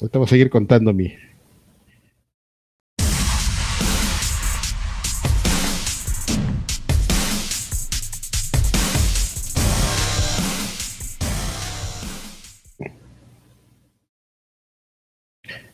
Ahorita 0.00 0.18
voy 0.18 0.26
a 0.26 0.28
seguir 0.28 0.50
contando 0.50 0.92
mi. 0.92 1.14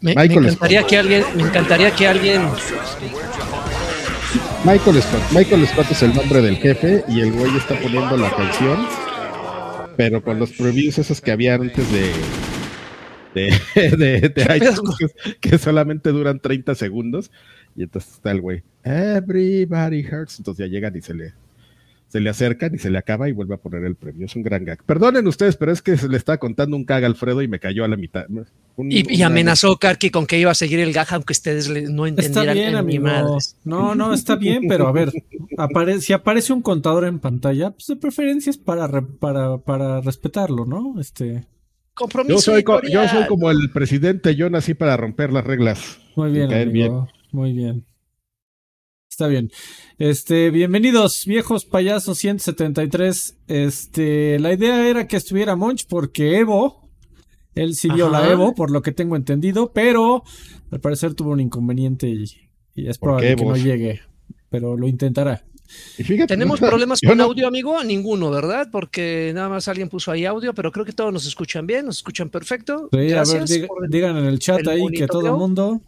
Me, 0.02 0.14
me 0.14 0.24
encantaría 0.24 0.82
que 0.84 0.96
alguien, 0.96 1.24
me 1.36 1.42
encantaría 1.42 1.94
que 1.94 2.06
alguien 2.06 2.42
Michael 4.64 5.02
Scott. 5.02 5.22
Michael 5.32 5.66
Scott 5.66 5.90
es 5.90 6.02
el 6.02 6.14
nombre 6.14 6.42
del 6.42 6.56
jefe 6.56 7.02
y 7.08 7.20
el 7.20 7.32
güey 7.32 7.56
está 7.56 7.74
poniendo 7.80 8.16
la 8.16 8.30
canción, 8.30 8.86
pero 9.96 10.22
con 10.22 10.38
los 10.38 10.52
previews 10.52 10.98
esos 10.98 11.20
que 11.20 11.32
había 11.32 11.54
antes 11.54 11.90
de 11.90 12.12
de, 13.34 13.50
de, 13.74 14.28
de 14.28 14.56
iTunes, 14.56 14.80
que, 14.98 15.34
que, 15.40 15.58
solamente 15.58 16.10
duran 16.10 16.40
30 16.40 16.74
segundos 16.74 17.30
y 17.76 17.84
entonces 17.84 18.14
está 18.14 18.32
el 18.32 18.40
güey, 18.40 18.62
everybody 18.84 20.04
hurts, 20.06 20.38
entonces 20.38 20.66
ya 20.66 20.70
llegan 20.70 20.96
y 20.96 21.00
se 21.00 21.14
le 21.14 21.32
se 22.10 22.18
le 22.18 22.28
acercan 22.28 22.74
y 22.74 22.78
se 22.78 22.90
le 22.90 22.98
acaba 22.98 23.28
y 23.28 23.32
vuelve 23.32 23.54
a 23.54 23.58
poner 23.58 23.84
el 23.84 23.94
premio. 23.94 24.26
Es 24.26 24.34
un 24.34 24.42
gran 24.42 24.64
gag. 24.64 24.82
Perdonen 24.82 25.28
ustedes, 25.28 25.56
pero 25.56 25.70
es 25.70 25.80
que 25.80 25.96
se 25.96 26.08
le 26.08 26.16
estaba 26.16 26.38
contando 26.38 26.76
un 26.76 26.84
gag 26.84 27.04
a 27.04 27.06
Alfredo 27.06 27.40
y 27.40 27.46
me 27.46 27.60
cayó 27.60 27.84
a 27.84 27.88
la 27.88 27.96
mitad. 27.96 28.26
Un, 28.74 28.90
y, 28.90 29.04
y 29.08 29.22
amenazó 29.22 29.76
Karki 29.76 30.10
con 30.10 30.26
que 30.26 30.36
iba 30.36 30.50
a 30.50 30.56
seguir 30.56 30.80
el 30.80 30.92
gag, 30.92 31.06
aunque 31.12 31.32
ustedes 31.32 31.68
no 31.68 32.08
entendieran 32.08 32.58
está 32.58 32.82
bien, 32.82 33.02
No, 33.64 33.94
no, 33.94 34.12
está 34.12 34.34
bien, 34.34 34.64
pero 34.68 34.88
a 34.88 34.92
ver, 34.92 35.12
apare 35.56 36.00
si 36.00 36.12
aparece 36.12 36.52
un 36.52 36.62
contador 36.62 37.04
en 37.04 37.20
pantalla, 37.20 37.70
pues 37.70 37.86
de 37.86 37.94
preferencia 37.94 38.50
es 38.50 38.58
para, 38.58 38.88
re 38.88 39.02
para, 39.02 39.58
para 39.58 40.00
respetarlo, 40.00 40.66
¿no? 40.66 41.00
Este. 41.00 41.44
Compromiso. 42.00 42.34
Yo 42.34 42.40
soy, 42.40 42.90
yo 42.90 43.08
soy 43.08 43.26
como 43.26 43.50
el 43.50 43.70
presidente, 43.70 44.34
yo 44.34 44.48
nací 44.48 44.72
para 44.72 44.96
romper 44.96 45.34
las 45.34 45.44
reglas. 45.44 45.98
Muy 46.16 46.30
bien, 46.30 46.50
amigo, 46.50 46.70
bien. 46.72 47.06
muy 47.30 47.52
bien. 47.52 47.86
Está 49.10 49.26
bien. 49.26 49.50
Este, 49.98 50.50
bienvenidos, 50.50 51.26
viejos 51.26 51.66
payasos 51.66 52.16
173. 52.16 53.40
Este, 53.48 54.38
la 54.38 54.54
idea 54.54 54.88
era 54.88 55.06
que 55.06 55.18
estuviera 55.18 55.56
Monch 55.56 55.84
porque 55.90 56.38
Evo, 56.38 56.88
él 57.54 57.74
sí 57.74 57.90
vio 57.90 58.08
la 58.08 58.30
Evo, 58.30 58.54
por 58.54 58.70
lo 58.70 58.80
que 58.80 58.92
tengo 58.92 59.14
entendido, 59.14 59.70
pero 59.74 60.22
al 60.70 60.80
parecer 60.80 61.12
tuvo 61.12 61.32
un 61.32 61.40
inconveniente 61.40 62.08
y, 62.08 62.24
y 62.74 62.88
es 62.88 62.96
probable 62.96 63.36
que 63.36 63.44
no 63.44 63.56
llegue, 63.56 64.00
pero 64.48 64.74
lo 64.74 64.88
intentará. 64.88 65.44
Y 65.98 66.04
fíjate, 66.04 66.34
¿Tenemos 66.34 66.60
problemas 66.60 67.00
con 67.00 67.18
no... 67.18 67.24
audio, 67.24 67.46
amigo? 67.46 67.82
Ninguno, 67.84 68.30
¿verdad? 68.30 68.68
Porque 68.70 69.32
nada 69.34 69.48
más 69.48 69.68
alguien 69.68 69.88
puso 69.88 70.10
ahí 70.10 70.24
audio, 70.24 70.54
pero 70.54 70.72
creo 70.72 70.84
que 70.84 70.92
todos 70.92 71.12
nos 71.12 71.26
escuchan 71.26 71.66
bien, 71.66 71.86
nos 71.86 71.98
escuchan 71.98 72.30
perfecto. 72.30 72.88
Sí, 72.92 73.06
Gracias 73.08 73.36
a 73.36 73.38
ver, 73.38 73.48
diga, 73.48 73.68
digan 73.88 74.16
en 74.16 74.24
el 74.24 74.38
chat 74.38 74.60
el 74.60 74.68
ahí 74.68 74.86
que 74.88 75.06
todo 75.06 75.26
el 75.26 75.32
mundo 75.32 75.80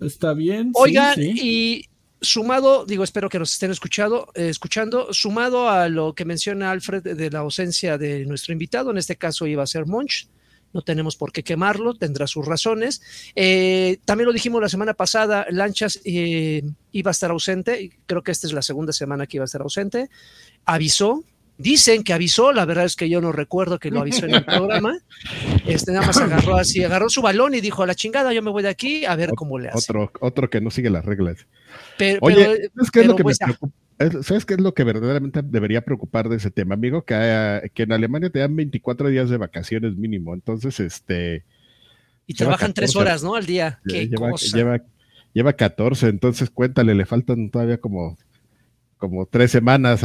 está 0.00 0.32
bien. 0.34 0.70
Oigan, 0.74 1.14
sí, 1.14 1.32
sí. 1.32 1.40
y 1.42 1.84
sumado, 2.20 2.86
digo, 2.86 3.04
espero 3.04 3.28
que 3.28 3.38
nos 3.38 3.52
estén 3.52 3.70
escuchado, 3.70 4.28
eh, 4.34 4.48
escuchando, 4.48 5.12
sumado 5.12 5.68
a 5.68 5.88
lo 5.88 6.14
que 6.14 6.24
menciona 6.24 6.70
Alfred 6.70 7.02
de, 7.02 7.14
de 7.14 7.30
la 7.30 7.40
ausencia 7.40 7.98
de 7.98 8.24
nuestro 8.26 8.52
invitado, 8.52 8.90
en 8.90 8.98
este 8.98 9.16
caso 9.16 9.46
iba 9.46 9.62
a 9.62 9.66
ser 9.66 9.86
Monch, 9.86 10.28
no 10.72 10.82
tenemos 10.82 11.16
por 11.16 11.32
qué 11.32 11.42
quemarlo, 11.42 11.94
tendrá 11.94 12.26
sus 12.26 12.46
razones. 12.46 13.02
Eh, 13.34 13.98
también 14.04 14.26
lo 14.26 14.32
dijimos 14.32 14.60
la 14.60 14.68
semana 14.68 14.94
pasada, 14.94 15.46
Lanchas 15.50 16.00
eh, 16.04 16.62
iba 16.92 17.10
a 17.10 17.12
estar 17.12 17.30
ausente, 17.30 17.90
creo 18.06 18.22
que 18.22 18.32
esta 18.32 18.46
es 18.46 18.52
la 18.52 18.62
segunda 18.62 18.92
semana 18.92 19.26
que 19.26 19.38
iba 19.38 19.44
a 19.44 19.46
estar 19.46 19.62
ausente, 19.62 20.10
avisó, 20.64 21.24
Dicen 21.58 22.04
que 22.04 22.12
avisó, 22.12 22.52
la 22.52 22.66
verdad 22.66 22.84
es 22.84 22.96
que 22.96 23.08
yo 23.08 23.22
no 23.22 23.32
recuerdo 23.32 23.78
que 23.78 23.90
lo 23.90 24.00
avisó 24.00 24.26
en 24.26 24.34
el 24.34 24.44
programa. 24.44 24.98
Este 25.64 25.90
nada 25.90 26.06
más 26.06 26.18
agarró 26.18 26.56
así, 26.56 26.84
agarró 26.84 27.08
su 27.08 27.22
balón 27.22 27.54
y 27.54 27.62
dijo 27.62 27.82
a 27.82 27.86
la 27.86 27.94
chingada, 27.94 28.34
yo 28.34 28.42
me 28.42 28.50
voy 28.50 28.62
de 28.62 28.68
aquí 28.68 29.06
a 29.06 29.16
ver 29.16 29.30
cómo 29.34 29.58
le 29.58 29.70
hace. 29.70 29.78
Otro, 29.78 30.12
otro 30.20 30.50
que 30.50 30.60
no 30.60 30.70
sigue 30.70 30.90
las 30.90 31.06
reglas. 31.06 31.46
Pero, 31.96 32.18
Oye, 32.20 32.36
pero, 32.36 32.70
¿sabes 32.74 32.90
qué, 32.90 33.00
es 33.00 33.06
lo 33.06 33.16
que 33.16 33.22
pues, 33.22 33.38
me 33.40 33.46
preocupa? 33.46 33.74
¿Sabes 33.98 34.44
qué 34.44 34.54
es 34.54 34.60
lo 34.60 34.74
que 34.74 34.84
verdaderamente 34.84 35.40
debería 35.42 35.80
preocupar 35.80 36.28
de 36.28 36.36
ese 36.36 36.50
tema, 36.50 36.74
amigo? 36.74 37.04
Que, 37.04 37.14
uh, 37.14 37.68
que 37.72 37.84
en 37.84 37.92
Alemania 37.92 38.30
te 38.30 38.40
dan 38.40 38.54
24 38.54 39.08
días 39.08 39.30
de 39.30 39.38
vacaciones 39.38 39.96
mínimo. 39.96 40.34
Entonces, 40.34 40.80
este. 40.80 41.44
Y 42.26 42.34
trabajan 42.34 42.72
14, 42.72 42.74
tres 42.74 42.96
horas, 42.96 43.22
¿no? 43.22 43.34
Al 43.34 43.46
día. 43.46 43.80
Qué 43.88 44.08
lleva, 44.08 44.30
cosa. 44.30 44.56
Lleva, 44.56 44.82
lleva 45.32 45.52
14, 45.54 46.08
entonces 46.08 46.50
cuéntale, 46.50 46.94
le 46.94 47.06
faltan 47.06 47.50
todavía 47.50 47.78
como 47.78 48.18
como 48.98 49.26
tres 49.26 49.50
semanas, 49.50 50.00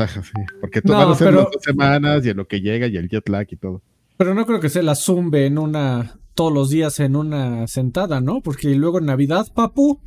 porque 0.59 0.81
no, 0.83 0.93
van 0.93 1.11
a 1.11 1.15
ser 1.15 1.27
pero, 1.27 1.49
dos 1.51 1.63
semanas 1.63 2.25
y 2.25 2.29
en 2.29 2.37
lo 2.37 2.47
que 2.47 2.61
llega 2.61 2.87
y 2.87 2.97
el 2.97 3.09
jet 3.09 3.27
lag 3.29 3.47
y 3.49 3.55
todo. 3.55 3.81
Pero 4.17 4.33
no 4.35 4.45
creo 4.45 4.59
que 4.59 4.69
se 4.69 4.83
la 4.83 4.95
zumbe 4.95 5.45
en 5.45 5.57
una, 5.57 6.19
todos 6.35 6.53
los 6.53 6.69
días 6.69 6.99
en 6.99 7.15
una 7.15 7.67
sentada, 7.67 8.21
¿no? 8.21 8.41
Porque 8.41 8.75
luego 8.75 8.99
en 8.99 9.05
Navidad, 9.05 9.47
papu. 9.53 9.99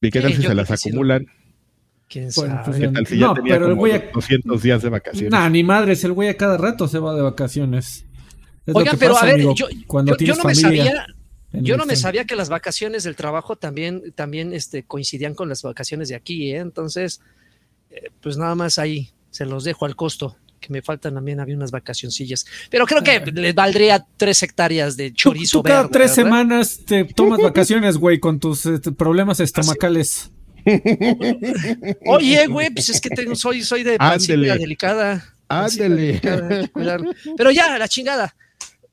¿Y 0.00 0.10
qué 0.10 0.20
tal 0.20 0.32
si 0.32 0.42
se 0.42 0.54
las 0.54 0.70
acumulan? 0.70 1.26
¿Quién 2.10 2.32
sabe? 2.32 2.48
Bueno, 2.48 2.62
pues, 2.64 2.76
¿Qué 2.78 2.88
tal 2.88 3.06
si 3.06 3.18
ya 3.18 3.26
no, 3.26 3.34
tenía 3.34 3.54
pero 3.54 3.66
el 3.66 3.70
como 3.70 3.80
güey 3.82 3.92
a... 3.92 4.10
200 4.12 4.62
días 4.62 4.82
de 4.82 4.88
vacaciones? 4.88 5.30
Nah, 5.30 5.48
ni 5.48 5.62
madres, 5.62 6.02
el 6.02 6.12
güey 6.12 6.28
a 6.28 6.36
cada 6.36 6.56
rato 6.56 6.88
se 6.88 6.98
va 6.98 7.14
de 7.14 7.22
vacaciones. 7.22 8.04
Es 8.66 8.74
Oigan, 8.74 8.98
pero 8.98 9.14
pasa, 9.14 9.26
a 9.26 9.28
ver, 9.28 9.34
amigo, 9.36 9.54
yo, 9.54 9.68
cuando 9.86 10.12
yo, 10.12 10.16
tienes 10.16 10.36
yo 10.36 10.42
no 10.42 10.48
me 10.48 10.54
familia. 10.56 10.84
sabía, 10.84 11.06
yo 11.52 11.76
no 11.76 11.86
me 11.86 11.94
sabía 11.94 12.24
que 12.24 12.34
las 12.34 12.48
vacaciones 12.48 13.04
del 13.04 13.14
trabajo 13.14 13.54
también, 13.54 14.12
también 14.16 14.52
este, 14.52 14.82
coincidían 14.82 15.34
con 15.34 15.48
las 15.48 15.62
vacaciones 15.62 16.08
de 16.08 16.16
aquí, 16.16 16.50
¿eh? 16.50 16.58
Entonces, 16.58 17.20
eh, 17.90 18.10
pues 18.20 18.36
nada 18.36 18.56
más 18.56 18.80
ahí 18.80 19.10
se 19.30 19.46
los 19.46 19.62
dejo 19.62 19.86
al 19.86 19.94
costo, 19.94 20.36
que 20.58 20.72
me 20.72 20.82
faltan 20.82 21.14
también, 21.14 21.38
había 21.38 21.54
unas 21.54 21.70
vacacioncillas. 21.70 22.44
Pero 22.70 22.86
creo 22.86 23.04
que 23.04 23.20
les 23.32 23.54
valdría 23.54 24.04
tres 24.16 24.42
hectáreas 24.42 24.96
de 24.96 25.12
chorizo 25.12 25.58
Tú, 25.58 25.62
tú 25.62 25.68
cada 25.68 25.82
verde, 25.82 25.92
tres 25.92 26.16
¿verdad? 26.16 26.24
semanas 26.24 26.80
te 26.84 27.04
tomas 27.04 27.40
vacaciones, 27.42 27.98
güey, 27.98 28.18
con 28.18 28.40
tus 28.40 28.66
este, 28.66 28.90
problemas 28.90 29.38
estomacales. 29.38 30.32
Oye, 32.06 32.46
güey, 32.46 32.70
pues 32.70 32.88
es 32.90 33.00
que 33.00 33.10
tengo, 33.10 33.34
soy, 33.34 33.62
soy 33.62 33.82
de 33.82 33.96
pancita 33.98 34.56
delicada. 34.56 35.36
Ándele. 35.48 36.20
Pero 37.36 37.50
ya, 37.50 37.76
la 37.78 37.88
chingada. 37.88 38.34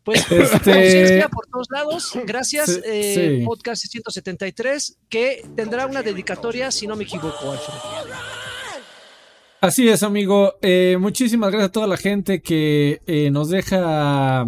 Pues 0.03 0.25
Este- 0.31 1.27
por 1.29 1.45
todos 1.47 1.67
lados. 1.69 2.13
Gracias. 2.25 2.75
Sí, 2.75 2.81
eh, 2.85 3.37
sí. 3.39 3.45
Podcast 3.45 3.85
173, 3.87 4.97
que 5.09 5.45
tendrá 5.55 5.85
una 5.85 6.01
dedicatoria, 6.01 6.71
si 6.71 6.87
no 6.87 6.95
me 6.95 7.03
equivoco, 7.03 7.51
Alfred. 7.51 7.75
Así 9.59 9.89
es, 9.89 10.03
amigo. 10.03 10.55
Eh, 10.61 10.97
muchísimas 10.99 11.51
gracias 11.51 11.69
a 11.69 11.71
toda 11.71 11.87
la 11.87 11.97
gente 11.97 12.41
que 12.41 13.01
eh, 13.05 13.31
nos 13.31 13.49
deja 13.49 14.45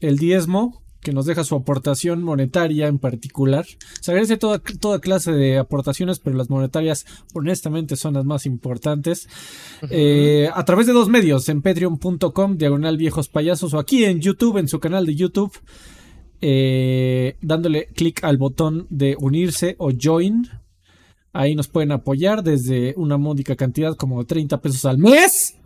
el 0.00 0.18
diezmo, 0.18 0.82
que 1.08 1.14
nos 1.14 1.24
deja 1.24 1.42
su 1.42 1.54
aportación 1.54 2.22
monetaria 2.22 2.86
en 2.86 2.98
particular. 2.98 3.64
Se 4.02 4.10
agradece 4.10 4.36
toda, 4.36 4.58
toda 4.58 5.00
clase 5.00 5.32
de 5.32 5.56
aportaciones, 5.56 6.18
pero 6.18 6.36
las 6.36 6.50
monetarias 6.50 7.06
honestamente 7.32 7.96
son 7.96 8.12
las 8.12 8.26
más 8.26 8.44
importantes. 8.44 9.26
Eh, 9.88 10.50
a 10.52 10.66
través 10.66 10.86
de 10.86 10.92
dos 10.92 11.08
medios, 11.08 11.48
en 11.48 11.62
patreon.com, 11.62 12.58
diagonal 12.58 12.98
viejos 12.98 13.30
payasos, 13.30 13.72
o 13.72 13.78
aquí 13.78 14.04
en 14.04 14.20
YouTube, 14.20 14.58
en 14.58 14.68
su 14.68 14.80
canal 14.80 15.06
de 15.06 15.14
YouTube, 15.14 15.58
eh, 16.42 17.38
dándole 17.40 17.86
clic 17.86 18.22
al 18.22 18.36
botón 18.36 18.86
de 18.90 19.16
unirse 19.18 19.76
o 19.78 19.90
join. 19.98 20.46
Ahí 21.32 21.54
nos 21.54 21.68
pueden 21.68 21.92
apoyar 21.92 22.42
desde 22.42 22.92
una 22.98 23.16
módica 23.16 23.56
cantidad 23.56 23.96
como 23.96 24.26
30 24.26 24.60
pesos 24.60 24.84
al 24.84 24.98
mes. 24.98 25.56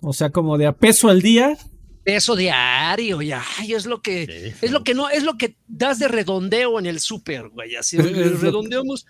O 0.00 0.14
sea, 0.14 0.30
como 0.30 0.56
de 0.56 0.64
a 0.64 0.72
peso 0.72 1.10
al 1.10 1.20
día. 1.20 1.58
Peso 2.04 2.34
diario, 2.36 3.22
ya, 3.22 3.42
ay, 3.58 3.74
es 3.74 3.86
lo 3.86 4.00
que, 4.02 4.26
Sí, 4.54 4.56
es 4.66 4.70
lo 4.72 4.82
que 4.82 4.94
no, 4.94 5.08
es 5.08 5.22
lo 5.22 5.36
que 5.38 5.56
das 5.68 5.98
de 5.98 6.08
redondeo 6.08 6.78
en 6.78 6.86
el 6.86 6.98
súper, 7.00 7.48
güey. 7.48 7.76
Así 7.76 7.96
redondeamos. 7.96 9.06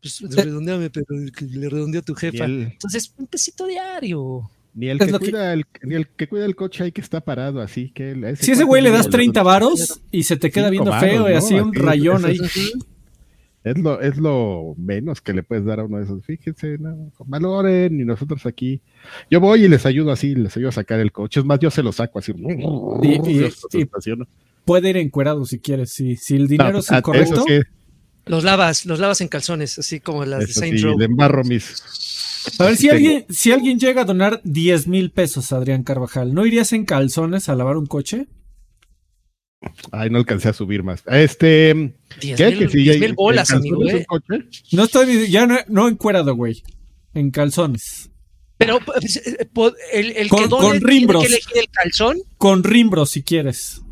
Pues 0.00 0.20
redondeame, 0.34 0.90
pero 0.90 1.06
le 1.10 1.68
redondeo 1.68 2.00
a 2.00 2.04
tu 2.04 2.14
jefa. 2.14 2.44
el, 2.44 2.62
Entonces, 2.72 3.12
un 3.16 3.26
pesito 3.26 3.66
diario. 3.66 4.50
ni 4.74 4.88
el 4.88 4.98
que 4.98 5.12
cuida 5.12 5.52
el, 5.52 5.64
ni 5.82 5.94
el 5.94 6.08
que 6.08 6.28
cuida 6.28 6.44
el 6.44 6.54
coche 6.56 6.84
ahí 6.84 6.92
que 6.92 7.00
está 7.00 7.20
parado 7.20 7.60
así 7.62 7.90
que 7.94 8.10
ese 8.12 8.44
Si 8.44 8.50
ese 8.52 8.64
güey 8.64 8.82
le 8.82 8.90
das 8.90 9.08
30 9.08 9.40
da- 9.40 9.44
varos 9.44 10.00
y 10.10 10.24
se 10.24 10.36
te 10.36 10.50
queda 10.50 10.68
viendo 10.68 10.90
varos, 10.90 11.08
feo 11.10 11.30
y 11.30 11.32
así 11.34 11.54
un 11.54 11.70
Así, 11.70 11.78
rayón 11.78 12.24
ahí. 12.24 12.38
Es- 13.66 13.78
lo, 13.78 14.00
es 14.00 14.16
lo 14.16 14.74
menos 14.78 15.20
que 15.20 15.32
le 15.32 15.42
puedes 15.42 15.64
dar 15.64 15.80
a 15.80 15.84
uno 15.84 15.98
de 15.98 16.04
esos. 16.04 16.24
Fíjense, 16.24 16.78
no, 16.78 17.12
valoren 17.26 18.00
y 18.00 18.04
nosotros 18.04 18.46
aquí. 18.46 18.80
Yo 19.30 19.40
voy 19.40 19.64
y 19.64 19.68
les 19.68 19.84
ayudo 19.86 20.10
así, 20.12 20.34
les 20.34 20.56
ayudo 20.56 20.70
a 20.70 20.72
sacar 20.72 21.00
el 21.00 21.12
coche. 21.12 21.40
Es 21.40 21.46
más, 21.46 21.58
yo 21.58 21.70
se 21.70 21.82
lo 21.82 21.92
saco 21.92 22.18
así. 22.18 22.32
Y- 23.02 23.14
y-. 23.30 23.86
Puede 24.64 24.90
ir 24.90 24.96
encuerado 24.96 25.44
si 25.44 25.58
quieres. 25.58 25.92
Si, 25.92 26.16
si 26.16 26.36
el 26.36 26.48
dinero 26.48 26.72
No, 26.72 26.78
es 26.80 26.90
el 26.90 26.96
a- 26.96 27.02
correcto. 27.02 27.34
eso 27.34 27.44
sí, 27.46 27.60
Los 28.26 28.42
lavas, 28.42 28.86
los 28.86 28.98
lavas 28.98 29.20
en 29.20 29.28
calzones, 29.28 29.78
así 29.78 30.00
como 30.00 30.24
las 30.24 30.40
de 30.40 30.52
Saint 30.52 30.76
sí, 30.78 30.82
Row. 30.82 30.98
le 30.98 31.04
embarro 31.04 31.44
mis. 31.44 31.82
A 32.58 32.64
ver, 32.64 32.76
si 32.76 32.82
Tengo. 32.88 32.94
alguien, 32.96 33.24
si 33.28 33.52
alguien 33.52 33.78
llega 33.78 34.02
a 34.02 34.04
donar 34.04 34.40
10 34.44 34.88
mil 34.88 35.10
pesos, 35.12 35.52
Adrián 35.52 35.82
Carvajal, 35.84 36.34
¿no 36.34 36.44
irías 36.46 36.72
en 36.72 36.84
calzones 36.84 37.48
a 37.48 37.54
lavar 37.54 37.76
un 37.76 37.86
coche? 37.86 38.26
Ay, 39.90 40.10
no 40.10 40.18
alcancé 40.18 40.48
a 40.48 40.52
subir 40.52 40.82
más. 40.82 41.02
Este. 41.06 41.94
Diez 42.20 42.36
¿Qué? 42.36 42.50
mil, 42.50 42.58
Que 42.58 42.68
si 42.68 43.00
mil 43.00 43.14
bolas, 43.14 43.50
amigo, 43.50 43.80
calzones 43.80 44.06
¿eh? 44.30 44.60
No 44.72 44.84
estoy, 44.84 45.28
ya 45.30 45.46
no, 45.46 45.56
no 45.68 45.88
encuerado, 45.88 46.34
güey. 46.34 46.62
En 47.14 47.30
calzones. 47.30 48.10
Pero 48.58 48.78
pues, 48.80 49.16
eh, 49.16 49.48
el, 49.92 50.12
el 50.16 50.28
Con- 50.28 50.42
que 50.44 50.48
con 50.48 50.60
tiene 50.60 50.78
rimbros. 50.80 51.22
que 51.22 51.28
elegir 51.28 51.58
el 51.58 51.68
calzón. 51.70 52.18
Con 52.38 52.64
rimbro, 52.64 53.06
si 53.06 53.22
quieres. 53.22 53.82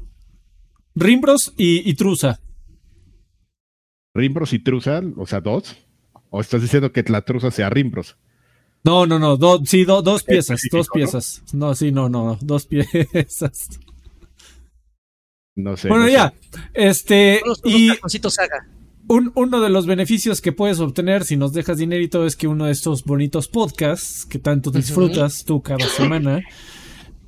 Rimbros 0.94 1.52
y, 1.56 1.88
y 1.88 1.94
Trusa. 1.94 2.40
Rimbros 4.14 4.52
y 4.52 4.58
Trusa, 4.60 5.02
o 5.16 5.26
sea, 5.26 5.40
dos. 5.40 5.76
¿O 6.30 6.40
estás 6.40 6.62
diciendo 6.62 6.92
que 6.92 7.02
la 7.08 7.22
Trusa 7.22 7.50
sea 7.50 7.68
Rimbros? 7.70 8.16
No, 8.84 9.06
no, 9.06 9.18
no, 9.18 9.36
do, 9.36 9.62
sí, 9.64 9.84
do, 9.84 10.02
dos 10.02 10.22
piezas, 10.24 10.60
dos 10.70 10.88
piezas. 10.92 11.42
¿no? 11.52 11.68
¿no? 11.68 11.74
sí, 11.74 11.90
no, 11.90 12.08
no, 12.08 12.38
dos 12.42 12.66
piezas. 12.68 13.68
No 15.56 15.76
sé. 15.76 15.88
Bueno, 15.88 16.04
no 16.04 16.10
ya, 16.10 16.32
sé. 16.50 16.60
este, 16.74 17.40
Unos- 17.44 17.60
y 17.64 17.84
unos 17.86 17.96
cajoncitos 17.98 18.34
Saga. 18.34 18.66
un- 19.08 19.32
uno 19.34 19.60
de 19.60 19.70
los 19.70 19.86
beneficios 19.86 20.40
que 20.40 20.52
puedes 20.52 20.80
obtener 20.80 21.24
si 21.24 21.36
nos 21.36 21.52
dejas 21.52 21.78
dinerito 21.78 22.26
es 22.26 22.36
que 22.36 22.48
uno 22.48 22.66
de 22.66 22.72
estos 22.72 23.04
bonitos 23.04 23.48
podcasts 23.48 24.26
que 24.26 24.38
tanto 24.38 24.70
disfrutas 24.70 25.44
tú 25.44 25.62
cada 25.62 25.86
semana 25.88 26.42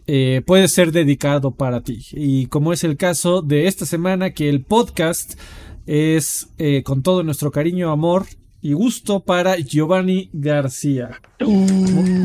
eh, 0.09 0.43
puede 0.47 0.69
ser 0.69 0.93
dedicado 0.93 1.51
para 1.53 1.83
ti. 1.83 2.05
Y 2.13 2.47
como 2.47 2.73
es 2.73 2.85
el 2.85 2.97
caso 2.97 3.43
de 3.43 3.67
esta 3.67 3.87
semana, 3.87 4.31
que 4.31 4.49
el 4.49 4.63
podcast 4.63 5.39
es 5.87 6.49
eh, 6.59 6.83
con 6.85 7.03
todo 7.03 7.23
nuestro 7.23 7.51
cariño, 7.51 7.91
amor 7.91 8.27
y 8.63 8.73
gusto 8.73 9.21
para 9.21 9.57
Giovanni 9.57 10.31
García. 10.33 11.21
Mu- 11.41 11.67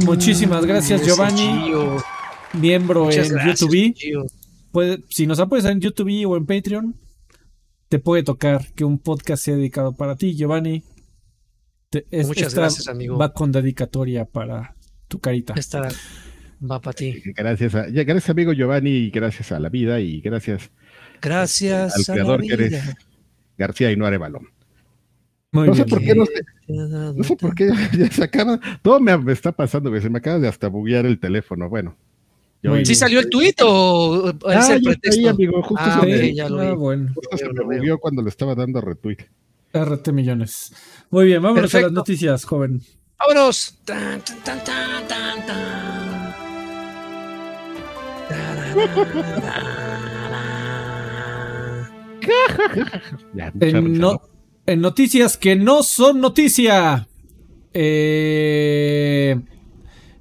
Muchísimas 0.06 0.66
gracias, 0.66 1.06
Giovanni, 1.06 1.66
Gio. 1.66 1.98
miembro 2.54 3.06
Muchas 3.06 3.28
en 3.30 3.34
gracias, 3.36 3.60
YouTube. 3.62 3.94
Gio. 3.96 4.26
Puede- 4.72 5.04
si 5.10 5.28
nos 5.28 5.40
apoyas 5.40 5.66
en 5.66 5.80
YouTube 5.82 6.26
o 6.28 6.38
en 6.38 6.46
Patreon, 6.46 6.96
te 7.90 8.00
puede 8.00 8.24
tocar 8.24 8.66
que 8.74 8.86
un 8.86 9.00
podcast 9.00 9.44
sea 9.44 9.56
dedicado 9.56 9.94
para 9.94 10.16
ti, 10.16 10.36
Giovanni. 10.36 10.84
Te- 11.90 12.06
es- 12.12 12.28
Muchas 12.28 12.48
esta 12.50 12.62
gracias, 12.62 12.88
amigo. 12.88 13.18
Va 13.18 13.34
con 13.34 13.52
dedicatoria 13.52 14.26
para 14.26 14.76
tu 15.08 15.20
carita. 15.20 15.54
Esta 15.58 15.90
va 16.64 16.80
para 16.80 16.94
ti. 16.94 17.22
Gracias, 17.36 17.76
a, 17.76 17.90
ya, 17.90 18.04
gracias, 18.06 18.30
amigo 18.30 18.54
Giovanni, 18.54 18.92
y 18.92 19.10
gracias 19.10 19.52
a 19.52 19.60
la 19.60 19.68
vida, 19.70 20.00
y 20.00 20.22
gracias 20.22 20.72
Gracias 21.22 21.94
al 21.94 22.02
a 22.02 22.08
la 22.08 22.14
creador 22.14 22.42
que 22.42 22.54
eres. 22.54 22.96
García 23.58 23.92
y 23.92 23.98
no 23.98 24.06
Arevalo. 24.06 24.40
Muy 25.52 25.68
No 25.68 25.76
sé 25.76 25.84
bien. 25.84 25.90
por 25.90 26.00
qué 26.02 26.16
no 26.16 26.26
sé, 26.26 26.46
ha 26.80 26.88
dado 26.88 27.14
no 27.14 27.24
sé 27.26 27.36
por 27.36 27.54
qué 27.54 27.70
ya, 27.98 28.10
se 28.10 28.24
acaba. 28.24 28.60
Todo 28.82 29.02
me, 29.02 29.18
me 29.18 29.34
está 29.34 29.52
pasando. 29.52 30.00
Se 30.00 30.10
me 30.10 30.20
acaba 30.20 30.40
de 30.40 30.48
hasta 30.48 30.70
buguear 30.70 31.06
el 31.06 31.20
teléfono. 31.20 31.68
Bueno. 31.70 31.98
Muy 32.64 32.80
¿Sí 32.86 32.92
bien. 32.92 32.96
salió 33.00 33.20
el 33.22 33.30
tuit 33.30 33.60
o 33.64 34.30
es 34.30 34.36
Ah, 34.46 34.52
el 34.52 34.60
ya 34.60 34.76
está 34.76 34.90
pretexto? 34.92 35.20
ahí, 35.22 35.28
amigo. 35.28 35.64
Justo 35.64 35.84
Ah, 35.84 35.94
se, 35.94 36.00
ok, 36.00 36.06
me, 36.22 36.34
ya 36.36 36.50
lo 36.50 36.60
Ah, 36.62 36.74
bueno. 36.76 37.12
justo 37.16 37.38
se 37.38 37.46
Lo 37.48 37.54
me 37.66 37.78
bugueó 37.78 37.98
cuando 37.98 38.22
le 38.22 38.30
estaba 38.30 38.54
dando 38.56 38.82
retweet. 38.82 39.18
RT 39.74 40.12
millones. 40.12 40.74
Muy 41.10 41.26
bien, 41.26 41.42
vámonos 41.42 41.74
a 41.74 41.82
las 41.82 41.92
noticias, 41.92 42.44
joven. 42.46 42.82
¡Vámonos! 43.20 43.78
Tan, 43.86 44.22
tan, 44.22 44.44
tan, 44.44 44.64
tan, 44.64 45.08
tan, 45.08 45.46
tan. 45.48 46.32
Ya, 53.34 53.52
mucha 53.54 53.68
En, 53.68 53.86
risa, 53.86 54.00
no- 54.02 54.12
¿no? 54.14 54.22
en 54.66 54.82
noticias 54.82 55.38
que 55.38 55.56
no 55.56 55.84
son 55.84 56.20
noticia. 56.22 57.08
eh, 57.74 59.40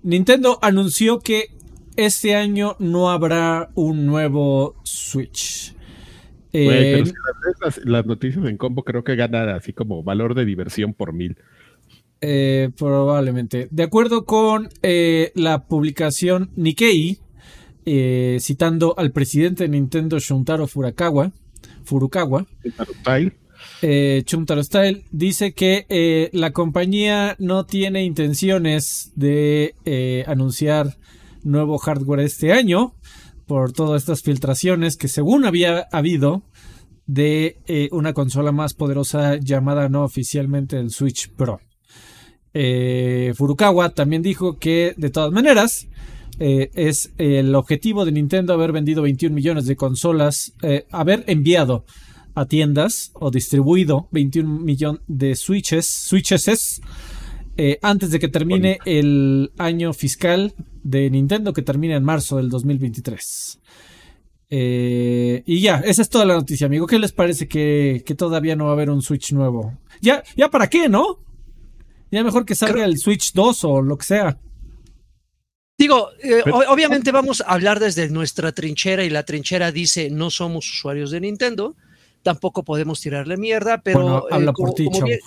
Nintendo 0.03 0.59
anunció 0.63 1.19
que 1.19 1.49
este 1.97 2.35
año 2.35 2.77
no 2.79 3.11
habrá 3.11 3.71
un 3.75 4.07
nuevo 4.07 4.77
Switch. 4.85 5.75
Eh, 6.53 6.93
pero 6.95 7.07
si 7.07 7.13
las, 7.13 7.77
las- 7.77 7.85
las 7.87 8.07
noticias 8.07 8.45
en 8.47 8.57
combo 8.57 8.83
creo 8.83 9.05
que 9.05 9.15
ganan 9.17 9.49
así 9.51 9.73
como 9.73 10.03
valor 10.03 10.35
de 10.35 10.45
diversión 10.45 10.95
por 10.95 11.13
mil. 11.13 11.37
Eh, 12.21 12.71
probablemente. 12.77 13.69
De 13.71 13.83
acuerdo 13.85 14.25
con 14.25 14.69
eh, 14.83 15.33
la 15.35 15.67
publicación 15.67 16.51
Nikkei, 16.57 17.19
eh, 17.87 18.37
citando 18.41 18.95
al 18.99 19.11
presidente 19.13 19.65
de 19.65 19.71
Nintendo 19.71 20.19
Shuntaro 20.19 20.67
Furukawa, 20.67 21.33
Furukawa, 21.85 22.47
eh, 23.83 24.23
Chuntaro 24.27 24.63
Style, 24.63 25.05
dice 25.13 25.53
que 25.53 25.87
eh, 25.89 26.29
la 26.33 26.53
compañía 26.53 27.37
no 27.39 27.65
tiene 27.65 28.05
intenciones 28.05 29.13
de 29.17 29.75
eh, 29.85 30.25
anunciar 30.27 30.97
nuevo 31.43 31.79
hardware 31.79 32.21
este 32.21 32.53
año 32.53 32.95
por 33.51 33.73
todas 33.73 34.03
estas 34.03 34.23
filtraciones 34.23 34.97
que 34.97 35.09
según 35.09 35.45
había 35.45 35.89
habido 35.91 36.45
de 37.13 37.59
eh, 37.67 37.89
una 37.91 38.13
consola 38.13 38.53
más 38.53 38.75
poderosa 38.75 39.35
llamada 39.35 39.89
no 39.89 40.05
oficialmente 40.05 40.79
el 40.79 40.91
Switch 40.91 41.29
Pro. 41.31 41.61
Eh, 42.55 43.33
Furukawa 43.35 43.89
también 43.91 44.23
dijo 44.23 44.59
que 44.59 44.95
de 44.97 45.11
todas 45.11 45.33
maneras 45.33 45.89
eh, 46.39 46.71
es 46.75 47.13
el 47.19 47.57
objetivo 47.57 48.05
de 48.05 48.13
Nintendo 48.13 48.55
haber 48.55 48.71
vendido 48.71 49.03
21 49.03 49.35
millones 49.35 49.67
de 49.67 49.75
consolas, 49.75 50.53
haber 50.93 51.25
enviado 51.27 51.85
a 52.37 52.47
tiendas 52.47 53.11
o 53.15 53.33
distribuido 53.33 54.07
21 54.13 54.61
millones 54.61 55.03
de 55.09 55.35
switches, 55.35 55.87
switches 55.87 56.81
antes 57.83 58.13
de 58.13 58.21
que 58.21 58.29
termine 58.29 58.79
el 58.87 59.51
año 59.59 59.93
fiscal 59.93 60.55
de 60.83 61.11
Nintendo 61.11 61.53
que 61.53 61.63
termina 61.63 61.97
en 61.97 62.05
marzo 62.05 62.37
del 62.37 62.49
2023. 62.49 63.61
Eh, 64.53 65.43
y 65.47 65.61
ya, 65.61 65.77
esa 65.85 66.03
es 66.03 66.09
toda 66.09 66.25
la 66.25 66.35
noticia, 66.35 66.67
amigo. 66.67 66.87
¿Qué 66.87 66.99
les 66.99 67.13
parece 67.13 67.47
que, 67.47 68.03
que 68.05 68.15
todavía 68.15 68.57
no 68.57 68.65
va 68.65 68.71
a 68.71 68.75
haber 68.75 68.91
un 68.91 69.03
Switch 69.03 69.33
nuevo? 69.33 69.79
Ya, 70.01 70.23
ya 70.37 70.49
para 70.49 70.69
qué, 70.69 70.89
¿no? 70.89 71.21
Ya 72.11 72.25
mejor 72.25 72.45
que 72.45 72.57
salga 72.57 72.85
el 72.85 72.99
Switch 72.99 73.33
2 73.33 73.65
o 73.65 73.83
lo 73.83 73.97
que 73.97 74.05
sea. 74.07 74.39
Digo, 75.79 76.09
eh, 76.23 76.43
Pero- 76.45 76.59
obviamente 76.69 77.13
vamos 77.13 77.41
a 77.41 77.53
hablar 77.55 77.79
desde 77.81 78.11
nuestra 78.11 78.53
trinchera 78.53 79.05
y 79.05 79.09
la 79.11 79.23
trinchera 79.23 79.73
dice 79.73 80.11
no 80.11 80.29
somos 80.29 80.69
usuarios 80.69 81.11
de 81.11 81.21
Nintendo, 81.21 81.75
tampoco 82.23 82.65
podemos 82.65 83.01
tirarle 83.01 83.37
mierda, 83.39 83.81
pero 83.83 84.01
Bueno, 84.03 84.25
habla 84.31 84.51
eh, 84.51 84.55
por 84.55 84.75
ti, 84.75 84.85
como 84.87 85.07
bien, 85.07 85.21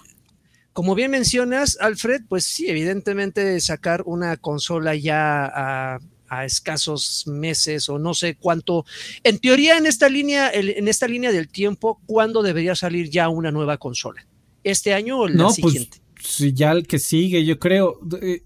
como 0.74 0.96
bien 0.96 1.12
mencionas, 1.12 1.78
Alfred, 1.80 2.22
pues 2.28 2.46
sí, 2.46 2.68
evidentemente 2.68 3.60
sacar 3.62 4.04
una 4.06 4.38
consola 4.38 4.96
ya 4.96 5.46
a, 5.46 6.00
a 6.28 6.46
escasos 6.46 7.26
meses 7.28 7.90
o 7.90 8.00
no 8.00 8.14
sé 8.16 8.36
cuánto, 8.36 8.86
en 9.24 9.38
teoría 9.40 9.78
en 9.78 9.86
esta 9.86 10.10
línea, 10.10 10.50
el- 10.50 10.70
en 10.72 10.88
esta 10.88 11.08
línea 11.08 11.32
del 11.32 11.48
tiempo, 11.48 12.02
¿cuándo 12.08 12.42
debería 12.42 12.76
salir 12.76 13.10
ya 13.10 13.30
una 13.30 13.52
nueva 13.52 13.78
consola? 13.78 14.26
¿Este 14.64 14.94
año 14.94 15.20
o 15.20 15.28
el 15.28 15.36
No, 15.36 15.46
pues 15.48 15.56
siguiente? 15.56 15.98
sí, 16.22 16.54
ya 16.54 16.72
el 16.72 16.88
que 16.88 16.98
sigue, 17.00 17.46
yo 17.46 17.60
creo. 17.60 18.00
Eh, 18.22 18.44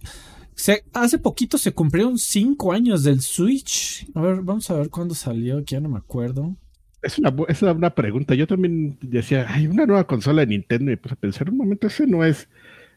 se- 0.56 0.83
hace 0.94 1.19
poquito 1.19 1.57
se 1.57 1.71
cumplieron 1.71 2.18
5 2.18 2.73
años 2.73 3.03
del 3.03 3.21
Switch. 3.21 4.06
A 4.15 4.21
ver, 4.21 4.41
vamos 4.41 4.69
a 4.69 4.73
ver 4.73 4.89
cuándo 4.89 5.13
salió, 5.15 5.57
que 5.63 5.75
ya 5.75 5.80
no 5.80 5.88
me 5.89 6.00
acuerdo. 6.00 6.57
Es 7.01 7.19
una, 7.19 7.33
es 7.47 7.61
una 7.61 7.71
buena 7.73 7.94
pregunta. 7.95 8.33
Yo 8.35 8.47
también 8.47 8.97
decía, 9.01 9.45
hay 9.47 9.67
una 9.67 9.85
nueva 9.85 10.07
consola 10.07 10.41
de 10.41 10.47
Nintendo 10.47 10.92
y 10.92 10.95
puse 10.95 11.13
a 11.13 11.18
pensar 11.18 11.49
un 11.49 11.57
momento, 11.57 11.87
ese 11.87 12.07
no 12.07 12.25
es, 12.25 12.49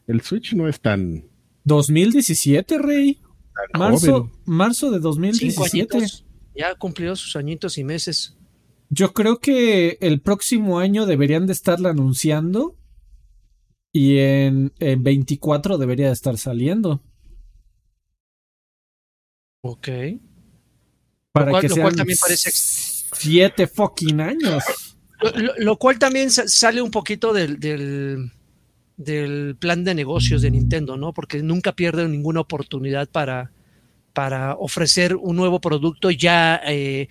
el 0.07 0.21
Switch 0.21 0.53
no 0.53 0.67
es 0.67 0.79
tan, 0.81 1.23
2017, 1.65 2.77
Rey. 2.79 3.21
tan 3.71 3.79
Marzo, 3.79 4.11
joven. 4.23 4.31
marzo 4.45 4.87
de 4.91 4.97
Cinco 4.97 5.07
2017. 5.09 5.97
añitos, 5.97 6.25
ya 6.55 6.75
cumplió 6.75 7.15
sus 7.15 7.35
añitos 7.35 7.77
y 7.77 7.83
meses. 7.83 8.35
Yo 8.89 9.13
creo 9.13 9.39
que 9.39 9.97
el 10.01 10.19
próximo 10.21 10.79
año 10.79 11.05
deberían 11.05 11.45
de 11.47 11.53
estarla 11.53 11.91
anunciando. 11.91 12.75
Y 13.93 14.17
en, 14.19 14.71
en 14.79 15.03
24 15.03 15.77
debería 15.77 16.07
de 16.07 16.13
estar 16.13 16.37
saliendo. 16.37 17.03
Ok. 19.63 19.87
Para 21.33 21.51
cual- 21.51 21.61
que 21.61 21.67
lo 21.69 21.75
sean 21.75 21.85
cual 21.85 21.95
también 21.95 22.17
parece 22.19 22.49
siete 23.13 23.67
fucking 23.67 24.19
años. 24.21 24.63
Lo, 25.59 25.77
cual 25.77 25.99
también 25.99 26.31
sa- 26.31 26.47
sale 26.47 26.81
un 26.81 26.89
poquito 26.89 27.31
del, 27.31 27.59
del, 27.59 29.55
plan 29.59 29.83
de 29.83 29.93
negocios 29.93 30.41
de 30.41 30.49
Nintendo, 30.51 30.97
¿no? 30.97 31.13
Porque 31.13 31.43
nunca 31.43 31.73
pierden 31.73 32.11
ninguna 32.11 32.39
oportunidad 32.39 33.07
para, 33.09 33.51
para 34.13 34.55
ofrecer 34.55 35.15
un 35.15 35.35
nuevo 35.35 35.61
producto 35.61 36.09
ya 36.09 36.59
eh, 36.65 37.07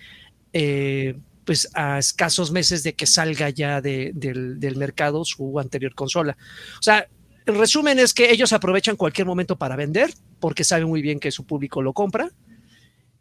eh, 0.51 1.15
pues 1.45 1.69
a 1.73 1.99
escasos 1.99 2.51
meses 2.51 2.83
de 2.83 2.93
que 2.93 3.05
salga 3.07 3.49
ya 3.49 3.79
de- 3.81 4.11
del, 4.13 4.59
del 4.59 4.75
mercado 4.75 5.23
su 5.23 5.57
anterior 5.59 5.95
consola. 5.95 6.37
O 6.79 6.83
sea, 6.83 7.07
el 7.45 7.55
resumen 7.57 7.97
es 7.97 8.13
que 8.13 8.29
ellos 8.31 8.51
aprovechan 8.53 8.97
cualquier 8.97 9.25
momento 9.25 9.55
para 9.57 9.75
vender 9.77 10.13
porque 10.39 10.63
saben 10.65 10.87
muy 10.87 11.01
bien 11.01 11.19
que 11.19 11.31
su 11.31 11.45
público 11.45 11.81
lo 11.81 11.93
compra, 11.93 12.29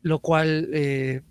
lo 0.03 0.19
cual 0.19 0.69
eh, 0.73 1.23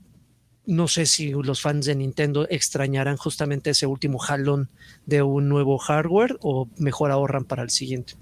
no 0.69 0.88
sé 0.88 1.07
si 1.07 1.31
los 1.31 1.61
fans 1.61 1.88
de 1.88 1.95
Nintendo 1.95 2.47
extrañarán 2.49 3.17
justamente 3.17 3.71
ese 3.71 3.88
último 3.88 4.19
jalón 4.19 4.69
de 5.07 5.23
un 5.23 5.49
nuevo 5.49 5.79
hardware 5.79 6.38
o 6.41 6.69
mejor 6.77 7.11
ahorran 7.11 7.45
para 7.45 7.63
el 7.63 7.71
siguiente. 7.71 8.13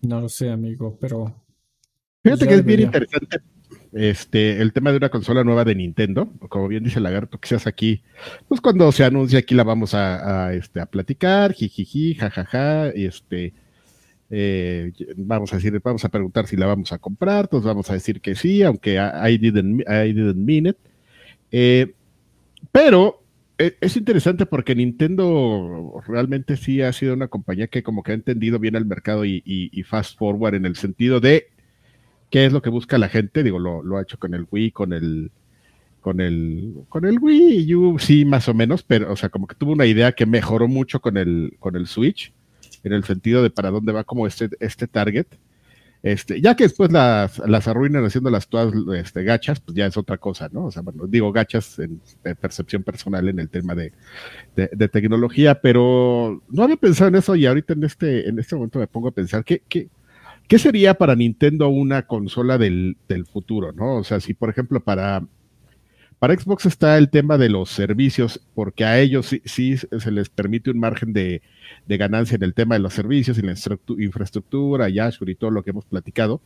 No 0.00 0.20
lo 0.20 0.28
sé, 0.28 0.50
amigo, 0.50 0.96
pero. 0.98 1.34
Fíjate 2.22 2.44
Ya 2.44 2.50
que 2.50 2.54
es 2.56 2.64
bien 2.64 2.80
interesante 2.80 3.40
este, 3.92 4.60
el 4.62 4.72
tema 4.72 4.90
de 4.90 4.96
una 4.96 5.10
consola 5.10 5.44
nueva 5.44 5.64
de 5.64 5.74
Nintendo. 5.74 6.32
Como 6.48 6.66
bien 6.66 6.82
dice 6.82 6.98
Lagarto, 6.98 7.38
quizás 7.38 7.66
aquí, 7.66 8.02
pues 8.48 8.60
cuando 8.60 8.90
se 8.90 9.04
anuncia 9.04 9.38
aquí 9.38 9.54
la 9.54 9.64
vamos 9.64 9.92
a, 9.92 10.46
a, 10.46 10.54
este, 10.54 10.80
a 10.80 10.86
platicar, 10.86 11.52
jijiji, 11.52 12.14
jajaja, 12.14 12.92
y 12.94 13.04
este, 13.04 13.52
eh, 14.30 14.92
vamos 15.16 15.52
a 15.52 15.56
decir, 15.56 15.78
vamos 15.82 16.04
a 16.04 16.08
preguntar 16.08 16.46
si 16.46 16.56
la 16.56 16.66
vamos 16.66 16.92
a 16.92 16.98
comprar, 16.98 17.48
todos 17.48 17.64
vamos 17.64 17.90
a 17.90 17.94
decir 17.94 18.20
que 18.20 18.34
sí, 18.34 18.62
aunque 18.62 18.94
I 18.94 19.34
I 19.34 19.38
didn't, 19.38 19.82
I 19.82 20.12
didn't 20.12 20.36
mean 20.36 20.66
it. 20.66 20.78
Eh, 21.50 21.94
pero 22.72 23.22
e, 23.58 23.76
es 23.80 23.96
interesante 23.96 24.46
porque 24.46 24.74
Nintendo 24.74 26.02
realmente 26.06 26.56
sí 26.56 26.82
ha 26.82 26.92
sido 26.92 27.14
una 27.14 27.28
compañía 27.28 27.68
que 27.68 27.82
como 27.82 28.02
que 28.02 28.12
ha 28.12 28.14
entendido 28.14 28.58
bien 28.58 28.76
el 28.76 28.84
mercado 28.84 29.24
y, 29.24 29.42
fast 29.88 30.18
forward 30.18 30.54
en 30.54 30.66
el 30.66 30.76
sentido 30.76 31.20
de 31.20 31.48
qué 32.30 32.46
es 32.46 32.52
lo 32.52 32.62
que 32.62 32.70
busca 32.70 32.98
la 32.98 33.08
gente. 33.08 33.42
Digo, 33.42 33.58
lo, 33.58 33.96
ha 33.96 34.02
hecho 34.02 34.18
con 34.18 34.34
el 34.34 34.46
Wii, 34.50 34.70
con 34.72 34.92
el 34.92 35.30
con 36.00 36.20
el 36.20 36.74
con 36.88 37.04
el 37.04 37.18
Wii 37.18 37.74
U, 37.74 37.98
sí, 37.98 38.24
más 38.24 38.48
o 38.48 38.54
menos, 38.54 38.82
pero 38.84 39.12
o 39.12 39.16
sea, 39.16 39.28
como 39.28 39.46
que 39.46 39.56
tuvo 39.56 39.72
una 39.72 39.86
idea 39.86 40.12
que 40.12 40.26
mejoró 40.26 40.68
mucho 40.68 41.00
con 41.00 41.16
el 41.16 41.56
con 41.58 41.76
el 41.76 41.86
Switch 41.88 42.32
en 42.84 42.92
el 42.92 43.04
sentido 43.04 43.42
de 43.42 43.50
para 43.50 43.70
dónde 43.70 43.92
va 43.92 44.04
como 44.04 44.26
este 44.26 44.50
este 44.60 44.86
target. 44.86 45.26
Este, 46.06 46.40
ya 46.40 46.54
que 46.54 46.62
después 46.62 46.92
las, 46.92 47.40
las 47.48 47.66
arruinan 47.66 48.04
haciendo 48.04 48.30
las 48.30 48.46
todas 48.46 48.72
este, 48.94 49.24
gachas, 49.24 49.58
pues 49.58 49.76
ya 49.76 49.86
es 49.86 49.96
otra 49.96 50.18
cosa, 50.18 50.48
¿no? 50.52 50.66
O 50.66 50.70
sea, 50.70 50.82
bueno, 50.82 51.08
digo 51.08 51.32
gachas 51.32 51.80
en, 51.80 52.00
percepción 52.40 52.84
personal 52.84 53.28
en 53.28 53.40
el 53.40 53.48
tema 53.48 53.74
de, 53.74 53.92
de, 54.54 54.88
tecnología, 54.88 55.60
pero 55.60 56.44
no 56.48 56.62
había 56.62 56.76
pensado 56.76 57.08
en 57.08 57.16
eso 57.16 57.34
y 57.34 57.44
ahorita 57.44 57.72
en 57.72 57.82
este, 57.82 58.28
en 58.28 58.38
este 58.38 58.54
momento 58.54 58.78
me 58.78 58.86
pongo 58.86 59.08
a 59.08 59.10
pensar 59.10 59.42
qué, 59.42 59.64
qué, 59.68 59.88
qué 60.46 60.60
sería 60.60 60.94
para 60.94 61.16
Nintendo 61.16 61.68
una 61.70 62.06
consola 62.06 62.56
del, 62.56 62.96
del 63.08 63.26
futuro, 63.26 63.72
¿no? 63.72 63.96
O 63.96 64.04
sea, 64.04 64.20
si 64.20 64.32
por 64.32 64.48
ejemplo 64.48 64.78
para 64.78 65.26
para 66.18 66.34
Xbox 66.38 66.66
está 66.66 66.96
el 66.96 67.10
tema 67.10 67.36
de 67.36 67.50
los 67.50 67.70
servicios, 67.70 68.40
porque 68.54 68.84
a 68.84 68.98
ellos 68.98 69.34
sí, 69.44 69.76
se 69.76 70.10
les 70.10 70.28
permite 70.28 70.70
un 70.70 70.78
margen 70.78 71.12
de, 71.12 71.42
ganancia 71.86 72.36
en 72.36 72.42
el 72.42 72.54
tema 72.54 72.74
de 72.74 72.80
los 72.80 72.94
servicios 72.94 73.38
y 73.38 73.42
la 73.42 73.54
infraestructura, 73.98 74.88
y 74.88 74.98
Azure 74.98 75.32
y 75.32 75.34
todo 75.34 75.50
lo 75.50 75.62
que 75.62 75.70
hemos 75.70 75.84
platicado. 75.84 76.40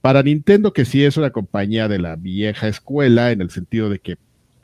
Para 0.00 0.22
Nintendo, 0.22 0.72
que 0.72 0.84
sí 0.84 1.04
es 1.04 1.16
una 1.16 1.30
compañía 1.30 1.88
de 1.88 1.98
la 1.98 2.16
vieja 2.16 2.68
escuela, 2.68 3.32
en 3.32 3.42
el 3.42 3.50
sentido 3.50 3.90
de 3.90 3.98
que 3.98 4.16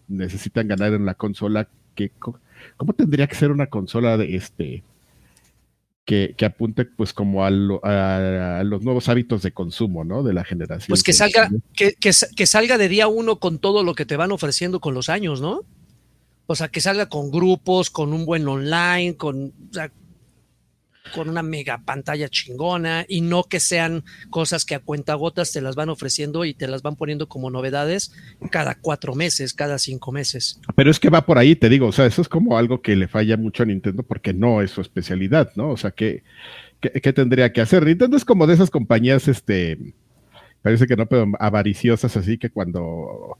necesitan 0.08 0.68
ganar 0.68 0.94
en 0.94 1.04
la 1.04 1.14
consola, 1.14 1.68
que, 1.94 2.12
¿cómo 2.76 2.92
tendría 2.92 3.26
que 3.26 3.34
ser 3.34 3.50
una 3.50 3.66
consola 3.66 4.16
de 4.16 4.36
este? 4.36 4.82
Que, 6.06 6.36
apunte 6.44 6.84
pues 6.84 7.12
como 7.12 7.44
a, 7.44 7.50
los 7.50 8.82
nuevos 8.82 9.08
hábitos 9.08 9.42
de 9.42 9.52
consumo, 9.52 10.04
¿no? 10.04 10.22
De 10.22 10.32
la 10.32 10.44
generación. 10.44 10.86
Pues 10.88 11.02
que 11.02 11.12
salga, 11.12 11.50
que, 11.74 11.94
que, 11.94 12.46
salga 12.46 12.78
de 12.78 12.88
día 12.88 13.08
uno 13.08 13.40
con 13.40 13.58
todo 13.58 13.82
lo 13.82 13.94
que 13.94 14.06
te 14.06 14.16
van 14.16 14.30
ofreciendo 14.30 14.80
con 14.80 14.94
los 14.94 15.08
años, 15.08 15.40
¿no? 15.40 15.62
O 16.46 16.54
sea, 16.54 16.68
que 16.68 16.80
salga 16.80 17.08
con 17.08 17.32
grupos, 17.32 17.90
con 17.90 18.12
un 18.12 18.24
buen 18.24 18.46
online, 18.46 19.16
con, 19.16 19.52
con 21.14 21.28
una 21.28 21.42
mega 21.42 21.82
pantalla 21.84 22.28
chingona 22.28 23.04
y 23.08 23.20
no 23.20 23.44
que 23.44 23.60
sean 23.60 24.04
cosas 24.30 24.64
que 24.64 24.74
a 24.74 24.80
cuentagotas 24.80 25.52
te 25.52 25.60
las 25.60 25.76
van 25.76 25.88
ofreciendo 25.88 26.44
y 26.44 26.54
te 26.54 26.68
las 26.68 26.82
van 26.82 26.96
poniendo 26.96 27.28
como 27.28 27.50
novedades 27.50 28.12
cada 28.50 28.74
cuatro 28.74 29.14
meses, 29.14 29.54
cada 29.54 29.78
cinco 29.78 30.12
meses. 30.12 30.60
Pero 30.74 30.90
es 30.90 31.00
que 31.00 31.10
va 31.10 31.26
por 31.26 31.38
ahí, 31.38 31.56
te 31.56 31.68
digo, 31.68 31.86
o 31.86 31.92
sea, 31.92 32.06
eso 32.06 32.22
es 32.22 32.28
como 32.28 32.58
algo 32.58 32.82
que 32.82 32.96
le 32.96 33.08
falla 33.08 33.36
mucho 33.36 33.62
a 33.62 33.66
Nintendo 33.66 34.02
porque 34.02 34.32
no 34.32 34.62
es 34.62 34.70
su 34.70 34.80
especialidad, 34.80 35.52
¿no? 35.56 35.70
O 35.70 35.76
sea, 35.76 35.90
¿qué, 35.90 36.22
qué, 36.80 37.12
tendría 37.12 37.52
que 37.52 37.60
hacer? 37.60 37.84
Nintendo 37.84 38.16
es 38.16 38.24
como 38.24 38.46
de 38.46 38.54
esas 38.54 38.70
compañías, 38.70 39.28
este, 39.28 39.78
parece 40.62 40.86
que 40.86 40.96
no, 40.96 41.06
pero 41.06 41.30
avariciosas, 41.38 42.16
así 42.16 42.38
que 42.38 42.50
cuando 42.50 43.38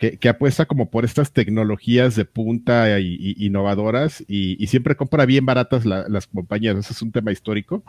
que, 0.00 0.28
apuesta 0.30 0.64
como 0.64 0.88
por 0.88 1.04
estas 1.04 1.30
tecnologías 1.30 2.16
de 2.16 2.24
punta 2.24 2.98
y, 3.00 3.34
innovadoras 3.38 4.24
y, 4.26 4.66
siempre 4.66 4.96
compra 4.96 5.26
bien 5.26 5.44
baratas 5.44 5.84
las 5.84 6.26
compañías. 6.26 6.76
Ese 6.78 6.94
es 6.94 7.02
un 7.02 7.12
tema 7.12 7.32
histórico 7.32 7.84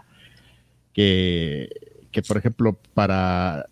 que, 0.94 1.70
que 2.12 2.22
por 2.22 2.36
ejemplo, 2.36 2.78
para 2.94 3.68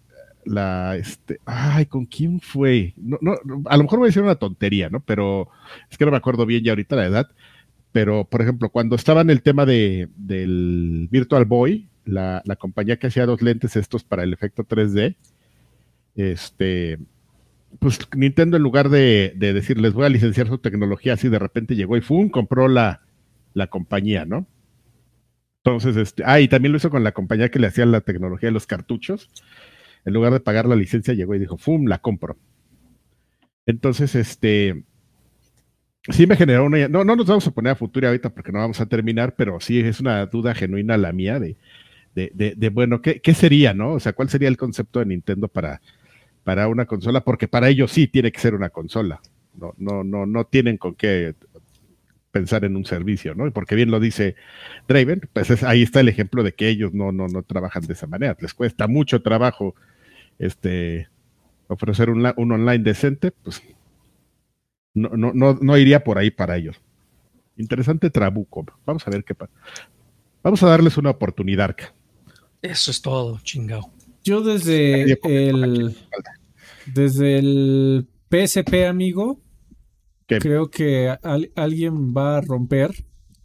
la, 0.46 0.96
este, 0.96 1.42
ay, 1.46 1.86
¿con 1.88 2.06
quién 2.06 2.40
fue? 2.40 2.94
No, 2.96 3.18
no, 3.22 3.36
a 3.66 3.76
lo 3.76 3.84
mejor 3.84 4.00
voy 4.00 4.06
a 4.08 4.10
decir 4.10 4.24
una 4.24 4.36
tontería, 4.36 4.90
¿no? 4.90 5.02
Pero 5.02 5.50
es 5.92 5.98
que 5.98 6.06
no 6.06 6.12
me 6.12 6.18
acuerdo 6.18 6.46
bien 6.46 6.64
ya 6.64 6.72
ahorita 6.72 6.96
la 6.96 7.08
edad. 7.08 7.28
Pero, 7.92 8.24
por 8.24 8.42
ejemplo, 8.42 8.70
cuando 8.70 8.96
estaba 8.96 9.20
en 9.20 9.32
el 9.32 9.42
tema 9.42 9.66
de, 9.66 10.08
del 10.16 11.10
Virtual 11.12 11.44
Boy, 11.44 11.90
la, 12.06 12.42
la 12.46 12.56
compañía 12.56 12.98
que 12.98 13.08
hacía 13.08 13.26
dos 13.26 13.42
lentes 13.42 13.76
estos 13.76 14.06
para 14.06 14.24
el 14.24 14.32
efecto 14.32 14.64
3D, 14.64 15.16
este, 16.16 17.00
pues 17.78 18.00
Nintendo 18.16 18.58
en 18.58 18.64
lugar 18.64 18.90
de, 18.90 19.34
de 19.36 19.54
decir 19.54 19.80
les 19.80 19.94
voy 19.94 20.06
a 20.06 20.10
licenciar 20.10 20.48
su 20.48 20.58
tecnología, 20.58 21.14
así 21.14 21.30
de 21.30 21.40
repente 21.40 21.76
llegó 21.76 21.96
y 21.98 22.02
¡fum! 22.02 22.30
compró 22.30 22.68
la, 22.68 23.02
la 23.54 23.68
compañía, 23.68 24.26
¿no? 24.26 24.48
Entonces, 25.64 25.98
este, 25.98 26.24
ah, 26.26 26.40
y 26.40 26.48
también 26.48 26.72
lo 26.72 26.78
hizo 26.78 26.90
con 26.90 27.04
la 27.04 27.12
compañía 27.12 27.50
que 27.50 27.60
le 27.60 27.68
hacía 27.68 27.86
la 27.86 28.02
tecnología 28.02 28.48
de 28.48 28.54
los 28.54 28.66
cartuchos. 28.66 29.30
En 30.06 30.14
lugar 30.14 30.34
de 30.34 30.40
pagar 30.40 30.66
la 30.66 30.76
licencia, 30.76 31.14
llegó 31.14 31.36
y 31.36 31.40
dijo, 31.40 31.58
¡fum! 31.58 31.86
la 31.86 32.00
compro. 32.00 32.38
Entonces, 33.66 34.16
este, 34.16 34.84
sí 36.08 36.26
me 36.26 36.36
generó 36.36 36.66
una, 36.66 36.88
no, 36.88 37.04
no 37.04 37.16
nos 37.16 37.28
vamos 37.28 37.46
a 37.48 37.52
poner 37.52 37.74
a 37.74 37.76
futuro 37.76 38.08
ahorita 38.08 38.34
porque 38.34 38.52
no 38.52 38.60
vamos 38.60 38.80
a 38.82 38.88
terminar, 38.88 39.36
pero 39.36 39.60
sí 39.60 39.80
es 39.80 40.00
una 40.00 40.26
duda 40.26 40.56
genuina 40.56 40.98
la 40.98 41.12
mía 41.12 41.40
de, 41.40 41.58
de, 42.16 42.32
de, 42.34 42.54
de 42.56 42.70
bueno, 42.70 43.02
¿qué, 43.02 43.22
¿qué, 43.22 43.34
sería, 43.34 43.74
no? 43.74 43.94
O 43.94 44.00
sea, 44.00 44.14
¿cuál 44.14 44.30
sería 44.30 44.48
el 44.48 44.58
concepto 44.58 45.00
de 45.00 45.06
Nintendo 45.06 45.48
para, 45.50 45.82
para 46.44 46.68
una 46.68 46.86
consola, 46.86 47.22
porque 47.22 47.48
para 47.48 47.70
ellos 47.70 47.92
sí 47.92 48.08
tiene 48.08 48.32
que 48.32 48.40
ser 48.40 48.56
una 48.56 48.70
consola. 48.70 49.22
No, 49.54 49.74
no, 49.78 50.04
no, 50.04 50.26
no 50.26 50.46
tienen 50.46 50.78
con 50.78 50.96
qué 50.96 51.36
pensar 52.32 52.64
en 52.66 52.76
un 52.76 52.86
servicio, 52.86 53.36
¿no? 53.36 53.52
Porque 53.52 53.76
bien 53.76 53.92
lo 53.92 54.00
dice 54.00 54.36
Draven, 54.88 55.22
pues 55.34 55.64
ahí 55.64 55.82
está 55.82 56.00
el 56.00 56.10
ejemplo 56.10 56.44
de 56.44 56.54
que 56.54 56.70
ellos 56.70 56.94
no, 56.94 57.12
no, 57.12 57.28
no 57.28 57.44
trabajan 57.44 57.84
de 57.84 57.94
esa 57.94 58.08
manera. 58.08 58.38
Les 58.40 58.54
cuesta 58.54 58.88
mucho 58.88 59.22
trabajo 59.22 59.76
este 60.38 61.10
ofrecer 61.68 62.10
un, 62.10 62.32
un 62.38 62.52
online 62.52 62.84
decente, 62.84 63.32
pues 63.32 63.62
no, 64.94 65.10
no, 65.10 65.32
no, 65.34 65.58
no 65.62 65.78
iría 65.78 66.04
por 66.04 66.18
ahí 66.18 66.32
para 66.32 66.58
ellos. 66.58 66.82
Interesante 67.58 68.10
trabuco. 68.10 68.66
Vamos 68.86 69.08
a 69.08 69.12
ver 69.12 69.24
qué 69.24 69.36
pasa. 69.36 69.52
Vamos 70.42 70.64
a 70.64 70.70
darles 70.70 70.98
una 70.98 71.10
oportunidad. 71.10 71.76
Eso 72.62 72.92
es 72.92 73.02
todo, 73.02 73.40
chingado. 73.44 73.92
Yo 74.30 74.42
desde 74.42 75.14
el, 75.24 75.98
desde 76.86 77.40
el 77.40 78.08
PSP, 78.30 78.86
amigo, 78.88 79.42
creo 80.28 80.70
que 80.70 81.10
alguien 81.56 82.14
va 82.14 82.38
a 82.38 82.42
romper 82.42 82.92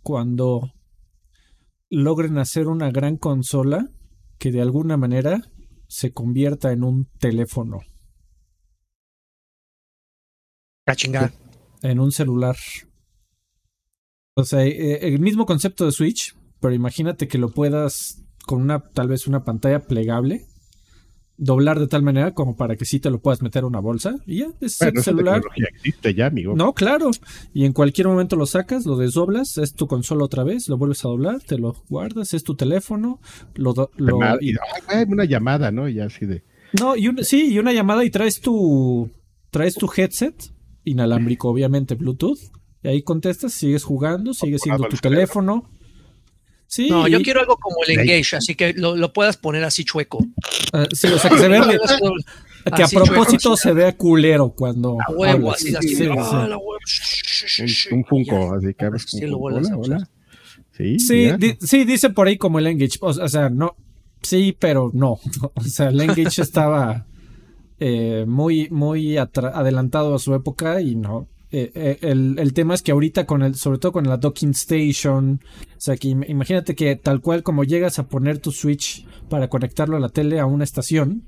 cuando 0.02 0.74
logren 1.88 2.36
hacer 2.36 2.68
una 2.68 2.90
gran 2.90 3.16
consola 3.16 3.88
que 4.36 4.52
de 4.52 4.60
alguna 4.60 4.98
manera 4.98 5.50
se 5.88 6.12
convierta 6.12 6.70
en 6.70 6.84
un 6.84 7.06
teléfono. 7.18 7.80
A 10.84 10.94
chingar. 10.94 11.32
En 11.80 11.98
un 11.98 12.12
celular. 12.12 12.56
O 14.34 14.44
sea, 14.44 14.66
eh, 14.66 14.98
el 15.08 15.18
mismo 15.18 15.46
concepto 15.46 15.86
de 15.86 15.92
Switch, 15.92 16.36
pero 16.60 16.74
imagínate 16.74 17.26
que 17.26 17.38
lo 17.38 17.48
puedas 17.48 18.22
con 18.44 18.60
una, 18.60 18.86
tal 18.90 19.08
vez 19.08 19.26
una 19.26 19.44
pantalla 19.44 19.86
plegable 19.86 20.46
doblar 21.36 21.80
de 21.80 21.88
tal 21.88 22.02
manera 22.02 22.32
como 22.32 22.56
para 22.56 22.76
que 22.76 22.84
sí 22.84 23.00
te 23.00 23.10
lo 23.10 23.20
puedas 23.20 23.42
meter 23.42 23.64
a 23.64 23.66
una 23.66 23.80
bolsa 23.80 24.16
y 24.26 24.40
ya 24.40 24.46
es 24.60 24.80
el 24.80 25.02
celular. 25.02 25.42
existe 25.74 26.14
ya, 26.14 26.26
amigo. 26.26 26.54
No, 26.54 26.72
claro. 26.72 27.10
Y 27.52 27.64
en 27.64 27.72
cualquier 27.72 28.08
momento 28.08 28.36
lo 28.36 28.46
sacas, 28.46 28.86
lo 28.86 28.96
desdoblas, 28.96 29.58
es 29.58 29.74
tu 29.74 29.86
consola 29.86 30.24
otra 30.24 30.44
vez, 30.44 30.68
lo 30.68 30.78
vuelves 30.78 31.04
a 31.04 31.08
doblar, 31.08 31.40
te 31.40 31.58
lo 31.58 31.74
guardas, 31.88 32.34
es 32.34 32.44
tu 32.44 32.54
teléfono, 32.54 33.20
lo, 33.54 33.74
lo 33.96 34.18
y, 34.40 34.54
una 35.08 35.24
llamada, 35.24 35.70
¿no? 35.70 35.88
Ya 35.88 36.04
así 36.04 36.26
de. 36.26 36.44
No, 36.78 36.96
y 36.96 37.10
sí, 37.24 37.52
y 37.52 37.58
una 37.58 37.72
llamada 37.72 38.04
y 38.04 38.10
traes 38.10 38.40
tu 38.40 39.10
traes 39.50 39.74
tu 39.74 39.88
headset 39.94 40.34
inalámbrico, 40.84 41.48
obviamente 41.48 41.94
Bluetooth. 41.94 42.38
Y 42.82 42.88
ahí 42.88 43.02
contestas, 43.02 43.54
sigues 43.54 43.82
jugando, 43.82 44.34
sigue 44.34 44.58
siendo 44.58 44.84
tu 44.84 44.96
teléfono 44.98 45.70
no, 46.88 47.09
yo 47.09 47.21
quiero 47.23 47.40
algo 47.40 47.57
como 47.57 47.76
el 47.87 47.99
Engage, 47.99 48.37
así 48.37 48.54
que 48.54 48.73
lo, 48.75 49.12
puedas 49.12 49.37
poner 49.37 49.64
así 49.64 49.85
chueco. 49.85 50.25
Ah, 50.73 50.87
sí, 50.93 51.09
o 51.09 51.19
sea, 51.19 51.31
que 51.31 51.38
se 51.38 51.49
vea. 51.49 51.62
que 52.76 52.83
a 52.83 52.88
propósito 52.88 53.57
se 53.57 53.73
vea 53.73 53.97
culero 53.97 54.50
cuando. 54.50 54.97
A 55.00 55.12
huevo, 55.12 55.52
así, 55.52 55.75
así. 55.75 55.97
Sí, 55.97 56.09
Un, 57.90 58.04
Funko, 58.04 58.54
así 58.54 58.75
que 58.75 58.90
sí, 58.99 59.25
hola, 59.26 59.76
hola. 59.76 60.09
Sí, 60.73 60.99
sí, 60.99 61.85
dice 61.85 62.11
por 62.11 62.26
ahí 62.26 62.37
como 62.37 62.59
el 62.59 62.66
Engage. 62.66 62.99
O, 63.00 63.28
sea, 63.28 63.49
no. 63.49 63.76
Sí, 64.23 64.57
pero 64.59 64.90
no. 64.93 65.19
O 65.54 65.62
sea, 65.62 65.88
el 65.88 66.00
Engage 66.00 66.43
estaba 66.43 67.07
eh, 67.78 68.25
muy, 68.26 68.69
muy 68.71 69.16
adelantado 69.16 70.14
a 70.14 70.19
su 70.19 70.35
época 70.35 70.81
y 70.81 70.97
no. 70.97 71.28
Eh, 71.56 71.70
eh, 71.76 71.99
el, 72.02 72.52
tema 72.52 72.75
es 72.75 72.82
que 72.82 72.90
ahorita 72.90 73.26
con 73.26 73.44
el, 73.44 73.54
sobre 73.54 73.78
todo 73.78 73.92
con 73.92 74.08
la 74.08 74.16
docking 74.16 74.50
station, 74.50 75.40
o 75.76 75.80
sea 75.80 75.96
que 75.96 76.08
imagínate 76.08 76.75
que 76.75 76.96
tal 76.96 77.20
cual 77.20 77.44
como 77.44 77.62
llegas 77.62 78.00
a 78.00 78.08
poner 78.08 78.40
tu 78.40 78.50
switch 78.50 79.06
para 79.28 79.49
conectarlo 79.49 79.96
a 79.96 80.00
la 80.00 80.08
tele 80.08 80.40
a 80.40 80.46
una 80.46 80.64
estación, 80.64 81.23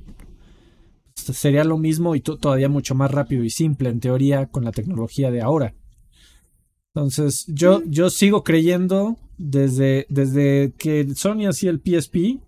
sería 1.15 1.63
lo 1.63 1.79
mismo 1.79 2.17
y 2.17 2.23
todavía 2.23 2.69
mucho 2.69 2.97
más 2.97 3.13
rápido 3.13 3.45
y 3.45 3.51
simple 3.51 3.89
en 3.89 4.01
teoría 4.01 4.47
con 4.47 4.65
la 4.65 4.73
tecnología 4.73 5.31
de 5.31 5.43
ahora. 5.43 5.75
Entonces, 6.93 7.45
yo, 7.47 7.79
mm. 7.79 7.91
yo 7.91 8.11
sigo 8.11 8.43
creyendo 8.43 9.19
desde, 9.39 10.07
desde 10.09 10.73
que 10.77 11.07
Sony 11.15 11.47
hacía 11.49 11.71
el 11.71 11.81
PSP, 11.81 12.41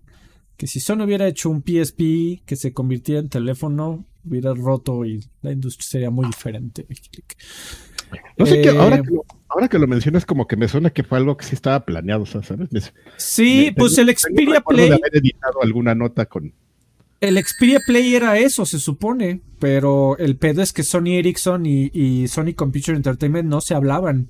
que 0.57 0.67
si 0.67 0.81
Sony 0.81 1.03
hubiera 1.05 1.29
hecho 1.29 1.49
un 1.49 1.63
PSP 1.63 2.43
que 2.45 2.57
se 2.57 2.73
convirtiera 2.73 3.21
en 3.21 3.29
teléfono, 3.29 4.05
hubiera 4.29 4.53
roto 4.53 5.03
y 5.05 5.23
la 5.41 5.51
industria 5.51 5.87
sería 5.87 6.09
muy 6.09 6.27
diferente. 6.27 6.85
No 8.37 8.45
sé 8.45 8.61
qué, 8.61 8.69
ahora 8.69 8.97
Eh, 8.97 9.03
que, 9.03 9.11
lo, 9.13 9.25
ahora 9.49 9.67
que 9.67 9.77
lo 9.79 9.87
mencionas, 9.87 10.25
como 10.25 10.47
que 10.47 10.55
me 10.55 10.67
suena 10.67 10.89
que 10.89 11.03
fue 11.03 11.17
algo 11.19 11.37
que 11.37 11.45
sí 11.45 11.53
estaba 11.55 11.85
planeado, 11.85 12.23
o 12.23 12.25
sea, 12.25 12.41
¿sabes? 12.41 12.71
Me- 12.71 12.81
Sí, 13.17 13.65
me- 13.67 13.73
pues 13.73 13.97
el 13.97 14.09
Xperia 14.15 14.55
recuerdo 14.55 14.81
de 14.83 14.87
Play, 14.87 14.99
haber 14.99 15.17
editado 15.17 15.61
alguna 15.61 15.93
nota 15.93 16.25
con. 16.25 16.53
el 17.21 17.37
Xperia 17.43 17.79
Play 17.85 18.15
era 18.15 18.39
eso, 18.39 18.65
se 18.65 18.79
supone, 18.79 19.41
pero 19.59 20.17
el 20.17 20.37
pedo 20.37 20.61
es 20.61 20.73
que 20.73 20.83
Sony 20.83 21.17
Ericsson 21.19 21.65
y, 21.65 21.91
y 21.93 22.27
Sony 22.29 22.53
Computer 22.55 22.95
Entertainment 22.95 23.47
no 23.47 23.61
se 23.61 23.75
hablaban. 23.75 24.27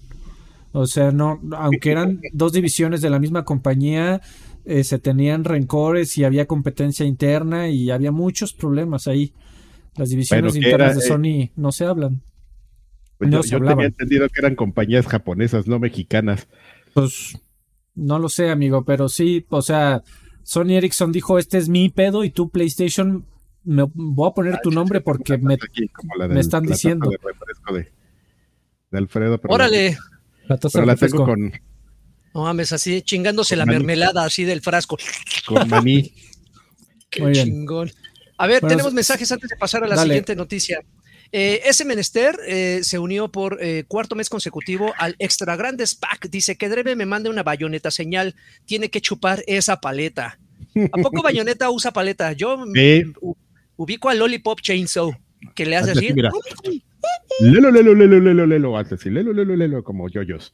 O 0.72 0.86
sea, 0.86 1.12
no, 1.12 1.40
aunque 1.58 1.92
eran 1.92 2.20
dos 2.34 2.52
divisiones 2.54 3.02
de 3.02 3.10
la 3.10 3.18
misma 3.20 3.44
compañía, 3.46 4.22
eh, 4.66 4.84
se 4.84 5.00
tenían 5.00 5.44
rencores 5.44 6.18
y 6.18 6.26
había 6.26 6.46
competencia 6.48 7.06
interna 7.06 7.70
y 7.70 7.90
había 7.92 8.12
muchos 8.12 8.54
problemas 8.54 9.08
ahí. 9.08 9.34
Las 9.96 10.10
divisiones 10.10 10.54
Bueno, 10.54 10.66
internas 10.68 10.92
era, 10.92 11.00
de 11.00 11.06
eh, 11.06 11.08
Sony 11.08 11.52
no 11.56 11.72
se 11.72 11.86
hablan. 11.86 12.22
Pues 13.18 13.30
No 13.30 13.38
yo 13.38 13.44
se 13.44 13.50
yo 13.50 13.60
tenía 13.66 13.86
entendido 13.88 14.28
que 14.30 14.40
eran 14.40 14.56
compañías 14.56 15.08
japonesas, 15.08 15.68
no 15.68 15.80
mexicanas. 15.80 16.48
Pues 16.94 17.38
no 17.96 18.18
lo 18.20 18.30
sé, 18.30 18.50
amigo, 18.50 18.86
pero 18.86 19.10
sí, 19.10 19.46
o 19.50 19.62
sea, 19.62 20.04
Sony 20.44 20.72
Ericsson 20.78 21.12
dijo, 21.12 21.38
este 21.38 21.58
es 21.58 21.68
mi 21.70 21.90
pedo 21.90 22.24
y 22.24 22.30
tú 22.30 22.50
PlayStation 22.50 23.26
me 23.64 23.84
voy 23.94 24.30
a 24.30 24.34
poner 24.34 24.60
tu 24.64 24.72
nombre 24.72 25.02
porque 25.02 25.38
me 25.38 25.56
Aquí, 25.56 25.90
están 26.40 26.64
diciendo. 26.64 27.10
De 27.10 27.18
de, 27.74 27.92
de 28.92 28.98
Alfredo. 28.98 29.38
pero 29.40 29.54
Órale, 29.54 29.98
la 30.48 30.58
Pero 30.58 30.86
la 30.86 30.96
tengo 30.96 31.26
con, 31.26 31.52
no 32.34 32.44
mames, 32.44 32.72
así 32.72 33.02
chingándose 33.02 33.56
Con 33.56 33.60
la 33.60 33.66
maní. 33.66 33.78
mermelada 33.80 34.24
así 34.24 34.46
del 34.46 34.62
frasco. 34.62 34.98
con 35.46 35.68
maní. 35.68 36.14
Qué 37.10 37.22
Muy 37.22 37.32
bien. 37.32 37.66
A 38.40 38.48
ver, 38.48 38.62
Bueno, 38.62 38.74
tenemos 38.76 38.94
mensajes 38.94 39.32
antes 39.32 39.50
de 39.50 39.56
pasar 39.58 39.84
a 39.84 39.88
la 39.88 39.96
dale. 39.96 40.08
siguiente 40.10 40.36
noticia. 40.36 40.80
Eh, 41.32 41.62
ese 41.66 41.84
menester 41.86 42.40
eh, 42.48 42.80
se 42.84 42.98
unió 42.98 43.28
por 43.32 43.58
eh, 43.62 43.84
cuarto 43.88 44.16
mes 44.16 44.30
consecutivo 44.30 44.94
al 44.98 45.16
Extra 45.20 45.56
Grandes 45.56 45.94
Pack. 45.94 46.30
Dice 46.30 46.56
que 46.56 46.70
Dreve 46.70 46.96
me 46.96 47.06
mande 47.06 47.30
una 47.30 47.44
bayoneta 47.44 47.92
señal. 47.92 48.36
Tiene 48.66 48.90
que 48.90 49.02
chupar 49.02 49.44
esa 49.46 49.80
paleta. 49.82 50.40
¿A 50.92 50.98
poco 51.02 51.22
bayoneta 51.22 51.70
usa 51.72 51.92
paleta? 51.92 52.32
Yo 52.32 52.64
Sí. 52.74 53.04
ubico 53.76 54.10
al 54.10 54.20
Lollipop 54.20 54.62
Chainsaw, 54.62 55.12
que 55.54 55.66
le 55.66 55.76
hace 55.76 55.92
así. 55.92 56.14
Lelo, 57.42 57.72
lelo, 57.72 57.94
lelo, 57.94 58.20
lelo, 58.20 58.46
lelo, 58.46 59.34
lelo, 59.34 59.56
lelo, 59.56 59.84
como 59.84 60.10
yoyos. 60.10 60.54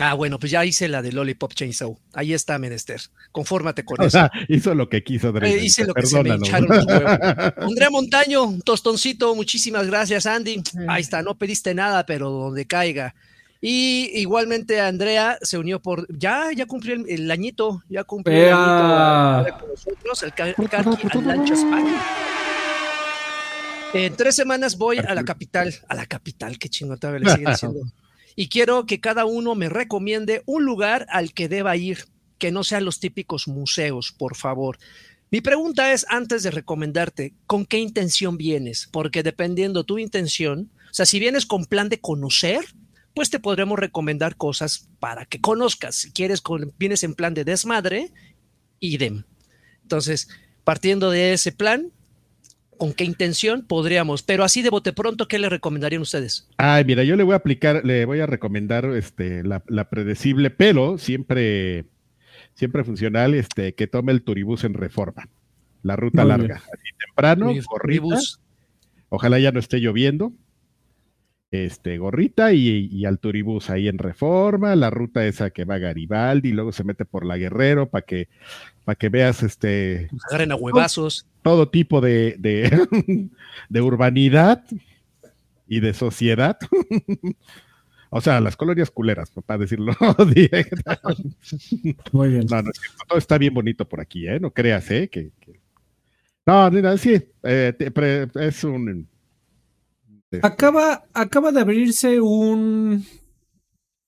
Ah, 0.00 0.14
bueno, 0.14 0.38
pues 0.38 0.50
ya 0.50 0.64
hice 0.64 0.88
la 0.88 1.02
de 1.02 1.12
Lollipop 1.12 1.54
Chainsaw. 1.54 1.96
Ahí 2.12 2.32
está, 2.32 2.58
menester. 2.58 3.00
Confórmate 3.32 3.84
con 3.84 4.00
O 4.00 4.04
eso. 4.04 4.18
sea, 4.18 4.30
hizo 4.48 4.74
lo 4.74 4.88
que 4.88 5.04
quiso. 5.04 5.36
Eh, 5.40 5.60
hice 5.62 5.84
lo 5.84 5.94
que 5.94 6.06
se 6.06 6.22
me 6.22 6.34
echaron 6.34 6.68
los 6.68 6.86
Andrea 7.56 7.90
Montaño, 7.90 8.44
un 8.44 8.62
tostoncito, 8.62 9.34
muchísimas 9.34 9.86
gracias, 9.86 10.26
Andy. 10.26 10.62
Ahí 10.88 11.02
está, 11.02 11.22
no 11.22 11.36
pediste 11.36 11.74
nada, 11.74 12.06
pero 12.06 12.30
donde 12.30 12.66
caiga. 12.66 13.14
Y 13.60 14.10
igualmente 14.14 14.80
Andrea 14.80 15.38
se 15.40 15.56
unió 15.56 15.80
por. 15.80 16.06
Ya, 16.18 16.50
ya 16.54 16.66
cumplió 16.66 16.96
el, 16.96 17.08
el 17.08 17.30
añito, 17.30 17.82
ya 17.88 18.04
cumplió 18.04 18.36
el 18.36 18.52
añito 18.52 19.58
con 19.58 19.68
nosotros, 19.70 20.22
el 20.22 20.34
Carqui 20.34 21.52
España. 21.52 22.02
En 23.94 24.16
tres 24.16 24.34
semanas 24.34 24.76
voy 24.76 24.98
a 24.98 25.14
la 25.14 25.24
capital, 25.24 25.72
a 25.88 25.94
la 25.94 26.04
capital, 26.04 26.58
qué 26.58 26.68
todavía 26.68 27.20
le 27.20 27.30
siguen 27.30 27.50
diciendo. 27.52 27.80
Y 28.36 28.48
quiero 28.48 28.86
que 28.86 29.00
cada 29.00 29.24
uno 29.24 29.54
me 29.54 29.68
recomiende 29.68 30.42
un 30.46 30.64
lugar 30.64 31.06
al 31.10 31.32
que 31.32 31.48
deba 31.48 31.76
ir, 31.76 32.06
que 32.38 32.50
no 32.50 32.64
sean 32.64 32.84
los 32.84 33.00
típicos 33.00 33.48
museos, 33.48 34.12
por 34.12 34.36
favor. 34.36 34.78
Mi 35.30 35.40
pregunta 35.40 35.92
es, 35.92 36.06
antes 36.08 36.42
de 36.42 36.50
recomendarte, 36.50 37.34
¿con 37.46 37.66
qué 37.66 37.78
intención 37.78 38.36
vienes? 38.36 38.88
Porque 38.92 39.22
dependiendo 39.22 39.84
tu 39.84 39.98
intención, 39.98 40.70
o 40.90 40.94
sea, 40.94 41.06
si 41.06 41.18
vienes 41.18 41.46
con 41.46 41.64
plan 41.64 41.88
de 41.88 42.00
conocer, 42.00 42.64
pues 43.14 43.30
te 43.30 43.40
podremos 43.40 43.78
recomendar 43.78 44.36
cosas 44.36 44.88
para 44.98 45.24
que 45.24 45.40
conozcas. 45.40 45.96
Si 45.96 46.12
quieres, 46.12 46.40
con, 46.40 46.72
vienes 46.78 47.02
en 47.04 47.14
plan 47.14 47.34
de 47.34 47.44
desmadre, 47.44 48.12
idem. 48.80 49.24
Entonces, 49.82 50.28
partiendo 50.64 51.10
de 51.10 51.32
ese 51.32 51.52
plan, 51.52 51.92
¿con 52.76 52.92
qué 52.92 53.04
intención 53.04 53.64
podríamos? 53.66 54.22
Pero 54.22 54.44
así 54.44 54.62
de 54.62 54.70
bote 54.70 54.92
pronto, 54.92 55.28
¿qué 55.28 55.38
le 55.38 55.48
recomendarían 55.48 56.02
ustedes? 56.02 56.48
Ay, 56.56 56.84
mira, 56.84 57.04
yo 57.04 57.16
le 57.16 57.22
voy 57.22 57.34
a 57.34 57.36
aplicar, 57.36 57.84
le 57.84 58.04
voy 58.04 58.20
a 58.20 58.26
recomendar 58.26 58.86
este, 58.86 59.42
la, 59.42 59.62
la 59.68 59.88
predecible, 59.88 60.50
pero 60.50 60.98
siempre, 60.98 61.86
siempre 62.54 62.84
funcional, 62.84 63.34
este, 63.34 63.74
que 63.74 63.86
tome 63.86 64.12
el 64.12 64.22
turibús 64.22 64.64
en 64.64 64.74
reforma. 64.74 65.28
La 65.82 65.96
ruta 65.96 66.22
Muy 66.22 66.30
larga. 66.30 66.56
Así 66.56 66.90
temprano. 67.06 67.52
Turibús. 67.80 68.40
Ojalá 69.10 69.38
ya 69.38 69.52
no 69.52 69.60
esté 69.60 69.78
lloviendo. 69.78 70.32
Este, 71.54 71.98
gorrita 71.98 72.52
y, 72.52 72.88
y 72.90 73.04
al 73.04 73.20
turibús 73.20 73.70
ahí 73.70 73.86
en 73.86 73.98
reforma, 73.98 74.74
la 74.74 74.90
ruta 74.90 75.24
esa 75.24 75.50
que 75.50 75.64
va 75.64 75.76
a 75.76 75.78
Garibaldi, 75.78 76.48
y 76.48 76.52
luego 76.52 76.72
se 76.72 76.82
mete 76.82 77.04
por 77.04 77.24
la 77.24 77.36
Guerrero 77.36 77.88
para 77.88 78.04
que, 78.04 78.26
para 78.84 78.96
que 78.96 79.08
veas 79.08 79.42
este 79.44 80.08
Agarren 80.28 80.50
a 80.50 80.56
huevazos. 80.56 81.26
todo 81.42 81.68
tipo 81.68 82.00
de, 82.00 82.34
de, 82.40 83.28
de 83.68 83.80
urbanidad 83.80 84.64
y 85.68 85.78
de 85.78 85.94
sociedad. 85.94 86.58
o 88.10 88.20
sea, 88.20 88.40
las 88.40 88.56
colonias 88.56 88.90
culeras, 88.90 89.30
para 89.46 89.58
decirlo 89.58 89.94
directo. 90.34 90.92
Muy 92.10 92.30
bien. 92.30 92.46
No, 92.50 92.62
no 92.62 92.70
es 92.70 92.78
cierto. 92.80 93.04
Todo 93.06 93.18
está 93.18 93.38
bien 93.38 93.54
bonito 93.54 93.88
por 93.88 94.00
aquí, 94.00 94.26
¿eh? 94.26 94.40
No 94.40 94.50
creas, 94.50 94.90
¿eh? 94.90 95.08
Que, 95.08 95.30
que- 95.40 95.60
No, 96.46 96.68
mira, 96.72 96.96
sí. 96.98 97.14
eh, 97.44 97.72
te- 97.78 97.92
pre- 97.92 98.28
es 98.40 98.64
un... 98.64 99.06
Acaba, 100.42 101.04
acaba 101.14 101.52
de 101.52 101.60
abrirse 101.60 102.20
un, 102.20 103.04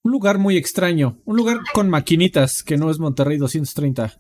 un 0.03 0.13
lugar 0.13 0.39
muy 0.39 0.57
extraño. 0.57 1.19
Un 1.25 1.37
lugar 1.37 1.59
con 1.75 1.89
maquinitas 1.91 2.63
que 2.63 2.77
no 2.77 2.91
es 2.91 2.99
Monterrey 2.99 3.39
230. 3.39 4.19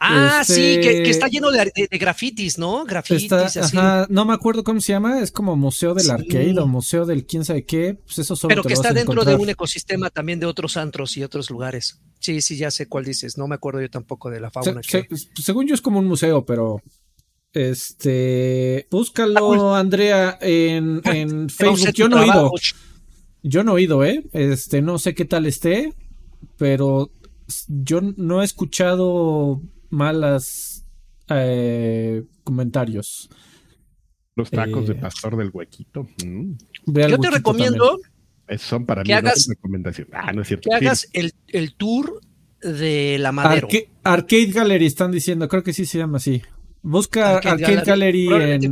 Ah, 0.00 0.40
Este- 0.42 0.54
sí, 0.54 0.60
que, 0.82 1.02
que 1.02 1.10
está 1.10 1.28
lleno 1.28 1.50
de, 1.50 1.72
de- 1.74 1.88
de 1.90 1.98
grafitis, 1.98 2.58
¿no? 2.58 2.84
Grafitis, 2.84 3.22
Está, 3.24 3.46
así. 3.46 3.76
ajá, 3.76 4.06
no 4.10 4.26
me 4.26 4.34
acuerdo 4.34 4.62
cómo 4.62 4.80
se 4.82 4.92
llama, 4.92 5.20
es 5.22 5.32
como 5.32 5.56
Museo 5.56 5.94
del 5.94 6.04
Sí. 6.04 6.10
Arcade 6.10 6.58
o 6.60 6.66
Museo 6.66 7.06
del 7.06 7.24
quién 7.24 7.42
sabe 7.44 7.64
qué, 7.64 7.94
pues 8.04 8.18
eso 8.18 8.36
solo 8.36 8.50
Pero 8.50 8.62
te 8.62 8.68
que 8.68 8.74
está 8.74 8.92
dentro 8.92 9.24
de 9.24 9.34
un 9.34 9.48
ecosistema 9.48 10.10
también 10.10 10.40
de 10.40 10.46
otros 10.46 10.76
antros 10.76 11.16
y 11.16 11.22
otros 11.24 11.48
lugares. 11.48 12.00
Sí, 12.20 12.42
sí, 12.42 12.58
ya 12.58 12.70
sé 12.70 12.86
cuál 12.86 13.06
dices. 13.06 13.38
No 13.38 13.48
me 13.48 13.54
acuerdo 13.54 13.80
yo 13.80 13.88
tampoco 13.88 14.30
de 14.30 14.40
la 14.40 14.50
fauna. 14.50 14.82
se- 14.82 15.06
que- 15.06 15.16
según 15.42 15.66
yo 15.66 15.74
es 15.74 15.80
como 15.80 16.00
un 16.00 16.06
museo, 16.06 16.44
pero 16.44 16.82
este 17.58 18.84
Ah, 18.84 18.88
búscalo 18.90 19.74
Andrea 19.74 20.38
en, 20.40 21.02
Facebook. 21.50 21.92
Yo 21.94 22.08
no 22.08 22.18
he 22.22 22.24
ido, 22.26 22.32
trabajo. 22.32 22.54
yo 23.42 23.64
no 23.64 23.76
he 23.78 23.82
ido, 23.82 24.04
eh. 24.04 24.24
Este, 24.32 24.80
no 24.82 24.98
sé 24.98 25.14
qué 25.14 25.24
tal 25.24 25.46
esté, 25.46 25.92
pero 26.56 27.10
yo 27.68 28.00
no 28.16 28.42
he 28.42 28.44
escuchado 28.44 29.60
malas 29.90 30.84
eh, 31.28 32.24
comentarios. 32.44 33.28
Los 34.36 34.50
tacos 34.50 34.86
de 34.86 34.94
eh, 34.94 34.98
pastor 35.00 35.36
del 35.36 35.50
huequito. 35.52 36.06
mm, 36.24 36.52
Yo 36.86 37.18
te 37.18 37.30
recomiendo 37.30 37.98
son 38.58 38.86
para 38.86 39.02
Que 39.02 39.12
mí 39.12 39.18
una 39.18 39.30
hagas- 39.30 39.46
recomendación. 39.48 40.08
Ah, 40.12 40.32
no 40.32 40.42
es 40.42 40.48
cierto. 40.48 40.70
que 40.70 40.78
Sí, 40.78 40.86
hagas 40.86 41.08
el, 41.12 41.32
el 41.48 41.74
tour 41.74 42.20
de 42.62 43.18
la. 43.18 43.30
Madero. 43.32 43.68
Arca- 43.68 43.88
Arcade 44.04 44.46
Gallery 44.46 44.86
están 44.86 45.10
diciendo, 45.10 45.48
creo 45.48 45.62
que 45.62 45.72
sí 45.74 45.84
se 45.84 45.98
llama 45.98 46.16
así. 46.18 46.40
Busca 46.82 47.36
Arcade 47.36 47.64
Arcade, 47.64 47.84
Gallery. 47.84 48.28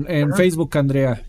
En. 0.09 0.35
Facebook, 0.35 0.77
Andrea. 0.77 1.23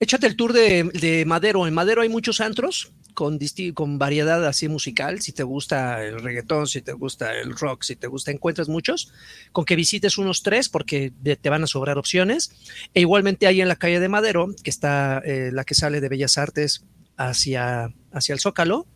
Échate 0.00 0.26
el 0.26 0.36
tour 0.36 0.52
de, 0.52 0.84
de 0.84 1.24
Madero. 1.24 1.66
En 1.66 1.74
Madero 1.74 2.02
hay 2.02 2.08
muchos 2.08 2.40
antros 2.40 2.92
con, 3.14 3.38
con 3.74 3.98
variedad 3.98 4.44
así 4.46 4.68
musical. 4.68 5.20
Si 5.20 5.32
te 5.32 5.42
gusta 5.44 6.04
el 6.04 6.20
reggaetón, 6.20 6.66
si 6.66 6.82
te 6.82 6.92
gusta 6.92 7.32
el 7.34 7.56
rock, 7.56 7.82
si 7.84 7.96
te 7.96 8.06
gusta, 8.06 8.30
encuentras 8.30 8.68
muchos. 8.68 9.12
Con 9.52 9.64
que 9.64 9.76
visites 9.76 10.18
unos 10.18 10.42
tres 10.42 10.68
porque 10.68 11.12
de- 11.22 11.36
te 11.36 11.48
van 11.48 11.62
a 11.64 11.66
sobrar 11.66 11.96
opciones. 11.96 12.50
E 12.92 13.00
igualmente 13.00 13.46
hay 13.46 13.60
en 13.60 13.68
la 13.68 13.76
calle 13.76 14.00
de 14.00 14.08
Madero, 14.08 14.48
que 14.62 14.70
está 14.70 15.22
eh, 15.24 15.50
la 15.52 15.64
que 15.64 15.74
sale 15.74 16.00
de 16.00 16.08
Bellas 16.08 16.38
Artes 16.38 16.84
hacia, 17.16 17.92
hacia 18.12 18.32
el 18.32 18.40
Zócalo. 18.40 18.86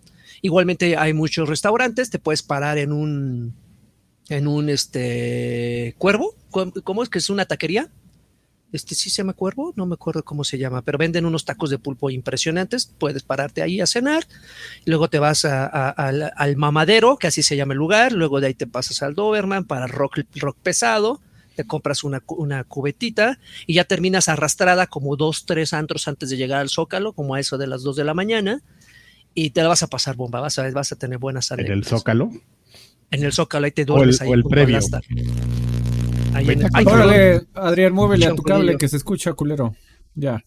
Igualmente 0.42 0.96
hay 0.96 1.14
muchos 1.14 1.48
restaurantes. 1.48 2.10
Te 2.10 2.18
puedes 2.18 2.42
parar 2.42 2.76
en 2.78 2.92
un 2.92 3.54
en 4.28 4.46
un 4.46 4.68
este 4.68 5.94
cuervo. 5.98 6.34
¿Cómo 6.50 6.72
cómo 6.84 7.02
es 7.02 7.08
que 7.08 7.18
es 7.18 7.30
una 7.30 7.44
taquería? 7.46 7.88
Este 8.70 8.94
sí 8.94 9.08
se 9.08 9.16
llama 9.22 9.32
Cuervo, 9.32 9.72
no 9.76 9.86
me 9.86 9.94
acuerdo 9.94 10.22
cómo 10.22 10.44
se 10.44 10.58
llama, 10.58 10.82
pero 10.82 10.98
venden 10.98 11.24
unos 11.24 11.46
tacos 11.46 11.70
de 11.70 11.78
pulpo 11.78 12.10
impresionantes. 12.10 12.84
Puedes 12.98 13.22
pararte 13.22 13.62
ahí 13.62 13.80
a 13.80 13.86
cenar, 13.86 14.26
luego 14.84 15.08
te 15.08 15.18
vas 15.18 15.46
a- 15.46 15.64
a- 15.64 15.88
al, 15.88 16.32
al 16.36 16.56
Mamadero, 16.56 17.16
que 17.16 17.28
así 17.28 17.42
se 17.42 17.56
llama 17.56 17.72
el 17.72 17.78
lugar, 17.78 18.12
luego 18.12 18.42
de 18.42 18.48
ahí 18.48 18.54
te 18.54 18.66
pasas 18.66 19.02
al 19.02 19.14
Doberman 19.14 19.64
para 19.64 19.86
rock, 19.86 20.18
rock 20.34 20.58
pesado, 20.62 21.22
te 21.56 21.64
compras 21.66 22.04
una, 22.04 22.22
una 22.26 22.62
cubetita 22.64 23.38
y 23.66 23.72
ya 23.72 23.84
terminas 23.84 24.28
arrastrada 24.28 24.86
como 24.86 25.16
dos, 25.16 25.46
tres 25.46 25.72
antros 25.72 26.06
antes 26.06 26.28
de 26.28 26.36
llegar 26.36 26.60
al 26.60 26.68
Zócalo, 26.68 27.14
como 27.14 27.36
a 27.36 27.40
eso 27.40 27.56
de 27.56 27.68
las 27.68 27.82
dos 27.82 27.96
de 27.96 28.04
la 28.04 28.12
mañana, 28.12 28.60
y 29.32 29.48
te 29.50 29.62
la 29.62 29.68
vas 29.68 29.82
a 29.82 29.86
pasar 29.86 30.14
bomba, 30.14 30.40
vas 30.40 30.58
a, 30.58 30.70
vas 30.72 30.92
a 30.92 30.96
tener 30.96 31.16
buenas 31.16 31.50
En 31.52 31.60
el 31.60 31.66
anécdotas. 31.66 32.00
Zócalo. 32.00 32.30
En 33.10 33.24
el 33.24 33.32
Zócalo, 33.32 33.66
ahí 33.66 33.72
te 33.72 33.82
O 33.82 33.84
el, 33.84 33.86
duermes 33.86 34.20
ahí 34.20 34.28
o 34.28 34.34
el 34.34 34.40
al 34.40 34.48
previo. 34.48 34.78
Ahí 36.34 36.50
en 36.50 36.62
el- 36.62 36.68
Ay. 36.72 36.84
Órale, 36.86 37.42
Adrián, 37.54 37.92
muévele 37.92 38.26
a 38.26 38.34
tu 38.34 38.42
cable 38.42 38.76
que 38.76 38.88
se 38.88 38.96
escucha 38.96 39.32
culero. 39.32 39.74
Ya. 40.14 40.44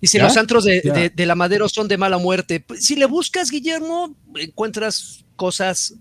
Y 0.00 0.06
si 0.06 0.18
los 0.18 0.36
antros 0.36 0.64
de, 0.64 1.12
de, 1.14 1.26
la 1.26 1.34
Madero 1.34 1.68
son 1.68 1.88
de 1.88 1.96
mala 1.96 2.18
muerte, 2.18 2.60
pues, 2.60 2.84
si 2.84 2.94
le 2.96 3.06
buscas, 3.06 3.50
Guillermo, 3.50 4.16
encuentras 4.36 5.24
cosas 5.34 5.94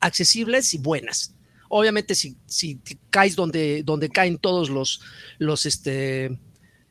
accesibles 0.00 0.74
y 0.74 0.78
buenas. 0.78 1.34
Obviamente, 1.68 2.14
si, 2.14 2.36
si 2.46 2.80
caes 3.10 3.36
donde, 3.36 3.82
donde 3.84 4.08
caen 4.08 4.38
todos 4.38 4.70
los, 4.70 5.00
los, 5.38 5.66
este, 5.66 6.38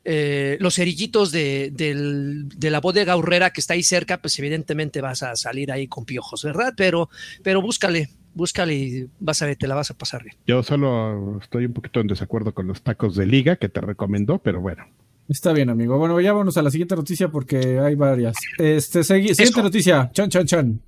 eh, 0.04 0.56
los 0.60 0.76
cerillitos 0.76 1.30
de, 1.32 1.70
de, 1.72 2.70
la 2.70 2.80
bodega 2.80 3.16
horrera 3.16 3.50
que 3.50 3.60
está 3.60 3.74
ahí 3.74 3.82
cerca, 3.82 4.22
pues 4.22 4.38
evidentemente 4.38 5.02
vas 5.02 5.22
a 5.22 5.36
salir 5.36 5.70
ahí 5.70 5.86
con 5.86 6.06
piojos, 6.06 6.42
¿verdad? 6.42 6.72
Pero, 6.76 7.10
pero 7.42 7.60
búscale, 7.60 8.08
búscale 8.34 8.74
y 8.74 9.06
vas 9.18 9.42
a 9.42 9.46
ver, 9.46 9.56
te 9.56 9.66
la 9.66 9.74
vas 9.74 9.90
a 9.90 9.94
pasar 9.94 10.22
bien. 10.22 10.36
Yo 10.46 10.62
solo 10.62 11.38
estoy 11.40 11.66
un 11.66 11.72
poquito 11.72 12.00
en 12.00 12.06
desacuerdo 12.06 12.54
con 12.54 12.66
los 12.66 12.82
tacos 12.82 13.16
de 13.16 13.26
liga 13.26 13.56
que 13.56 13.68
te 13.68 13.80
recomendó, 13.80 14.38
pero 14.38 14.60
bueno. 14.60 14.84
Está 15.28 15.52
bien, 15.52 15.70
amigo. 15.70 15.96
Bueno, 15.96 16.20
ya 16.20 16.32
vamos 16.32 16.56
a 16.56 16.62
la 16.62 16.70
siguiente 16.70 16.96
noticia 16.96 17.28
porque 17.28 17.78
hay 17.78 17.94
varias. 17.94 18.36
Este, 18.58 19.04
siguiente 19.04 19.62
noticia. 19.62 20.10
Chan, 20.12 20.28
chan, 20.28 20.46
chan. 20.46 20.80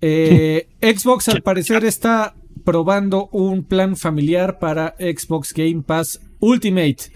Eh, 0.00 0.68
Xbox 0.80 1.28
al 1.28 1.42
parecer 1.42 1.84
está 1.84 2.34
probando 2.64 3.28
un 3.28 3.62
plan 3.62 3.96
familiar 3.96 4.58
para 4.58 4.96
Xbox 4.98 5.54
Game 5.54 5.82
Pass 5.82 6.20
Ultimate. 6.40 7.12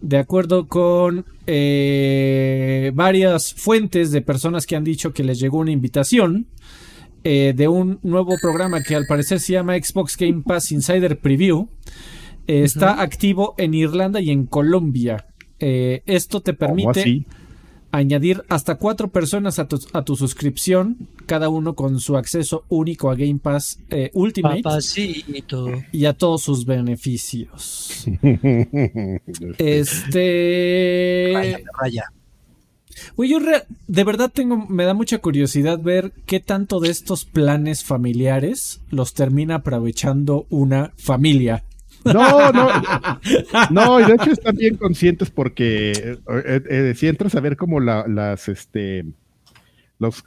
De 0.00 0.16
acuerdo 0.16 0.66
con 0.66 1.26
eh, 1.46 2.90
varias 2.94 3.52
fuentes 3.52 4.10
de 4.12 4.22
personas 4.22 4.66
que 4.66 4.76
han 4.76 4.84
dicho 4.84 5.12
que 5.12 5.22
les 5.22 5.38
llegó 5.38 5.58
una 5.58 5.72
invitación 5.72 6.46
eh, 7.24 7.52
de 7.56 7.68
un 7.68 7.98
nuevo 8.02 8.36
programa 8.40 8.82
que 8.82 8.94
al 8.94 9.06
parecer 9.06 9.40
se 9.40 9.54
llama 9.54 9.76
Xbox 9.76 10.16
Game 10.16 10.42
Pass 10.42 10.72
Insider 10.72 11.18
Preview. 11.18 11.68
está 12.46 13.00
activo 13.00 13.54
en 13.58 13.74
Irlanda 13.74 14.20
y 14.20 14.30
en 14.30 14.46
Colombia. 14.46 15.26
esto 15.58 16.40
te 16.40 16.54
permite 16.54 17.24
añadir 17.92 18.42
hasta 18.48 18.76
cuatro 18.76 19.08
personas 19.08 19.58
a 19.58 19.68
tu, 19.68 19.78
a 19.92 20.02
tu, 20.02 20.16
suscripción, 20.16 20.96
cada 21.26 21.50
uno 21.50 21.74
con 21.74 22.00
su 22.00 22.16
acceso 22.16 22.64
único 22.68 23.10
a 23.10 23.14
Game 23.14 23.38
Pass 23.38 23.78
eh, 23.90 24.10
Ultimate 24.14 24.62
y 25.92 26.06
a 26.06 26.14
todos 26.14 26.42
sus 26.42 26.64
beneficios. 26.64 28.06
este. 29.58 31.32
Raya, 31.78 32.10
yo 33.18 33.38
de 33.86 34.04
verdad 34.04 34.30
tengo, 34.32 34.66
me 34.68 34.84
da 34.84 34.94
mucha 34.94 35.18
curiosidad 35.18 35.80
ver 35.80 36.12
qué 36.26 36.40
tanto 36.40 36.80
de 36.80 36.90
estos 36.90 37.24
planes 37.24 37.84
familiares 37.84 38.80
los 38.90 39.14
termina 39.14 39.56
aprovechando 39.56 40.46
una 40.50 40.92
familia. 40.96 41.64
No, 42.04 42.52
no, 42.52 42.68
no, 43.70 44.00
y 44.00 44.04
de 44.04 44.14
hecho 44.14 44.32
están 44.32 44.56
bien 44.56 44.76
conscientes 44.76 45.30
porque 45.30 45.92
eh, 45.92 46.60
eh, 46.68 46.94
si 46.96 47.06
entras 47.06 47.34
a 47.34 47.40
ver 47.40 47.56
como 47.56 47.80
las, 47.80 48.48
este, 48.48 49.04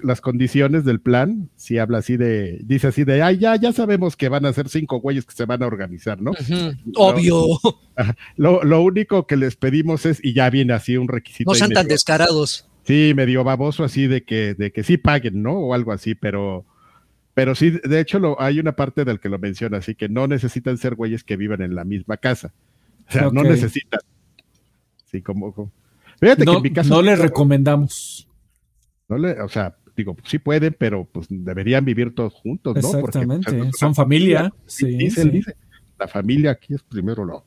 las 0.04 0.22
condiciones 0.22 0.86
del 0.86 1.00
plan, 1.00 1.50
si 1.56 1.78
habla 1.78 2.00
así 2.00 2.18
de, 2.18 2.60
dice 2.64 2.88
así 2.88 3.04
de, 3.04 3.22
ay, 3.22 3.38
ya, 3.38 3.56
ya 3.56 3.72
sabemos 3.74 4.16
que 4.16 4.30
van 4.30 4.46
a 4.46 4.54
ser 4.54 4.70
cinco 4.70 5.00
güeyes 5.00 5.26
que 5.26 5.34
se 5.34 5.46
van 5.46 5.64
a 5.64 5.68
organizar, 5.68 6.22
¿no? 6.22 6.32
Obvio. 6.96 7.46
Lo, 8.38 8.82
único 8.82 9.28
que 9.28 9.38
les 9.38 9.56
pedimos 9.56 10.06
es, 10.06 10.24
y 10.24 10.34
ya 10.34 10.50
viene 10.50 10.74
así 10.74 10.98
un 10.98 11.08
requisito. 11.08 11.50
No 11.50 11.56
sean 11.56 11.72
tan 11.72 11.88
descarados. 11.88 12.68
Sí, 12.84 13.14
medio 13.16 13.44
baboso 13.44 13.84
así 13.84 14.08
de 14.08 14.24
que, 14.24 14.54
de 14.54 14.72
que 14.72 14.84
sí 14.84 14.98
paguen, 14.98 15.42
¿no? 15.42 15.54
O 15.54 15.74
algo 15.74 15.92
así, 15.92 16.16
pero 16.16 16.66
pero 17.36 17.54
sí, 17.54 17.72
de 17.72 18.00
hecho, 18.00 18.18
lo, 18.18 18.42
hay 18.42 18.60
una 18.60 18.78
parte 18.78 19.04
del 19.04 19.20
que 19.20 19.28
lo 19.28 19.38
menciona, 19.38 19.80
así 19.80 19.94
que 19.94 20.08
no 20.08 20.26
necesitan 20.26 20.78
ser 20.78 20.96
güeyes 20.96 21.26
que 21.26 21.36
vivan 21.36 21.62
en 21.62 21.76
la 21.76 21.84
misma 21.84 22.16
casa. 22.16 22.54
O 23.10 23.12
sea, 23.12 23.30
no 23.30 23.44
necesitan. 23.44 24.00
Sí, 25.12 25.22
como. 25.22 25.54
Fíjate 26.20 26.46
que 26.46 26.52
en 26.52 26.62
mi 26.62 26.72
caso. 26.72 26.90
No 26.90 27.02
les 27.02 27.20
recomendamos. 27.20 28.28
No 29.08 29.18
le, 29.18 29.40
o 29.42 29.50
sea, 29.50 29.78
digo, 29.96 30.16
sí 30.26 30.40
pueden, 30.40 30.76
pero 30.78 31.06
pues 31.06 31.28
deberían 31.30 31.86
vivir 31.86 32.14
todos 32.14 32.34
juntos, 32.34 32.76
¿no? 32.76 32.82
Pues, 32.82 33.16
Exactamente. 33.16 33.72
Son 33.78 33.94
familia. 33.94 34.54
Sí, 34.66 34.88
dice, 34.98 35.26
dice. 35.26 35.56
La 35.98 36.08
familia 36.08 36.52
aquí 36.52 36.74
es 36.74 36.84
primero 36.84 37.24
lo, 37.24 37.46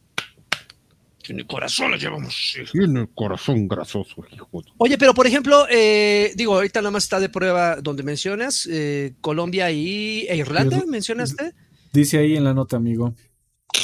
en 1.31 1.41
el 1.41 1.47
corazón 1.47 1.91
la 1.91 1.97
llevamos. 1.97 2.57
Tiene 2.73 3.01
el 3.01 3.09
corazón 3.11 3.69
grasoso, 3.69 4.25
hijo. 4.33 4.49
Oye, 4.79 4.99
pero 4.99 5.15
por 5.15 5.27
ejemplo, 5.27 5.67
eh, 5.71 6.33
digo, 6.35 6.55
ahorita 6.55 6.81
nada 6.81 6.91
más 6.91 7.05
está 7.05 7.21
de 7.21 7.29
prueba 7.29 7.77
donde 7.77 8.03
mencionas 8.03 8.67
eh, 8.71 9.15
Colombia 9.21 9.71
y, 9.71 10.27
e 10.29 10.37
Irlanda, 10.37 10.83
¿mencionaste? 10.87 11.53
Dice 11.93 12.19
ahí 12.19 12.37
en 12.37 12.45
la 12.45 12.55
nota, 12.55 12.77
amigo. 12.77 13.15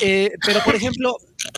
Eh, 0.03 0.33
pero 0.45 0.61
por 0.65 0.75
ejemplo, 0.75 1.17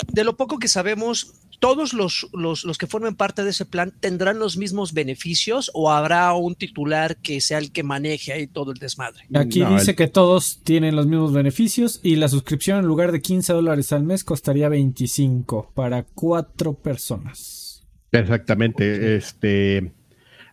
de 0.09 0.24
lo 0.24 0.37
poco 0.37 0.59
que 0.59 0.68
sabemos, 0.68 1.33
¿todos 1.58 1.92
los, 1.92 2.28
los, 2.32 2.78
que 2.78 2.86
formen 2.86 3.14
parte 3.14 3.44
de 3.44 3.50
ese 3.50 3.64
plan 3.64 3.92
tendrán 4.00 4.38
los 4.38 4.56
mismos 4.56 4.92
beneficios 4.92 5.70
o 5.74 5.90
habrá 5.90 6.32
un 6.34 6.54
titular 6.54 7.16
que 7.16 7.40
sea 7.40 7.58
el 7.58 7.72
que 7.72 7.82
maneje 7.82 8.32
ahí 8.32 8.46
todo 8.46 8.72
el 8.72 8.78
desmadre? 8.78 9.24
Aquí 9.34 9.64
dice 9.64 9.94
que 9.94 10.08
todos 10.08 10.60
tienen 10.62 10.96
los 10.96 11.06
mismos 11.06 11.32
beneficios 11.32 12.00
y 12.02 12.16
la 12.16 12.28
suscripción 12.28 12.78
en 12.78 12.86
lugar 12.86 13.12
de 13.12 13.20
15 13.20 13.52
dólares 13.52 13.92
al 13.92 14.04
mes 14.04 14.24
costaría 14.24 14.68
25 14.68 15.72
para 15.74 16.04
cuatro 16.04 16.74
personas. 16.74 17.84
Exactamente, 18.12 19.16
este... 19.16 19.92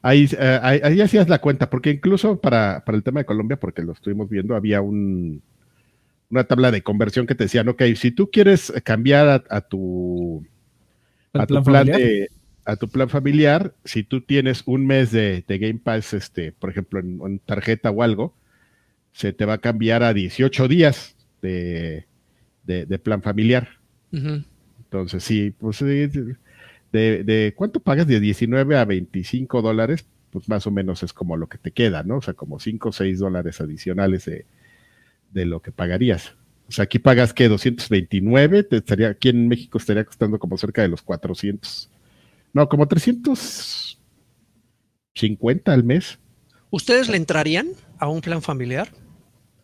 Ahí, 0.05 0.27
eh, 0.37 0.59
ahí, 0.61 0.99
hacías 0.99 1.29
la 1.29 1.39
cuenta, 1.39 1.69
porque 1.69 1.91
incluso 1.91 2.41
para, 2.41 2.83
para 2.85 2.97
el 2.97 3.03
tema 3.03 3.21
de 3.21 3.25
Colombia, 3.25 3.57
porque 3.57 3.83
lo 3.83 3.93
estuvimos 3.93 4.27
viendo, 4.27 4.53
había 4.53 4.81
un, 4.81 5.41
una 6.29 6.43
tabla 6.43 6.71
de 6.71 6.81
conversión 6.81 7.25
que 7.25 7.35
te 7.35 7.45
decían, 7.45 7.69
ok, 7.69 7.83
si 7.95 8.11
tú 8.11 8.29
quieres 8.29 8.73
cambiar 8.83 9.45
a 9.49 9.61
tu 9.61 10.45
a 11.34 11.48
tu 11.48 11.63
plan, 11.63 11.88
de, 11.88 12.30
a 12.65 12.76
tu 12.76 12.88
plan 12.88 13.10
familiar, 13.10 13.74
si 13.84 14.04
tú 14.04 14.22
tienes 14.22 14.63
un 14.65 14.86
mes 14.86 15.12
de, 15.12 15.43
Game 15.48 15.80
Pass, 15.84 16.13
este, 16.13 16.52
por 16.52 16.69
ejemplo, 16.69 17.00
en, 17.00 17.39
tarjeta 17.39 17.91
o 17.91 18.04
algo, 18.04 18.36
se 19.12 19.34
te 19.34 19.46
va 19.46 19.54
a 19.54 19.58
cambiar 19.60 20.04
a 20.04 20.13
18 20.13 20.67
días 20.67 21.15
de, 21.41 22.06
plan 23.04 23.22
familiar. 23.22 23.67
Entonces, 24.12 25.24
sí, 25.24 25.52
pues 25.52 25.80
de, 25.80 26.28
de, 26.91 27.54
cuánto 27.56 27.80
pagas 27.80 28.08
de 28.08 28.19
19 28.19 28.78
a 28.78 28.86
25 28.86 29.62
dólares, 29.62 30.06
pues 30.30 30.48
más 30.50 30.65
o 30.67 30.72
menos 30.72 31.04
es 31.04 31.13
como 31.13 31.36
lo 31.38 31.48
que 31.48 31.58
te 31.58 31.72
queda, 31.72 32.04
¿no? 32.04 32.17
O 32.17 32.22
sea, 32.22 32.34
como 32.34 32.60
5 32.60 32.89
o 32.89 32.91
6 32.91 33.19
dólares 33.19 33.60
adicionales 33.60 34.26
de, 34.26 34.46
de 35.32 35.46
lo 35.46 35.62
que 35.62 35.72
pagarías. 35.72 36.36
O 36.67 36.71
sea, 36.71 36.84
aquí 36.84 36.99
pagas 36.99 37.34
que 37.34 37.49
229, 37.49 38.63
te 38.63 38.78
estaría, 38.78 39.10
aquí 39.10 39.30
en 39.30 39.47
México 39.47 39.78
estaría 39.78 40.06
costando 40.06 40.39
como 40.39 40.58
cerca 40.58 40.82
de 40.82 40.88
los 40.88 41.02
400. 41.02 41.89
No, 42.54 42.69
como 42.69 42.88
350 42.88 45.73
al 45.73 45.84
mes. 45.84 46.19
¿Ustedes 46.69 47.10
le 47.10 47.17
entrarían 47.17 47.67
a 47.99 48.08
un 48.08 48.21
plan 48.21 48.41
familiar? 48.41 48.88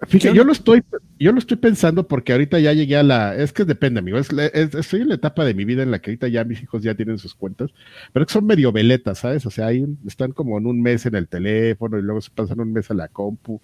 Fíjate, 0.08 0.34
yo 0.34 0.46
lo 0.46 0.54
estoy, 0.54 0.82
yo 1.20 1.34
lo 1.34 1.40
estoy 1.40 1.58
pensando 1.58 2.08
porque 2.08 2.32
ahorita 2.32 2.58
ya 2.60 2.72
llegué 2.72 2.96
a 2.96 3.04
la, 3.04 3.36
es 3.36 3.52
que 3.52 3.66
depende, 3.66 4.00
amigo, 4.00 4.18
es, 4.18 4.30
estoy 4.32 5.02
en 5.02 5.10
la 5.10 5.16
etapa 5.16 5.44
de 5.44 5.54
mi 5.54 5.66
vida 5.66 5.84
en 5.84 5.92
la 5.92 6.00
que 6.00 6.12
ahorita 6.12 6.30
ya 6.30 6.46
mis 6.46 6.64
hijos 6.64 6.84
ya 6.84 6.96
tienen 6.96 7.18
sus 7.18 7.36
cuentas, 7.36 7.72
pero 8.14 8.26
que 8.26 8.32
son 8.32 8.46
medio 8.46 8.72
veletas, 8.72 9.20
¿sabes? 9.20 9.46
O 9.46 9.52
sea, 9.52 9.68
hay 9.68 9.86
están 10.08 10.32
como 10.32 10.58
en 10.58 10.68
un 10.68 10.82
mes 10.82 11.06
en 11.06 11.16
el 11.16 11.28
teléfono 11.28 12.00
y 12.00 12.02
luego 12.02 12.22
se 12.22 12.32
pasan 12.32 12.62
un 12.62 12.72
mes 12.72 12.90
a 12.92 12.94
la 12.94 13.10
compu 13.10 13.62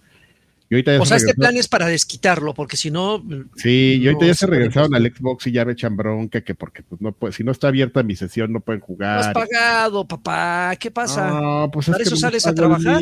o 0.99 1.05
sea, 1.05 1.17
este 1.17 1.35
plan 1.35 1.55
es 1.57 1.67
para 1.67 1.87
desquitarlo, 1.87 2.53
porque 2.53 2.75
si 2.75 2.89
no. 2.89 3.23
Sí, 3.55 3.99
y 4.01 4.07
ahorita 4.07 4.25
ya 4.25 4.33
se 4.33 4.47
regresaron 4.47 4.95
al 4.95 5.05
Xbox 5.05 5.45
y 5.47 5.51
ya 5.51 5.63
me 5.63 5.73
echan 5.73 5.95
bronca 5.95 6.41
que 6.41 6.55
porque 6.55 6.81
pues 6.81 6.99
no 7.01 7.11
puede, 7.11 7.33
si 7.33 7.43
no 7.43 7.51
está 7.51 7.67
abierta 7.67 8.01
mi 8.01 8.15
sesión 8.15 8.51
no 8.51 8.61
pueden 8.61 8.81
jugar. 8.81 9.21
No 9.21 9.27
has 9.27 9.33
pagado, 9.33 10.07
papá, 10.07 10.75
¿qué 10.79 10.89
pasa? 10.89 11.29
No, 11.29 11.69
pues 11.71 11.87
¿Para 11.87 12.03
eso 12.03 12.15
sales 12.15 12.47
a 12.47 12.53
trabajar? 12.53 12.99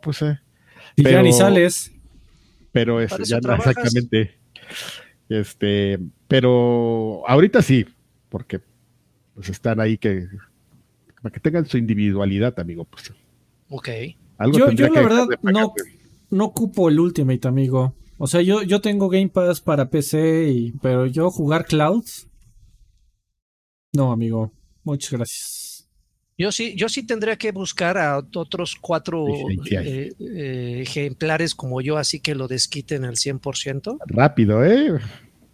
pues, 0.00 0.22
eh. 0.22 0.38
Y 0.94 1.02
ya 1.02 1.22
ni 1.22 1.32
sales. 1.32 1.92
Pero 2.70 3.00
es, 3.00 3.10
ya 3.26 3.40
no, 3.40 3.54
exactamente. 3.54 4.38
Este, 5.28 5.98
pero 6.28 7.24
ahorita 7.26 7.62
sí, 7.62 7.84
porque 8.28 8.60
pues 9.34 9.48
están 9.48 9.80
ahí 9.80 9.98
que 9.98 10.28
para 11.20 11.32
que 11.32 11.40
tengan 11.40 11.66
su 11.66 11.78
individualidad, 11.78 12.58
amigo, 12.60 12.84
pues. 12.84 13.12
Ok. 13.70 13.88
yo, 14.52 14.70
yo 14.70 14.88
la 14.88 15.00
verdad 15.00 15.26
no, 15.42 15.74
no 16.36 16.46
ocupo 16.46 16.88
el 16.88 17.00
Ultimate, 17.00 17.48
amigo. 17.48 17.94
O 18.18 18.26
sea, 18.26 18.40
yo, 18.40 18.62
yo 18.62 18.80
tengo 18.80 19.08
Game 19.08 19.28
Pass 19.28 19.60
para 19.60 19.90
PC, 19.90 20.48
y, 20.48 20.72
pero 20.80 21.06
yo 21.06 21.30
jugar 21.30 21.66
Clouds. 21.66 22.28
No, 23.92 24.12
amigo. 24.12 24.52
Muchas 24.84 25.10
gracias. 25.12 25.88
Yo 26.38 26.52
sí, 26.52 26.74
yo 26.76 26.88
sí 26.88 27.06
tendría 27.06 27.36
que 27.36 27.50
buscar 27.50 27.96
a 27.96 28.18
otros 28.18 28.76
cuatro 28.78 29.26
eh, 29.70 30.12
eh, 30.18 30.78
ejemplares 30.82 31.54
como 31.54 31.80
yo, 31.80 31.96
así 31.96 32.20
que 32.20 32.34
lo 32.34 32.46
desquiten 32.46 33.04
al 33.04 33.14
100%. 33.14 33.98
Rápido, 34.06 34.62
¿eh? 34.62 35.00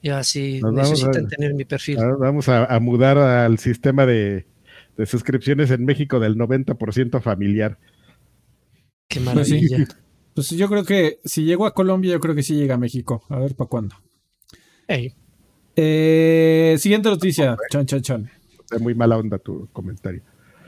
Ya 0.03 0.25
sí, 0.25 0.61
necesitan 0.73 1.29
tener 1.29 1.55
mi 1.55 1.65
perfil. 1.65 1.99
Vamos 2.19 2.49
a, 2.49 2.81
mudar 2.81 3.17
al 3.17 3.61
sistema 3.61 4.05
de, 4.07 4.47
de, 4.97 5.07
suscripciones 5.07 5.71
en 5.71 5.85
México 5.85 6.19
del 6.19 6.35
90% 6.35 7.23
familiar. 7.23 7.79
Qué 9.07 9.21
maravilla. 9.21 9.87
Pues 10.35 10.51
yo 10.51 10.69
creo 10.69 10.85
que 10.85 11.21
si 11.25 11.45
llego 11.45 11.67
a 11.67 11.75
Colombia, 11.75 12.13
yo 12.13 12.21
creo 12.21 12.35
que 12.35 12.43
sí 12.43 12.55
llega 12.55 12.75
a 12.75 12.79
México. 12.79 13.23
A 13.29 13.39
ver 13.39 13.55
para 13.55 13.69
cuándo. 13.69 13.97
Eh, 15.77 16.77
siguiente 16.79 17.09
noticia. 17.09 17.57
Chan, 17.71 17.87
chan. 17.87 18.31
Es 18.71 18.81
muy 18.81 18.95
mala 18.95 19.19
onda 19.19 19.39
tu 19.39 19.69
comentario. 19.73 20.23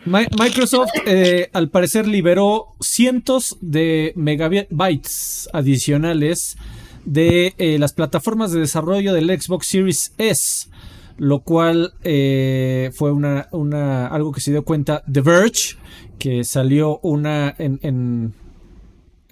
Microsoft 0.06 0.90
eh, 1.06 1.48
al 1.52 1.70
parecer 1.70 2.06
liberó 2.06 2.74
cientos 2.80 3.56
de 3.62 4.12
megabytes 4.16 5.48
adicionales 5.52 6.58
de 7.06 7.54
eh, 7.56 7.78
las 7.78 7.94
plataformas 7.94 8.52
de 8.52 8.60
desarrollo 8.60 9.14
del 9.14 9.28
Xbox 9.40 9.66
Series 9.66 10.14
S, 10.18 10.68
lo 11.16 11.40
cual 11.40 11.94
eh, 12.02 12.90
fue 12.94 13.12
una, 13.12 13.48
una, 13.52 14.06
algo 14.08 14.32
que 14.32 14.40
se 14.40 14.50
dio 14.50 14.64
cuenta 14.64 15.02
The 15.10 15.22
Verge, 15.22 15.76
que 16.18 16.44
salió 16.44 16.98
una 17.02 17.54
en, 17.58 17.78
en, 17.82 18.34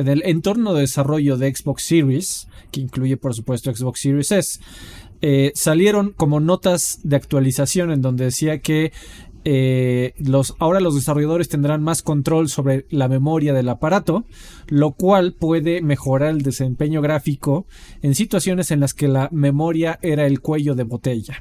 en 0.02 0.08
el 0.08 0.22
entorno 0.26 0.74
de 0.74 0.82
desarrollo 0.82 1.36
de 1.36 1.54
Xbox 1.54 1.84
Series, 1.84 2.48
que 2.70 2.80
incluye 2.80 3.16
por 3.16 3.34
supuesto 3.34 3.74
Xbox 3.74 4.00
Series 4.00 4.32
S. 4.32 4.60
Eh, 5.22 5.52
salieron 5.54 6.12
como 6.12 6.40
notas 6.40 7.00
de 7.04 7.16
actualización 7.16 7.90
en 7.92 8.02
donde 8.02 8.24
decía 8.24 8.60
que 8.60 8.92
eh, 9.44 10.14
los, 10.18 10.54
ahora 10.58 10.80
los 10.80 10.94
desarrolladores 10.94 11.48
tendrán 11.48 11.82
más 11.82 12.02
control 12.02 12.48
sobre 12.48 12.86
la 12.90 13.08
memoria 13.08 13.52
del 13.52 13.68
aparato, 13.68 14.24
lo 14.68 14.92
cual 14.92 15.32
puede 15.32 15.80
mejorar 15.80 16.30
el 16.30 16.42
desempeño 16.42 17.00
gráfico 17.00 17.66
en 18.02 18.14
situaciones 18.14 18.70
en 18.70 18.80
las 18.80 18.94
que 18.94 19.08
la 19.08 19.28
memoria 19.32 19.98
era 20.02 20.26
el 20.26 20.40
cuello 20.40 20.74
de 20.74 20.84
botella. 20.84 21.40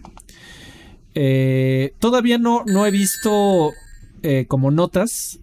Eh, 1.14 1.94
todavía 2.00 2.38
no, 2.38 2.64
no 2.66 2.86
he 2.86 2.92
visto 2.92 3.72
como 4.48 4.70
notas 4.70 5.40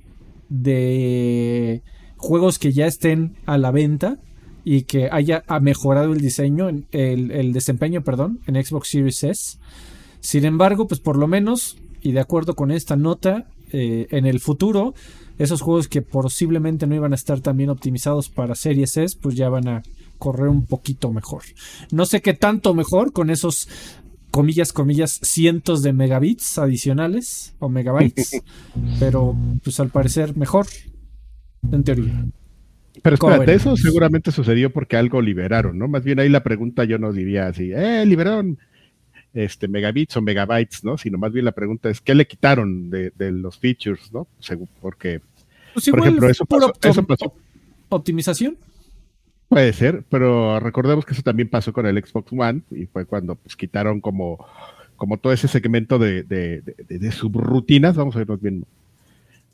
de 0.48 1.82
juegos 2.18 2.58
que 2.58 2.72
ya 2.72 2.86
estén 2.86 3.36
a 3.46 3.56
la 3.56 3.70
venta 3.70 4.18
y 4.64 4.82
que 4.82 5.08
haya 5.10 5.44
mejorado 5.62 6.12
el 6.12 6.20
diseño, 6.20 6.68
el, 6.68 6.86
el 6.92 7.52
desempeño, 7.54 8.02
perdón, 8.02 8.40
en 8.46 8.62
Xbox 8.62 8.88
Series 8.88 9.24
S. 9.24 9.58
Sin 10.20 10.44
embargo, 10.44 10.86
pues 10.86 11.00
por 11.00 11.16
lo 11.16 11.26
menos 11.26 11.78
y 12.02 12.12
de 12.12 12.20
acuerdo 12.20 12.54
con 12.54 12.70
esta 12.70 12.96
nota, 12.96 13.46
eh, 13.72 14.06
en 14.10 14.26
el 14.26 14.40
futuro, 14.40 14.94
esos 15.38 15.60
juegos 15.60 15.88
que 15.88 16.02
posiblemente 16.02 16.86
no 16.86 16.94
iban 16.94 17.12
a 17.12 17.16
estar 17.16 17.40
tan 17.40 17.56
bien 17.56 17.70
optimizados 17.70 18.28
para 18.28 18.54
Series 18.54 18.96
S, 18.96 19.16
pues 19.20 19.34
ya 19.34 19.48
van 19.48 19.68
a 19.68 19.82
correr 20.18 20.48
un 20.48 20.64
poquito 20.64 21.12
mejor. 21.12 21.42
No 21.90 22.06
sé 22.06 22.20
qué 22.20 22.34
tanto 22.34 22.74
mejor 22.74 23.12
con 23.12 23.30
esos 23.30 23.68
comillas, 24.30 24.72
comillas, 24.72 25.20
cientos 25.22 25.82
de 25.82 25.92
megabits 25.92 26.58
adicionales 26.58 27.54
o 27.58 27.68
megabytes, 27.68 28.42
pero 28.98 29.36
pues 29.62 29.78
al 29.80 29.90
parecer 29.90 30.36
mejor, 30.36 30.66
en 31.70 31.84
teoría. 31.84 32.24
Pero 33.02 33.14
espérate, 33.14 33.54
eso 33.54 33.76
seguramente 33.76 34.32
sucedió 34.32 34.70
porque 34.70 34.96
algo 34.96 35.20
liberaron, 35.20 35.78
¿no? 35.78 35.88
Más 35.88 36.02
bien 36.02 36.18
ahí 36.18 36.28
la 36.28 36.42
pregunta 36.42 36.84
yo 36.84 36.98
no 36.98 37.12
diría 37.12 37.46
así, 37.46 37.70
eh, 37.72 38.04
liberaron 38.06 38.58
este, 39.34 39.68
megabits 39.68 40.16
o 40.16 40.22
megabytes, 40.22 40.84
¿no? 40.84 40.98
Sino 40.98 41.18
más 41.18 41.32
bien 41.32 41.44
la 41.44 41.52
pregunta 41.52 41.90
es, 41.90 42.00
¿qué 42.00 42.14
le 42.14 42.26
quitaron 42.26 42.90
de, 42.90 43.12
los 43.18 43.58
features, 43.58 44.12
¿no? 44.12 44.26
porque, 44.80 45.20
pues 45.74 45.88
por 45.90 46.00
ejemplo, 46.00 46.28
eso 46.28 46.44
pasó, 46.44 46.72
eso 46.82 47.02
pasó. 47.04 47.34
¿Optimización? 47.88 48.56
Puede 49.48 49.72
ser, 49.72 50.04
pero 50.10 50.60
recordemos 50.60 51.06
que 51.06 51.14
eso 51.14 51.22
también 51.22 51.48
pasó 51.48 51.72
con 51.72 51.86
el 51.86 52.04
Xbox 52.04 52.32
One 52.32 52.60
y 52.70 52.84
fue 52.84 53.06
cuando 53.06 53.34
pues 53.34 53.56
quitaron 53.56 54.00
como, 54.00 54.44
como 54.96 55.16
todo 55.16 55.32
ese 55.32 55.48
segmento 55.48 55.98
de, 55.98 56.22
de, 56.22 57.12
subrutinas, 57.12 57.96
vamos 57.96 58.14
a 58.16 58.18
vernos 58.18 58.42
bien, 58.42 58.66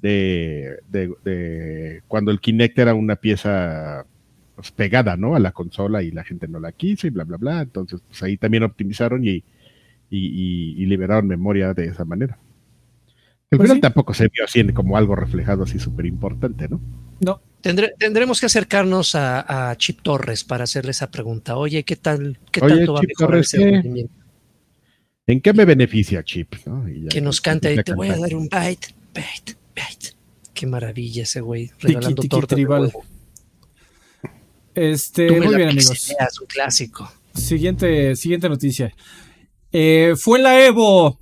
de, 0.01 0.79
de, 0.91 2.03
cuando 2.09 2.31
el 2.31 2.41
Kinect 2.41 2.79
era 2.79 2.95
una 2.95 3.17
pieza 3.17 4.05
pues, 4.55 4.71
pegada, 4.71 5.17
¿no? 5.17 5.35
A 5.35 5.39
la 5.39 5.53
consola 5.53 6.03
y 6.03 6.11
la 6.11 6.25
gente 6.25 6.47
no 6.49 6.61
la 6.61 6.73
quiso 6.73 7.07
y 7.07 7.11
bla, 7.11 7.25
bla, 7.25 7.37
bla. 7.37 7.63
Entonces, 7.63 8.01
pues 8.07 8.23
ahí 8.23 8.37
también 8.37 8.63
optimizaron 8.63 9.27
y, 9.27 9.43
y, 10.11 10.87
liberaron 10.87 11.27
memoria 11.27 11.75
de 11.75 11.87
esa 11.87 12.05
manera. 12.05 12.39
El 13.51 13.59
pues 13.59 13.81
tampoco 13.81 14.15
se 14.15 14.29
vio 14.29 14.45
así 14.45 14.65
como 14.73 14.97
algo 14.97 15.15
reflejado 15.15 15.63
así 15.63 15.79
súper 15.79 16.07
importante, 16.07 16.69
¿no? 16.69 16.81
No. 17.21 17.41
tendremos 17.99 18.41
que 18.41 18.47
acercarnos 18.47 19.15
a, 19.15 19.75
Chip 19.79 20.01
Torres 20.03 20.45
para 20.45 20.65
hacerle 20.65 20.91
esa 20.91 21.11
pregunta. 21.11 21.57
Oye, 21.57 21.85
¿qué 21.85 21.97
tal? 21.97 22.39
¿Qué 22.51 22.61
tanto 22.61 22.95
va 22.95 23.01
a 23.01 23.03
mejorar 23.03 23.41
ese 23.41 24.09
¿En 25.27 25.41
qué 25.41 25.53
me 25.55 25.65
beneficia 25.65 26.23
Chip? 26.23 26.55
que 27.09 27.21
nos 27.21 27.41
cante 27.41 27.75
y 27.75 27.83
te 27.83 27.95
voy 27.95 28.09
a 28.09 28.19
dar 28.19 28.35
un 28.35 28.45
bite, 28.45 28.89
bite, 29.15 29.57
Qué 30.55 30.67
maravilla 30.69 31.25
ese 31.25 31.41
güey, 31.41 31.73
regalando 31.81 32.23
torta 32.23 32.55
tribal. 32.55 32.93
Este, 34.75 35.41
muy 35.41 35.57
bien, 35.57 35.71
amigos. 35.71 36.15
un 36.41 36.47
clásico. 36.47 37.13
Siguiente, 37.35 38.15
siguiente 38.17 38.49
noticia. 38.49 38.95
Eh, 39.73 40.15
fue 40.17 40.39
la 40.39 40.65
Evo 40.65 41.19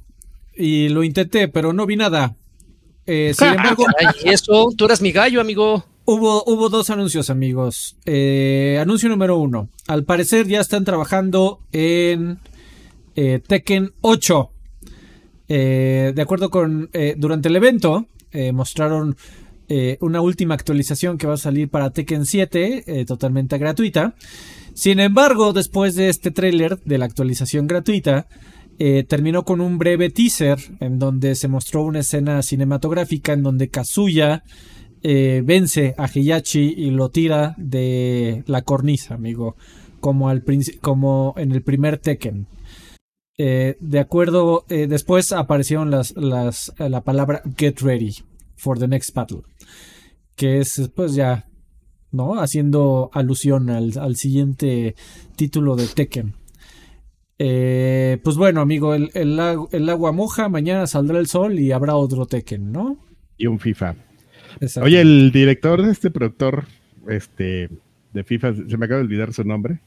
y 0.54 0.90
lo 0.90 1.02
intenté, 1.02 1.48
pero 1.48 1.72
no 1.72 1.86
vi 1.86 1.96
nada. 1.96 2.36
Eh, 3.06 3.32
sin 3.38 3.48
embargo, 3.48 3.86
eso, 4.24 4.68
tú 4.76 4.84
eras 4.84 5.00
mi 5.00 5.12
gallo, 5.12 5.40
amigo. 5.40 5.86
Hubo, 6.04 6.44
hubo 6.44 6.68
dos 6.68 6.90
anuncios, 6.90 7.30
amigos. 7.30 7.96
Eh, 8.04 8.78
anuncio 8.80 9.08
número 9.08 9.38
uno. 9.38 9.70
Al 9.86 10.04
parecer 10.04 10.46
ya 10.46 10.60
están 10.60 10.84
trabajando 10.84 11.60
en 11.72 12.38
Tekken 13.14 13.92
8. 14.02 14.50
de 15.48 16.14
acuerdo 16.20 16.50
con. 16.50 16.90
durante 17.16 17.48
el 17.48 17.56
evento, 17.56 18.06
mostraron 18.52 19.16
una 20.00 20.20
última 20.20 20.54
actualización 20.54 21.16
que 21.16 21.26
va 21.26 21.34
a 21.34 21.38
salir 21.38 21.70
para 21.70 21.90
Tekken 21.90 22.26
7, 22.26 23.04
totalmente 23.06 23.56
gratuita. 23.56 24.14
Sin 24.74 25.00
embargo, 25.00 25.52
después 25.52 25.94
de 25.94 26.08
este 26.08 26.30
tráiler 26.30 26.78
de 26.84 26.98
la 26.98 27.04
actualización 27.04 27.66
gratuita, 27.66 28.26
eh, 28.78 29.04
terminó 29.06 29.44
con 29.44 29.60
un 29.60 29.78
breve 29.78 30.10
teaser 30.10 30.58
en 30.80 30.98
donde 30.98 31.34
se 31.34 31.46
mostró 31.46 31.82
una 31.82 32.00
escena 32.00 32.42
cinematográfica 32.42 33.32
en 33.32 33.42
donde 33.42 33.68
Kazuya 33.68 34.44
eh, 35.02 35.42
vence 35.44 35.94
a 35.98 36.06
Heihachi 36.06 36.74
y 36.76 36.90
lo 36.90 37.10
tira 37.10 37.54
de 37.58 38.44
la 38.46 38.62
cornisa, 38.62 39.14
amigo, 39.14 39.56
como, 40.00 40.28
al 40.30 40.42
como 40.80 41.34
en 41.36 41.52
el 41.52 41.62
primer 41.62 41.98
Tekken. 41.98 42.46
Eh, 43.44 43.76
de 43.80 43.98
acuerdo, 43.98 44.64
después 44.68 45.32
aparecieron 45.32 45.90
las, 45.90 46.14
las, 46.16 46.72
la 46.78 47.02
palabra 47.02 47.42
Get 47.56 47.80
Ready 47.80 48.14
for 48.54 48.78
the 48.78 48.86
Next 48.86 49.12
Battle, 49.14 49.42
que 50.36 50.60
es 50.60 50.90
pues 50.94 51.14
ya 51.14 51.46
¿no? 52.12 52.40
Haciendo 52.40 53.10
alusión 53.12 53.70
al, 53.70 54.16
siguiente 54.16 54.94
título 55.34 55.74
de 55.74 55.86
Tekken. 55.86 56.34
Eh, 57.38 58.18
pues 58.22 58.36
bueno, 58.36 58.60
amigo, 58.60 58.94
el, 58.94 59.10
el, 59.14 59.88
agua 59.88 60.12
moja, 60.12 60.48
mañana 60.48 60.86
saldrá 60.86 61.18
el 61.18 61.26
sol 61.26 61.58
y 61.58 61.72
habrá 61.72 61.96
otro 61.96 62.26
Tekken, 62.26 62.70
¿no? 62.70 62.98
Y 63.38 63.46
un 63.46 63.58
FIFA. 63.58 63.96
Oye, 64.82 65.00
el 65.00 65.32
director 65.32 65.82
de 65.82 65.90
este 65.90 66.10
productor 66.10 66.66
este, 67.08 67.70
de 68.12 68.24
FIFA, 68.24 68.54
se 68.68 68.76
me 68.76 68.84
acaba 68.84 68.98
de 68.98 69.06
olvidar 69.06 69.32
su 69.32 69.42
nombre. 69.42 69.80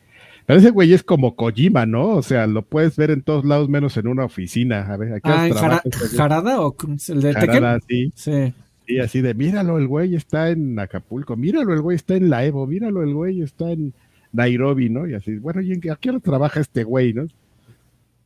Pero 0.46 0.60
ese 0.60 0.70
güey 0.70 0.94
es 0.94 1.04
como 1.04 1.36
Kojima, 1.36 1.86
¿no? 1.86 2.10
O 2.10 2.22
sea, 2.22 2.46
lo 2.46 2.62
puedes 2.62 2.96
ver 2.96 3.12
en 3.12 3.24
todos 3.24 3.46
lados 3.46 3.68
menos 3.68 3.98
en 3.98 4.08
una 4.08 4.26
oficina. 4.26 4.82
A 4.82 4.98
ver, 4.98 5.20
ah, 5.24 5.48
¿en 5.48 5.92
Jarada 6.18 6.62
o 6.62 6.76
el 7.08 7.22
de 7.22 7.34
Tekken? 7.34 7.82
Sí. 7.88 8.12
sí. 8.16 8.54
Y 8.88 9.00
así 9.00 9.22
de, 9.22 9.34
míralo, 9.34 9.78
el 9.80 9.88
güey 9.88 10.16
está 10.16 10.52
en 10.52 10.78
Acapulco, 10.78 11.36
míralo, 11.36 11.74
el 11.74 11.82
güey 11.82 11.96
está 11.96 12.16
en 12.16 12.30
la 12.30 12.46
Evo, 12.46 12.68
míralo, 12.68 13.02
el 13.02 13.14
güey 13.14 13.42
está 13.42 13.72
en 13.72 13.94
Nairobi, 14.32 14.90
¿no? 14.90 15.08
Y 15.08 15.16
así, 15.16 15.38
bueno, 15.38 15.62
¿y 15.62 15.90
a 15.90 15.96
qué 15.96 16.10
hora 16.10 16.20
trabaja 16.20 16.60
este 16.60 16.84
güey, 16.84 17.14
no? 17.14 17.26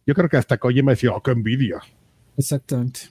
Yo 0.06 0.14
creo 0.14 0.28
que 0.28 0.38
hasta 0.38 0.58
Kojima 0.58 0.92
decía, 0.92 1.12
oh, 1.12 1.22
qué 1.22 1.32
envidia. 1.32 1.80
Exactamente. 2.36 3.02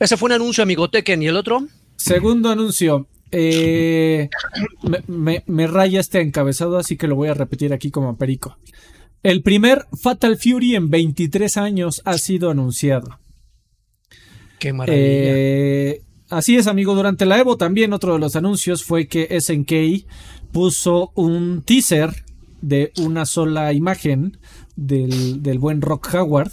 Ese 0.00 0.16
fue 0.16 0.28
un 0.28 0.32
anuncio, 0.32 0.62
amigo 0.62 0.88
Tekken, 0.90 1.22
¿y 1.22 1.28
el 1.28 1.36
otro? 1.36 1.66
Segundo 1.96 2.50
anuncio. 2.50 3.06
Eh, 3.30 4.28
me, 5.06 5.42
me, 5.46 5.66
raya 5.66 6.00
este 6.00 6.20
encabezado, 6.20 6.78
así 6.78 6.96
que 6.96 7.08
lo 7.08 7.16
voy 7.16 7.28
a 7.28 7.34
repetir 7.34 7.72
aquí 7.72 7.90
como 7.90 8.16
perico. 8.16 8.56
El 9.22 9.42
primer 9.42 9.86
Fatal 10.00 10.38
Fury 10.38 10.76
en 10.76 10.90
23 10.90 11.56
años 11.56 12.02
ha 12.04 12.16
sido 12.18 12.50
anunciado. 12.50 13.18
Qué 14.58 14.72
maravilla. 14.72 15.02
Eh, 15.04 16.02
Así 16.30 16.56
es, 16.56 16.66
amigo. 16.66 16.94
Durante 16.94 17.24
la 17.24 17.38
Evo 17.38 17.56
también 17.56 17.92
otro 17.92 18.12
de 18.12 18.18
los 18.18 18.36
anuncios 18.36 18.84
fue 18.84 19.06
que 19.06 19.40
SNK 19.40 20.06
puso 20.52 21.10
un 21.14 21.62
teaser 21.62 22.24
de 22.60 22.92
una 22.98 23.24
sola 23.24 23.72
imagen 23.72 24.38
del, 24.76 25.58
buen 25.58 25.80
Rock 25.80 26.14
Howard. 26.14 26.52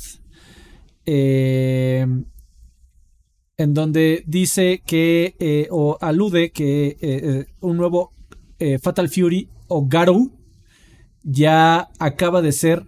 Eh, 1.05 2.07
en 3.57 3.73
donde 3.73 4.23
dice 4.27 4.81
que, 4.85 5.35
eh, 5.39 5.67
o 5.71 5.97
alude 6.01 6.51
que 6.51 6.97
eh, 7.01 7.45
un 7.61 7.77
nuevo 7.77 8.11
Fatal 8.81 9.09
Fury 9.09 9.49
o 9.67 9.85
Garou 9.85 10.31
ya 11.23 11.89
acaba 11.99 12.41
de 12.41 12.51
ser 12.51 12.85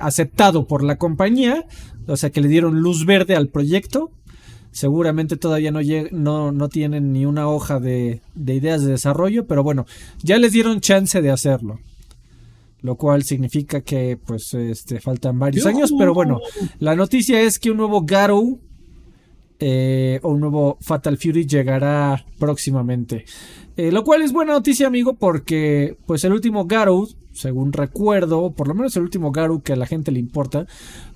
aceptado 0.00 0.66
por 0.66 0.82
la 0.82 0.96
compañía, 0.96 1.64
o 2.06 2.16
sea 2.16 2.30
que 2.30 2.40
le 2.40 2.48
dieron 2.48 2.80
luz 2.80 3.06
verde 3.06 3.36
al 3.36 3.48
proyecto 3.48 4.10
Seguramente 4.76 5.38
todavía 5.38 5.70
no, 5.70 5.80
no, 6.10 6.52
no 6.52 6.68
tienen 6.68 7.10
ni 7.10 7.24
una 7.24 7.48
hoja 7.48 7.80
de, 7.80 8.20
ideas 8.36 8.84
de 8.84 8.90
desarrollo, 8.90 9.46
pero 9.46 9.62
bueno, 9.62 9.86
ya 10.22 10.36
les 10.36 10.52
dieron 10.52 10.82
chance 10.82 11.22
de 11.22 11.30
hacerlo. 11.30 11.80
Lo 12.82 12.96
cual 12.96 13.22
significa 13.22 13.80
que 13.80 14.18
pues 14.22 14.52
este, 14.52 15.00
faltan 15.00 15.38
varios 15.38 15.64
años, 15.64 15.94
pero 15.98 16.12
bueno, 16.12 16.40
la 16.78 16.94
noticia 16.94 17.40
es 17.40 17.58
que 17.58 17.70
un 17.70 17.78
nuevo 17.78 18.02
Garou 18.02 18.60
eh, 19.58 20.20
o 20.22 20.30
un 20.30 20.40
nuevo 20.40 20.78
Fatal 20.80 21.16
Fury 21.16 21.46
llegará 21.46 22.24
próximamente. 22.38 23.24
Eh, 23.76 23.92
lo 23.92 24.04
cual 24.04 24.22
es 24.22 24.32
buena 24.32 24.52
noticia, 24.52 24.86
amigo, 24.86 25.14
porque 25.14 25.96
pues 26.06 26.24
el 26.24 26.32
último 26.32 26.66
Garou, 26.66 27.08
según 27.32 27.72
recuerdo, 27.72 28.52
por 28.52 28.68
lo 28.68 28.74
menos 28.74 28.96
el 28.96 29.02
último 29.02 29.32
Garou 29.32 29.62
que 29.62 29.74
a 29.74 29.76
la 29.76 29.86
gente 29.86 30.10
le 30.10 30.18
importa, 30.18 30.66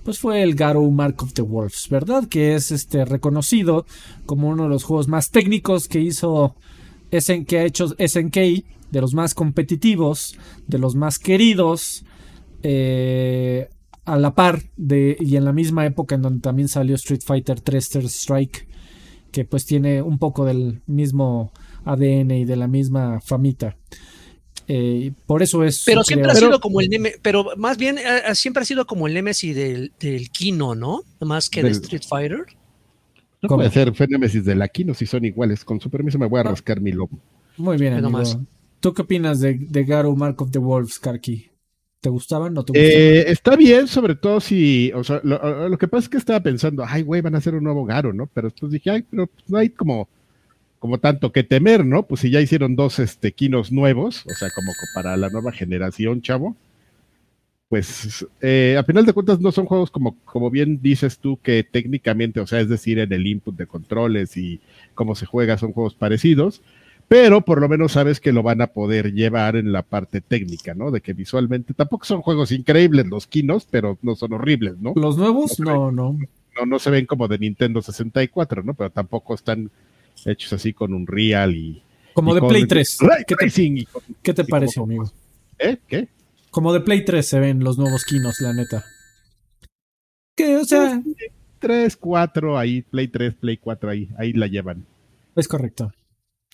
pues 0.05 0.18
fue 0.18 0.42
el 0.42 0.55
Garou 0.55 0.90
Mark 0.90 1.22
of 1.22 1.33
the 1.33 1.42
Wolves, 1.42 1.88
¿verdad? 1.90 2.29
Que 2.29 2.55
es 2.55 2.70
este 2.70 3.05
reconocido 3.05 3.87
como 4.26 4.48
uno 4.48 4.64
de 4.64 4.68
los 4.68 4.85
juegos 4.85 5.09
más 5.09 5.31
técnicos 5.31 5.88
que 5.88 6.00
hizo 6.00 6.55
que 7.46 7.59
ha 7.59 7.64
hecho 7.64 7.88
SNK, 7.98 8.37
de 8.90 9.00
los 9.00 9.14
más 9.14 9.35
competitivos, 9.35 10.37
de 10.66 10.79
los 10.79 10.94
más 10.94 11.18
queridos, 11.18 12.05
eh, 12.62 13.68
a 14.10 14.18
la 14.18 14.34
par 14.34 14.60
de 14.76 15.16
y 15.20 15.36
en 15.36 15.44
la 15.44 15.52
misma 15.52 15.86
época 15.86 16.16
en 16.16 16.22
donde 16.22 16.40
también 16.40 16.66
salió 16.66 16.96
Street 16.96 17.20
Fighter 17.24 17.60
3 17.60 17.88
Third 17.90 18.06
Strike, 18.06 18.66
que 19.30 19.44
pues 19.44 19.64
tiene 19.66 20.02
un 20.02 20.18
poco 20.18 20.44
del 20.44 20.82
mismo 20.86 21.52
ADN 21.84 22.32
y 22.32 22.44
de 22.44 22.56
la 22.56 22.66
misma 22.66 23.20
famita. 23.20 23.76
Eh, 24.66 25.12
por 25.26 25.44
eso 25.44 25.62
es. 25.62 25.84
Pero 25.86 26.02
siempre 26.02 26.32
ha 26.32 26.34
sido 26.34 26.60
como 26.60 26.80
el 26.80 26.88
Neme, 26.88 27.14
pero 27.22 27.50
más 27.56 27.78
bien 27.78 27.98
eh, 27.98 28.34
siempre 28.34 28.62
ha 28.62 28.66
sido 28.66 28.84
como 28.84 29.06
el 29.06 29.14
Nemesis 29.14 29.54
del, 29.54 29.92
del 30.00 30.30
Kino, 30.30 30.74
¿no? 30.74 31.02
Más 31.20 31.48
que 31.48 31.62
del, 31.62 31.74
de 31.74 31.78
Street 31.78 32.02
Fighter. 32.08 32.46
No 33.42 33.48
puede 33.48 33.70
ser 33.70 33.94
fue 33.94 34.08
Nemesis 34.08 34.44
del 34.44 34.60
Kino 34.70 34.92
si 34.92 35.06
son 35.06 35.24
iguales. 35.24 35.64
Con 35.64 35.80
su 35.80 35.88
permiso 35.88 36.18
me 36.18 36.26
voy 36.26 36.40
a 36.40 36.44
rascar 36.44 36.80
mi 36.80 36.90
lomo. 36.90 37.20
Muy 37.56 37.76
bien, 37.76 37.94
amigo. 37.94 38.10
Más. 38.10 38.36
¿Tú 38.80 38.92
qué 38.92 39.02
opinas 39.02 39.38
de, 39.38 39.54
de 39.54 39.84
Garo 39.84 40.16
Mark 40.16 40.42
of 40.42 40.50
the 40.50 40.58
Wolves, 40.58 40.98
Karki? 40.98 41.49
¿Te 42.00 42.08
gustaban? 42.08 42.54
¿No 42.54 42.64
te 42.64 42.72
gustaban? 42.72 42.90
Eh, 42.90 43.24
está 43.28 43.56
bien, 43.56 43.86
sobre 43.86 44.14
todo 44.14 44.40
si, 44.40 44.90
o 44.94 45.04
sea, 45.04 45.20
lo, 45.22 45.68
lo, 45.68 45.78
que 45.78 45.86
pasa 45.86 46.04
es 46.04 46.08
que 46.08 46.16
estaba 46.16 46.40
pensando, 46.40 46.84
ay, 46.86 47.02
güey, 47.02 47.20
van 47.20 47.34
a 47.34 47.38
hacer 47.38 47.54
un 47.54 47.64
nuevo 47.64 47.84
Garo, 47.84 48.12
¿no? 48.12 48.26
Pero 48.32 48.48
después 48.48 48.72
dije, 48.72 48.90
ay, 48.90 49.04
pero 49.10 49.28
no 49.48 49.58
hay 49.58 49.68
como, 49.68 50.08
como 50.78 50.98
tanto 50.98 51.30
que 51.30 51.44
temer, 51.44 51.84
¿no? 51.84 52.04
Pues 52.04 52.22
si 52.22 52.30
ya 52.30 52.40
hicieron 52.40 52.74
dos 52.74 52.98
este, 52.98 53.32
kinos 53.32 53.70
nuevos, 53.70 54.24
o 54.26 54.34
sea, 54.34 54.48
como 54.54 54.72
para 54.94 55.16
la 55.18 55.28
nueva 55.28 55.52
generación, 55.52 56.22
chavo, 56.22 56.56
pues 57.68 58.26
eh, 58.40 58.76
a 58.78 58.82
final 58.82 59.04
de 59.04 59.12
cuentas 59.12 59.38
no 59.38 59.52
son 59.52 59.66
juegos 59.66 59.90
como, 59.90 60.16
como 60.24 60.50
bien 60.50 60.80
dices 60.82 61.18
tú, 61.18 61.38
que 61.40 61.62
técnicamente, 61.62 62.40
o 62.40 62.46
sea, 62.46 62.60
es 62.60 62.68
decir, 62.68 62.98
en 62.98 63.12
el 63.12 63.26
input 63.26 63.54
de 63.56 63.66
controles 63.66 64.36
y 64.38 64.60
cómo 64.94 65.14
se 65.14 65.26
juega, 65.26 65.58
son 65.58 65.72
juegos 65.72 65.94
parecidos, 65.94 66.62
pero 67.10 67.40
por 67.40 67.60
lo 67.60 67.68
menos 67.68 67.90
sabes 67.90 68.20
que 68.20 68.30
lo 68.32 68.44
van 68.44 68.62
a 68.62 68.68
poder 68.68 69.12
llevar 69.12 69.56
en 69.56 69.72
la 69.72 69.82
parte 69.82 70.20
técnica, 70.20 70.74
¿no? 70.74 70.92
De 70.92 71.00
que 71.00 71.12
visualmente 71.12 71.74
tampoco 71.74 72.04
son 72.04 72.22
juegos 72.22 72.52
increíbles 72.52 73.04
los 73.08 73.26
kinos, 73.26 73.66
pero 73.68 73.98
no 74.00 74.14
son 74.14 74.32
horribles, 74.34 74.78
¿no? 74.78 74.92
Los 74.94 75.18
nuevos, 75.18 75.58
no, 75.58 75.90
no. 75.90 76.16
No, 76.56 76.66
no 76.66 76.78
se 76.78 76.88
ven 76.90 77.06
como 77.06 77.26
de 77.26 77.40
Nintendo 77.40 77.82
64, 77.82 78.62
¿no? 78.62 78.74
Pero 78.74 78.90
tampoco 78.90 79.34
están 79.34 79.72
hechos 80.24 80.52
así 80.52 80.72
con 80.72 80.94
un 80.94 81.04
real 81.04 81.56
y. 81.56 81.82
Como 82.14 82.30
y 82.30 82.34
de 82.34 82.40
con 82.42 82.48
Play 82.50 82.66
3. 82.68 82.98
¿Qué 83.26 83.34
te, 83.34 83.62
y 83.64 83.86
con, 83.86 84.02
¿qué 84.22 84.32
te 84.32 84.42
y 84.42 84.44
parece, 84.44 84.74
como- 84.74 84.84
amigo? 84.86 85.12
¿Eh? 85.58 85.78
¿Qué? 85.88 86.06
Como 86.52 86.72
de 86.72 86.78
Play 86.80 87.04
3 87.04 87.26
se 87.26 87.40
ven 87.40 87.64
los 87.64 87.76
nuevos 87.76 88.04
kinos, 88.04 88.40
la 88.40 88.52
neta. 88.52 88.84
Que, 90.36 90.58
o 90.58 90.64
sea, 90.64 91.02
3, 91.58 91.96
4, 91.96 92.56
ahí, 92.56 92.82
Play 92.82 93.08
3, 93.08 93.34
Play 93.34 93.56
4, 93.56 93.90
ahí, 93.90 94.08
ahí 94.16 94.32
la 94.32 94.46
llevan. 94.46 94.86
es 95.34 95.48
correcto. 95.48 95.92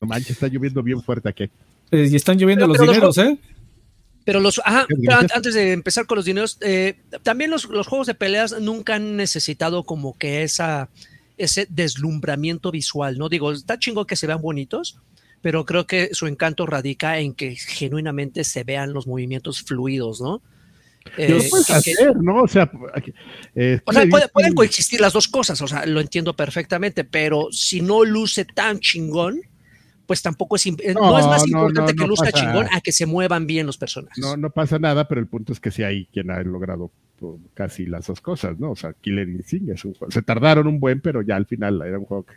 No 0.00 0.09
manches, 0.09 0.30
está 0.32 0.48
lloviendo 0.48 0.82
bien 0.82 1.02
fuerte 1.02 1.28
aquí. 1.28 1.44
Eh, 1.90 2.09
y 2.11 2.16
están 2.16 2.38
lloviendo 2.38 2.66
Pero- 2.66 2.68
los 2.68 2.78
pero 2.96 3.06
los 3.06 3.14
dineros, 3.16 3.38
¿eh? 3.38 3.38
Pero 4.24 4.40
los, 4.40 4.61
ajá, 4.64 4.87
antes 5.35 5.54
de 5.54 5.72
empezar 5.72 6.04
con 6.06 6.16
los 6.16 6.24
dineros, 6.24 6.59
eh, 6.61 6.96
también 7.22 7.48
los, 7.50 7.66
los 7.66 7.87
juegos 7.87 8.09
de 8.09 8.14
peleas 8.14 8.61
nunca 8.61 8.96
han 8.96 9.16
necesitado 9.16 9.85
como 9.85 10.18
que 10.18 10.42
esa, 10.42 10.88
ese 11.38 11.68
deslumbramiento 11.70 12.72
visual, 12.72 13.18
¿no? 13.18 13.28
Digo, 13.28 13.52
está 13.52 13.78
chingo 13.78 14.04
que 14.04 14.16
se 14.16 14.26
vean 14.26 14.42
bonitos, 14.42 14.98
pero 15.42 15.64
creo 15.64 15.87
que 15.87 16.11
su 16.12 16.26
encanto 16.26 16.66
radica 16.66 17.20
en 17.20 17.35
que 17.35 17.54
genuinamente 17.54 18.42
se 18.42 18.64
vean 18.64 18.92
los 18.92 19.06
movimientos 19.06 19.62
fluidos, 19.62 20.20
¿no? 20.20 20.42
Eh, 21.16 21.28
Lo 21.28 21.48
puedes 21.48 21.68
que- 21.68 21.72
hacer, 21.72 22.16
¿no? 22.16 22.42
O 22.42 22.48
sea, 22.48 22.68
eh, 23.54 23.80
o 23.85 23.92
sea, 23.92 24.28
pueden 24.32 24.54
coexistir 24.54 25.00
las 25.00 25.12
dos 25.12 25.28
cosas, 25.28 25.62
o 25.62 25.68
sea, 25.68 25.87
lo 25.87 26.00
entiendo 26.00 26.35
perfectamente, 26.35 27.04
pero 27.04 27.46
si 27.52 27.80
no 27.80 28.04
luce 28.04 28.44
tan 28.44 28.80
chingón, 28.80 29.40
pues 30.06 30.22
tampoco 30.22 30.56
es, 30.56 30.66
im- 30.66 30.94
no, 30.94 31.00
No, 31.12 31.18
es 31.18 31.26
más 31.26 31.42
no, 31.48 31.58
importante 31.58 31.92
no, 31.92 31.96
que 31.96 32.02
no 32.04 32.08
luzca 32.08 32.30
pasa. 32.30 32.44
chingón 32.44 32.66
a 32.72 32.80
que 32.80 32.92
se 32.92 33.06
muevan 33.06 33.46
bien 33.46 33.66
los 33.66 33.76
personajes. 33.78 34.18
No, 34.18 34.36
no 34.36 34.50
pasa 34.50 34.78
nada, 34.78 35.08
pero 35.08 35.20
el 35.20 35.26
punto 35.26 35.52
es 35.52 35.60
que 35.60 35.70
sí 35.70 35.82
hay 35.82 36.06
quien 36.06 36.30
ha 36.30 36.40
logrado 36.42 36.90
pues, 37.18 37.34
casi 37.54 37.86
las 37.86 38.06
dos 38.06 38.20
cosas, 38.20 38.58
¿no? 38.58 38.70
O 38.72 38.76
sea, 38.76 38.92
Killer 39.00 39.28
Instinct 39.28 39.70
es 39.70 39.84
un 39.84 39.94
juego. 39.94 40.10
Se 40.12 40.22
tardaron 40.22 40.66
un 40.66 40.78
buen, 40.80 41.00
pero 41.00 41.22
ya 41.22 41.36
al 41.36 41.46
final 41.46 41.82
era 41.82 41.98
un 41.98 42.04
juego 42.04 42.24
que, 42.24 42.34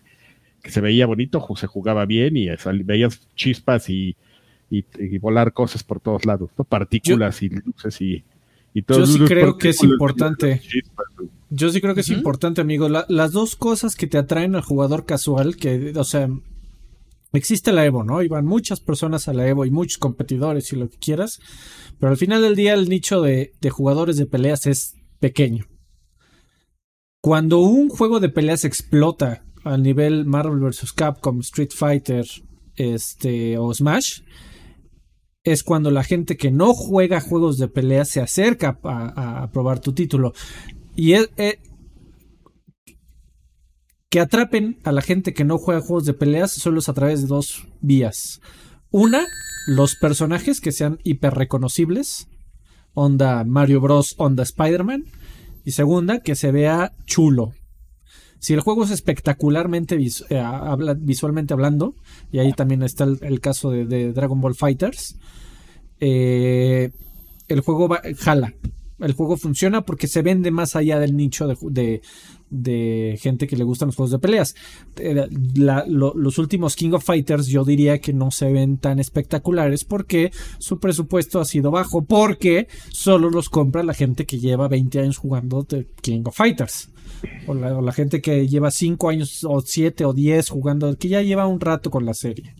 que 0.63 0.71
se 0.71 0.81
veía 0.81 1.05
bonito, 1.05 1.45
se 1.55 1.67
jugaba 1.67 2.05
bien 2.05 2.35
y 2.37 2.47
sal- 2.57 2.83
veías 2.83 3.27
chispas 3.35 3.89
y, 3.89 4.15
y, 4.69 4.83
y 4.97 5.17
volar 5.17 5.53
cosas 5.53 5.83
por 5.83 5.99
todos 5.99 6.25
lados, 6.25 6.49
¿no? 6.57 6.63
Partículas 6.63 7.41
y 7.43 7.49
luces 7.49 8.01
y, 8.01 8.23
y 8.73 8.81
todo. 8.81 8.99
Yo 8.99 9.05
sí 9.05 9.19
creo 9.25 9.57
que 9.57 9.69
es 9.69 9.83
importante. 9.83 10.59
chispas, 10.61 11.05
Yo 11.49 11.69
sí 11.71 11.81
creo 11.81 11.93
que 11.95 12.01
es 12.01 12.09
importante, 12.09 12.61
amigo. 12.61 12.87
La- 12.89 13.05
las 13.09 13.31
dos 13.31 13.55
cosas 13.55 13.95
que 13.95 14.07
te 14.07 14.17
atraen 14.17 14.55
al 14.55 14.61
jugador 14.61 15.05
casual, 15.05 15.55
que, 15.57 15.93
o 15.95 16.03
sea, 16.03 16.29
existe 17.37 17.71
la 17.71 17.85
Evo, 17.85 18.03
¿no? 18.03 18.21
Y 18.21 18.27
van 18.27 18.45
muchas 18.45 18.79
personas 18.79 19.27
a 19.27 19.33
la 19.33 19.47
Evo 19.47 19.65
y 19.65 19.71
muchos 19.71 19.97
competidores 19.97 20.71
y 20.73 20.75
lo 20.75 20.89
que 20.89 20.97
quieras. 20.97 21.39
Pero 21.99 22.11
al 22.11 22.17
final 22.17 22.41
del 22.41 22.55
día 22.55 22.73
el 22.73 22.89
nicho 22.89 23.21
de, 23.21 23.53
jugadores 23.69 24.17
de 24.17 24.25
peleas 24.25 24.65
es 24.65 24.95
pequeño. 25.19 25.65
Cuando 27.21 27.59
un 27.59 27.89
juego 27.89 28.19
de 28.19 28.29
peleas 28.29 28.65
explota 28.65 29.43
al 29.63 29.83
nivel 29.83 30.25
Marvel 30.25 30.59
vs. 30.59 30.93
Capcom, 30.93 31.41
Street 31.41 31.71
Fighter, 31.75 32.25
este, 32.75 33.57
o 33.57 33.73
Smash, 33.73 34.21
es 35.43 35.63
cuando 35.63 35.91
la 35.91 36.03
gente 36.03 36.37
que 36.37 36.51
no 36.51 36.73
juega 36.73 37.21
juegos 37.21 37.57
de 37.57 37.67
pelea 37.67 38.05
se 38.05 38.21
acerca 38.21 38.79
a 38.83 39.49
probar 39.51 39.79
tu 39.79 39.93
título. 39.93 40.33
Y 40.95 41.13
es, 41.13 41.29
eh, 41.37 41.59
que 44.09 44.19
atrapen 44.19 44.79
a 44.83 44.91
la 44.91 45.01
gente 45.01 45.33
que 45.33 45.43
no 45.45 45.57
juega 45.57 45.81
juegos 45.81 46.05
de 46.05 46.13
peleas 46.13 46.51
solo 46.51 46.79
es 46.79 46.89
a 46.89 46.93
través 46.93 47.21
de 47.21 47.27
dos 47.27 47.67
vías. 47.79 48.41
Una, 48.89 49.25
los 49.67 49.95
personajes 49.95 50.61
que 50.61 50.71
sean 50.71 50.99
hiper 51.03 51.35
reconocibles. 51.35 52.27
Onda 52.93 53.43
Mario 53.43 53.81
Bros, 53.81 54.15
onda 54.17 54.41
Spider-Man. 54.43 55.05
Y 55.63 55.71
segunda, 55.71 56.21
que 56.21 56.35
se 56.35 56.51
vea 56.51 56.93
chulo. 57.05 57.53
Si 58.39 58.53
el 58.53 58.61
juego 58.61 58.83
es 58.85 58.89
espectacularmente 58.91 59.95
eh, 60.29 60.43
visualmente 60.97 61.53
hablando, 61.53 61.93
y 62.31 62.39
ahí 62.39 62.53
también 62.53 62.81
está 62.81 63.03
el, 63.03 63.41
caso 63.41 63.69
de, 63.69 64.13
Dragon 64.13 64.39
Ball 64.39 64.55
Fighters, 64.55 65.17
eh, 65.99 66.91
el 67.47 67.59
juego 67.59 67.89
va- 67.89 68.01
jala. 68.17 68.53
El 68.99 69.13
juego 69.13 69.37
funciona 69.37 69.81
porque 69.81 70.07
se 70.07 70.21
vende 70.21 70.51
más 70.51 70.75
allá 70.75 70.99
del 70.99 71.15
nicho 71.15 71.47
de, 71.47 71.57
de- 71.69 72.01
de 72.49 73.17
gente 73.21 73.47
que 73.47 73.55
le 73.55 73.63
gustan 73.63 73.87
los 73.87 73.95
juegos 73.95 74.11
de 74.11 74.19
peleas. 74.19 74.55
Eh, 74.97 75.27
los 75.55 76.37
últimos 76.37 76.75
King 76.75 76.91
of 76.91 77.03
Fighters 77.03 77.47
yo 77.47 77.63
diría 77.63 77.99
que 77.99 78.13
no 78.13 78.31
se 78.31 78.51
ven 78.51 78.77
tan 78.77 78.99
espectaculares 78.99 79.85
porque 79.85 80.31
su 80.57 80.79
presupuesto 80.79 81.39
ha 81.39 81.45
sido 81.45 81.71
bajo, 81.71 82.03
porque 82.03 82.67
solo 82.89 83.29
los 83.29 83.49
compra 83.49 83.83
la 83.83 83.93
gente 83.93 84.25
que 84.25 84.39
lleva 84.39 84.67
20 84.67 84.99
años 84.99 85.17
jugando 85.17 85.63
de 85.63 85.87
King 86.01 86.23
of 86.25 86.35
Fighters. 86.35 86.89
O 87.47 87.53
la, 87.53 87.77
o 87.77 87.81
la 87.81 87.91
gente 87.91 88.21
que 88.21 88.47
lleva 88.47 88.71
5 88.71 89.09
años 89.09 89.43
o 89.43 89.61
7 89.61 90.05
o 90.05 90.13
10 90.13 90.49
jugando, 90.49 90.97
que 90.97 91.09
ya 91.09 91.21
lleva 91.21 91.47
un 91.47 91.59
rato 91.59 91.89
con 91.89 92.05
la 92.05 92.13
serie. 92.13 92.55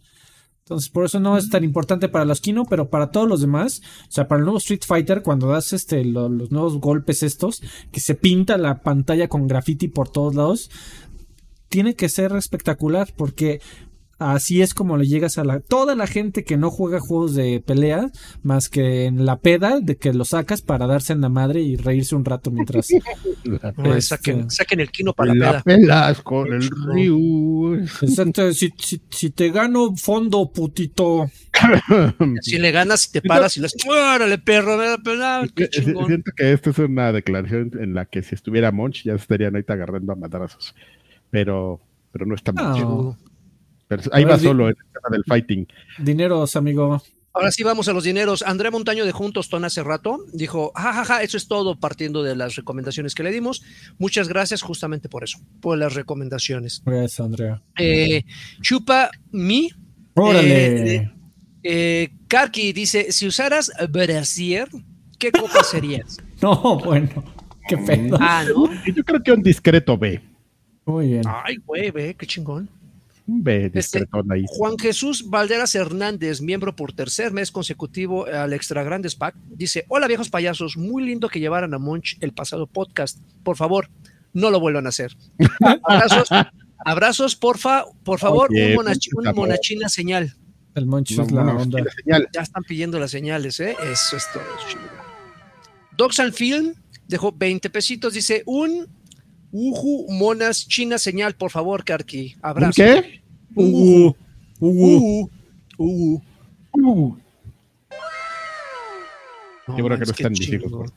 Entonces, 0.69 0.89
por 0.89 1.05
eso 1.05 1.19
no 1.19 1.36
es 1.36 1.49
tan 1.49 1.63
importante 1.63 2.10
para 2.10 2.25
los 2.25 2.41
Kino, 2.41 2.63
pero 2.65 2.91
para 2.91 3.10
todos 3.10 3.27
los 3.27 3.41
demás, 3.41 3.82
o 4.08 4.12
sea, 4.12 4.27
para 4.27 4.38
el 4.38 4.45
nuevo 4.45 4.60
Street 4.60 4.84
Fighter, 4.86 5.23
cuando 5.23 5.47
das 5.47 5.73
este 5.73 6.05
lo- 6.05 6.29
los 6.29 6.51
nuevos 6.51 6.79
golpes 6.79 7.23
estos, 7.23 7.63
que 7.91 7.99
se 7.99 8.13
pinta 8.13 8.55
la 8.60 8.82
pantalla 8.84 9.27
con 9.27 9.47
graffiti 9.47 9.87
por 9.87 10.10
todos 10.10 10.35
lados, 10.35 10.69
tiene 11.69 11.96
que 11.96 12.08
ser 12.08 12.33
espectacular, 12.33 13.12
porque 13.17 13.62
así 14.19 14.61
es 14.61 14.73
como 14.73 14.97
le 14.97 15.07
llegas 15.07 15.37
a 15.37 15.43
la 15.43 15.59
toda 15.61 15.95
la 15.95 16.05
gente 16.05 16.43
que 16.43 16.57
no 16.57 16.69
juega 16.69 16.99
juegos 16.99 17.33
de 17.35 17.63
pelea, 17.65 18.11
más 18.43 18.69
que 18.69 19.05
en 19.05 19.25
la 19.25 19.37
peda 19.39 19.79
de 19.79 19.97
que 19.97 20.13
lo 20.13 20.25
sacas 20.25 20.61
para 20.61 20.85
darse 20.87 21.13
en 21.13 21.21
la 21.21 21.29
madre 21.29 21.61
y 21.61 21.75
reírse 21.77 22.15
un 22.15 22.25
rato 22.25 22.51
mientras 22.51 22.89
No, 23.45 23.55
Este- 23.95 24.01
saquen, 24.01 24.51
saquen 24.51 24.79
el 24.81 24.91
kino 24.91 25.13
para 25.13 25.33
la 25.33 25.53
la 25.53 25.61
peda. 25.63 25.77
pelas 25.77 26.21
con 26.21 26.53
el. 26.53 26.69
Ryu. 26.69 27.75
Exacto, 28.01 28.51
si, 28.53 28.69
si, 28.77 29.01
si 29.09 29.29
te 29.31 29.49
gano 29.51 29.95
fondo, 29.95 30.51
putito. 30.51 31.29
Si 32.41 32.57
le 32.57 32.71
ganas 32.71 33.07
y 33.07 33.11
te 33.11 33.21
paras 33.21 33.57
y 33.57 33.61
le 33.61 33.67
órale, 33.89 34.37
perro, 34.37 34.77
me 34.77 34.85
da 34.85 34.97
pena, 34.97 35.41
qué 35.55 35.67
Si- 35.71 35.81
chingón. 35.83 36.07
Siento 36.07 36.31
que 36.35 36.53
esto 36.53 36.69
es 36.69 36.79
una 36.79 37.11
declaración 37.11 37.71
en 37.79 37.93
la 37.93 38.05
que 38.05 38.21
si 38.23 38.35
estuviera 38.35 38.71
Monch 38.71 39.03
ya 39.03 39.13
estarían 39.13 39.55
ahorita 39.55 39.73
agarrando 39.73 40.13
a 40.13 40.15
madrazos. 40.15 40.75
Pero, 41.31 41.79
pero 42.11 42.25
no 42.25 42.35
está 42.35 42.51
Monch. 42.51 42.79
No. 42.81 43.17
Ahí 44.12 44.23
va 44.23 44.37
solo 44.37 44.69
en 44.69 44.75
el 44.77 44.94
tema 44.94 45.10
del 45.12 45.23
fighting. 45.23 45.67
Dineros, 45.98 46.56
amigo. 46.56 47.02
Ahora 47.33 47.52
sí 47.52 47.63
vamos 47.63 47.87
a 47.87 47.94
los 47.94 48.04
dineros. 48.04 48.42
Andrea 48.42 48.71
Montaño 48.71 49.06
de 49.06 49.12
Juntos 49.12 49.50
Ton 49.50 49.63
hace 49.63 49.83
rato 49.83 50.25
dijo, 50.33 50.71
jajaja, 50.75 51.21
eso 51.23 51.37
es 51.37 51.48
todo 51.48 51.79
partiendo 51.79 52.23
de 52.23 52.35
las 52.35 52.56
recomendaciones 52.56 53.15
que 53.15 53.23
le 53.23 53.31
dimos. 53.31 53.63
Muchas 53.98 54.27
gracias 54.27 54.62
justamente 54.62 55.10
por 55.10 55.23
eso, 55.23 55.40
por 55.62 55.77
las 55.77 55.94
recomendaciones. 55.94 56.81
Gracias, 56.85 57.19
Andrea. 57.19 57.62
Eh, 57.77 58.23
Chupa 58.62 59.10
Mi. 59.31 59.69
Órale. 60.15 60.96
Eh, 60.96 61.12
eh, 61.63 62.10
Karki 62.27 62.73
dice, 62.73 63.12
si 63.12 63.27
usaras 63.27 63.71
brasier, 63.90 64.67
¿qué 65.17 65.31
copa 65.31 65.63
serías? 65.63 66.17
No, 66.42 66.79
bueno, 66.79 67.23
qué 67.67 67.77
pedo. 67.77 68.17
ah, 68.19 68.44
¿no? 68.48 68.69
Yo 68.85 69.04
creo 69.04 69.21
que 69.21 69.31
un 69.31 69.44
discreto 69.44 69.98
B. 69.98 70.19
Muy 70.85 71.08
bien. 71.08 71.23
Ay, 71.27 71.58
güey, 71.58 71.92
ve, 71.92 72.15
qué 72.17 72.25
chingón. 72.25 72.69
Un 73.30 73.44
B 73.44 73.71
Este, 73.75 74.08
ahí. 74.32 74.44
Juan 74.48 74.77
Jesús 74.77 75.30
Valderas 75.30 75.75
Hernández, 75.75 76.42
miembro 76.42 76.75
por 76.75 76.94
tercer 76.94 77.32
mes 77.32 77.52
consecutivo 77.52 78.25
al 78.25 78.54
Extra 78.54 78.84
Grandes 78.84 79.15
Pack, 79.15 79.36
dice: 79.50 79.86
Hola 79.88 80.08
viejos 80.08 80.30
payasos, 80.30 80.77
muy 80.77 81.04
lindo 81.04 81.30
que 81.30 81.40
llevaran 81.40 81.73
a 81.73 81.77
Monch 81.80 82.17
el 82.21 82.34
pasado 82.34 82.65
podcast. 82.67 83.19
Por 83.44 83.56
favor, 83.56 83.90
no 84.34 84.50
lo 84.50 84.60
vuelvan 84.60 84.86
a 84.88 84.90
hacer. 84.90 85.15
Abrazos, 85.84 86.30
abrazos, 86.84 87.36
porfa, 87.36 87.86
por 88.04 88.19
favor, 88.19 88.50
Oye, 88.52 88.75
un, 88.75 88.84
monachi- 88.84 89.12
por 89.12 89.19
un 89.21 89.25
favor. 89.25 89.48
monachina 89.48 89.90
señal. 89.90 90.36
El 90.75 90.86
Monch 90.86 91.12
No, 91.12 91.23
es 91.23 91.32
la 91.32 91.42
onda. 91.56 91.84
Ya 92.06 92.42
están 92.42 92.63
pidiendo 92.63 93.00
las 93.00 93.12
señales, 93.12 93.60
¿eh? 93.60 93.75
Eso 93.92 94.17
es 94.17 94.25
todo. 94.34 94.44
Docs 95.98 96.19
and 96.19 96.34
Film 96.34 96.73
dejó 97.08 97.32
20 97.32 97.69
pesitos, 97.69 98.13
dice: 98.13 98.44
Un 98.46 98.88
Uju 99.52 100.06
Monas 100.12 100.67
China 100.67 100.97
señal, 100.97 101.35
por 101.35 101.52
favor, 101.52 101.83
Karki. 101.83 102.35
¿Un 102.35 102.39
Abrazo. 102.41 102.73
qué? 102.75 103.21
Ugu. 103.56 104.15
Ugu. 104.60 105.29
Uju. 105.77 106.21
Uju. 106.71 107.04
Uh, 107.08 107.17
No, 109.67 109.75
Qué 109.75 109.81
bueno 109.81 109.97
que 110.00 110.06
no 110.06 110.12
están 110.12 110.33
por- 110.71 110.91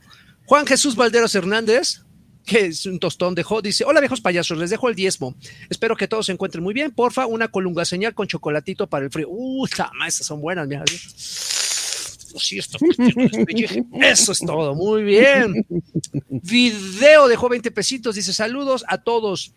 Juan 0.45 0.65
Jesús 0.65 0.95
Valderos 0.95 1.33
Hernández, 1.35 2.01
que 2.45 2.65
es 2.65 2.85
un 2.85 2.99
tostón, 2.99 3.33
dejó, 3.35 3.61
dice, 3.61 3.85
hola 3.85 3.99
viejos 4.01 4.19
payasos, 4.19 4.57
les 4.57 4.69
dejo 4.71 4.89
el 4.89 4.95
diezmo. 4.95 5.35
Espero 5.69 5.95
que 5.95 6.07
todos 6.07 6.25
se 6.25 6.31
encuentren 6.31 6.63
muy 6.63 6.73
bien. 6.73 6.91
Porfa, 6.91 7.25
una 7.27 7.47
colunga 7.47 7.85
señal 7.85 8.13
con 8.13 8.27
chocolatito 8.27 8.87
para 8.87 9.05
el 9.05 9.11
frío. 9.11 9.27
Uh, 9.29 9.65
esas 10.07 10.25
son 10.25 10.41
buenas, 10.41 10.67
mira. 10.67 10.83
Sí, 12.39 12.57
esto- 12.59 12.77
Eso 14.01 14.31
es 14.31 14.39
todo, 14.39 14.75
muy 14.75 15.03
bien. 15.03 15.65
Video 16.29 17.27
dejó 17.27 17.49
20 17.49 17.71
pesitos, 17.71 18.15
dice, 18.15 18.33
saludos 18.33 18.83
a 18.87 18.97
todos. 18.99 19.53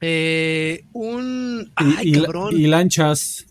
Eh, 0.00 0.84
un... 0.92 1.72
Ay, 1.74 1.96
Y, 2.02 2.16
y- 2.18 2.20
cabrón. 2.22 2.54
y 2.56 2.66
lanchas. 2.66 3.46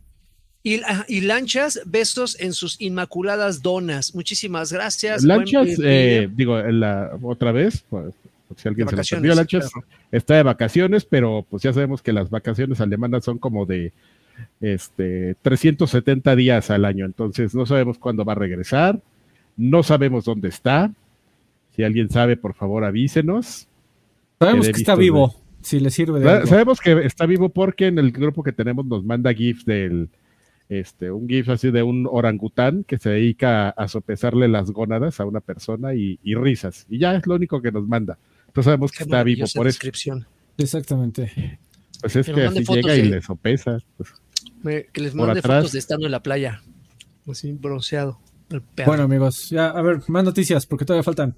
Y, 0.63 0.81
ah, 0.81 1.05
y 1.07 1.21
lanchas, 1.21 1.79
besos 1.85 2.39
en 2.39 2.53
sus 2.53 2.79
inmaculadas 2.81 3.61
donas. 3.61 4.15
Muchísimas 4.15 4.71
gracias. 4.73 5.23
Lanchas, 5.23 5.67
eh, 5.83 6.27
digo, 6.35 6.57
la, 6.59 7.11
otra 7.21 7.51
vez, 7.51 7.83
pues, 7.89 8.13
si 8.57 8.67
alguien 8.67 8.87
se 8.87 8.91
lo 8.93 8.97
vacaciones, 8.97 9.21
perdió, 9.21 9.35
Lanchas 9.35 9.71
claro. 9.71 9.87
está 10.11 10.35
de 10.35 10.43
vacaciones, 10.43 11.05
pero 11.05 11.45
pues 11.49 11.61
ya 11.61 11.71
sabemos 11.73 12.01
que 12.01 12.13
las 12.13 12.29
vacaciones 12.31 12.81
alemanas 12.81 13.23
son 13.25 13.37
como 13.37 13.65
de 13.67 13.91
este 14.61 15.35
370 15.41 16.35
días 16.35 16.69
al 16.71 16.85
año, 16.85 17.05
entonces 17.05 17.53
no 17.55 17.65
sabemos 17.65 17.97
cuándo 17.97 18.25
va 18.25 18.33
a 18.33 18.35
regresar, 18.35 19.01
no 19.57 19.83
sabemos 19.83 20.25
dónde 20.25 20.49
está. 20.49 20.91
Si 21.75 21.83
alguien 21.83 22.09
sabe, 22.09 22.37
por 22.37 22.53
favor, 22.53 22.83
avísenos. 22.85 23.67
Sabemos 24.39 24.65
que 24.67 24.71
está 24.79 24.95
vivo. 24.95 25.35
Si 25.61 25.79
le 25.79 25.89
sirve 25.89 26.19
de 26.19 26.25
Sa- 26.25 26.35
algo. 26.37 26.47
Sabemos 26.47 26.79
que 26.79 27.05
está 27.05 27.25
vivo 27.25 27.49
porque 27.49 27.87
en 27.87 27.97
el 27.99 28.11
grupo 28.11 28.43
que 28.43 28.51
tenemos 28.51 28.85
nos 28.85 29.03
manda 29.03 29.33
GIFs 29.33 29.65
del 29.65 30.09
este, 30.69 31.11
un 31.11 31.27
GIF 31.27 31.49
así 31.49 31.69
de 31.71 31.83
un 31.83 32.07
orangután 32.09 32.83
que 32.85 32.97
se 32.97 33.09
dedica 33.09 33.69
a 33.69 33.87
sopesarle 33.87 34.47
las 34.47 34.71
gónadas 34.71 35.19
a 35.19 35.25
una 35.25 35.39
persona 35.41 35.93
y, 35.95 36.17
y 36.23 36.35
risas. 36.35 36.85
Y 36.89 36.99
ya 36.99 37.15
es 37.15 37.25
lo 37.27 37.35
único 37.35 37.61
que 37.61 37.71
nos 37.71 37.87
manda. 37.87 38.17
Entonces 38.47 38.65
sabemos 38.65 38.91
que 38.91 38.99
Qué 38.99 39.03
está 39.03 39.23
vivo 39.23 39.45
por 39.55 39.67
eso. 39.67 39.79
Exactamente. 40.57 41.59
Pues 42.01 42.15
es 42.15 42.25
Que 42.27 42.43
así 42.45 42.63
fotos 42.63 42.83
llega 42.85 42.95
y 42.95 43.09
le 43.09 43.21
sopesa. 43.21 43.79
pues. 43.97 44.09
Me- 44.65 44.87
que 44.87 44.99
les 45.01 45.13
mande 45.13 45.43
fotos 45.43 45.71
de 45.73 45.79
estando 45.79 46.07
en 46.07 46.11
la 46.11 46.23
playa. 46.23 46.61
Así 47.29 47.51
bronceado. 47.53 48.19
Bueno, 48.85 49.03
amigos, 49.03 49.49
ya, 49.51 49.67
a 49.67 49.81
ver, 49.83 50.01
más 50.07 50.23
noticias, 50.23 50.65
porque 50.65 50.85
todavía 50.85 51.03
faltan. 51.03 51.35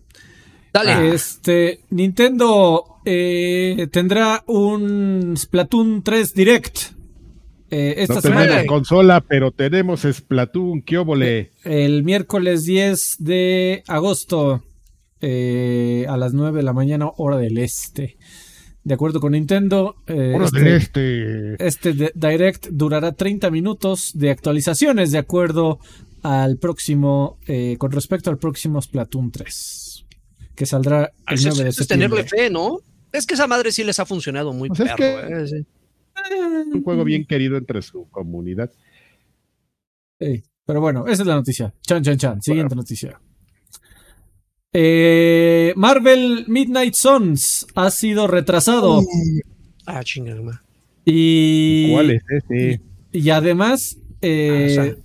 Dale. 0.73 1.13
Este, 1.13 1.81
Nintendo 1.89 2.99
eh, 3.05 3.87
tendrá 3.91 4.43
un 4.47 5.35
Splatoon 5.35 6.03
3 6.03 6.33
Direct. 6.33 6.77
Eh, 7.69 7.95
esta 7.97 8.15
no 8.15 8.21
semana, 8.21 8.45
tenemos 8.47 8.65
consola, 8.67 9.21
pero 9.21 9.51
tenemos 9.51 10.01
Splatoon, 10.09 10.81
qué 10.83 10.97
óvole. 10.97 11.51
el 11.65 12.03
miércoles 12.03 12.63
10 12.63 13.17
de 13.19 13.83
agosto, 13.87 14.63
eh, 15.19 16.05
a 16.07 16.15
las 16.15 16.33
9 16.33 16.57
de 16.59 16.63
la 16.63 16.71
mañana, 16.73 17.09
hora 17.17 17.37
del 17.37 17.57
este. 17.57 18.17
De 18.87 18.93
acuerdo 18.93 19.19
con 19.19 19.33
Nintendo, 19.33 19.97
eh, 20.07 20.33
este- 20.41 20.59
de 20.61 20.75
este. 20.77 21.67
Este 21.67 21.91
de- 21.93 22.11
Direct 22.15 22.67
durará 22.71 23.11
30 23.11 23.51
minutos 23.51 24.11
de 24.13 24.29
actualizaciones 24.31 25.11
de 25.11 25.17
acuerdo 25.17 25.79
al 26.23 26.55
próximo, 26.57 27.37
eh, 27.47 27.75
con 27.79 27.91
respecto 27.91 28.29
al 28.29 28.37
próximo 28.37 28.81
Splatoon 28.81 29.29
3, 29.31 30.05
que 30.55 30.65
saldrá 30.65 31.11
el 31.27 31.33
Eso 31.35 31.49
9 31.49 31.63
de 31.65 31.69
es, 31.69 31.75
eso 31.75 31.81
es 31.81 31.87
septiembre. 31.89 32.23
tenerle 32.23 32.29
fe, 32.29 32.49
¿no? 32.49 32.79
Es 33.11 33.25
que 33.27 33.33
esa 33.33 33.45
madre 33.45 33.73
sí 33.73 33.83
les 33.83 33.99
ha 33.99 34.05
funcionado 34.05 34.53
muy 34.53 34.69
Pues 34.69 34.79
es 34.79 34.85
perro. 34.85 35.27
que- 35.27 35.33
eh, 35.43 35.47
sí. 35.47 35.65
Un 36.73 36.81
juego 36.81 37.03
bien 37.03 37.25
querido 37.25 37.57
entre 37.57 37.81
su 37.81 38.07
comunidad. 38.09 38.71
Sí, 40.17 40.43
pero 40.65 40.79
bueno, 40.79 41.05
esa 41.07 41.23
es 41.23 41.27
la 41.27 41.35
noticia. 41.35 41.73
Chan, 41.81 42.03
chan, 42.03 42.17
chan. 42.17 42.41
Siguiente 42.41 42.73
noticia. 42.73 43.19
Eh, 44.73 45.73
Marvel 45.75 46.45
Midnight 46.47 46.93
Suns 46.93 47.65
ha 47.75 47.89
sido 47.89 48.27
retrasado 48.27 49.01
Ah, 49.85 50.03
chingada. 50.03 50.61
y, 51.05 51.91
¿Cuál 51.93 52.11
es 52.11 52.23
ese? 52.29 52.81
y 53.13 53.29
además 53.29 53.97
eh, 54.21 54.77
Ah, 54.97 55.01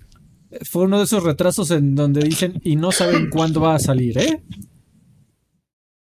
o 0.61 0.65
fue 0.65 0.85
uno 0.85 0.99
de 0.99 1.05
esos 1.05 1.23
retrasos 1.23 1.71
en 1.71 1.95
donde 1.95 2.23
dicen 2.23 2.61
y 2.65 2.77
no 2.77 2.93
saben 2.93 3.31
cuándo 3.31 3.61
va 3.61 3.77
a 3.77 3.79
salir, 3.79 4.19
¿eh? 4.19 4.43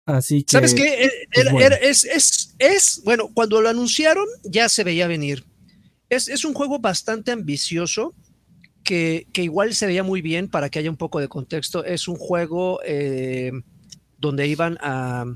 Así 0.06 0.42
que 0.42 0.50
¿Sabes 0.52 0.74
qué? 0.74 1.04
Eh, 1.04 1.10
pues 1.32 1.44
era- 1.44 1.52
bueno. 1.52 1.66
era- 1.66 1.76
es, 1.76 2.04
es, 2.04 2.54
es, 2.58 3.02
bueno, 3.04 3.30
cuando 3.32 3.60
lo 3.60 3.68
anunciaron 3.68 4.26
ya 4.44 4.68
se 4.68 4.82
veía 4.82 5.06
venir. 5.06 5.44
Es, 6.08 6.28
es 6.28 6.44
un 6.44 6.54
juego 6.54 6.78
bastante 6.80 7.30
ambicioso 7.30 8.14
que, 8.82 9.26
igual 9.34 9.74
se 9.74 9.86
veía 9.86 10.02
muy 10.02 10.22
bien 10.22 10.48
para 10.48 10.68
que 10.68 10.78
haya 10.78 10.90
un 10.90 10.96
poco 10.96 11.20
de 11.20 11.28
contexto. 11.28 11.84
Es 11.84 12.08
un 12.08 12.16
juego 12.16 12.80
eh, 12.84 13.52
donde 14.18 14.46
iban 14.46 14.78
a, 14.80 15.26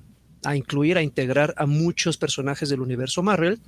incluir, 0.54 0.98
a 0.98 1.02
integrar 1.02 1.54
a 1.56 1.66
muchos 1.66 2.16
personajes 2.16 2.68
del 2.68 2.80
universo 2.80 3.22
Marvel 3.22 3.60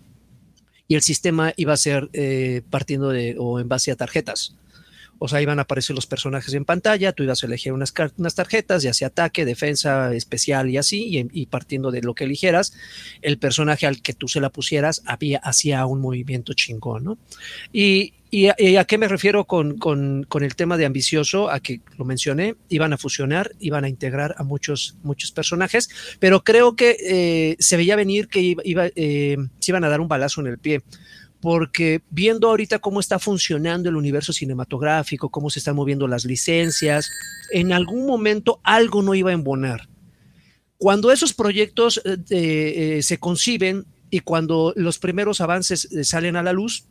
y 0.87 0.95
el 0.95 1.03
sistema 1.03 1.53
iba 1.57 1.72
a 1.72 1.76
ser 1.76 2.09
eh, 2.12 2.62
partiendo 2.70 3.11
de 3.11 3.37
o 3.39 3.61
en 3.61 3.68
base 3.68 3.91
a 3.91 3.97
tarjetas. 3.97 4.55
O 5.20 5.26
sea, 5.26 5.43
iban 5.43 5.59
a 5.59 5.62
aparecer 5.62 5.97
los 5.97 6.07
personajes 6.07 6.55
en 6.55 6.64
pantalla, 6.64 7.12
tú 7.12 7.24
ibas 7.24 7.43
a 7.43 7.47
elegir 7.47 7.72
unas, 7.72 7.93
unas 8.16 8.37
tarjetas, 8.37 8.85
ya 8.85 8.95
sea 8.95 9.09
ataque, 9.09 9.45
defensa, 9.45 10.14
especial 10.14 10.70
y 10.70 10.76
así, 10.76 11.18
y, 11.18 11.29
y 11.33 11.47
partiendo 11.47 11.91
de 11.91 12.03
lo 12.03 12.14
que 12.14 12.22
eligieras, 12.22 12.72
el 13.20 13.37
personaje 13.39 13.87
al 13.87 14.01
que 14.01 14.12
tú 14.12 14.29
se 14.29 14.41
la 14.41 14.51
pusieras 14.51 15.03
había, 15.07 15.39
hacía 15.39 15.85
un 15.87 16.01
movimiento 16.01 16.55
chingón, 16.55 17.03
¿no? 17.03 17.18
Y, 17.72 18.14
y 18.31 18.76
a, 18.76 18.85
qué 18.85 18.99
me 18.99 19.09
refiero 19.09 19.45
con, 19.47 19.79
con- 19.79 20.26
el 20.43 20.55
tema 20.55 20.76
de 20.76 20.85
ambicioso? 20.87 21.51
A 21.51 21.61
que 21.61 21.81
lo 21.97 22.05
mencioné, 22.05 22.57
iban 22.68 22.93
a 22.93 22.99
fusionar, 22.99 23.53
iban 23.59 23.85
a 23.85 23.89
integrar 23.89 24.35
a 24.39 24.45
muchos, 24.45 24.97
muchos 25.03 25.33
personajes, 25.33 25.89
pero 26.18 26.45
creo 26.45 26.76
que 26.76 26.97
eh, 27.01 27.57
se 27.59 27.76
veía 27.76 27.97
venir 27.97 28.29
que 28.29 28.41
iba, 28.41 28.62
iba, 28.64 28.87
eh, 28.97 29.37
se 29.59 29.70
iban 29.70 29.85
a 29.85 29.89
dar 29.89 30.01
un 30.01 30.09
balazo 30.09 30.41
en 30.41 30.49
el 30.49 30.59
pie 30.59 30.83
porque 31.41 32.03
viendo 32.11 32.49
ahorita 32.49 32.81
cómo 32.81 33.01
está 33.01 33.18
funcionando 33.18 33.89
el 33.89 33.97
universo 33.97 34.33
cinematográfico, 34.33 35.29
cómo 35.29 35.51
se 35.51 35.61
están 35.61 35.76
moviendo 35.76 36.09
las 36.09 36.24
licencias, 36.24 37.11
en 37.53 37.72
algún 37.72 38.07
momento 38.07 38.61
algo 38.64 39.03
no 39.03 39.14
iba 39.14 39.31
a 39.31 39.35
embonar. 39.35 39.89
Cuando 40.79 41.12
esos 41.12 41.35
proyectos 41.35 42.03
eh, 42.05 42.18
eh, 42.31 43.03
se 43.03 43.18
conciben 43.18 43.85
y 44.11 44.20
cuando 44.20 44.72
los 44.76 44.99
primeros 44.99 45.41
avances 45.41 45.89
salen 46.03 46.37
a 46.37 46.43
la 46.43 46.53
luz, 46.53 46.87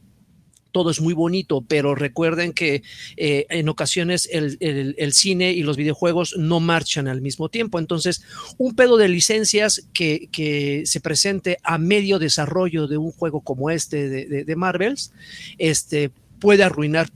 todo 0.72 0.90
es 0.90 1.02
muy 1.02 1.14
bonito, 1.14 1.64
pero 1.68 1.96
recuerden 1.96 2.54
que 2.54 2.84
eh, 3.16 3.46
en 3.50 3.70
ocasiones 3.70 4.28
el, 4.32 4.58
el, 4.60 5.14
cine 5.14 5.52
y 5.52 5.64
los 5.64 5.78
videojuegos 5.78 6.36
no 6.38 6.60
marchan 6.60 7.08
al 7.08 7.22
mismo 7.22 7.50
tiempo. 7.50 7.80
Entonces, 7.80 8.24
un 8.58 8.76
pedo 8.76 8.98
de 8.98 9.10
licencias 9.10 9.88
que, 9.94 10.30
que 10.32 10.84
se 10.86 11.00
presente 11.02 11.58
a 11.64 11.78
medio 11.78 12.20
desarrollo 12.20 12.88
de 12.88 12.98
un 12.98 13.12
juego 13.12 13.42
como 13.42 13.70
este 13.70 14.10
de, 14.10 14.26
de, 14.26 14.44
de 14.44 14.56
Marvels, 14.56 15.12
este, 15.58 16.12
puede 16.40 16.64
arruinar 16.64 17.10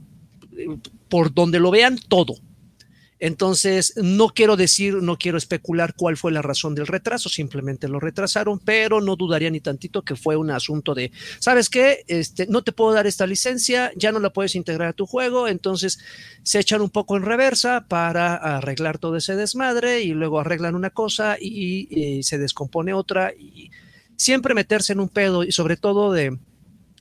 eh, 0.57 0.67
por 1.09 1.33
donde 1.33 1.59
lo 1.59 1.71
vean 1.71 1.97
todo. 2.07 2.35
Entonces, 3.21 3.93
no 3.97 4.29
quiero 4.29 4.57
decir, 4.57 4.95
no 4.95 5.15
quiero 5.15 5.37
especular 5.37 5.93
cuál 5.95 6.17
fue 6.17 6.31
la 6.31 6.41
razón 6.41 6.73
del 6.73 6.87
retraso, 6.87 7.29
simplemente 7.29 7.87
lo 7.87 7.99
retrasaron, 7.99 8.57
pero 8.57 8.99
no 8.99 9.15
dudaría 9.15 9.51
ni 9.51 9.61
tantito 9.61 10.01
que 10.01 10.15
fue 10.15 10.35
un 10.35 10.49
asunto 10.49 10.95
de, 10.95 11.11
¿sabes 11.37 11.69
qué? 11.69 12.03
Este, 12.07 12.47
no 12.47 12.63
te 12.63 12.71
puedo 12.71 12.93
dar 12.93 13.05
esta 13.05 13.27
licencia, 13.27 13.91
ya 13.95 14.11
no 14.11 14.19
la 14.19 14.33
puedes 14.33 14.55
integrar 14.55 14.87
a 14.87 14.93
tu 14.93 15.05
juego, 15.05 15.47
entonces 15.47 15.99
se 16.41 16.59
echan 16.59 16.81
un 16.81 16.89
poco 16.89 17.15
en 17.15 17.21
reversa 17.21 17.85
para 17.87 18.35
arreglar 18.35 18.97
todo 18.97 19.15
ese 19.17 19.35
desmadre 19.35 20.01
y 20.01 20.15
luego 20.15 20.39
arreglan 20.39 20.73
una 20.73 20.89
cosa 20.89 21.37
y, 21.39 21.87
y 21.91 22.23
se 22.23 22.39
descompone 22.39 22.95
otra 22.95 23.33
y 23.37 23.69
siempre 24.15 24.55
meterse 24.55 24.93
en 24.93 24.99
un 24.99 25.09
pedo 25.09 25.43
y 25.43 25.51
sobre 25.51 25.77
todo 25.77 26.11
de 26.11 26.39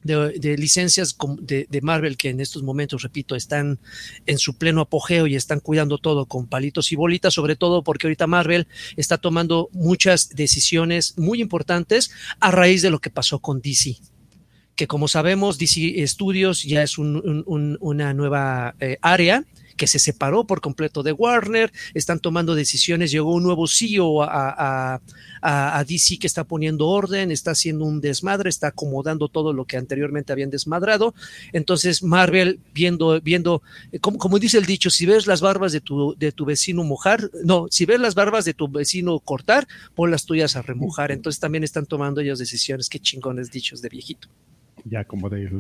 de, 0.02 0.56
licencias 0.56 1.16
de, 1.40 1.66
de, 1.68 1.80
Marvel 1.80 2.16
que 2.16 2.30
en 2.30 2.40
estos 2.40 2.62
momentos, 2.62 3.02
repito, 3.02 3.36
están 3.36 3.78
en 4.26 4.38
su 4.38 4.56
pleno 4.56 4.80
apogeo 4.80 5.26
y 5.26 5.36
están 5.36 5.60
cuidando 5.60 5.98
todo 5.98 6.26
con 6.26 6.46
palitos 6.46 6.92
y 6.92 6.96
bolitas, 6.96 7.34
sobre 7.34 7.56
todo 7.56 7.82
porque 7.82 8.06
ahorita 8.06 8.26
Marvel 8.26 8.66
está 8.96 9.18
tomando 9.18 9.68
muchas 9.72 10.30
decisiones 10.30 11.18
muy 11.18 11.40
importantes 11.40 12.10
a 12.40 12.50
raíz 12.50 12.82
de 12.82 12.90
lo 12.90 13.00
que 13.00 13.10
pasó 13.10 13.40
con 13.40 13.60
DC 13.60 13.98
que 14.76 14.86
como 14.86 15.08
sabemos 15.08 15.58
DC 15.58 16.06
Studios 16.06 16.62
ya 16.62 16.82
es 16.82 16.96
un, 16.96 17.44
un, 17.46 17.76
una 17.80 18.14
nueva 18.14 18.74
eh, 18.80 18.96
área 19.02 19.44
que 19.80 19.86
se 19.86 19.98
separó 19.98 20.46
por 20.46 20.60
completo 20.60 21.02
de 21.02 21.12
Warner, 21.12 21.72
están 21.94 22.20
tomando 22.20 22.54
decisiones, 22.54 23.10
llegó 23.10 23.32
un 23.32 23.42
nuevo 23.42 23.66
CEO 23.66 24.22
a, 24.22 25.00
a, 25.40 25.84
DC 25.84 26.18
que 26.18 26.26
está 26.26 26.44
poniendo 26.44 26.86
orden, 26.86 27.30
está 27.30 27.52
haciendo 27.52 27.86
un 27.86 28.02
desmadre, 28.02 28.50
está 28.50 28.66
acomodando 28.66 29.28
todo 29.28 29.54
lo 29.54 29.64
que 29.64 29.78
anteriormente 29.78 30.34
habían 30.34 30.50
desmadrado. 30.50 31.14
Entonces 31.54 32.02
Marvel 32.02 32.60
viendo, 32.74 33.18
viendo, 33.22 33.62
eh, 33.90 34.00
como, 34.00 34.18
como 34.18 34.38
dice 34.38 34.58
el 34.58 34.66
dicho, 34.66 34.90
si 34.90 35.06
ves 35.06 35.26
las 35.26 35.40
barbas 35.40 35.72
de 35.72 35.80
tu, 35.80 36.14
de 36.18 36.30
tu 36.30 36.44
vecino 36.44 36.84
mojar, 36.84 37.30
no, 37.42 37.66
si 37.70 37.86
ves 37.86 38.00
las 38.00 38.14
barbas 38.14 38.44
de 38.44 38.52
tu 38.52 38.68
vecino 38.68 39.18
cortar, 39.20 39.66
pon 39.94 40.10
las 40.10 40.26
tuyas 40.26 40.56
a 40.56 40.60
remojar. 40.60 41.10
Entonces 41.10 41.40
también 41.40 41.64
están 41.64 41.86
tomando 41.86 42.20
ellos 42.20 42.38
decisiones, 42.38 42.90
qué 42.90 42.98
chingones 42.98 43.50
dichos 43.50 43.80
de 43.80 43.88
viejito. 43.88 44.28
Ya 44.84 45.04
como 45.04 45.30
de 45.30 45.50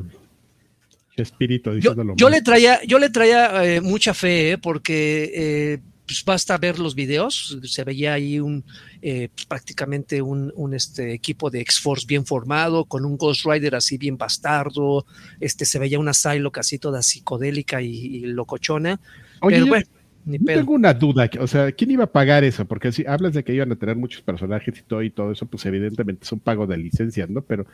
espíritu 1.22 1.78
yo, 1.78 1.94
yo 2.16 2.28
le 2.28 2.42
traía, 2.42 2.80
yo 2.84 2.98
le 2.98 3.10
traía 3.10 3.64
eh, 3.64 3.80
mucha 3.80 4.14
fe, 4.14 4.52
eh, 4.52 4.58
porque 4.58 5.30
eh, 5.34 5.78
pues 6.06 6.24
basta 6.24 6.58
ver 6.58 6.78
los 6.78 6.94
videos, 6.94 7.58
se 7.62 7.84
veía 7.84 8.14
ahí 8.14 8.40
un 8.40 8.64
pues 9.00 9.46
prácticamente 9.48 10.20
un, 10.20 10.52
un, 10.56 10.74
este, 10.74 11.14
equipo 11.14 11.50
de 11.50 11.60
X-Force 11.60 12.06
bien 12.06 12.26
formado, 12.26 12.84
con 12.84 13.04
un 13.04 13.16
Ghost 13.16 13.46
Rider 13.46 13.74
así 13.76 13.96
bien 13.96 14.18
bastardo, 14.18 15.06
este, 15.38 15.64
se 15.64 15.78
veía 15.78 15.98
una 15.98 16.12
Psylocke 16.12 16.58
así 16.58 16.78
toda 16.78 17.02
psicodélica 17.02 17.80
y, 17.80 18.20
locochona. 18.20 19.00
pero 19.40 19.66
bueno, 19.66 19.86
ni 20.24 20.38
tengo 20.38 20.74
una 20.74 20.92
duda, 20.92 21.30
o 21.40 21.46
sea, 21.46 21.72
¿quién 21.72 21.92
iba 21.92 22.04
a 22.04 22.12
pagar 22.12 22.44
eso? 22.44 22.64
Porque 22.66 22.92
si 22.92 23.06
hablas 23.06 23.32
de 23.32 23.42
que 23.42 23.54
iban 23.54 23.72
a 23.72 23.76
tener 23.76 23.96
muchos 23.96 24.20
personajes 24.20 24.78
y 24.78 24.82
todo 24.82 25.02
y 25.02 25.10
todo 25.10 25.32
eso, 25.32 25.46
pues 25.46 25.64
evidentemente 25.64 26.24
es 26.24 26.32
un 26.32 26.40
pago 26.40 26.66
de 26.66 26.76
licencias, 26.76 27.30
¿no? 27.30 27.40
Pero 27.42 27.66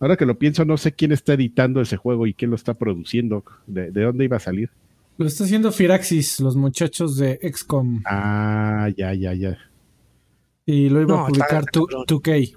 Ahora 0.00 0.16
que 0.16 0.26
lo 0.26 0.38
pienso, 0.38 0.64
no 0.64 0.76
sé 0.76 0.92
quién 0.92 1.12
está 1.12 1.34
editando 1.34 1.80
ese 1.80 1.96
juego 1.96 2.26
y 2.26 2.34
quién 2.34 2.50
lo 2.50 2.56
está 2.56 2.74
produciendo. 2.74 3.44
¿De, 3.66 3.90
dónde 3.90 4.24
iba 4.24 4.36
a 4.36 4.40
salir? 4.40 4.70
Lo 5.16 5.26
está 5.26 5.44
haciendo 5.44 5.72
Firaxis, 5.72 6.38
los 6.40 6.54
muchachos 6.54 7.16
de 7.16 7.40
XCOM. 7.42 8.02
Ah, 8.06 8.88
ya, 8.96 9.12
ya, 9.14 9.34
ya. 9.34 9.58
Y 10.64 10.88
lo 10.88 11.02
iba 11.02 11.22
a 11.22 11.26
publicar 11.26 11.64
2K. 11.64 12.56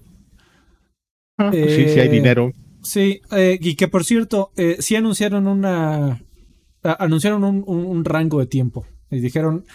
Ah, 1.38 1.50
pues 1.50 1.76
sí, 1.76 1.90
sí 1.90 2.00
hay 2.00 2.08
eh, 2.08 2.12
dinero. 2.12 2.52
Sí, 2.84 3.22
eh, 3.32 3.58
y 3.60 3.76
que 3.76 3.88
por 3.88 4.04
cierto, 4.04 4.52
eh, 4.56 4.78
sí 4.80 4.96
anunciaron 4.96 5.48
una. 5.48 6.22
anunciaron 6.84 7.44
un, 7.44 7.64
un, 7.66 8.06
rango 8.06 8.40
de 8.40 8.46
tiempo. 8.46 8.86
Y 9.10 9.20
dijeron, 9.20 9.66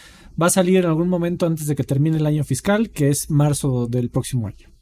va 0.40 0.46
a 0.46 0.50
salir 0.50 0.78
en 0.78 0.86
algún 0.86 1.08
momento 1.08 1.46
antes 1.46 1.66
de 1.66 1.74
que 1.74 1.82
termine 1.82 2.18
el 2.18 2.26
año 2.26 2.44
fiscal, 2.44 2.90
que 2.90 3.08
es 3.08 3.28
marzo 3.28 3.88
del 3.88 4.10
próximo 4.10 4.46
año. 4.46 4.75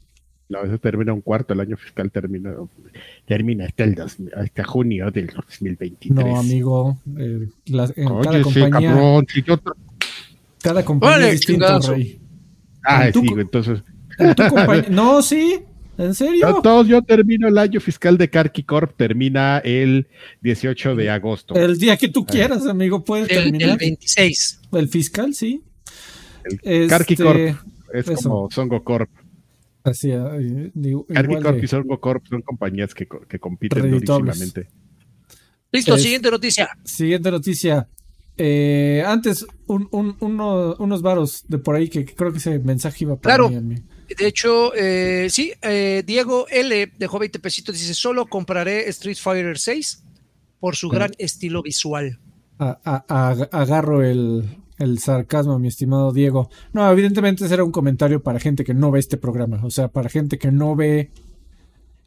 No, 0.47 0.63
eso 0.63 0.77
termina 0.77 1.11
un 1.11 1.21
cuarto, 1.21 1.53
el 1.53 1.59
año 1.59 1.75
fiscal 1.75 2.11
termina, 2.11 2.53
termina 3.25 3.65
hasta, 3.65 3.83
el 3.83 3.95
hasta 4.35 4.63
junio 4.63 5.09
del 5.09 5.27
2023. 5.27 6.13
No, 6.13 6.37
amigo, 6.37 6.99
eh, 7.17 7.47
cada 8.23 8.41
compañía, 8.43 9.21
cada 10.61 10.85
compañía 10.85 11.29
es 11.29 11.39
distinto, 11.39 11.79
Rey. 11.79 12.19
Ah, 12.83 13.09
sí, 13.11 13.27
entonces... 13.35 13.83
no, 14.89 15.23
sí, 15.23 15.63
¿En 15.97 16.13
serio? 16.13 16.59
todos 16.61 16.87
yo 16.87 17.01
termino 17.01 17.47
el 17.47 17.57
año 17.57 17.79
fiscal 17.79 18.17
de 18.17 18.29
Karki 18.29 18.63
Corp, 18.63 18.95
termina 18.97 19.59
el 19.59 20.07
18 20.41 20.95
de 20.95 21.09
agosto. 21.09 21.55
El 21.55 21.77
día 21.77 21.95
que 21.97 22.09
tú 22.09 22.25
ah. 22.27 22.31
quieras, 22.31 22.65
amigo, 22.67 23.03
puedes 23.03 23.27
terminar. 23.27 23.69
El 23.71 23.77
26. 23.77 24.61
El 24.73 24.89
fiscal, 24.89 25.33
sí. 25.33 25.63
El 26.63 26.91
este, 26.91 27.15
Corp 27.15 27.39
es 27.93 28.05
como 28.21 28.49
Songo 28.51 28.83
Corp. 28.83 29.09
Así, 29.85 30.11
digo, 30.73 31.05
Corp 31.05 31.63
y 31.63 31.67
Sorgo 31.67 32.01
Corp 32.01 32.25
son 32.27 32.41
compañías 32.41 32.95
que, 32.95 33.07
que 33.07 33.39
compiten 33.39 33.91
durísimamente. 33.91 34.67
Listo, 35.71 35.97
siguiente 35.97 36.31
noticia. 36.31 36.69
Siguiente 36.83 37.29
noticia. 37.29 37.87
Eh, 38.35 39.03
antes, 39.05 39.45
un, 39.67 39.87
un, 39.91 40.17
unos 40.19 41.01
varos 41.03 41.45
de 41.47 41.59
por 41.59 41.75
ahí 41.75 41.87
que 41.87 42.03
creo 42.03 42.31
que 42.31 42.39
ese 42.39 42.57
mensaje 42.57 43.03
iba 43.03 43.15
para 43.15 43.37
claro. 43.37 43.49
mí. 43.61 43.75
De 44.17 44.27
hecho, 44.27 44.73
eh, 44.75 45.27
sí, 45.29 45.53
eh, 45.61 46.03
Diego 46.05 46.47
L 46.49 46.91
dejó 46.97 47.19
20 47.19 47.37
pesitos. 47.39 47.77
Dice: 47.77 47.93
Solo 47.93 48.25
compraré 48.25 48.89
Street 48.89 49.17
Fighter 49.21 49.57
6 49.57 50.03
por 50.59 50.75
su 50.75 50.89
gran 50.89 51.11
estilo 51.19 51.61
visual. 51.61 52.19
agarro 52.57 54.01
el, 54.01 54.43
el 54.77 54.99
sarcasmo, 54.99 55.59
mi 55.59 55.67
estimado 55.67 56.11
Diego. 56.11 56.49
No, 56.73 56.89
evidentemente 56.91 57.45
ese 57.45 57.53
era 57.53 57.63
un 57.63 57.71
comentario 57.71 58.21
para 58.21 58.39
gente 58.39 58.63
que 58.63 58.73
no 58.73 58.91
ve 58.91 58.99
este 58.99 59.17
programa. 59.17 59.61
O 59.63 59.69
sea, 59.69 59.87
para 59.87 60.09
gente 60.09 60.37
que 60.37 60.51
no 60.51 60.75
ve. 60.75 61.11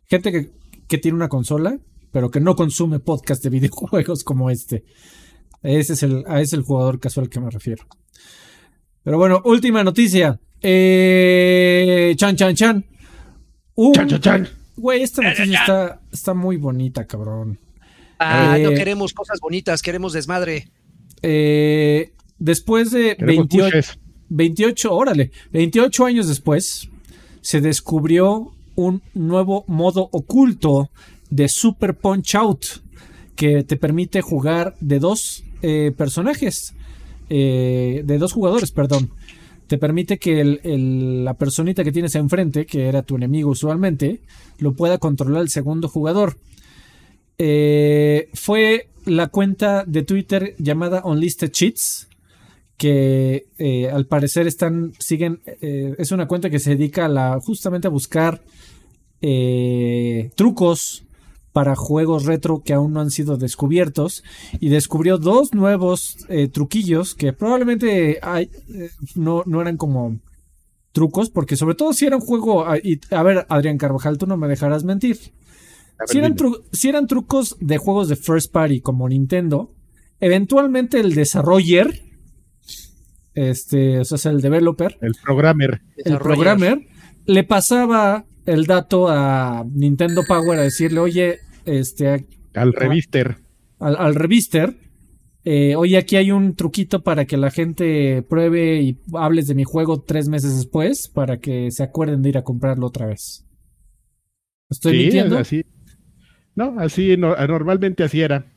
Gente 0.06 0.32
que, 0.32 0.50
que 0.86 0.98
tiene 0.98 1.16
una 1.16 1.28
consola, 1.28 1.78
pero 2.12 2.30
que 2.30 2.40
no 2.40 2.56
consume 2.56 2.98
podcast 2.98 3.42
de 3.42 3.50
videojuegos 3.50 4.24
como 4.24 4.50
este. 4.50 4.84
Ese 5.62 5.94
es 5.94 6.02
el, 6.02 6.24
a 6.26 6.36
ese 6.36 6.42
es 6.42 6.52
el 6.54 6.62
jugador 6.62 7.00
casual 7.00 7.28
que 7.28 7.40
me 7.40 7.50
refiero. 7.50 7.84
Pero 9.02 9.18
bueno, 9.18 9.42
última 9.44 9.82
noticia. 9.82 10.38
Eh, 10.60 12.14
chan, 12.16 12.36
chan, 12.36 12.54
chan. 12.54 12.84
chan, 13.94 14.08
chan, 14.08 14.20
chan. 14.20 14.48
Güey, 14.76 15.02
esta 15.02 15.22
noticia 15.22 15.60
está, 15.60 16.00
está 16.12 16.34
muy 16.34 16.56
bonita, 16.56 17.06
cabrón. 17.06 17.58
Ah, 18.18 18.56
no 18.60 18.70
eh, 18.70 18.74
queremos 18.74 19.12
cosas 19.12 19.40
bonitas, 19.40 19.82
queremos 19.82 20.12
desmadre. 20.12 20.68
Eh, 21.22 22.12
Después 22.39 22.91
de 22.91 23.16
28, 23.18 23.99
28, 24.28 24.95
órale, 24.95 25.30
28 25.53 26.05
años 26.05 26.28
después, 26.28 26.89
se 27.41 27.61
descubrió 27.61 28.53
un 28.74 29.03
nuevo 29.14 29.64
modo 29.66 30.09
oculto 30.12 30.91
de 31.30 31.49
Super 31.49 31.97
Punch 31.97 32.34
Out 32.36 32.64
que 33.34 33.62
te 33.64 33.76
permite 33.76 34.20
jugar 34.20 34.76
de 34.80 34.99
dos 34.99 35.45
eh, 35.62 35.93
personajes, 35.97 36.74
eh, 37.30 38.03
de 38.05 38.18
dos 38.18 38.32
jugadores, 38.32 38.70
perdón. 38.70 39.11
Te 39.66 39.78
permite 39.78 40.18
que 40.18 40.43
la 41.22 41.34
personita 41.34 41.84
que 41.84 41.93
tienes 41.93 42.14
enfrente, 42.14 42.66
que 42.66 42.89
era 42.89 43.03
tu 43.03 43.16
enemigo 43.16 43.51
usualmente, 43.51 44.20
lo 44.59 44.72
pueda 44.72 44.99
controlar 44.99 45.43
el 45.43 45.51
segundo 45.51 45.89
jugador. 45.89 46.39
Eh, 47.36 48.30
fue 48.32 48.89
la 49.05 49.28
cuenta 49.28 49.84
de 49.84 50.03
Twitter 50.03 50.55
llamada 50.59 51.03
Unlisted 51.05 51.51
Cheats 51.51 52.07
que 52.78 53.48
eh, 53.58 53.90
al 53.90 54.06
parecer 54.06 54.46
están, 54.46 54.92
siguen, 54.98 55.40
eh, 55.44 55.96
es 55.98 56.12
una 56.12 56.28
cuenta 56.28 56.48
que 56.48 56.60
se 56.60 56.70
dedica 56.70 57.06
a 57.06 57.08
la, 57.08 57.40
justamente 57.40 57.88
a 57.88 57.90
buscar 57.90 58.40
eh, 59.20 60.30
trucos 60.36 61.04
para 61.52 61.74
juegos 61.74 62.24
retro 62.24 62.62
que 62.64 62.72
aún 62.72 62.92
no 62.92 63.00
han 63.00 63.10
sido 63.10 63.36
descubiertos 63.36 64.22
y 64.60 64.68
descubrió 64.68 65.18
dos 65.18 65.54
nuevos 65.54 66.18
truquillos 66.52 67.16
que 67.16 67.32
probablemente 67.32 68.20
no, 69.16 69.42
no 69.44 69.60
eran 69.60 69.76
como 69.76 70.20
trucos, 70.92 71.30
porque 71.30 71.56
sobre 71.56 71.74
todo 71.74 71.92
si 71.94 72.06
era 72.06 72.16
un 72.16 72.22
juego, 72.22 72.64
ah, 72.64 72.78
y, 72.78 73.00
a 73.10 73.22
ver 73.24 73.44
Adrián 73.48 73.76
Carvajal, 73.78 74.18
tú 74.18 74.26
no 74.26 74.36
me 74.36 74.46
dejarás 74.46 74.84
mentir. 74.84 75.18
Si 76.06 76.18
eran, 76.18 76.36
si 76.70 76.88
eran 76.88 77.08
trucos 77.08 77.56
de 77.58 77.78
juegos 77.78 78.08
de 78.08 78.14
first 78.14 78.52
party 78.52 78.80
como 78.80 79.08
Nintendo, 79.08 79.74
eventualmente 80.20 81.00
el 81.00 81.14
desarroller 81.14 82.07
este, 83.39 84.01
o 84.01 84.05
sea, 84.05 84.32
el 84.32 84.41
developer. 84.41 84.99
El 85.01 85.14
programmer. 85.22 85.80
El 85.97 86.18
programmer 86.18 86.86
le 87.26 87.45
pasaba 87.45 88.24
el 88.47 88.66
dato 88.66 89.09
a 89.09 89.64
Nintendo 89.70 90.22
Power 90.26 90.59
a 90.59 90.62
decirle, 90.62 91.01
oye, 91.01 91.39
este... 91.64 92.26
Al 92.55 92.72
revister. 92.72 93.36
Al, 93.78 93.97
al 93.97 94.14
revister. 94.14 94.76
Eh, 95.45 95.76
oye, 95.76 95.97
aquí 95.97 96.16
hay 96.16 96.32
un 96.32 96.57
truquito 96.57 97.03
para 97.03 97.24
que 97.24 97.36
la 97.36 97.51
gente 97.51 98.22
pruebe 98.22 98.82
y 98.82 98.99
hables 99.14 99.47
de 99.47 99.55
mi 99.55 99.64
juego 99.64 100.03
tres 100.03 100.28
meses 100.28 100.57
después 100.57 101.09
para 101.09 101.39
que 101.39 101.70
se 101.70 101.82
acuerden 101.82 102.22
de 102.22 102.30
ir 102.30 102.39
a 102.39 102.43
comprarlo 102.43 102.86
otra 102.86 103.07
vez. 103.07 103.47
¿Estoy 104.68 104.99
mintiendo? 104.99 105.39
Así. 105.39 105.64
No, 106.55 106.74
así 106.78 107.16
normalmente 107.16 108.03
así 108.03 108.20
era. 108.20 108.53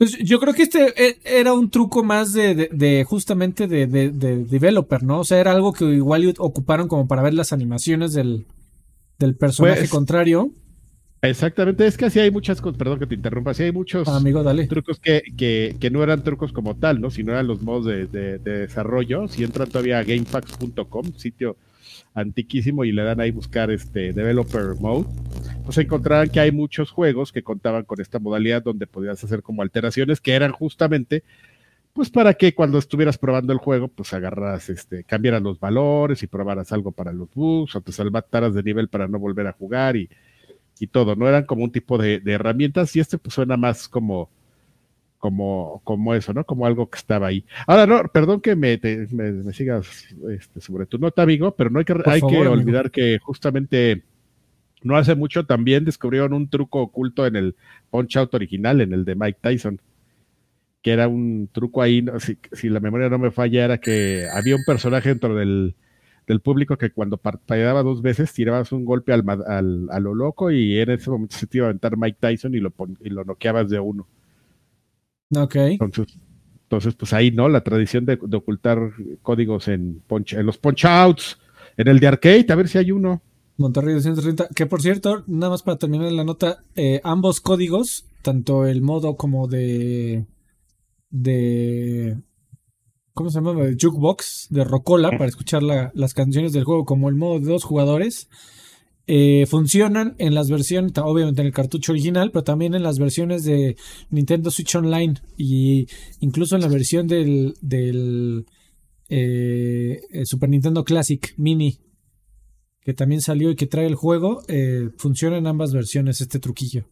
Pues 0.00 0.16
yo 0.18 0.40
creo 0.40 0.54
que 0.54 0.62
este 0.62 0.94
e- 0.96 1.18
era 1.24 1.52
un 1.52 1.68
truco 1.68 2.02
más 2.02 2.32
de, 2.32 2.54
de, 2.54 2.70
de 2.72 3.04
justamente 3.04 3.66
de, 3.68 3.86
de, 3.86 4.08
de 4.10 4.44
developer, 4.46 5.02
¿no? 5.02 5.20
O 5.20 5.24
sea, 5.24 5.38
era 5.40 5.52
algo 5.52 5.74
que 5.74 5.84
igual 5.84 6.34
ocuparon 6.38 6.88
como 6.88 7.06
para 7.06 7.20
ver 7.20 7.34
las 7.34 7.52
animaciones 7.52 8.14
del, 8.14 8.46
del 9.18 9.36
personaje 9.36 9.80
Pues- 9.80 9.90
contrario. 9.90 10.50
Exactamente, 11.22 11.86
es 11.86 11.98
que 11.98 12.06
así 12.06 12.18
hay 12.18 12.30
muchas 12.30 12.62
cosas, 12.62 12.78
perdón 12.78 12.98
que 12.98 13.06
te 13.06 13.14
interrumpa, 13.14 13.50
así 13.50 13.62
hay 13.64 13.72
muchos 13.72 14.08
Ah, 14.08 14.16
amigo, 14.16 14.42
dale. 14.42 14.66
trucos 14.68 14.98
que, 14.98 15.20
que, 15.36 15.76
que 15.78 15.90
no 15.90 16.02
eran 16.02 16.24
trucos 16.24 16.50
como 16.50 16.76
tal, 16.76 16.98
¿no? 16.98 17.10
Sino 17.10 17.32
eran 17.32 17.46
los 17.46 17.60
modos 17.60 17.84
de 17.84 18.06
desarrollo. 18.38 19.28
Si 19.28 19.44
entran 19.44 19.68
todavía 19.68 19.98
a 19.98 20.02
gamefax.com, 20.04 21.12
sitio 21.18 21.56
antiquísimo, 22.14 22.84
y 22.84 22.92
le 22.92 23.02
dan 23.02 23.20
ahí 23.20 23.30
buscar 23.30 23.70
este 23.70 24.12
developer 24.12 24.74
mode, 24.80 25.06
pues 25.64 25.78
encontrarán 25.78 26.28
que 26.28 26.40
hay 26.40 26.52
muchos 26.52 26.90
juegos 26.90 27.32
que 27.32 27.42
contaban 27.42 27.84
con 27.84 28.00
esta 28.00 28.18
modalidad 28.18 28.62
donde 28.62 28.86
podías 28.86 29.22
hacer 29.22 29.42
como 29.42 29.62
alteraciones 29.62 30.20
que 30.20 30.32
eran 30.32 30.52
justamente 30.52 31.22
pues 31.92 32.08
para 32.10 32.34
que 32.34 32.54
cuando 32.54 32.78
estuvieras 32.78 33.18
probando 33.18 33.52
el 33.52 33.58
juego, 33.58 33.88
pues 33.88 34.12
agarras, 34.14 34.68
este, 34.70 35.04
cambiaras 35.04 35.42
los 35.42 35.58
valores 35.58 36.22
y 36.22 36.26
probaras 36.26 36.72
algo 36.72 36.92
para 36.92 37.12
los 37.12 37.28
bugs 37.34 37.74
o 37.74 37.80
te 37.80 37.92
salvataras 37.92 38.54
de 38.54 38.62
nivel 38.62 38.88
para 38.88 39.08
no 39.08 39.18
volver 39.18 39.46
a 39.48 39.52
jugar 39.52 39.96
y, 39.96 40.08
y 40.78 40.86
todo, 40.86 41.16
¿no? 41.16 41.28
Eran 41.28 41.44
como 41.44 41.64
un 41.64 41.72
tipo 41.72 41.98
de, 41.98 42.20
de 42.20 42.32
herramientas 42.32 42.94
y 42.94 43.00
este 43.00 43.18
pues 43.18 43.34
suena 43.34 43.56
más 43.56 43.88
como, 43.88 44.30
como, 45.20 45.82
como 45.84 46.14
eso, 46.14 46.34
¿no? 46.34 46.44
Como 46.46 46.66
algo 46.66 46.90
que 46.90 46.98
estaba 46.98 47.28
ahí. 47.28 47.46
Ahora, 47.68 47.86
no, 47.86 48.02
perdón 48.12 48.42
que 48.42 48.56
me, 48.56 48.78
te- 48.78 49.08
me, 49.12 49.32
me 49.32 49.54
sigas 49.54 49.88
este, 50.30 50.60
sobre 50.62 50.86
tu 50.86 50.98
nota, 50.98 51.22
amigo, 51.22 51.54
pero 51.56 51.70
no 51.70 51.80
hay 51.80 51.86
que, 51.86 51.94
hay 52.06 52.22
favor, 52.22 52.24
que 52.24 52.48
amigo. 52.48 52.72
olvidar 52.72 52.90
que 52.92 53.18
justamente 53.22 54.04
no 54.82 54.96
hace 54.96 55.14
mucho 55.16 55.46
también 55.46 55.84
descubrieron 55.84 56.32
un 56.34 56.48
truco 56.50 56.80
oculto 56.82 57.26
en 57.26 57.36
el 57.36 57.56
Punch 57.90 58.16
Out 58.18 58.34
original, 58.34 58.80
en 58.82 58.92
el 58.94 59.04
de 59.04 59.14
Mike 59.16 59.38
Tyson, 59.42 59.80
que 60.82 60.92
era 60.92 61.08
un 61.08 61.48
truco 61.52 61.82
ahí, 61.82 62.02
no, 62.02 62.18
si, 62.20 62.38
si 62.52 62.68
la 62.68 62.80
memoria 62.80 63.08
no 63.08 63.18
me 63.18 63.30
falla, 63.30 63.64
era 63.64 63.78
que 63.78 64.26
había 64.32 64.56
un 64.56 64.64
personaje 64.64 65.10
dentro 65.10 65.34
del, 65.34 65.74
del 66.26 66.40
público 66.40 66.78
que 66.78 66.90
cuando 66.92 67.18
parpadeaba 67.18 67.82
dos 67.82 68.00
veces 68.02 68.32
tirabas 68.32 68.72
un 68.72 68.84
golpe 68.86 69.12
al, 69.12 69.24
al- 69.46 69.88
a 69.90 70.00
lo 70.00 70.14
loco 70.14 70.50
y 70.50 70.78
en 70.78 70.90
ese 70.90 71.10
momento 71.10 71.36
se 71.36 71.46
te 71.46 71.58
iba 71.58 71.66
a 71.66 71.70
aventar 71.70 71.96
Mike 71.98 72.18
Tyson 72.20 72.54
y 72.54 72.60
lo, 72.60 72.72
y 73.00 73.10
lo 73.10 73.24
noqueabas 73.24 73.68
de 73.70 73.78
uno. 73.80 74.06
Ok. 75.34 75.54
Entonces, 75.56 76.18
entonces 76.62 76.94
pues 76.94 77.12
ahí, 77.12 77.30
¿no? 77.30 77.48
La 77.48 77.62
tradición 77.62 78.04
de, 78.06 78.18
de 78.22 78.36
ocultar 78.36 78.78
códigos 79.22 79.68
en, 79.68 80.02
punch, 80.06 80.34
en 80.34 80.46
los 80.46 80.58
punch 80.58 80.84
outs, 80.84 81.38
en 81.76 81.88
el 81.88 82.00
de 82.00 82.06
arcade, 82.08 82.46
a 82.50 82.54
ver 82.54 82.68
si 82.68 82.78
hay 82.78 82.90
uno. 82.92 83.22
Monterrey 83.56 83.94
230. 83.94 84.48
Que 84.54 84.66
por 84.66 84.80
cierto, 84.80 85.22
nada 85.26 85.50
más 85.50 85.62
para 85.62 85.78
terminar 85.78 86.10
la 86.12 86.24
nota, 86.24 86.64
eh, 86.76 87.00
ambos 87.04 87.40
códigos, 87.40 88.06
tanto 88.22 88.66
el 88.66 88.80
modo 88.82 89.16
como 89.16 89.48
de. 89.48 90.24
de. 91.10 92.16
¿Cómo 93.12 93.28
se 93.30 93.34
llama? 93.40 93.52
De 93.54 93.76
jukebox, 93.80 94.46
de 94.50 94.64
Rocola, 94.64 95.10
para 95.10 95.26
escuchar 95.26 95.62
la- 95.62 95.90
las 95.94 96.14
canciones 96.14 96.52
del 96.52 96.64
juego, 96.64 96.84
como 96.86 97.08
el 97.08 97.16
modo 97.16 97.38
de 97.40 97.46
dos 97.46 97.64
jugadores, 97.64 98.28
eh, 99.12 99.44
funcionan 99.46 100.14
en 100.18 100.36
las 100.36 100.48
versiones, 100.48 100.92
obviamente 100.98 101.40
en 101.40 101.48
el 101.48 101.52
cartucho 101.52 101.90
original, 101.90 102.30
pero 102.30 102.44
también 102.44 102.74
en 102.74 102.84
las 102.84 103.00
versiones 103.00 103.42
de 103.42 103.76
Nintendo 104.08 104.52
Switch 104.52 104.72
Online 104.76 105.14
y 105.36 105.88
incluso 106.20 106.54
en 106.54 106.62
la 106.62 106.68
versión 106.68 107.08
del, 107.08 107.54
del 107.60 108.46
eh, 109.08 110.00
eh, 110.12 110.24
Super 110.24 110.48
Nintendo 110.48 110.84
Classic 110.84 111.34
Mini 111.38 111.80
que 112.82 112.94
también 112.94 113.20
salió 113.20 113.50
y 113.50 113.56
que 113.56 113.66
trae 113.66 113.86
el 113.86 113.96
juego, 113.96 114.42
eh, 114.46 114.90
funciona 114.96 115.38
en 115.38 115.48
ambas 115.48 115.72
versiones 115.72 116.20
este 116.20 116.38
truquillo. 116.38 116.84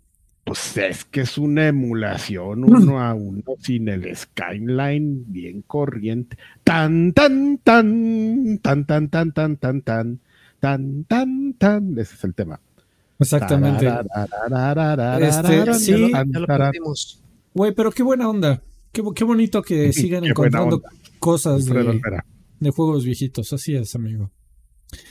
Pues 0.42 0.76
es 0.76 1.04
que 1.04 1.20
es 1.20 1.38
una 1.38 1.68
emulación 1.68 2.64
uno 2.64 3.00
a 3.00 3.14
uno 3.14 3.44
sin 3.60 3.88
el 3.88 4.16
skyline 4.16 5.24
bien 5.28 5.62
corriente. 5.62 6.36
Tan, 6.64 7.12
tan, 7.12 7.58
tan, 7.58 8.58
tan, 8.60 8.86
tan, 8.86 9.08
tan, 9.08 9.32
tan, 9.32 9.56
tan, 9.56 9.82
tan, 9.82 10.20
tan, 10.61 11.04
tan, 11.04 11.54
tan. 11.54 11.98
Ese 11.98 12.14
es 12.14 12.24
el 12.24 12.34
tema. 12.34 12.61
Exactamente. 13.18 13.86
Este, 15.20 15.74
sí. 15.74 16.12
Güey, 17.54 17.74
pero 17.74 17.90
qué 17.90 18.02
buena 18.02 18.28
onda. 18.28 18.62
Qué, 18.92 19.02
qué 19.14 19.24
bonito 19.24 19.62
que 19.62 19.92
sigan 19.92 20.22
Qué 20.22 20.30
encontrando 20.30 20.82
cosas 21.18 21.66
de, 21.66 22.70
juegos 22.70 23.04
viejitos. 23.04 23.52
Así 23.52 23.74
es, 23.74 23.94
amigo. 23.94 24.30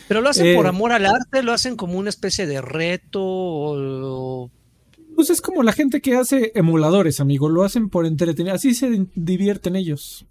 Pero 0.07 0.21
lo 0.21 0.29
hacen 0.29 0.47
Eh, 0.47 0.55
por 0.55 0.65
amor 0.67 0.91
al 0.91 1.05
arte, 1.05 1.43
lo 1.43 1.53
hacen 1.53 1.75
como 1.75 1.99
una 1.99 2.09
especie 2.09 2.47
de 2.47 2.61
reto 2.61 3.21
o, 3.23 4.51
Pues 5.15 5.29
es 5.29 5.41
como 5.41 5.61
la 5.63 5.71
gente 5.73 6.01
que 6.01 6.15
hace 6.15 6.51
emuladores, 6.55 7.19
amigo. 7.19 7.49
Lo 7.49 7.63
hacen 7.63 7.89
por 7.89 8.05
entretener. 8.05 8.53
Así 8.53 8.73
se 8.73 8.89
di- 8.89 9.07
divierten 9.15 9.75
ellos. 9.75 10.25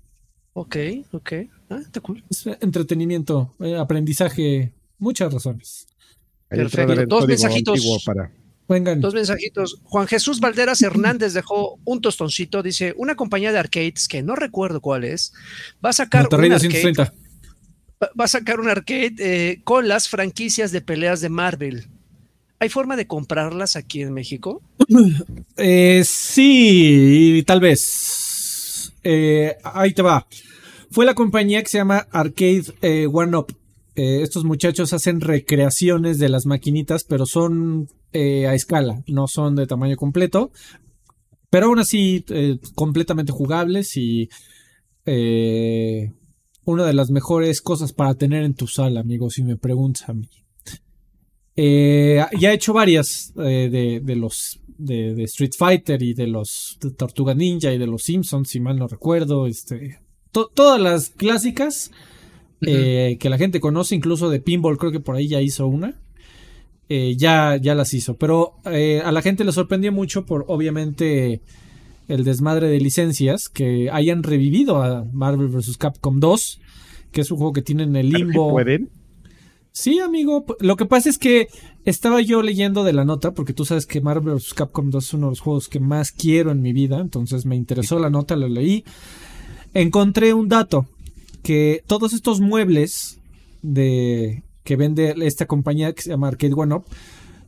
Ok, 0.55 0.77
ok. 1.13 1.33
Ah, 1.69 1.79
está 1.81 2.01
cool. 2.01 2.25
Es 2.31 2.47
entretenimiento, 2.61 3.55
eh, 3.61 3.77
aprendizaje, 3.77 4.73
muchas 4.99 5.33
razones. 5.33 5.87
Perfecto. 6.49 7.07
Dos 7.07 7.27
mensajitos. 7.27 8.03
para. 8.05 8.31
Vengan. 8.69 9.01
Dos 9.01 9.15
mensajitos. 9.15 9.79
Juan 9.85 10.07
Jesús 10.09 10.41
Valderas 10.41 10.83
Hernández 10.83 11.33
dejó 11.35 11.79
un 11.85 12.01
tostoncito. 12.01 12.63
Dice: 12.63 12.95
Una 12.97 13.15
compañía 13.15 13.53
de 13.53 13.59
arcades 13.59 14.09
que 14.09 14.23
no 14.23 14.35
recuerdo 14.37 14.81
cuál 14.81 15.05
es, 15.05 15.33
va 15.85 15.91
a 15.91 15.93
sacar 15.93 16.23
Monterrey 16.23 16.49
un 16.49 16.55
arcade, 16.55 16.69
230. 16.83 17.15
va- 18.03 18.11
va 18.21 18.25
a 18.25 18.29
sacar 18.29 18.59
un 18.61 18.69
arcade 18.69 19.15
eh, 19.19 19.61
con 19.65 19.87
las 19.89 20.09
franquicias 20.09 20.73
de 20.73 20.81
peleas 20.81 21.21
de 21.21 21.29
Marvel. 21.29 21.87
¿Hay 22.59 22.69
forma 22.71 22.97
de 22.97 23.07
comprarlas 23.07 23.77
aquí 23.77 24.01
en 24.03 24.13
México? 24.13 24.63
Eh, 25.59 26.03
sí, 26.05 27.43
tal 27.47 27.61
vez. 27.61 28.93
Eh, 29.03 29.57
ahí 29.63 29.93
te 29.95 30.03
va. 30.03 30.27
Fue 30.91 31.05
la 31.07 31.15
compañía 31.15 31.63
que 31.63 31.69
se 31.69 31.79
llama 31.79 32.07
Arcade 32.11 32.65
eh, 32.83 33.07
One 33.13 33.37
Up. 33.37 33.57
Eh, 33.97 34.21
estos 34.23 34.45
muchachos 34.45 34.93
hacen 34.93 35.21
recreaciones 35.21 36.19
de 36.19 36.29
las 36.29 36.45
maquinitas, 36.45 37.05
pero 37.05 37.25
son 37.25 37.89
eh, 38.13 38.47
a 38.47 38.55
escala, 38.55 39.03
no 39.09 39.27
son 39.27 39.57
de 39.57 39.67
tamaño 39.67 39.97
completo. 39.97 40.53
Pero 41.49 41.67
aún 41.67 41.79
así, 41.79 42.25
eh, 42.29 42.59
completamente 42.75 43.33
jugables 43.33 43.97
y 43.97 44.29
una 46.65 46.85
de 46.85 46.93
las 46.93 47.11
mejores 47.11 47.63
cosas 47.63 47.93
para 47.93 48.17
tener 48.17 48.43
en 48.43 48.55
tu 48.55 48.67
sala, 48.67 49.01
amigo, 49.01 49.31
si 49.31 49.45
me 49.45 49.57
preguntas 49.57 50.09
a 50.09 50.15
mí. 50.15 50.29
Ya 51.57 52.51
he 52.51 52.53
hecho 52.53 52.73
varias 52.73 53.33
de, 53.37 54.03
los 54.17 54.61
de, 54.77 55.23
Street 55.23 55.53
Fighter 55.57 56.03
y 56.03 56.13
de 56.13 56.27
los 56.27 56.77
de 56.81 56.91
Tortuga 56.91 57.35
Ninja 57.35 57.73
y 57.73 57.79
de 57.79 57.87
los 57.87 58.03
Simpsons, 58.03 58.49
si 58.49 58.59
mal 58.61 58.79
no 58.79 58.89
recuerdo. 58.89 59.47
Este, 59.47 60.01
to- 60.33 60.51
todas 60.53 60.81
las 60.81 61.11
clásicas 61.11 61.93
eh, 62.63 63.17
que 63.21 63.31
la 63.31 63.39
gente 63.39 63.61
conoce, 63.61 63.95
incluso 63.95 64.31
de 64.31 64.41
Pinball, 64.41 64.79
creo 64.79 64.93
que 64.93 65.01
por 65.01 65.17
ahí 65.17 65.29
ya 65.29 65.41
hizo 65.41 65.67
una. 65.67 65.95
Eh, 66.89 67.17
ya, 67.17 67.57
ya 67.57 67.75
las 67.75 67.93
hizo. 67.95 68.17
Pero 68.17 68.55
eh, 68.65 69.03
a 69.05 69.11
la 69.11 69.23
gente 69.23 69.45
le 69.45 69.53
sorprendió 69.53 69.93
mucho 69.93 70.25
por, 70.25 70.45
obviamente, 70.49 71.41
el 72.09 72.25
desmadre 72.25 72.69
de 72.69 72.81
licencias 72.81 73.49
que 73.49 73.91
hayan 73.91 74.23
revivido 74.23 74.83
a 74.83 75.05
Marvel 75.13 75.49
vs. 75.49 75.77
Capcom 75.79 76.21
2, 76.21 76.61
que 77.11 77.23
es 77.23 77.31
un 77.31 77.39
juego 77.39 77.53
que 77.53 77.63
tiene 77.63 77.83
en 77.83 77.97
el 77.97 78.11
limbo. 78.11 78.51
pueden. 78.51 78.91
Sí, 79.73 79.99
amigo. 79.99 80.47
Lo 80.61 80.77
que 80.77 80.87
pasa 80.87 81.11
es 81.11 81.19
que 81.19 81.49
estaba 81.85 82.23
yo 82.23 82.41
leyendo 82.41 82.83
de 82.83 82.95
la 82.95 83.05
nota, 83.05 83.35
porque 83.35 83.53
tú 83.53 83.65
sabes 83.65 83.85
que 83.85 84.01
Marvel 84.01 84.37
vs. 84.37 84.55
Capcom 84.55 84.91
2 84.91 85.05
es 85.05 85.15
uno 85.15 85.27
de 85.27 85.33
los 85.33 85.41
juegos 85.41 85.69
que 85.69 85.81
más 85.81 86.13
quiero 86.13 86.51
en 86.53 86.63
mi 86.63 86.73
vida. 86.73 86.99
Entonces 87.01 87.45
me 87.45 87.57
interesó 87.57 87.99
la 87.99 88.11
nota, 88.11 88.37
lo 88.37 88.49
leí. 88.49 88.85
Encontré 89.75 90.33
un 90.33 90.49
dato: 90.49 90.87
que 91.47 91.85
todos 91.87 92.13
estos 92.13 92.41
muebles 92.41 93.21
de 93.63 94.43
que 94.65 94.75
vende 94.75 95.15
esta 95.23 95.47
compañía 95.47 95.93
que 95.93 96.03
se 96.03 96.11
llama 96.11 96.27
Arcade 96.27 96.55
One 96.57 96.75
Up 96.75 96.87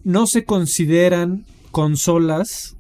no 0.05 0.29
se 0.29 0.45
consideran 0.45 1.47
consolas 1.73 2.77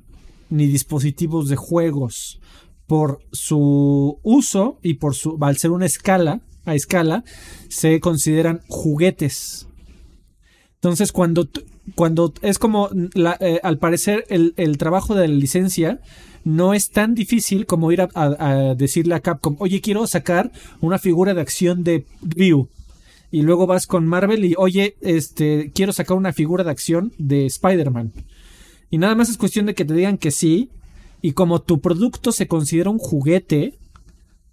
ni 0.49 0.67
dispositivos 0.67 1.49
de 1.49 1.57
juegos 1.57 2.39
por 2.87 3.19
su 3.33 4.21
uso 4.23 4.79
y 4.81 4.95
por 4.95 5.17
su 5.17 5.37
al 5.41 5.57
ser 5.57 5.73
una 5.73 5.87
escala 5.87 6.41
a 6.65 6.77
escala 6.77 7.25
se 7.69 7.99
consideran 7.99 8.61
juguetes. 8.69 9.67
Entonces 10.75 11.11
cuando 11.11 11.49
cuando 11.97 12.33
es 12.43 12.61
como 12.61 12.91
eh, 13.41 13.59
al 13.65 13.79
parecer 13.79 14.25
el, 14.29 14.55
el 14.57 14.79
trabajo 14.79 15.17
de 15.17 15.27
la 15.27 15.35
licencia 15.35 16.01
no 16.49 16.75
es 16.75 16.91
tan 16.91 17.15
difícil 17.15 17.67
como 17.67 17.93
ir 17.93 18.01
a, 18.03 18.75
decirle 18.77 19.15
a 19.15 19.21
Capcom 19.21 19.57
oye 19.59 19.81
quiero 19.81 20.07
sacar 20.07 20.51
una 20.81 20.99
figura 20.99 21.35
de 21.35 21.41
acción 21.41 21.85
de 21.85 22.07
Ryu 22.23 22.69
y 23.31 23.43
luego 23.43 23.67
vas 23.67 23.87
con 23.87 24.07
Marvel 24.07 24.45
y 24.45 24.55
oye 24.57 24.97
este 25.01 25.71
quiero 25.75 25.93
sacar 25.93 26.17
una 26.17 26.33
figura 26.33 26.65
de 26.65 26.71
acción 26.71 27.13
de 27.19 27.47
Spider-Man 27.47 28.13
y 28.91 28.99
nada 28.99 29.15
más 29.15 29.29
es 29.29 29.37
cuestión 29.37 29.67
de 29.67 29.75
que 29.75 29.85
te 29.85 29.95
digan 29.95 30.19
que 30.19 30.31
sí. 30.31 30.71
Y 31.21 31.33
como 31.33 31.61
tu 31.61 31.81
producto 31.81 32.33
se 32.33 32.47
considera 32.47 32.91
un 32.91 32.99
juguete, 32.99 33.75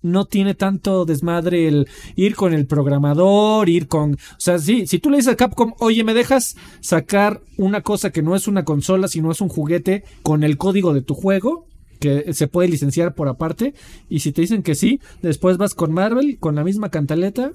no 0.01 0.25
tiene 0.25 0.55
tanto 0.55 1.05
desmadre 1.05 1.67
el 1.67 1.87
ir 2.15 2.35
con 2.35 2.53
el 2.53 2.65
programador, 2.65 3.69
ir 3.69 3.87
con... 3.87 4.13
O 4.13 4.39
sea, 4.39 4.59
sí, 4.59 4.87
si 4.87 4.99
tú 4.99 5.09
le 5.09 5.17
dices 5.17 5.33
a 5.33 5.37
Capcom, 5.37 5.73
oye, 5.79 6.03
¿me 6.03 6.13
dejas 6.13 6.57
sacar 6.81 7.41
una 7.57 7.81
cosa 7.81 8.11
que 8.11 8.21
no 8.21 8.35
es 8.35 8.47
una 8.47 8.65
consola, 8.65 9.07
sino 9.07 9.31
es 9.31 9.41
un 9.41 9.49
juguete 9.49 10.03
con 10.21 10.43
el 10.43 10.57
código 10.57 10.93
de 10.93 11.01
tu 11.01 11.13
juego? 11.13 11.67
Que 11.99 12.33
se 12.33 12.47
puede 12.47 12.67
licenciar 12.69 13.15
por 13.15 13.27
aparte. 13.27 13.73
Y 14.09 14.19
si 14.19 14.31
te 14.31 14.41
dicen 14.41 14.63
que 14.63 14.75
sí, 14.75 14.99
después 15.21 15.57
vas 15.57 15.73
con 15.73 15.91
Marvel, 15.93 16.37
con 16.39 16.55
la 16.55 16.63
misma 16.63 16.89
cantaleta, 16.89 17.51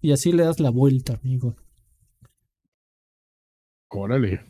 y 0.00 0.12
así 0.12 0.32
le 0.32 0.44
das 0.44 0.60
la 0.60 0.70
vuelta, 0.70 1.18
amigo. 1.22 1.56
Órale. 3.88 4.34
¿A, 4.34 4.42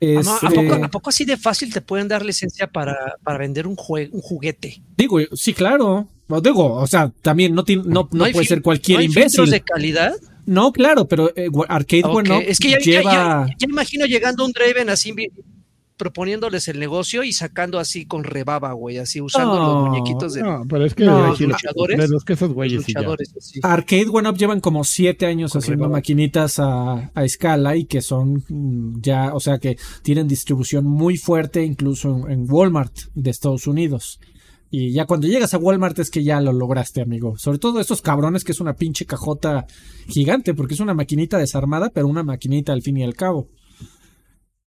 Este, 0.00 0.46
poco, 0.54 0.74
a 0.84 0.88
poco 0.88 1.10
así 1.10 1.24
de 1.24 1.36
fácil 1.36 1.72
te 1.72 1.80
pueden 1.80 2.06
dar 2.06 2.24
licencia 2.24 2.68
para, 2.68 3.16
para 3.24 3.38
vender 3.38 3.66
un, 3.66 3.74
jue- 3.76 4.08
un 4.12 4.20
juguete? 4.20 4.80
Digo, 4.96 5.18
sí, 5.32 5.52
claro. 5.52 6.08
No, 6.28 6.40
Digo, 6.40 6.74
o 6.74 6.86
sea, 6.86 7.10
también 7.22 7.54
no, 7.54 7.64
no, 7.84 8.08
no 8.12 8.26
puede 8.30 8.44
ser 8.44 8.62
cualquier 8.62 8.98
¿no 8.98 9.00
hay 9.00 9.06
imbécil. 9.06 9.50
de 9.50 9.60
calidad? 9.62 10.12
No, 10.46 10.72
claro, 10.72 11.08
pero 11.08 11.30
eh, 11.34 11.48
Arcade 11.68 12.04
Up 12.04 12.22
Es 12.46 12.58
que 12.60 12.70
ya, 12.70 12.78
ya- 12.78 12.84
lleva. 12.84 13.12
ya- 13.12 13.46
ya 13.58 13.66
me 13.66 13.72
imagino 13.72 14.06
llegando 14.06 14.44
un 14.44 14.52
Draven 14.52 14.88
así 14.90 15.12
proponiéndoles 15.98 16.68
el 16.68 16.78
negocio 16.78 17.22
y 17.24 17.32
sacando 17.34 17.78
así 17.78 18.06
con 18.06 18.24
rebaba, 18.24 18.72
güey, 18.72 18.96
así 18.96 19.20
usando 19.20 19.56
No, 19.58 19.66
los 19.66 19.88
muñequitos 19.90 20.32
de 20.32 20.42
No, 20.42 20.62
pero 20.66 20.86
es 20.86 20.94
que 20.94 21.04
No, 21.04 21.26
los 21.26 21.40
lo- 21.40 21.48
luchadores, 21.48 22.10
que 22.24 22.32
esos 22.32 22.52
güeyes. 22.54 22.84
Arcade 23.62 24.06
One 24.10 24.28
Up 24.30 24.36
llevan 24.38 24.60
como 24.60 24.84
siete 24.84 25.26
años 25.26 25.52
Con 25.52 25.58
haciendo 25.60 25.84
rebaba. 25.84 25.98
maquinitas 25.98 26.58
a, 26.58 27.10
a 27.14 27.24
escala 27.24 27.76
y 27.76 27.84
que 27.84 28.00
son 28.00 28.44
mm, 28.48 29.00
ya, 29.02 29.34
o 29.34 29.40
sea, 29.40 29.58
que 29.58 29.76
tienen 30.02 30.28
distribución 30.28 30.84
muy 30.86 31.16
fuerte 31.18 31.64
incluso 31.64 32.26
en, 32.28 32.30
en 32.32 32.46
Walmart 32.50 32.94
de 33.14 33.30
Estados 33.30 33.66
Unidos. 33.66 34.20
Y 34.70 34.92
ya 34.92 35.06
cuando 35.06 35.26
llegas 35.26 35.54
a 35.54 35.58
Walmart 35.58 35.98
es 35.98 36.10
que 36.10 36.22
ya 36.22 36.40
lo 36.42 36.52
lograste, 36.52 37.00
amigo. 37.00 37.38
Sobre 37.38 37.58
todo 37.58 37.80
estos 37.80 38.02
cabrones 38.02 38.44
que 38.44 38.52
es 38.52 38.60
una 38.60 38.74
pinche 38.74 39.06
cajota 39.06 39.66
gigante, 40.08 40.52
porque 40.52 40.74
es 40.74 40.80
una 40.80 40.92
maquinita 40.92 41.38
desarmada, 41.38 41.90
pero 41.90 42.06
una 42.06 42.22
maquinita 42.22 42.72
al 42.74 42.82
fin 42.82 42.98
y 42.98 43.02
al 43.02 43.14
cabo. 43.14 43.48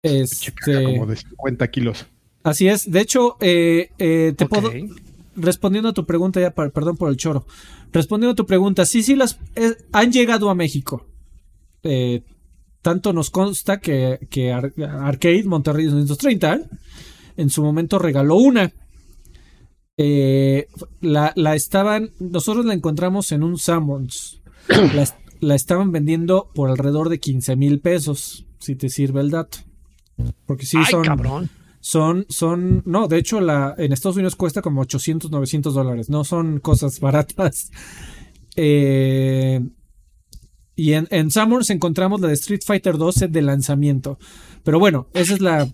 Este, 0.04 0.84
Como 0.84 1.06
de 1.08 1.16
50 1.16 1.68
kilos. 1.72 2.06
así 2.44 2.68
es. 2.68 2.92
De 2.92 3.00
hecho, 3.00 3.38
eh, 3.40 3.90
eh, 3.98 4.34
te 4.38 4.46
puedo, 4.48 4.70
respondiendo 5.36 5.90
a 5.90 5.94
tu 5.94 6.06
pregunta, 6.06 6.42
ya, 6.42 6.52
perdón 6.52 6.98
por 6.98 7.10
el 7.10 7.18
choro. 7.18 7.46
Respondiendo 7.94 8.34
a 8.34 8.36
tu 8.36 8.46
pregunta, 8.46 8.86
sí, 8.86 9.02
sí, 9.02 9.16
las 9.16 9.40
eh, 9.56 9.76
han 9.94 10.12
llegado 10.12 10.50
a 10.50 10.56
México. 10.56 11.08
Eh, 11.84 12.22
tanto 12.82 13.14
nos 13.14 13.30
consta 13.30 13.80
que, 13.80 14.28
que 14.30 14.52
Ar- 14.52 14.74
Arcade 14.78 15.44
Monterrey 15.46 15.86
230 15.86 16.60
en 17.38 17.50
su 17.50 17.64
momento 17.64 17.98
regaló 17.98 18.36
una. 18.36 18.74
Eh, 19.98 20.68
la, 21.02 21.32
la 21.36 21.56
estaban, 21.56 22.12
nosotros 22.20 22.66
la 22.66 22.74
encontramos 22.74 23.32
en 23.32 23.44
un 23.44 23.58
Sammons. 23.58 24.42
La, 24.68 25.08
la 25.42 25.56
estaban 25.56 25.92
vendiendo 25.92 26.50
por 26.56 26.70
alrededor 26.70 27.10
de 27.10 27.20
15 27.20 27.56
mil 27.58 27.80
pesos, 27.82 28.46
si 28.60 28.76
te 28.76 28.88
sirve 28.90 29.20
el 29.22 29.30
dato. 29.30 29.58
Porque 30.46 30.66
sí 30.66 30.78
Ay, 30.78 30.86
son, 30.92 31.04
cabrón. 31.04 31.50
son, 31.80 32.26
son, 32.30 32.84
no, 32.86 33.08
de 33.08 33.18
hecho 33.18 33.42
la, 33.42 33.74
en 33.78 33.92
Estados 33.94 34.16
Unidos 34.18 34.36
cuesta 34.36 34.62
como 34.62 34.82
800, 34.82 35.32
900 35.32 35.74
dólares, 35.74 36.10
no 36.10 36.24
son 36.24 36.60
cosas 36.60 37.00
baratas. 37.00 37.72
Eh, 38.56 39.60
y 40.76 40.94
en, 40.94 41.08
en 41.10 41.32
Summers 41.32 41.72
encontramos 41.72 42.22
la 42.22 42.28
de 42.28 42.36
Street 42.36 42.62
Fighter 42.64 43.00
2 43.00 43.16
set 43.16 43.32
de 43.32 43.42
lanzamiento. 43.42 44.20
Pero 44.64 44.78
bueno, 44.78 45.08
esa 45.16 45.34
es 45.34 45.42
la, 45.42 45.68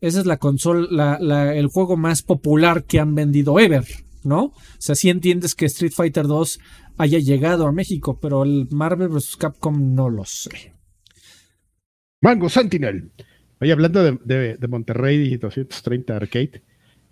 esa 0.00 0.18
es 0.18 0.26
la 0.26 0.38
consola, 0.38 0.88
la, 0.90 1.18
la- 1.20 1.54
el 1.54 1.68
juego 1.68 1.96
más 1.96 2.22
popular 2.22 2.82
que 2.82 2.98
han 2.98 3.14
vendido 3.14 3.60
ever, 3.60 3.84
¿no? 4.24 4.46
O 4.46 4.52
sea, 4.78 4.96
sí 4.96 5.08
entiendes 5.08 5.54
que 5.54 5.66
Street 5.66 5.92
Fighter 5.92 6.26
2 6.26 6.58
haya 6.98 7.20
llegado 7.20 7.66
a 7.68 7.72
México, 7.72 8.18
pero 8.20 8.42
el 8.42 8.66
Marvel 8.72 9.08
vs. 9.10 9.36
Capcom 9.36 9.94
no 9.94 10.10
lo 10.10 10.24
sé. 10.24 10.72
Mango 12.20 12.48
Sentinel. 12.48 13.12
Oye, 13.64 13.72
hablando 13.72 14.02
de, 14.04 14.18
de- 14.24 14.56
de 14.58 14.68
Monterrey 14.68 15.36
230 15.38 16.14
Arcade, 16.14 16.60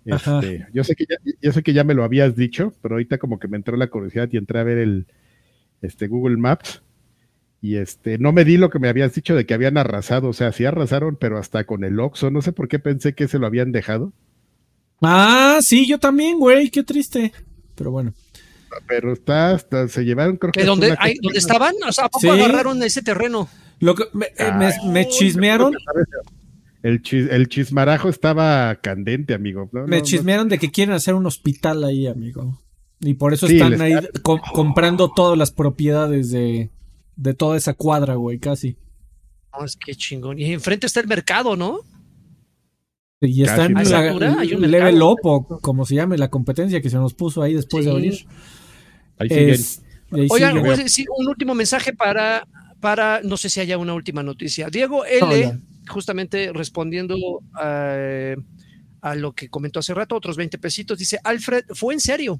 este, 0.05 0.67
yo, 0.71 0.83
sé 0.83 0.95
que 0.95 1.05
ya, 1.09 1.15
yo 1.41 1.51
sé 1.51 1.63
que 1.63 1.73
ya 1.73 1.83
me 1.83 1.95
lo 1.95 2.03
habías 2.03 2.35
dicho, 2.35 2.73
pero 2.83 2.93
ahorita 2.95 3.17
como 3.17 3.39
que 3.39 3.47
me 3.47 3.57
entró 3.57 3.75
la 3.75 3.87
curiosidad 3.87 4.29
y 4.31 4.37
entré 4.37 4.59
a 4.59 4.63
ver 4.63 4.77
el 4.77 5.07
este, 5.81 6.07
Google 6.07 6.37
Maps 6.37 6.83
y 7.59 7.77
este, 7.77 8.19
no 8.19 8.31
me 8.33 8.45
di 8.45 8.57
lo 8.57 8.69
que 8.69 8.77
me 8.77 8.87
habías 8.87 9.15
dicho 9.15 9.33
de 9.35 9.47
que 9.47 9.55
habían 9.55 9.77
arrasado, 9.79 10.29
o 10.29 10.33
sea, 10.33 10.51
sí 10.51 10.63
arrasaron, 10.63 11.15
pero 11.15 11.39
hasta 11.39 11.63
con 11.63 11.83
el 11.83 11.99
Oxxo, 11.99 12.29
no 12.29 12.43
sé 12.43 12.51
por 12.51 12.67
qué 12.67 12.77
pensé 12.77 13.13
que 13.15 13.27
se 13.27 13.39
lo 13.39 13.47
habían 13.47 13.71
dejado, 13.71 14.13
Ah, 15.01 15.57
sí, 15.61 15.87
yo 15.87 15.99
también, 15.99 16.37
güey, 16.39 16.69
qué 16.69 16.83
triste. 16.83 17.33
Pero 17.75 17.89
bueno. 17.91 18.13
pero 18.87 19.11
está, 19.11 19.51
hasta 19.51 19.87
se 19.87 20.03
llevaron 20.05 20.37
creo 20.37 20.51
que 20.53 20.59
¿De 20.59 20.63
hasta 20.63 20.71
dónde, 20.71 20.87
una 20.91 20.97
ay, 20.99 21.15
cosa- 21.15 21.21
¿Dónde 21.23 21.39
estaban? 21.39 21.73
O 21.87 21.91
sea, 21.91 22.05
¿a 22.05 22.09
poco 22.09 22.21
Sí. 22.21 22.29
agarraron 22.29 22.81
ese 22.83 23.01
terreno? 23.01 23.49
Lo 23.79 23.95
que 23.95 24.03
me, 24.13 24.27
eh, 24.27 24.51
me- 24.57 24.65
Ay, 24.67 24.73
me 24.89 25.07
chismearon, 25.09 25.73
El, 26.83 27.01
chis- 27.01 27.29
el 27.31 27.47
chismarajo 27.47 28.09
estaba 28.09 28.75
candente, 28.75 29.33
amigo. 29.33 29.69
No, 29.71 29.81
me 29.87 29.87
no, 29.87 29.97
no. 29.97 30.03
chismearon 30.03 30.49
de 30.49 30.59
que 30.59 30.69
quieren 30.69 30.93
hacer 30.93 31.15
un 31.15 31.25
hospital 31.25 31.83
ahí, 31.83 32.05
amigo. 32.07 32.59
Y 32.99 33.15
por 33.15 33.33
eso 33.33 33.47
Sí, 33.47 33.55
están 33.55 33.81
ahí 33.81 33.93
co- 34.21 34.39
comprando 34.53 35.09
todas 35.09 35.37
las 35.37 35.51
propiedades 35.51 36.29
de, 36.31 36.69
de 37.15 37.33
toda 37.33 37.57
esa 37.57 37.73
cuadra, 37.73 38.15
güey, 38.15 38.37
casi. 38.39 38.77
No, 39.57 39.65
es 39.65 39.75
que 39.77 39.95
chingón. 39.95 40.39
Y 40.39 40.53
enfrente 40.53 40.85
está 40.87 40.99
el 40.99 41.07
mercado, 41.07 41.55
¿no? 41.55 41.79
Y 43.21 43.43
está 43.43 43.65
en 43.65 43.73
la, 43.75 44.13
level 44.67 45.01
up 45.01 45.19
o 45.23 45.45
como 45.61 45.85
se 45.85 45.95
llame 45.95 46.17
la 46.17 46.29
competencia 46.29 46.81
que 46.81 46.89
se 46.89 46.97
nos 46.97 47.13
puso 47.13 47.41
ahí 47.41 47.53
después 47.53 47.85
de 47.85 47.91
abrir. 47.91 48.25
Ahí. 49.17 49.27
Es- 49.29 49.81
ahí 50.11 50.27
Oigan, 50.29 50.53
sigue. 50.55 50.65
pues, 50.65 50.91
sí, 50.91 51.05
un 51.17 51.27
último 51.29 51.55
mensaje 51.55 51.93
para, 51.93 52.45
para, 52.81 53.21
no 53.23 53.37
sé 53.37 53.49
si 53.49 53.61
haya 53.61 53.77
una 53.77 53.93
última 53.93 54.23
noticia. 54.23 54.69
Diego 54.69 55.05
L. 55.05 55.57
justamente 55.87 56.51
respondiendo 56.53 57.15
a, 57.53 58.35
a 59.01 59.15
lo 59.15 59.33
que 59.33 59.49
comentó 59.49 59.79
hace 59.79 59.93
rato, 59.93 60.15
otros 60.15 60.37
20 60.37 60.57
pesitos, 60.57 60.97
dice, 60.97 61.19
Alfred, 61.23 61.65
fue 61.73 61.93
en 61.93 61.99
serio. 61.99 62.39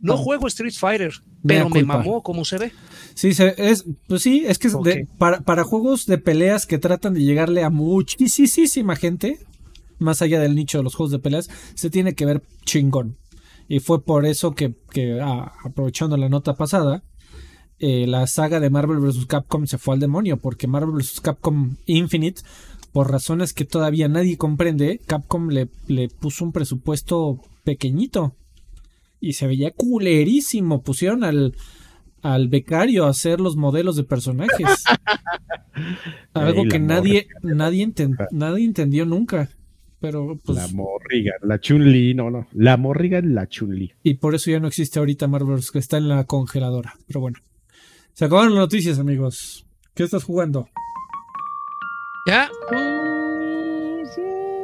No 0.00 0.12
No. 0.14 0.18
juego 0.18 0.46
Street 0.46 0.74
Fighter, 0.78 1.12
pero 1.44 1.64
me 1.68 1.80
culpa. 1.80 1.98
mamó 1.98 2.22
como 2.22 2.44
se 2.44 2.56
ve. 2.58 2.72
Sí, 3.14 3.34
se- 3.34 3.54
es, 3.58 3.84
pues 4.06 4.22
sí, 4.22 4.44
es 4.46 4.58
que 4.58 4.68
de- 4.84 5.08
para, 5.18 5.40
para 5.40 5.64
juegos 5.64 6.06
de 6.06 6.18
peleas 6.18 6.66
que 6.66 6.78
tratan 6.78 7.14
de 7.14 7.22
llegarle 7.24 7.64
a 7.64 7.70
muchísima 7.70 8.94
gente, 8.94 9.38
más 9.98 10.22
allá 10.22 10.38
del 10.38 10.54
nicho 10.54 10.78
de 10.78 10.84
los 10.84 10.94
juegos 10.94 11.10
de 11.10 11.18
peleas, 11.18 11.50
se 11.74 11.90
tiene 11.90 12.14
que 12.14 12.26
ver 12.26 12.42
chingón. 12.64 13.16
Y 13.66 13.80
fue 13.80 14.04
por 14.04 14.24
eso 14.24 14.52
que, 14.54 14.74
que, 14.92 15.18
ah, 15.20 15.52
aprovechando 15.64 16.16
la 16.16 16.28
nota 16.28 16.54
pasada, 16.54 17.02
eh, 17.80 18.06
la 18.06 18.26
saga 18.26 18.60
de 18.60 18.70
Marvel 18.70 18.98
vs. 18.98 19.26
Capcom 19.26 19.66
se 19.66 19.78
fue 19.78 19.94
al 19.94 20.00
demonio, 20.00 20.36
porque 20.38 20.66
Marvel 20.66 20.96
vs. 20.96 21.20
Capcom 21.20 21.76
Infinite, 21.86 22.42
por 22.92 23.10
razones 23.10 23.52
que 23.52 23.64
todavía 23.64 24.08
nadie 24.08 24.36
comprende, 24.36 25.00
Capcom 25.06 25.48
le, 25.48 25.68
le 25.86 26.08
puso 26.08 26.44
un 26.44 26.52
presupuesto 26.52 27.40
pequeñito. 27.64 28.34
Y 29.20 29.32
se 29.32 29.46
veía 29.48 29.72
culerísimo. 29.72 30.82
Pusieron 30.82 31.24
al, 31.24 31.54
al 32.22 32.48
becario 32.48 33.04
a 33.06 33.10
hacer 33.10 33.40
los 33.40 33.56
modelos 33.56 33.96
de 33.96 34.04
personajes. 34.04 34.84
Algo 36.34 36.64
que 36.64 36.78
nadie, 36.78 37.26
nadie, 37.42 37.86
enten- 37.86 38.16
nadie 38.30 38.64
entendió 38.64 39.04
nunca. 39.06 39.48
Pero 40.00 40.38
pues. 40.44 40.56
la 40.56 40.68
Morrigan, 40.68 41.34
la 41.42 41.58
Chun-Li, 41.58 42.14
no, 42.14 42.30
no. 42.30 42.46
La 42.52 42.76
Morrigan, 42.76 43.34
la 43.34 43.48
Chun-Li. 43.48 43.92
Y 44.04 44.14
por 44.14 44.36
eso 44.36 44.50
ya 44.50 44.60
no 44.60 44.68
existe 44.68 45.00
ahorita 45.00 45.26
Marvel, 45.26 45.60
que 45.72 45.80
está 45.80 45.96
en 45.98 46.08
la 46.08 46.24
congeladora. 46.24 46.94
Pero 47.08 47.20
bueno. 47.20 47.38
Se 48.18 48.24
acabaron 48.24 48.52
las 48.56 48.62
noticias, 48.62 48.98
amigos. 48.98 49.64
¿Qué 49.94 50.02
estás 50.02 50.24
jugando? 50.24 50.68
¿Ya? 52.26 52.50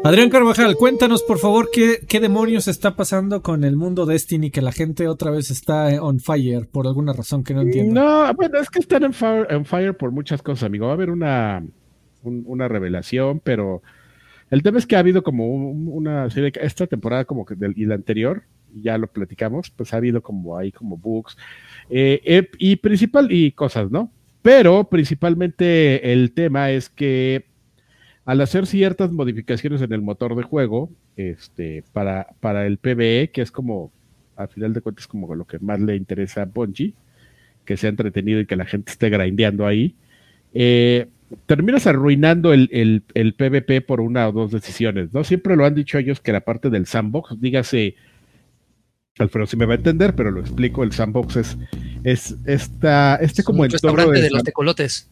Adrián 0.02 0.28
Carvajal, 0.28 0.74
cuéntanos 0.74 1.22
por 1.22 1.38
favor 1.38 1.68
qué, 1.72 2.00
qué 2.08 2.18
demonios 2.18 2.66
está 2.66 2.96
pasando 2.96 3.42
con 3.44 3.62
el 3.62 3.76
mundo 3.76 4.06
Destiny 4.06 4.50
que 4.50 4.60
la 4.60 4.72
gente 4.72 5.06
otra 5.06 5.30
vez 5.30 5.52
está 5.52 6.02
on 6.02 6.18
fire 6.18 6.66
por 6.68 6.88
alguna 6.88 7.12
razón 7.12 7.44
que 7.44 7.54
no 7.54 7.60
entiendo. 7.60 8.00
No, 8.02 8.34
bueno, 8.34 8.58
es 8.58 8.68
que 8.70 8.80
están 8.80 9.04
en 9.04 9.12
fire, 9.12 9.46
en 9.48 9.64
fire 9.64 9.96
por 9.96 10.10
muchas 10.10 10.42
cosas, 10.42 10.64
amigo. 10.64 10.86
Va 10.86 10.90
a 10.90 10.94
haber 10.96 11.10
una, 11.10 11.64
un- 12.24 12.42
una 12.48 12.66
revelación, 12.66 13.38
pero 13.38 13.82
el 14.50 14.64
tema 14.64 14.78
es 14.78 14.86
que 14.88 14.96
ha 14.96 14.98
habido 14.98 15.22
como 15.22 15.46
un- 15.46 15.86
una 15.92 16.28
serie, 16.28 16.50
esta 16.60 16.88
temporada 16.88 17.24
como 17.24 17.44
que 17.46 17.54
del, 17.54 17.72
y 17.78 17.84
la 17.86 17.94
anterior, 17.94 18.42
ya 18.74 18.98
lo 18.98 19.06
platicamos, 19.06 19.70
pues 19.70 19.94
ha 19.94 19.98
habido 19.98 20.20
como 20.22 20.58
ahí 20.58 20.72
como 20.72 20.96
bugs 20.96 21.36
eh, 21.90 22.20
eh, 22.24 22.50
y 22.58 22.76
principal 22.76 23.30
y 23.30 23.52
cosas, 23.52 23.90
¿no? 23.90 24.10
Pero 24.42 24.84
principalmente 24.84 26.12
el 26.12 26.32
tema 26.32 26.70
es 26.70 26.88
que 26.88 27.46
al 28.24 28.40
hacer 28.40 28.66
ciertas 28.66 29.12
modificaciones 29.12 29.82
en 29.82 29.92
el 29.92 30.02
motor 30.02 30.34
de 30.36 30.42
juego, 30.42 30.90
este, 31.16 31.84
para, 31.92 32.28
para 32.40 32.66
el 32.66 32.78
PvE, 32.78 33.30
que 33.32 33.42
es 33.42 33.50
como, 33.50 33.92
al 34.36 34.48
final 34.48 34.72
de 34.72 34.80
cuentas, 34.80 35.06
como 35.06 35.34
lo 35.34 35.46
que 35.46 35.58
más 35.58 35.80
le 35.80 35.96
interesa 35.96 36.42
a 36.42 36.46
Bungie, 36.46 36.94
que 37.64 37.76
sea 37.76 37.90
entretenido 37.90 38.40
y 38.40 38.46
que 38.46 38.56
la 38.56 38.66
gente 38.66 38.92
esté 38.92 39.10
grindeando 39.10 39.66
ahí, 39.66 39.94
eh, 40.54 41.08
terminas 41.46 41.86
arruinando 41.86 42.52
el, 42.52 42.68
el, 42.72 43.02
el 43.14 43.34
PvP 43.34 43.80
por 43.80 44.00
una 44.00 44.28
o 44.28 44.32
dos 44.32 44.50
decisiones, 44.52 45.12
¿no? 45.12 45.24
Siempre 45.24 45.56
lo 45.56 45.64
han 45.64 45.74
dicho 45.74 45.98
ellos 45.98 46.20
que 46.20 46.32
la 46.32 46.40
parte 46.40 46.70
del 46.70 46.86
sandbox, 46.86 47.40
dígase, 47.40 47.96
Alfredo 49.18 49.46
si 49.46 49.56
me 49.56 49.64
va 49.66 49.74
a 49.74 49.76
entender, 49.76 50.14
pero 50.16 50.30
lo 50.32 50.40
explico, 50.40 50.82
el 50.82 50.90
sandbox 50.92 51.36
es, 51.36 51.56
es 52.02 52.34
esta, 52.46 53.14
este 53.16 53.42
Es 53.42 53.46
como 53.46 53.64
entorno 53.64 53.90
restaurante 53.96 54.18
de 54.18 54.22
de 54.24 54.30
los 54.30 54.42
tecolotes. 54.42 55.08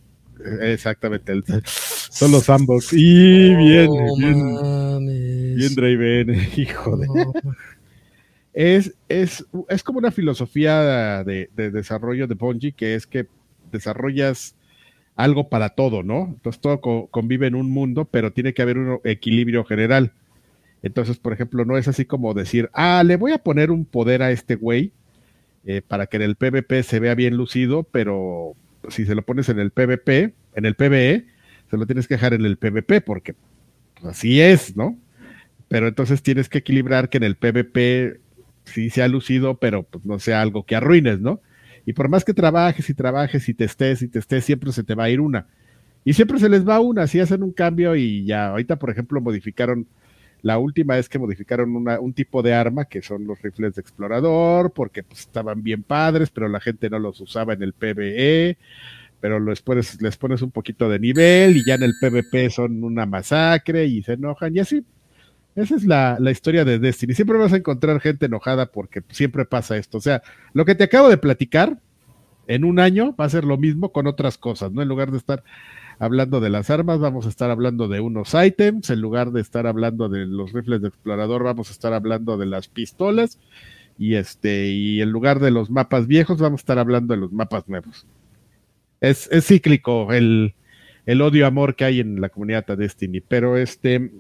Exactamente, 0.61 1.31
el- 1.33 1.45
son 1.65 2.33
los 2.33 2.43
sandbox. 2.45 2.93
Y 2.95 3.55
bien, 3.55 3.89
Oh, 3.91 4.17
bien. 4.17 4.55
mames. 4.55 5.55
Bien 5.57 5.75
Draven, 5.77 6.31
hijo 6.57 6.97
de... 6.97 7.07
Es, 8.55 8.93
es, 9.09 9.47
es 9.69 9.83
como 9.85 9.99
una 10.01 10.11
filosofía 10.11 11.23
de, 11.23 11.49
de 11.55 11.71
desarrollo 11.71 12.27
de 12.27 12.35
Bungie 12.35 12.73
que 12.73 12.97
es 12.97 13.07
que 13.07 13.27
desarrollas 13.71 14.57
algo 15.15 15.49
para 15.49 15.71
todo, 15.71 16.03
¿no? 16.03 16.25
Entonces 16.35 16.61
todo 16.61 16.81
convive 17.11 17.47
en 17.47 17.55
un 17.55 17.71
mundo, 17.71 18.05
pero 18.11 18.33
tiene 18.33 18.53
que 18.53 18.63
haber 18.63 18.79
un 18.79 19.01
equilibrio 19.05 19.65
general. 19.65 20.13
Entonces, 20.83 21.19
por 21.19 21.33
ejemplo, 21.33 21.65
no 21.65 21.79
es 21.79 21.89
así 21.89 22.05
como 22.05 22.35
decir, 22.35 22.71
ah, 22.73 23.03
le 23.05 23.17
voy 23.17 23.33
a 23.33 23.39
poner 23.39 23.71
un 23.71 23.85
poder 23.85 24.23
a 24.23 24.31
este 24.31 24.57
güey 24.57 24.93
eh, 25.65 25.83
para 25.87 26.07
que 26.07 26.17
en 26.17 26.23
el 26.23 26.37
PvP 26.37 26.83
se 26.83 26.99
vea 26.99 27.15
bien 27.15 27.37
lucido, 27.37 27.85
pero 27.85 28.55
si 28.89 29.07
se 29.07 29.15
lo 29.15 29.23
pones 29.23 29.49
en 29.49 29.61
el 29.61 29.71
PvP, 29.71 30.35
en 30.55 30.67
el 30.67 30.75
PvE, 30.75 31.27
se 31.71 31.77
lo 31.77 31.87
tienes 31.87 32.09
que 32.09 32.15
dejar 32.15 32.35
en 32.35 32.45
el 32.45 32.57
PvP 32.57 33.01
porque 33.01 33.35
así 34.03 34.41
es, 34.41 34.77
¿no? 34.77 34.99
Pero 35.69 35.89
entonces 35.89 36.23
tienes 36.23 36.49
que 36.49 36.59
equilibrar 36.59 37.09
que 37.09 37.19
en 37.19 37.25
el 37.25 37.37
PvP 37.37 38.21
sí 38.65 38.91
sea 38.91 39.09
lucido, 39.09 39.57
pero 39.59 39.85
pues, 39.85 40.05
no 40.05 40.19
sea 40.19 40.43
algo 40.43 40.65
que 40.67 40.77
arruines, 40.77 41.21
¿no? 41.21 41.41
Y 41.87 41.95
por 41.95 42.09
más 42.09 42.25
que 42.25 42.35
trabajes 42.35 42.89
y 42.91 42.95
trabajes 42.95 43.49
y 43.49 43.55
te 43.55 43.65
estés 43.65 44.03
y 44.03 44.09
te 44.09 44.19
estés, 44.19 44.45
siempre 44.45 44.73
se 44.73 44.85
te 44.85 44.95
va 44.95 45.05
a 45.05 45.11
ir 45.11 45.21
una. 45.21 45.47
Y 46.05 46.13
siempre 46.15 46.39
se 46.39 46.49
les 46.49 46.69
va 46.69 46.81
una, 46.81 47.07
si 47.07 47.21
hacen 47.21 47.43
un 47.43 47.53
cambio 47.53 47.95
y 47.97 48.25
ya, 48.25 48.49
ahorita 48.49 48.77
por 48.79 48.91
ejemplo 48.91 49.21
modificaron, 49.21 49.87
la 50.43 50.59
última 50.59 50.99
es 50.99 51.09
que 51.09 51.19
modificaron 51.21 51.75
un 51.75 52.13
tipo 52.13 52.43
de 52.43 52.53
arma 52.53 52.85
que 52.85 53.01
son 53.01 53.27
los 53.27 53.41
rifles 53.41 53.75
de 53.75 53.81
explorador, 53.81 54.73
porque 54.73 55.05
pues, 55.05 55.21
estaban 55.21 55.63
bien 55.63 55.85
padres, 55.85 56.31
pero 56.31 56.49
la 56.49 56.61
gente 56.61 56.91
no 56.91 56.99
los 56.99 57.21
usaba 57.21 57.53
en 57.53 57.63
el 57.63 57.73
PvE, 57.73 58.59
pero 59.21 59.43
después 59.45 60.03
les 60.03 60.17
pones 60.17 60.43
un 60.43 60.51
poquito 60.51 60.89
de 60.89 60.99
nivel 60.99 61.57
y 61.57 61.65
ya 61.65 61.75
en 61.75 61.85
el 61.85 61.95
PvP 62.01 62.51
son 62.51 62.83
una 62.83 63.07
masacre 63.07 63.87
y 63.87 64.03
se 64.03 64.15
enojan 64.15 64.57
y 64.57 64.59
así. 64.59 64.85
Esa 65.55 65.77
es 65.77 65.85
la, 65.85 66.17
la, 66.19 66.31
historia 66.31 66.65
de 66.65 66.79
Destiny. 66.79 67.15
Siempre 67.15 67.39
vas 67.39 67.53
a 67.53 67.59
encontrar 67.59 68.01
gente 68.01 68.27
enojada 68.27 68.67
porque 68.67 69.03
siempre 69.11 69.45
pasa 69.45 69.77
esto. 69.77 69.99
O 69.99 70.01
sea, 70.01 70.23
lo 70.55 70.65
que 70.65 70.75
te 70.75 70.85
acabo 70.85 71.09
de 71.11 71.19
platicar, 71.19 71.79
en 72.49 72.65
un 72.65 72.81
año 72.81 73.15
va 73.15 73.27
a 73.27 73.31
ser 73.31 73.45
lo 73.45 73.59
mismo 73.59 73.93
con 73.93 74.07
otras 74.07 74.39
cosas, 74.39 74.73
¿no? 74.73 74.83
En 74.83 74.89
lugar 74.89 75.11
de 75.11 75.19
estar 75.19 75.45
hablando 76.03 76.41
de 76.41 76.51
las 76.51 76.69
armas, 76.69 76.99
vamos 76.99 77.27
a 77.27 77.29
estar 77.29 77.51
hablando 77.51 77.89
de 77.89 78.01
unos 78.01 78.35
ítems. 78.35 78.91
En 78.91 79.01
lugar 79.01 79.31
de 79.31 79.41
estar 79.41 79.67
hablando 79.67 80.09
de 80.09 80.27
los 80.27 80.53
rifles 80.53 80.83
de 80.83 80.89
explorador, 80.89 81.45
vamos 81.45 81.69
a 81.69 81.73
estar 81.73 81.93
hablando 81.93 82.37
de 82.37 82.47
las 82.47 82.69
pistolas. 82.69 83.39
Y 83.99 84.17
este, 84.17 84.69
y 84.69 85.01
en 85.01 85.11
lugar 85.11 85.39
de 85.39 85.51
los 85.53 85.71
mapas 85.71 86.07
viejos, 86.07 86.39
vamos 86.39 86.61
a 86.61 86.63
estar 86.63 86.79
hablando 86.79 87.15
de 87.15 87.21
los 87.21 87.33
mapas 87.33 87.69
nuevos. 87.69 88.07
Es, 89.01 89.29
es 89.31 89.47
cíclico 89.47 90.13
el, 90.13 90.55
el 91.07 91.23
odio-amor 91.23 91.77
que 91.77 91.85
hay 91.85 92.01
en 92.01 92.21
la 92.21 92.31
comunidad 92.31 92.67
de 92.67 92.77
Destiny. 92.77 93.21
Pero 93.21 93.57
este 93.57 94.11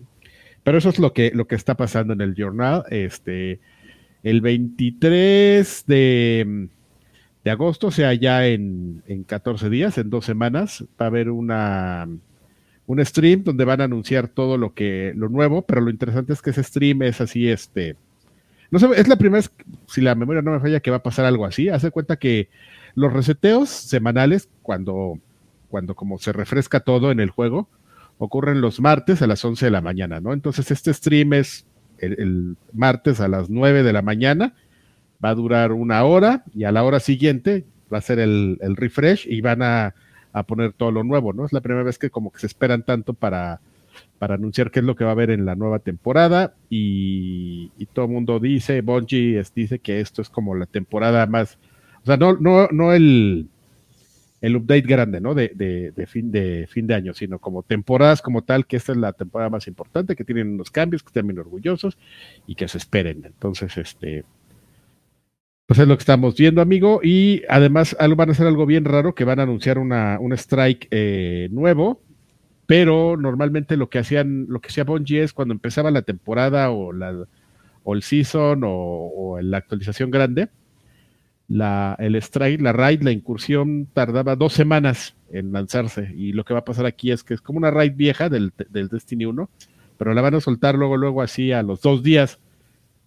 pero 0.64 0.78
eso 0.78 0.90
es 0.90 0.98
lo 0.98 1.12
que, 1.12 1.32
lo 1.34 1.46
que 1.46 1.56
está 1.56 1.76
pasando 1.76 2.12
en 2.12 2.20
el 2.20 2.34
journal. 2.34 2.84
Este, 2.90 3.60
el 4.22 4.40
23 4.40 5.84
de, 5.86 6.68
de 7.44 7.50
agosto, 7.50 7.88
o 7.88 7.90
sea, 7.90 8.14
ya 8.14 8.46
en, 8.46 9.02
en 9.06 9.24
14 9.24 9.68
días, 9.68 9.98
en 9.98 10.10
dos 10.10 10.24
semanas, 10.24 10.84
va 11.00 11.06
a 11.06 11.08
haber 11.08 11.30
una, 11.30 12.08
un 12.86 13.04
stream 13.04 13.42
donde 13.44 13.64
van 13.64 13.80
a 13.80 13.84
anunciar 13.84 14.28
todo 14.28 14.58
lo 14.58 14.74
que, 14.74 15.12
lo 15.16 15.28
nuevo, 15.28 15.62
pero 15.62 15.80
lo 15.80 15.90
interesante 15.90 16.32
es 16.32 16.42
que 16.42 16.50
ese 16.50 16.62
stream 16.62 17.02
es 17.02 17.20
así, 17.20 17.48
este, 17.48 17.96
no 18.72 18.78
sé, 18.78 18.88
es 18.96 19.06
la 19.06 19.16
primera 19.16 19.40
vez, 19.40 19.52
si 19.86 20.00
la 20.00 20.14
memoria 20.14 20.40
no 20.40 20.52
me 20.52 20.60
falla, 20.60 20.80
que 20.80 20.90
va 20.90 20.96
a 20.96 21.02
pasar 21.02 21.26
algo 21.26 21.44
así. 21.44 21.68
Hace 21.68 21.90
cuenta 21.90 22.16
que 22.16 22.48
los 22.94 23.12
reseteos 23.12 23.68
semanales, 23.68 24.48
cuando, 24.62 25.18
cuando 25.68 25.94
como 25.94 26.18
se 26.18 26.32
refresca 26.32 26.80
todo 26.80 27.10
en 27.10 27.20
el 27.20 27.28
juego, 27.28 27.68
ocurren 28.16 28.62
los 28.62 28.80
martes 28.80 29.20
a 29.20 29.26
las 29.26 29.44
11 29.44 29.66
de 29.66 29.70
la 29.70 29.82
mañana, 29.82 30.20
¿no? 30.20 30.32
Entonces 30.32 30.70
este 30.70 30.94
stream 30.94 31.34
es 31.34 31.66
el, 31.98 32.56
martes 32.72 33.20
a 33.20 33.28
las 33.28 33.50
9 33.50 33.82
de 33.82 33.92
la 33.92 34.00
mañana, 34.00 34.54
va 35.22 35.30
a 35.30 35.34
durar 35.34 35.72
una 35.72 36.04
hora 36.04 36.44
y 36.54 36.64
a 36.64 36.72
la 36.72 36.84
hora 36.84 37.00
siguiente 37.00 37.64
va 37.92 37.98
a 37.98 38.02
ser 38.02 38.18
el, 38.18 38.58
refresh 38.76 39.26
y 39.28 39.40
van 39.40 39.62
a, 39.62 39.94
poner 40.46 40.72
todo 40.72 40.90
lo 40.90 41.04
nuevo, 41.04 41.32
¿no? 41.32 41.44
Es 41.44 41.52
la 41.52 41.60
primera 41.60 41.84
vez 41.84 41.98
que 41.98 42.08
como 42.10 42.32
que 42.32 42.40
se 42.40 42.46
esperan 42.46 42.84
tanto 42.84 43.12
para, 43.12 43.60
para 44.18 44.36
anunciar 44.36 44.70
qué 44.70 44.80
es 44.80 44.84
lo 44.84 44.96
que 44.96 45.04
va 45.04 45.10
a 45.10 45.12
haber 45.12 45.30
en 45.30 45.44
la 45.44 45.54
nueva 45.54 45.78
temporada 45.78 46.54
y, 46.70 47.70
todo 47.92 48.06
el 48.06 48.12
mundo 48.12 48.40
dice, 48.40 48.80
Bungie 48.80 49.42
dice 49.54 49.78
que 49.78 50.00
esto 50.00 50.22
es 50.22 50.30
como 50.30 50.54
la 50.54 50.64
temporada 50.64 51.26
más, 51.26 51.58
o 52.02 52.06
sea, 52.06 52.16
no, 52.16 52.32
no, 52.34 52.68
no 52.68 52.94
el, 52.94 53.48
el 54.42 54.56
update 54.56 54.82
grande, 54.82 55.20
¿no? 55.20 55.34
De, 55.34 55.50
de, 55.94 56.06
fin, 56.06 56.32
de 56.32 56.66
fin 56.68 56.86
de 56.86 56.94
año, 56.94 57.14
sino 57.14 57.38
como 57.38 57.62
temporadas 57.62 58.22
como 58.22 58.42
tal, 58.42 58.66
que 58.66 58.76
esta 58.76 58.92
es 58.92 58.98
la 58.98 59.12
temporada 59.12 59.50
más 59.50 59.68
importante, 59.68 60.16
que 60.16 60.24
tienen 60.24 60.54
unos 60.54 60.70
cambios, 60.70 61.02
que 61.02 61.08
estén 61.08 61.28
bien 61.28 61.38
orgullosos 61.38 61.96
y 62.46 62.56
que 62.56 62.66
se 62.66 62.78
esperen. 62.78 63.22
Entonces, 63.24 63.76
este, 63.76 64.24
pues 65.66 65.78
es 65.78 65.88
lo 65.88 65.96
que 65.96 66.02
estamos 66.02 66.36
viendo, 66.36 66.60
amigo. 66.60 67.00
Y 67.02 67.42
además 67.48 67.96
van 67.98 68.28
a 68.28 68.32
hacer 68.32 68.46
algo 68.46 68.66
bien 68.66 68.84
raro, 68.84 69.14
que 69.14 69.24
van 69.24 69.40
a 69.40 69.44
anunciar 69.44 69.78
una, 69.78 70.18
un 70.20 70.32
strike 70.32 70.88
eh, 70.90 71.48
nuevo, 71.50 72.02
pero 72.66 73.16
normalmente 73.16 73.76
lo 73.76 73.88
que 73.88 73.98
hacían, 73.98 74.46
lo 74.48 74.60
que 74.60 74.68
hacía 74.68 74.84
Bungie 74.84 75.22
es 75.22 75.32
cuando 75.32 75.54
empezaba 75.54 75.90
la 75.90 76.02
temporada 76.02 76.70
o, 76.70 76.92
la, 76.92 77.26
el 77.86 78.02
season 78.02 78.64
o, 78.64 78.70
o 78.70 79.40
la 79.40 79.58
actualización 79.58 80.10
grande, 80.10 80.48
la, 81.48 81.96
el 81.98 82.16
strike, 82.16 82.60
la 82.60 82.72
raid, 82.72 83.02
la 83.02 83.12
incursión 83.12 83.88
tardaba 83.92 84.36
dos 84.36 84.52
semanas 84.52 85.14
en 85.30 85.52
lanzarse. 85.52 86.12
Y 86.14 86.32
lo 86.32 86.44
que 86.44 86.54
va 86.54 86.60
a 86.60 86.64
pasar 86.64 86.86
aquí 86.86 87.10
es 87.10 87.24
que 87.24 87.34
es 87.34 87.40
como 87.40 87.58
una 87.58 87.70
raid 87.70 87.94
vieja 87.94 88.28
del, 88.28 88.52
del 88.70 88.88
Destiny 88.88 89.26
1, 89.26 89.50
pero 89.98 90.14
la 90.14 90.22
van 90.22 90.34
a 90.34 90.40
soltar 90.40 90.74
luego, 90.76 90.96
luego 90.96 91.22
así 91.22 91.52
a 91.52 91.62
los 91.62 91.82
dos 91.82 92.02
días. 92.02 92.38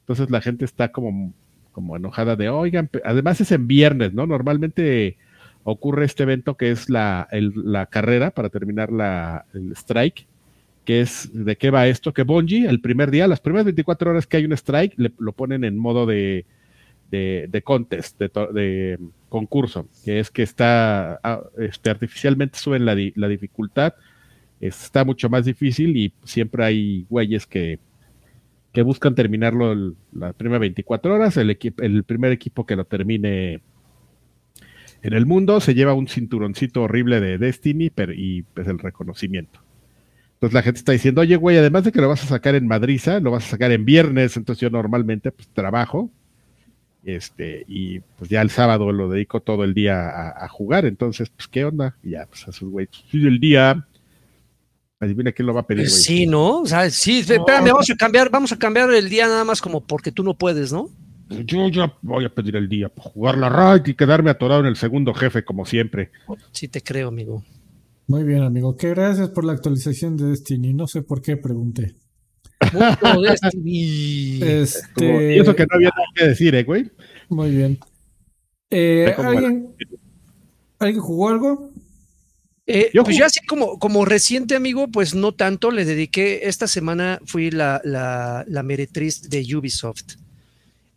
Entonces 0.02 0.30
la 0.30 0.42
gente 0.42 0.66
está 0.66 0.92
como, 0.92 1.34
como 1.76 1.98
enojada 1.98 2.38
de, 2.38 2.48
oigan, 2.48 2.90
además 3.04 3.42
es 3.42 3.52
en 3.52 3.68
viernes, 3.68 4.14
¿no? 4.14 4.26
Normalmente 4.26 5.18
ocurre 5.66 6.06
este 6.06 6.24
evento 6.24 6.56
que 6.56 6.72
es 6.72 6.90
la, 6.90 7.28
la 7.32 7.88
carrera 7.88 8.32
para 8.32 8.48
terminar 8.48 8.94
la, 8.94 9.46
el 9.54 9.74
strike, 9.74 10.26
que 10.86 11.02
es 11.02 11.30
de 11.34 11.58
qué 11.58 11.72
va 11.72 11.88
esto, 11.88 12.14
que 12.14 12.24
Bungie 12.24 12.70
el 12.70 12.80
primer 12.80 13.12
día, 13.12 13.28
las 13.28 13.42
primeras 13.42 13.66
24 13.66 14.12
horas 14.12 14.26
que 14.26 14.38
hay 14.38 14.46
un 14.46 14.54
strike, 14.54 14.94
le, 14.96 15.12
lo 15.20 15.34
ponen 15.34 15.66
en 15.66 15.78
modo 15.78 16.06
de 16.06 16.46
de, 17.12 17.62
contest, 17.64 18.20
de, 18.20 19.00
concurso, 19.30 19.88
que 20.04 20.20
es 20.20 20.32
que 20.32 20.44
está 20.44 21.20
ah, 21.24 21.42
este, 21.58 21.90
artificialmente 21.90 22.58
suben 22.60 22.86
la, 22.86 22.96
la 23.16 23.28
dificultad, 23.28 23.94
está 24.60 25.06
mucho 25.06 25.30
más 25.30 25.46
difícil 25.46 25.96
y 25.96 26.14
siempre 26.24 26.66
hay 26.66 27.06
güeyes 27.10 27.46
que, 27.46 27.80
que 28.76 28.84
buscan 28.84 29.16
terminarlo 29.16 29.96
las 30.14 30.36
primeras 30.36 30.60
24 30.60 31.16
horas, 31.16 31.38
el, 31.38 31.58
el 31.80 32.04
primer 32.04 32.32
equipo 32.32 32.66
que 32.66 32.76
lo 32.76 32.86
termine 32.86 33.62
en 35.02 35.14
el 35.14 35.26
mundo 35.26 35.60
se 35.62 35.74
lleva 35.74 35.94
un 35.94 36.08
cinturoncito 36.08 36.84
horrible 36.84 37.20
de 37.20 37.38
Destiny 37.38 37.90
pero, 37.90 38.14
y 38.14 38.44
pues 38.54 38.68
el 38.68 38.78
reconocimiento. 38.78 39.62
Entonces 40.34 40.54
la 40.54 40.62
gente 40.62 40.80
está 40.80 40.92
diciendo, 40.92 41.22
oye, 41.22 41.38
güey, 41.38 41.58
además 41.58 41.86
de 41.86 41.92
que 41.92 42.02
lo 42.02 42.10
vas 42.10 42.24
a 42.24 42.28
sacar 42.28 42.56
en 42.56 42.68
Madriza, 42.68 43.20
lo 43.22 43.32
vas 43.32 43.46
a 43.46 43.52
sacar 43.52 43.72
en 43.72 43.86
viernes, 43.86 44.36
entonces 44.36 44.62
yo 44.62 44.70
normalmente 44.70 45.32
pues 45.32 45.48
trabajo, 45.48 46.12
este, 47.06 47.64
y 47.68 48.00
pues 48.18 48.30
ya 48.30 48.42
el 48.42 48.50
sábado 48.50 48.92
lo 48.92 49.08
dedico 49.10 49.40
todo 49.40 49.64
el 49.64 49.74
día 49.74 50.30
a, 50.30 50.48
jugar, 50.50 50.86
entonces, 50.86 51.30
pues, 51.30 51.48
¿qué 51.48 51.64
onda? 51.64 51.96
Y 52.04 52.12
ya, 52.12 52.26
pues 52.26 52.48
a 52.48 52.52
sus 52.52 52.70
güey, 52.70 52.88
pues, 52.88 53.06
el 53.14 53.40
día, 53.40 53.88
adivina 55.00 55.32
quién 55.32 55.46
lo 55.46 55.54
va 55.54 55.62
a 55.62 55.68
pedir, 55.68 55.88
güey. 55.88 56.02
Sí, 56.02 56.26
¿no? 56.26 56.62
O 56.62 56.66
sea, 56.66 56.90
sí, 56.90 57.20
espérame, 57.20 57.66
vamos 57.66 57.90
a 57.90 57.96
cambiar, 57.96 58.30
vamos 58.30 58.52
a 58.52 58.58
cambiar 58.58 58.92
el 58.94 59.10
día 59.10 59.28
nada 59.28 59.44
más 59.44 59.62
como 59.62 59.86
porque 59.86 60.12
tú 60.12 60.24
no 60.24 60.38
puedes, 60.38 60.72
¿no? 60.72 60.90
Yo 61.30 61.68
ya 61.70 61.94
voy 62.02 62.26
a 62.26 62.30
pedir 62.30 62.56
el 62.56 62.70
día 62.70 62.90
para 62.90 63.10
jugar 63.10 63.38
la 63.38 63.50
raid 63.50 63.88
y 63.88 63.96
quedarme 63.96 64.30
atorado 64.30 64.62
en 64.62 64.68
el 64.68 64.76
segundo 64.76 65.14
jefe, 65.14 65.44
como 65.44 65.66
siempre. 65.66 66.12
Sí, 66.52 66.68
te 66.68 66.82
creo, 66.82 67.08
amigo. 67.08 67.44
Muy 68.08 68.24
bien, 68.24 68.44
amigo. 68.44 68.78
Que 68.78 68.90
gracias 68.90 69.30
por 69.30 69.44
la 69.44 69.54
actualización 69.54 70.18
de 70.18 70.26
Destiny. 70.26 70.74
No 70.74 70.86
sé 70.88 71.02
por 71.02 71.22
qué 71.22 71.38
pregunté. 71.38 71.96
Este... 74.42 75.36
Y 75.36 75.40
eso 75.40 75.56
que 75.56 75.64
no 75.64 75.76
había 75.76 75.90
nada 75.90 76.08
que 76.16 76.28
decir, 76.28 76.56
¿eh, 76.56 76.64
güey? 76.64 76.92
Muy 77.30 77.52
bien. 77.52 77.80
Eh, 78.70 79.14
¿alguien, 79.18 79.76
¿Alguien 80.80 81.02
jugó 81.02 81.30
algo? 81.30 81.72
Eh, 82.68 82.90
yo 82.94 83.04
pues 83.04 83.18
ya 83.18 83.28
así 83.28 83.40
como, 83.46 83.78
como 83.78 84.06
reciente 84.06 84.56
amigo, 84.56 84.88
pues 84.88 85.14
no 85.14 85.34
tanto, 85.34 85.70
le 85.70 85.86
dediqué, 85.86 86.48
esta 86.48 86.68
semana 86.68 87.20
fui 87.26 87.52
la, 87.52 87.80
la, 87.84 88.64
meretriz 88.64 89.30
de 89.30 89.56
Ubisoft. 89.56 90.16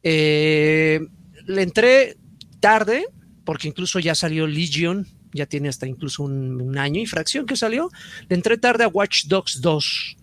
Eh, 0.03 1.01
le 1.47 1.63
entré 1.63 2.17
tarde, 2.61 3.07
porque 3.45 3.69
incluso 3.69 3.99
ya 3.99 4.15
salió 4.15 4.47
Legion, 4.47 5.07
ya 5.33 5.45
tiene 5.45 5.69
hasta 5.69 5.87
incluso 5.87 6.23
un, 6.23 6.61
un, 6.61 6.79
año 6.79 7.01
y 7.01 7.07
fracción 7.07 7.45
que 7.45 7.57
salió. 7.57 7.91
Le 8.29 8.37
entré 8.37 8.57
tarde 8.57 8.85
a 8.85 8.89
Watch 8.89 9.27
Dogs 9.27 9.61
2. 9.61 10.17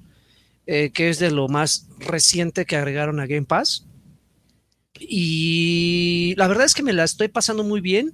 Eh, 0.67 0.89
que 0.91 1.09
es 1.09 1.19
de 1.19 1.29
lo 1.29 1.47
más 1.47 1.87
reciente 1.99 2.65
que 2.65 2.75
agregaron 2.75 3.19
a 3.19 3.27
Game 3.27 3.45
Pass. 3.45 3.85
Y 4.99 6.33
la 6.37 6.47
verdad 6.47 6.65
es 6.65 6.73
que 6.73 6.81
me 6.81 6.93
la 6.93 7.03
estoy 7.03 7.27
pasando 7.27 7.63
muy 7.63 7.81
bien, 7.81 8.13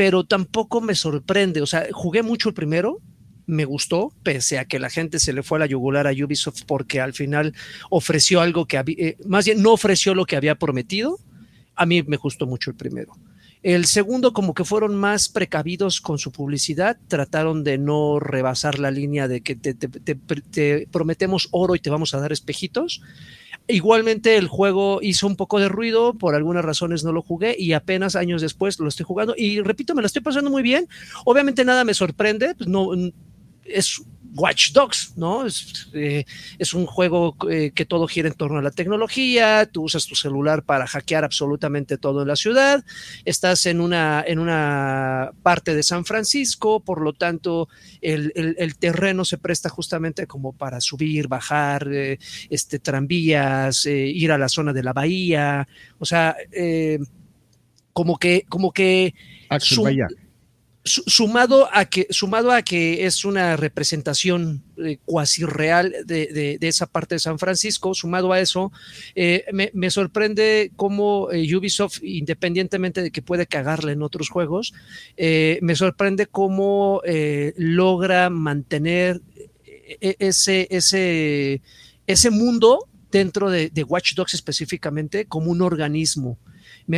pero 0.00 0.24
tampoco 0.24 0.80
me 0.80 0.94
sorprende. 0.94 1.60
O 1.60 1.66
sea, 1.66 1.86
jugué 1.92 2.22
mucho 2.22 2.48
el 2.48 2.54
primero, 2.54 3.02
me 3.44 3.66
gustó, 3.66 4.14
pese 4.22 4.58
a 4.58 4.64
que 4.64 4.78
la 4.78 4.88
gente 4.88 5.18
se 5.18 5.34
le 5.34 5.42
fue 5.42 5.58
a 5.58 5.60
la 5.60 5.66
yugular 5.66 6.06
a 6.06 6.12
Ubisoft 6.12 6.62
porque 6.66 7.02
al 7.02 7.12
final 7.12 7.54
ofreció 7.90 8.40
algo 8.40 8.64
que 8.64 8.78
había, 8.78 8.96
eh, 8.98 9.18
más 9.26 9.44
bien 9.44 9.60
no 9.60 9.74
ofreció 9.74 10.14
lo 10.14 10.24
que 10.24 10.36
había 10.36 10.54
prometido. 10.54 11.18
A 11.74 11.84
mí 11.84 12.02
me 12.02 12.16
gustó 12.16 12.46
mucho 12.46 12.70
el 12.70 12.78
primero. 12.78 13.12
El 13.62 13.84
segundo, 13.84 14.32
como 14.32 14.54
que 14.54 14.64
fueron 14.64 14.94
más 14.94 15.28
precavidos 15.28 16.00
con 16.00 16.18
su 16.18 16.32
publicidad, 16.32 16.96
trataron 17.06 17.62
de 17.62 17.76
no 17.76 18.20
rebasar 18.20 18.78
la 18.78 18.90
línea 18.90 19.28
de 19.28 19.42
que 19.42 19.54
te, 19.54 20.86
prometemos 20.86 21.48
oro 21.50 21.74
y 21.74 21.78
te 21.78 21.90
vamos 21.90 22.14
a 22.14 22.20
dar 22.20 22.32
espejitos. 22.32 23.02
Igualmente 23.70 24.36
el 24.36 24.48
juego 24.48 25.00
hizo 25.02 25.26
un 25.26 25.36
poco 25.36 25.58
de 25.60 25.68
ruido, 25.68 26.14
por 26.14 26.34
algunas 26.34 26.64
razones 26.64 27.04
no 27.04 27.12
lo 27.12 27.22
jugué 27.22 27.56
y 27.58 27.72
apenas 27.72 28.16
años 28.16 28.42
después 28.42 28.78
lo 28.78 28.88
estoy 28.88 29.04
jugando 29.04 29.34
y 29.36 29.60
repito, 29.60 29.94
me 29.94 30.02
lo 30.02 30.06
estoy 30.06 30.22
pasando 30.22 30.50
muy 30.50 30.62
bien. 30.62 30.88
Obviamente 31.24 31.64
nada 31.64 31.84
me 31.84 31.94
sorprende, 31.94 32.54
pues 32.54 32.68
no 32.68 32.90
es 33.64 34.02
Watch 34.34 34.72
Dogs, 34.72 35.14
¿no? 35.16 35.46
Es, 35.46 35.88
eh, 35.92 36.24
es 36.58 36.74
un 36.74 36.86
juego 36.86 37.36
eh, 37.50 37.72
que 37.74 37.84
todo 37.84 38.06
gira 38.06 38.28
en 38.28 38.34
torno 38.34 38.58
a 38.58 38.62
la 38.62 38.70
tecnología, 38.70 39.68
tú 39.70 39.82
usas 39.82 40.06
tu 40.06 40.14
celular 40.14 40.62
para 40.62 40.86
hackear 40.86 41.24
absolutamente 41.24 41.98
todo 41.98 42.22
en 42.22 42.28
la 42.28 42.36
ciudad, 42.36 42.84
estás 43.24 43.66
en 43.66 43.80
una, 43.80 44.24
en 44.26 44.38
una 44.38 45.32
parte 45.42 45.74
de 45.74 45.82
San 45.82 46.04
Francisco, 46.04 46.80
por 46.80 47.00
lo 47.00 47.12
tanto 47.12 47.68
el, 48.00 48.32
el, 48.34 48.76
terreno 48.76 49.24
se 49.24 49.38
presta 49.38 49.68
justamente 49.68 50.26
como 50.26 50.52
para 50.52 50.80
subir, 50.80 51.28
bajar, 51.28 51.88
eh, 51.92 52.18
este, 52.48 52.78
tranvías, 52.78 53.86
ir 53.86 54.32
a 54.32 54.38
la 54.38 54.48
zona 54.48 54.72
de 54.72 54.82
la 54.82 54.92
bahía, 54.92 55.66
o 55.98 56.04
sea, 56.04 56.36
como 57.92 58.18
que, 58.18 58.44
como 58.48 58.72
que 58.72 59.14
sumado 60.90 61.68
a 61.72 61.84
que 61.84 62.06
sumado 62.10 62.52
a 62.52 62.62
que 62.62 63.06
es 63.06 63.24
una 63.24 63.56
representación 63.56 64.62
eh, 64.76 64.98
cuasi 65.04 65.44
real 65.44 65.94
de, 66.04 66.58
esa 66.60 66.86
parte 66.86 67.14
de 67.14 67.18
San 67.18 67.38
Francisco 67.38 67.94
sumado 67.94 68.32
a 68.32 68.40
eso 68.40 68.72
eh, 69.14 69.44
me, 69.52 69.90
sorprende 69.90 70.72
cómo 70.76 71.30
eh, 71.30 71.56
Ubisoft 71.56 72.02
independientemente 72.02 73.02
de 73.02 73.10
que 73.10 73.22
puede 73.22 73.46
cagarle 73.46 73.92
en 73.92 74.02
otros 74.02 74.28
juegos 74.28 74.72
me 75.16 75.76
sorprende 75.76 76.26
cómo 76.26 77.02
logra 77.56 78.30
mantener 78.30 79.20
ese 80.00 80.66
ese 80.70 81.62
ese 82.06 82.30
mundo 82.30 82.88
dentro 83.10 83.50
de, 83.50 83.70
de 83.70 83.84
Watch 83.84 84.14
Dogs 84.14 84.34
específicamente 84.34 85.26
como 85.26 85.50
un 85.50 85.62
organismo 85.62 86.38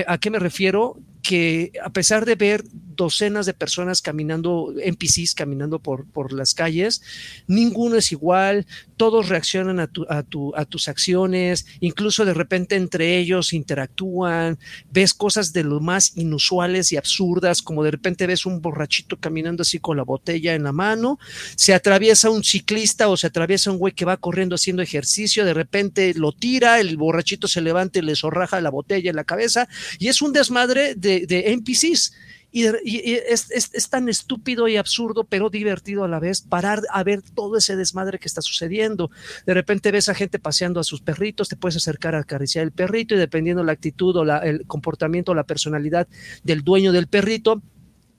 ¿A 0.06 0.18
qué 0.18 0.30
me 0.30 0.38
refiero? 0.38 0.96
Que 1.22 1.72
a 1.82 1.90
pesar 1.90 2.24
de 2.24 2.34
ver 2.34 2.64
docenas 2.96 3.46
de 3.46 3.54
personas 3.54 4.02
caminando, 4.02 4.74
NPCs 4.78 5.34
caminando 5.34 5.78
por, 5.78 6.06
por 6.06 6.32
las 6.32 6.54
calles, 6.54 7.02
ninguno 7.46 7.96
es 7.96 8.12
igual, 8.12 8.66
todos 8.96 9.28
reaccionan 9.28 9.80
a, 9.80 9.86
tu, 9.86 10.06
a, 10.08 10.22
tu, 10.22 10.54
a 10.54 10.64
tus 10.64 10.88
acciones, 10.88 11.66
incluso 11.80 12.24
de 12.24 12.34
repente 12.34 12.76
entre 12.76 13.18
ellos 13.18 13.52
interactúan, 13.52 14.58
ves 14.90 15.14
cosas 15.14 15.52
de 15.52 15.64
lo 15.64 15.80
más 15.80 16.16
inusuales 16.16 16.92
y 16.92 16.96
absurdas, 16.96 17.62
como 17.62 17.82
de 17.82 17.90
repente 17.90 18.26
ves 18.26 18.46
un 18.46 18.60
borrachito 18.60 19.18
caminando 19.18 19.62
así 19.62 19.78
con 19.78 19.96
la 19.96 20.04
botella 20.04 20.54
en 20.54 20.64
la 20.64 20.72
mano, 20.72 21.18
se 21.56 21.74
atraviesa 21.74 22.30
un 22.30 22.44
ciclista 22.44 23.08
o 23.08 23.16
se 23.16 23.26
atraviesa 23.26 23.70
un 23.70 23.78
güey 23.78 23.92
que 23.92 24.04
va 24.04 24.16
corriendo 24.16 24.54
haciendo 24.54 24.82
ejercicio, 24.82 25.44
de 25.44 25.54
repente 25.54 26.14
lo 26.14 26.32
tira, 26.32 26.80
el 26.80 26.96
borrachito 26.96 27.48
se 27.48 27.60
levanta 27.60 27.98
y 27.98 28.02
le 28.02 28.16
zorraja 28.16 28.60
la 28.60 28.70
botella 28.70 29.10
en 29.10 29.16
la 29.16 29.24
cabeza, 29.24 29.68
y 29.98 30.08
es 30.08 30.22
un 30.22 30.32
desmadre 30.32 30.94
de, 30.94 31.11
de 31.20 31.52
NPCs. 31.52 32.12
Y, 32.54 32.66
es, 32.66 33.50
es, 33.50 33.88
tan 33.88 34.10
estúpido 34.10 34.68
y 34.68 34.76
absurdo, 34.76 35.24
pero 35.24 35.48
divertido 35.48 36.04
a 36.04 36.08
la 36.08 36.20
vez, 36.20 36.42
parar 36.42 36.82
a 36.90 37.02
ver 37.02 37.22
todo 37.22 37.56
ese 37.56 37.76
desmadre 37.76 38.18
que 38.18 38.28
está 38.28 38.42
sucediendo. 38.42 39.10
De 39.46 39.54
repente 39.54 39.90
ves 39.90 40.10
a 40.10 40.14
gente 40.14 40.38
paseando 40.38 40.78
a 40.78 40.84
sus 40.84 41.00
perritos, 41.00 41.48
te 41.48 41.56
puedes 41.56 41.76
acercar 41.76 42.14
a 42.14 42.18
acariciar 42.18 42.64
el 42.64 42.72
perrito 42.72 43.14
y 43.14 43.18
dependiendo 43.18 43.64
la 43.64 43.72
actitud 43.72 44.14
o 44.16 44.26
la, 44.26 44.36
el 44.38 44.66
comportamiento 44.66 45.32
o 45.32 45.34
la 45.34 45.44
personalidad 45.44 46.06
del 46.44 46.62
dueño 46.62 46.92
del 46.92 47.06
perrito, 47.06 47.62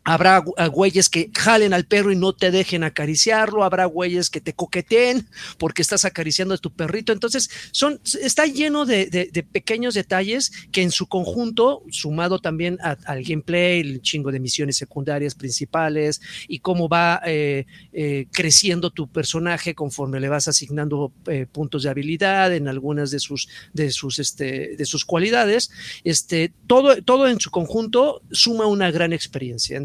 Habrá 0.05 0.39
güeyes 0.39 1.07
que 1.07 1.31
jalen 1.33 1.73
al 1.73 1.85
perro 1.85 2.11
y 2.11 2.15
no 2.15 2.33
te 2.33 2.51
dejen 2.51 2.83
acariciarlo, 2.83 3.63
habrá 3.63 3.85
güeyes 3.85 4.29
que 4.29 4.41
te 4.41 4.53
coqueteen 4.53 5.27
porque 5.57 5.81
estás 5.81 6.03
acariciando 6.03 6.53
a 6.53 6.57
tu 6.57 6.71
perrito. 6.71 7.13
Entonces, 7.13 7.49
son, 7.71 8.01
está 8.21 8.45
lleno 8.45 8.85
de, 8.85 9.45
pequeños 9.51 9.93
detalles 9.93 10.51
que 10.71 10.81
en 10.81 10.91
su 10.91 11.07
conjunto, 11.07 11.83
sumado 11.89 12.39
también 12.39 12.77
al 12.81 13.23
gameplay, 13.23 13.79
el 13.79 14.01
chingo 14.01 14.31
de 14.31 14.39
misiones 14.39 14.77
secundarias 14.77 15.35
principales 15.35 16.21
y 16.47 16.59
cómo 16.59 16.89
va 16.89 17.21
eh, 17.25 17.65
eh, 17.93 18.27
creciendo 18.31 18.91
tu 18.91 19.07
personaje 19.07 19.73
conforme 19.73 20.19
le 20.19 20.29
vas 20.29 20.47
asignando 20.47 21.13
eh, 21.27 21.45
puntos 21.51 21.83
de 21.83 21.89
habilidad 21.89 22.53
en 22.53 22.67
algunas 22.67 23.11
de 23.11 23.19
sus, 23.19 23.47
de 23.73 23.91
sus, 23.91 24.19
este, 24.19 24.75
de 24.75 24.85
sus 24.85 25.05
cualidades, 25.05 25.71
este, 26.03 26.51
todo, 26.67 27.01
todo 27.03 27.27
en 27.27 27.39
su 27.39 27.51
conjunto 27.51 28.21
suma 28.31 28.65
una 28.65 28.91
gran 28.91 29.13
experiencia. 29.13 29.77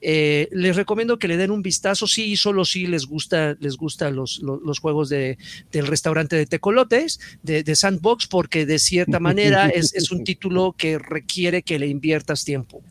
Eh, 0.00 0.48
les 0.52 0.76
recomiendo 0.76 1.18
que 1.18 1.28
le 1.28 1.36
den 1.36 1.50
un 1.50 1.62
vistazo, 1.62 2.06
sí, 2.06 2.36
solo 2.36 2.64
si 2.64 2.86
les 2.86 3.06
gusta, 3.06 3.56
les 3.60 3.76
gustan 3.76 4.16
los, 4.16 4.40
los, 4.40 4.78
juegos 4.78 5.08
de, 5.08 5.38
del 5.70 5.86
restaurante 5.86 6.36
de 6.36 6.46
Tecolotes, 6.46 7.20
de, 7.42 7.62
de 7.62 7.74
Sandbox, 7.74 8.26
porque 8.26 8.66
de 8.66 8.78
cierta 8.78 9.20
manera 9.20 9.68
es, 9.68 9.94
es, 9.94 10.10
un 10.10 10.24
título 10.24 10.74
que 10.76 10.98
requiere 10.98 11.62
que 11.62 11.78
le 11.78 11.86
inviertas 11.86 12.44
tiempo. 12.44 12.82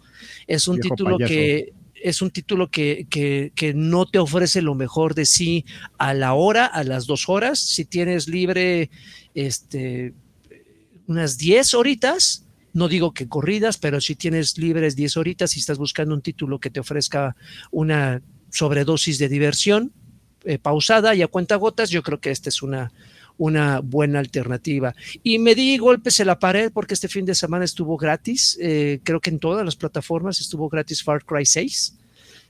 Es 0.47 0.67
un 0.67 0.79
título 0.79 1.17
que 1.17 1.73
es 2.03 2.21
un 2.21 2.31
título 2.31 2.69
que, 2.69 3.05
que, 3.09 3.51
que, 3.55 3.73
no 3.75 4.07
te 4.07 4.17
ofrece 4.17 4.63
lo 4.63 4.73
mejor 4.73 5.13
de 5.13 5.25
sí 5.25 5.65
a 5.99 6.15
la 6.15 6.33
hora, 6.33 6.65
a 6.65 6.83
las 6.83 7.05
dos 7.05 7.29
horas. 7.29 7.59
Si 7.59 7.85
tienes 7.85 8.27
libre 8.27 8.89
este, 9.35 10.13
unas 11.07 11.37
10 11.37 11.73
horitas, 11.75 12.45
no 12.73 12.87
digo 12.87 13.13
que 13.13 13.27
corridas, 13.27 13.77
pero 13.77 13.99
si 14.01 14.15
tienes 14.15 14.57
libres 14.57 14.95
10 14.95 15.17
horitas 15.17 15.55
y 15.55 15.59
estás 15.59 15.77
buscando 15.77 16.15
un 16.15 16.21
título 16.21 16.59
que 16.59 16.69
te 16.69 16.79
ofrezca 16.79 17.35
una 17.71 18.21
sobredosis 18.49 19.17
de 19.17 19.29
diversión 19.29 19.91
eh, 20.43 20.57
pausada 20.57 21.13
y 21.15 21.21
a 21.21 21.27
cuenta 21.27 21.55
gotas, 21.55 21.89
yo 21.89 22.01
creo 22.01 22.19
que 22.19 22.31
esta 22.31 22.49
es 22.49 22.61
una, 22.61 22.91
una 23.37 23.79
buena 23.79 24.19
alternativa. 24.19 24.95
Y 25.23 25.39
me 25.39 25.55
di 25.55 25.77
golpes 25.77 26.19
en 26.19 26.27
la 26.27 26.39
pared 26.39 26.71
porque 26.73 26.93
este 26.93 27.07
fin 27.07 27.25
de 27.25 27.35
semana 27.35 27.65
estuvo 27.65 27.97
gratis, 27.97 28.57
eh, 28.61 28.99
creo 29.03 29.19
que 29.19 29.29
en 29.29 29.39
todas 29.39 29.65
las 29.65 29.75
plataformas 29.75 30.39
estuvo 30.39 30.69
gratis 30.69 31.03
Far 31.03 31.25
Cry 31.25 31.45
6. 31.45 31.97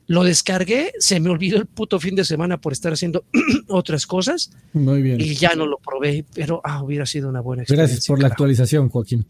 Lo 0.07 0.23
descargué, 0.23 0.91
se 0.99 1.19
me 1.19 1.29
olvidó 1.29 1.57
el 1.57 1.67
puto 1.67 1.99
fin 1.99 2.15
de 2.15 2.25
semana 2.25 2.59
por 2.59 2.73
estar 2.73 2.91
haciendo 2.91 3.23
otras 3.67 4.05
cosas. 4.05 4.51
Muy 4.73 5.01
bien. 5.01 5.21
Y 5.21 5.35
ya 5.35 5.55
no 5.55 5.65
lo 5.65 5.77
probé, 5.77 6.25
pero 6.33 6.59
ah, 6.63 6.83
hubiera 6.83 7.05
sido 7.05 7.29
una 7.29 7.39
buena 7.39 7.63
experiencia. 7.63 7.93
Gracias 7.93 8.07
por 8.07 8.19
la 8.19 8.27
actualización, 8.27 8.89
Joaquín. 8.89 9.25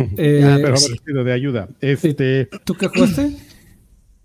Eh, 0.16 0.42
ah, 0.44 0.58
pero 0.60 0.76
sido 0.76 1.24
de 1.24 1.32
ayuda. 1.32 1.68
Este, 1.80 2.48
¿Tú 2.64 2.74
qué 2.74 2.88
jugaste? 2.88 3.36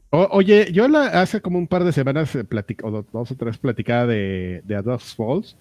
oye, 0.09 0.71
yo 0.71 0.85
hace 0.85 1.41
como 1.41 1.57
un 1.57 1.67
par 1.67 1.83
de 1.83 1.91
semanas 1.91 2.35
eh, 2.35 2.45
o 2.83 3.03
dos 3.11 3.31
o 3.31 3.35
tres 3.35 3.57
platicaba 3.57 4.07
de, 4.07 4.61
de 4.63 4.97
Falls, 4.99 5.57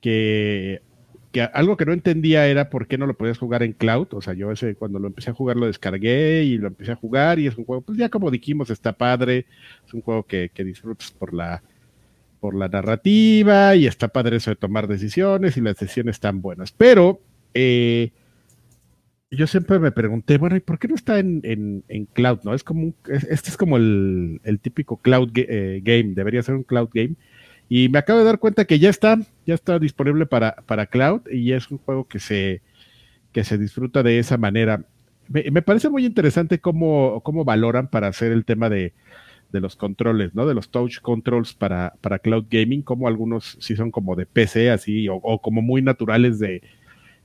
que, 0.00 0.82
que, 1.30 1.42
algo 1.42 1.76
que 1.76 1.86
no 1.86 1.92
entendía 1.92 2.46
era 2.46 2.68
por 2.68 2.86
qué 2.86 2.98
no 2.98 3.06
lo 3.06 3.14
podías 3.14 3.38
jugar 3.38 3.62
en 3.62 3.72
cloud. 3.72 4.08
O 4.12 4.20
sea, 4.20 4.34
yo 4.34 4.50
ese 4.52 4.74
cuando 4.74 4.98
lo 4.98 5.06
empecé 5.06 5.30
a 5.30 5.34
jugar 5.34 5.56
lo 5.56 5.66
descargué 5.66 6.44
y 6.44 6.58
lo 6.58 6.68
empecé 6.68 6.92
a 6.92 6.96
jugar 6.96 7.38
y 7.38 7.46
es 7.46 7.56
un 7.56 7.64
juego, 7.64 7.82
pues 7.82 7.96
ya 7.96 8.08
como 8.08 8.30
dijimos, 8.30 8.70
está 8.70 8.92
padre. 8.92 9.46
Es 9.86 9.94
un 9.94 10.02
juego 10.02 10.24
que, 10.24 10.50
que 10.52 10.64
disfrutas 10.64 11.10
por 11.12 11.32
la 11.32 11.62
por 12.40 12.56
la 12.56 12.66
narrativa 12.66 13.76
y 13.76 13.86
está 13.86 14.08
padre 14.08 14.38
eso 14.38 14.50
de 14.50 14.56
tomar 14.56 14.88
decisiones 14.88 15.56
y 15.56 15.60
las 15.60 15.76
decisiones 15.76 16.16
están 16.16 16.42
buenas. 16.42 16.72
Pero 16.72 17.20
eh, 17.54 18.10
yo 19.32 19.46
siempre 19.46 19.78
me 19.78 19.92
pregunté, 19.92 20.36
bueno, 20.36 20.56
¿y 20.56 20.60
por 20.60 20.78
qué 20.78 20.88
no 20.88 20.94
está 20.94 21.18
en, 21.18 21.40
en, 21.88 22.04
cloud? 22.12 22.40
¿No? 22.44 22.52
Es 22.52 22.62
como 22.62 22.92
este 23.08 23.48
es 23.48 23.56
como 23.56 23.78
el, 23.78 24.40
típico 24.60 24.98
cloud 24.98 25.30
eh, 25.34 25.80
game, 25.82 26.12
debería 26.14 26.42
ser 26.42 26.54
un 26.54 26.64
cloud 26.64 26.90
game. 26.92 27.14
Y 27.68 27.88
me 27.88 27.98
acabo 27.98 28.18
de 28.18 28.26
dar 28.26 28.38
cuenta 28.38 28.66
que 28.66 28.78
ya 28.78 28.90
está, 28.90 29.18
ya 29.46 29.54
está 29.54 29.78
disponible 29.78 30.26
para, 30.26 30.56
para 30.66 30.86
cloud 30.86 31.22
y 31.30 31.52
es 31.52 31.70
un 31.70 31.78
juego 31.78 32.06
que 32.06 32.18
se, 32.18 32.60
que 33.32 33.44
se 33.44 33.56
disfruta 33.56 34.02
de 34.02 34.18
esa 34.18 34.36
manera. 34.36 34.84
Me, 35.28 35.62
parece 35.62 35.88
muy 35.88 36.04
interesante 36.04 36.58
cómo, 36.60 37.22
cómo 37.24 37.44
valoran 37.46 37.88
para 37.88 38.08
hacer 38.08 38.32
el 38.32 38.44
tema 38.44 38.68
de, 38.68 38.92
de 39.50 39.60
los 39.60 39.76
controles, 39.76 40.34
¿no? 40.34 40.46
De 40.46 40.52
los 40.52 40.70
touch 40.70 41.00
controls 41.00 41.54
para, 41.54 41.94
para 42.02 42.18
cloud 42.18 42.44
gaming, 42.50 42.82
como 42.82 43.08
algunos 43.08 43.56
sí 43.60 43.76
son 43.76 43.90
como 43.90 44.14
de 44.14 44.26
PC, 44.26 44.70
así, 44.70 45.08
o, 45.08 45.14
o 45.14 45.40
como 45.40 45.62
muy 45.62 45.80
naturales 45.80 46.38
de, 46.38 46.60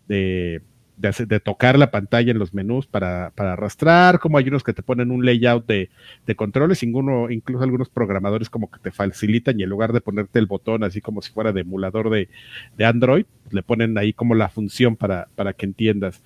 de 0.07 0.61
de, 0.97 1.39
tocar 1.39 1.77
la 1.77 1.91
pantalla 1.91 2.31
en 2.31 2.39
los 2.39 2.53
menús 2.53 2.87
para, 2.87 3.31
para, 3.35 3.53
arrastrar, 3.53 4.19
como 4.19 4.37
hay 4.37 4.47
unos 4.47 4.63
que 4.63 4.73
te 4.73 4.83
ponen 4.83 5.11
un 5.11 5.25
layout 5.25 5.65
de, 5.67 5.89
de, 6.25 6.35
controles, 6.35 6.83
ninguno, 6.83 7.29
incluso 7.29 7.63
algunos 7.63 7.89
programadores 7.89 8.49
como 8.49 8.69
que 8.69 8.79
te 8.79 8.91
facilitan 8.91 9.59
y 9.59 9.63
en 9.63 9.69
lugar 9.69 9.93
de 9.93 10.01
ponerte 10.01 10.39
el 10.39 10.47
botón 10.47 10.83
así 10.83 10.99
como 10.99 11.21
si 11.21 11.31
fuera 11.31 11.51
de 11.51 11.61
emulador 11.61 12.09
de, 12.09 12.29
de 12.77 12.85
Android, 12.85 13.25
le 13.51 13.63
ponen 13.63 13.97
ahí 13.97 14.13
como 14.13 14.35
la 14.35 14.49
función 14.49 14.95
para, 14.95 15.27
para 15.35 15.53
que 15.53 15.65
entiendas. 15.65 16.21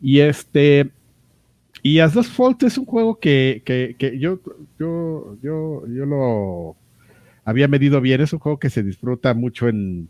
Y 0.00 0.20
este, 0.20 0.90
y 1.82 2.00
As 2.00 2.14
Fault 2.28 2.62
es 2.62 2.78
un 2.78 2.84
juego 2.84 3.18
que, 3.18 3.62
que, 3.64 3.96
que 3.98 4.18
yo, 4.18 4.40
yo, 4.78 5.36
yo, 5.42 5.86
yo 5.86 6.06
lo 6.06 6.76
había 7.44 7.68
medido 7.68 8.00
bien. 8.00 8.20
Es 8.20 8.32
un 8.32 8.40
juego 8.40 8.58
que 8.58 8.70
se 8.70 8.82
disfruta 8.82 9.34
mucho 9.34 9.68
en, 9.68 10.08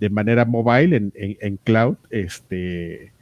de 0.00 0.10
manera 0.10 0.44
mobile, 0.44 0.96
en, 0.96 1.12
en, 1.14 1.56
cloud. 1.58 1.96
Este, 2.10 3.12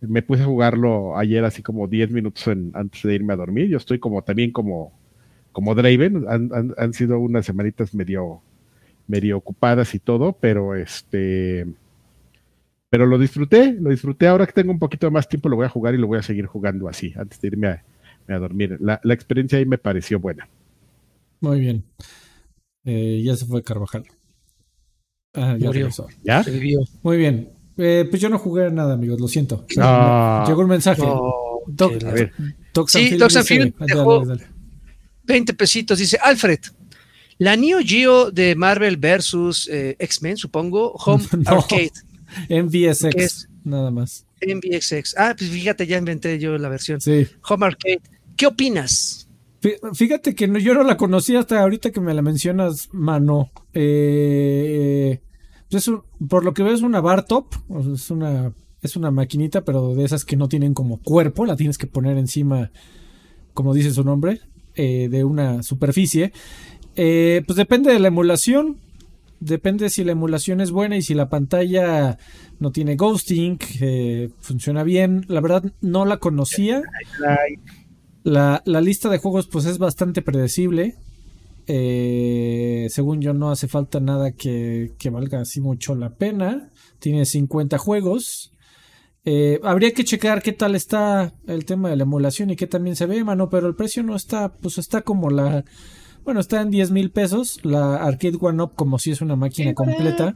me 0.00 0.22
puse 0.22 0.42
a 0.42 0.46
jugarlo 0.46 1.16
ayer 1.16 1.44
así 1.44 1.62
como 1.62 1.88
10 1.88 2.10
minutos 2.10 2.46
antes 2.48 3.02
de 3.02 3.14
irme 3.14 3.32
a 3.32 3.36
dormir. 3.36 3.68
Yo 3.68 3.76
estoy 3.76 3.98
como 3.98 4.22
también 4.22 4.52
como, 4.52 4.92
como 5.52 5.74
Draven. 5.74 6.26
Han, 6.28 6.74
han, 6.76 6.92
sido 6.92 7.18
unas 7.18 7.46
semanitas 7.46 7.94
medio, 7.94 8.40
medio 9.06 9.38
ocupadas 9.38 9.94
y 9.94 9.98
todo, 9.98 10.32
pero 10.32 10.74
este 10.74 11.66
pero 12.88 13.06
lo 13.06 13.18
disfruté, 13.18 13.72
lo 13.72 13.90
disfruté. 13.90 14.28
Ahora 14.28 14.46
que 14.46 14.52
tengo 14.52 14.70
un 14.70 14.78
poquito 14.78 15.10
más 15.10 15.28
tiempo, 15.28 15.48
lo 15.48 15.56
voy 15.56 15.66
a 15.66 15.70
jugar 15.70 15.94
y 15.94 15.98
lo 15.98 16.06
voy 16.06 16.18
a 16.18 16.22
seguir 16.22 16.46
jugando 16.46 16.88
así, 16.88 17.12
antes 17.16 17.40
de 17.40 17.48
irme 17.48 17.68
a, 17.68 17.82
dormir. 18.38 18.78
La, 18.80 19.00
la, 19.02 19.14
experiencia 19.14 19.58
ahí 19.58 19.66
me 19.66 19.78
pareció 19.78 20.18
buena. 20.18 20.48
Muy 21.40 21.60
bien. 21.60 21.84
Eh, 22.84 23.22
ya 23.24 23.36
se 23.36 23.44
fue 23.44 23.62
Carvajal. 23.62 24.04
Ah, 25.34 25.56
ya 25.58 25.70
¿Ya? 26.22 26.44
Muy 27.02 27.16
bien. 27.18 27.50
Eh, 27.78 28.06
pues 28.08 28.22
yo 28.22 28.28
no 28.28 28.38
jugué 28.38 28.70
nada, 28.70 28.94
amigos, 28.94 29.20
lo 29.20 29.28
siento. 29.28 29.66
Llegó 29.68 30.60
un 30.60 30.68
mensaje. 30.68 31.02
a 31.02 32.12
ver. 32.12 32.32
sí, 32.86 33.16
Doc 33.16 33.30
dejó 33.32 34.24
20 35.24 35.54
pesitos. 35.54 35.98
Dice, 35.98 36.18
Alfred, 36.22 36.60
la 37.38 37.56
Neo 37.56 37.78
Geo 37.84 38.30
de 38.30 38.54
Marvel 38.54 38.96
versus 38.96 39.68
eh, 39.68 39.96
X-Men, 39.98 40.36
supongo, 40.36 40.92
Home 40.92 41.24
Arcade. 41.46 41.92
MVSX, 42.48 43.48
nada 43.64 43.90
más. 43.90 44.26
MVSX. 44.40 45.14
Ah, 45.16 45.34
pues 45.36 45.50
fíjate, 45.50 45.86
ya 45.86 45.98
inventé 45.98 46.38
yo 46.38 46.56
la 46.58 46.68
versión. 46.68 47.00
Sí. 47.00 47.26
Home 47.48 47.66
Arcade. 47.66 48.00
¿Qué 48.36 48.46
opinas? 48.46 49.28
Fíjate 49.94 50.34
que 50.34 50.48
yo 50.60 50.74
no 50.74 50.84
la 50.84 50.96
conocí 50.96 51.34
hasta 51.34 51.60
ahorita 51.60 51.90
que 51.90 52.00
me 52.00 52.14
la 52.14 52.22
mencionas, 52.22 52.88
mano. 52.92 53.50
Eh, 53.72 55.20
pues 55.70 55.90
por 56.28 56.44
lo 56.44 56.54
que 56.54 56.62
veo 56.62 56.74
es 56.74 56.82
una 56.82 57.00
bar 57.00 57.24
top, 57.24 57.54
es 57.92 58.10
una, 58.10 58.52
es 58.82 58.96
una 58.96 59.10
maquinita, 59.10 59.64
pero 59.64 59.94
de 59.94 60.04
esas 60.04 60.24
que 60.24 60.36
no 60.36 60.48
tienen 60.48 60.74
como 60.74 61.02
cuerpo, 61.02 61.46
la 61.46 61.56
tienes 61.56 61.78
que 61.78 61.86
poner 61.86 62.18
encima, 62.18 62.70
como 63.54 63.74
dice 63.74 63.90
su 63.90 64.04
nombre, 64.04 64.40
eh, 64.74 65.08
de 65.10 65.24
una 65.24 65.62
superficie. 65.62 66.32
Eh, 66.94 67.42
pues 67.46 67.56
depende 67.56 67.92
de 67.92 67.98
la 67.98 68.08
emulación, 68.08 68.78
depende 69.40 69.90
si 69.90 70.04
la 70.04 70.12
emulación 70.12 70.60
es 70.60 70.70
buena 70.70 70.96
y 70.96 71.02
si 71.02 71.14
la 71.14 71.28
pantalla 71.28 72.18
no 72.58 72.72
tiene 72.72 72.96
ghosting, 72.96 73.58
funciona 74.40 74.82
bien. 74.82 75.24
La 75.28 75.40
verdad 75.40 75.64
no 75.80 76.04
la 76.04 76.18
conocía. 76.18 76.82
La, 78.26 78.60
lista 78.80 79.08
de 79.08 79.18
juegos 79.18 79.46
pues 79.46 79.66
es 79.66 79.78
bastante 79.78 80.20
predecible. 80.20 80.96
Eh, 81.66 82.86
según 82.90 83.20
yo 83.20 83.34
no 83.34 83.50
hace 83.50 83.66
falta 83.66 83.98
nada 83.98 84.32
que, 84.32 84.94
valga 85.10 85.40
así 85.40 85.60
mucho 85.60 85.94
la 85.94 86.14
pena. 86.14 86.70
Tiene 86.98 87.24
50 87.24 87.78
juegos. 87.78 88.52
Eh, 89.24 89.60
habría 89.64 89.92
que 89.92 90.04
checar 90.04 90.42
qué 90.42 90.52
tal 90.52 90.76
está 90.76 91.32
el 91.48 91.64
tema 91.64 91.90
de 91.90 91.96
la 91.96 92.04
emulación 92.04 92.50
y 92.50 92.56
qué 92.56 92.68
también 92.68 92.94
se 92.94 93.06
ve, 93.06 93.24
mano, 93.24 93.50
pero 93.50 93.66
el 93.66 93.74
precio 93.74 94.04
no 94.04 94.14
está, 94.14 94.52
pues 94.52 94.78
está 94.78 95.02
como 95.02 95.30
la... 95.30 95.64
Bueno, 96.24 96.40
está 96.40 96.60
en 96.60 96.70
10 96.70 96.90
mil 96.90 97.10
pesos. 97.10 97.60
La 97.64 97.96
Arcade 97.96 98.38
One 98.40 98.62
Up 98.62 98.72
como 98.74 98.98
si 98.98 99.12
es 99.12 99.20
una 99.20 99.36
máquina 99.36 99.74
completa. 99.74 100.34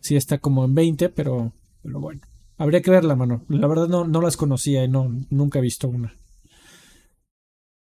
Sí 0.00 0.16
está 0.16 0.38
como 0.38 0.64
en 0.64 0.74
20, 0.74 1.08
pero, 1.10 1.52
pero 1.82 2.00
bueno. 2.00 2.20
Habría 2.58 2.82
que 2.82 2.90
verla, 2.90 3.16
mano. 3.16 3.42
La 3.48 3.66
verdad 3.66 3.88
no, 3.88 4.04
no 4.04 4.20
las 4.20 4.36
conocía 4.36 4.84
y 4.84 4.88
no, 4.88 5.10
nunca 5.30 5.58
he 5.58 5.62
visto 5.62 5.88
una. 5.88 6.14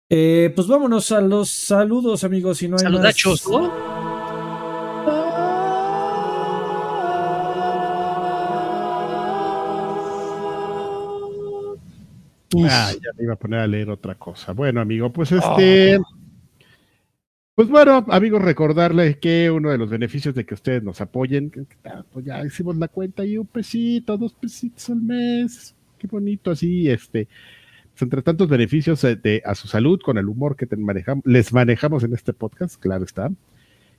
Eh, 0.09 0.53
pues 0.55 0.67
vámonos 0.67 1.11
a 1.11 1.19
los 1.19 1.49
saludos, 1.49 2.23
amigos. 2.23 2.59
Si 2.59 2.69
no 2.69 2.77
hay 2.77 2.83
Saludachos, 2.83 3.45
¿no? 3.49 3.71
Ah, 12.69 12.93
ya 12.93 13.11
me 13.17 13.23
iba 13.25 13.33
a 13.33 13.37
poner 13.37 13.59
a 13.59 13.67
leer 13.67 13.89
otra 13.89 14.15
cosa. 14.15 14.53
Bueno, 14.53 14.79
amigo, 14.79 15.11
pues 15.11 15.33
este. 15.33 15.99
Pues 17.53 17.67
bueno, 17.67 18.05
amigos, 18.07 18.41
recordarles 18.41 19.17
que 19.17 19.51
uno 19.51 19.71
de 19.71 19.77
los 19.77 19.89
beneficios 19.89 20.33
de 20.35 20.45
que 20.45 20.53
ustedes 20.53 20.83
nos 20.83 21.01
apoyen, 21.01 21.51
pues 22.13 22.23
ya 22.23 22.45
hicimos 22.45 22.77
la 22.77 22.87
cuenta 22.87 23.25
y 23.25 23.37
un 23.37 23.47
pesito, 23.47 24.15
dos 24.15 24.31
pesitos 24.33 24.89
al 24.89 25.01
mes. 25.01 25.75
Qué 25.97 26.07
bonito 26.07 26.51
así, 26.51 26.89
este 26.89 27.27
entre 28.01 28.21
tantos 28.21 28.47
beneficios 28.47 29.03
eh, 29.03 29.15
de, 29.15 29.41
a 29.45 29.55
su 29.55 29.67
salud 29.67 29.99
con 30.03 30.17
el 30.17 30.27
humor 30.27 30.55
que 30.55 30.67
les 31.25 31.53
manejamos 31.53 32.03
en 32.03 32.13
este 32.13 32.33
podcast, 32.33 32.79
claro 32.79 33.03
está, 33.03 33.31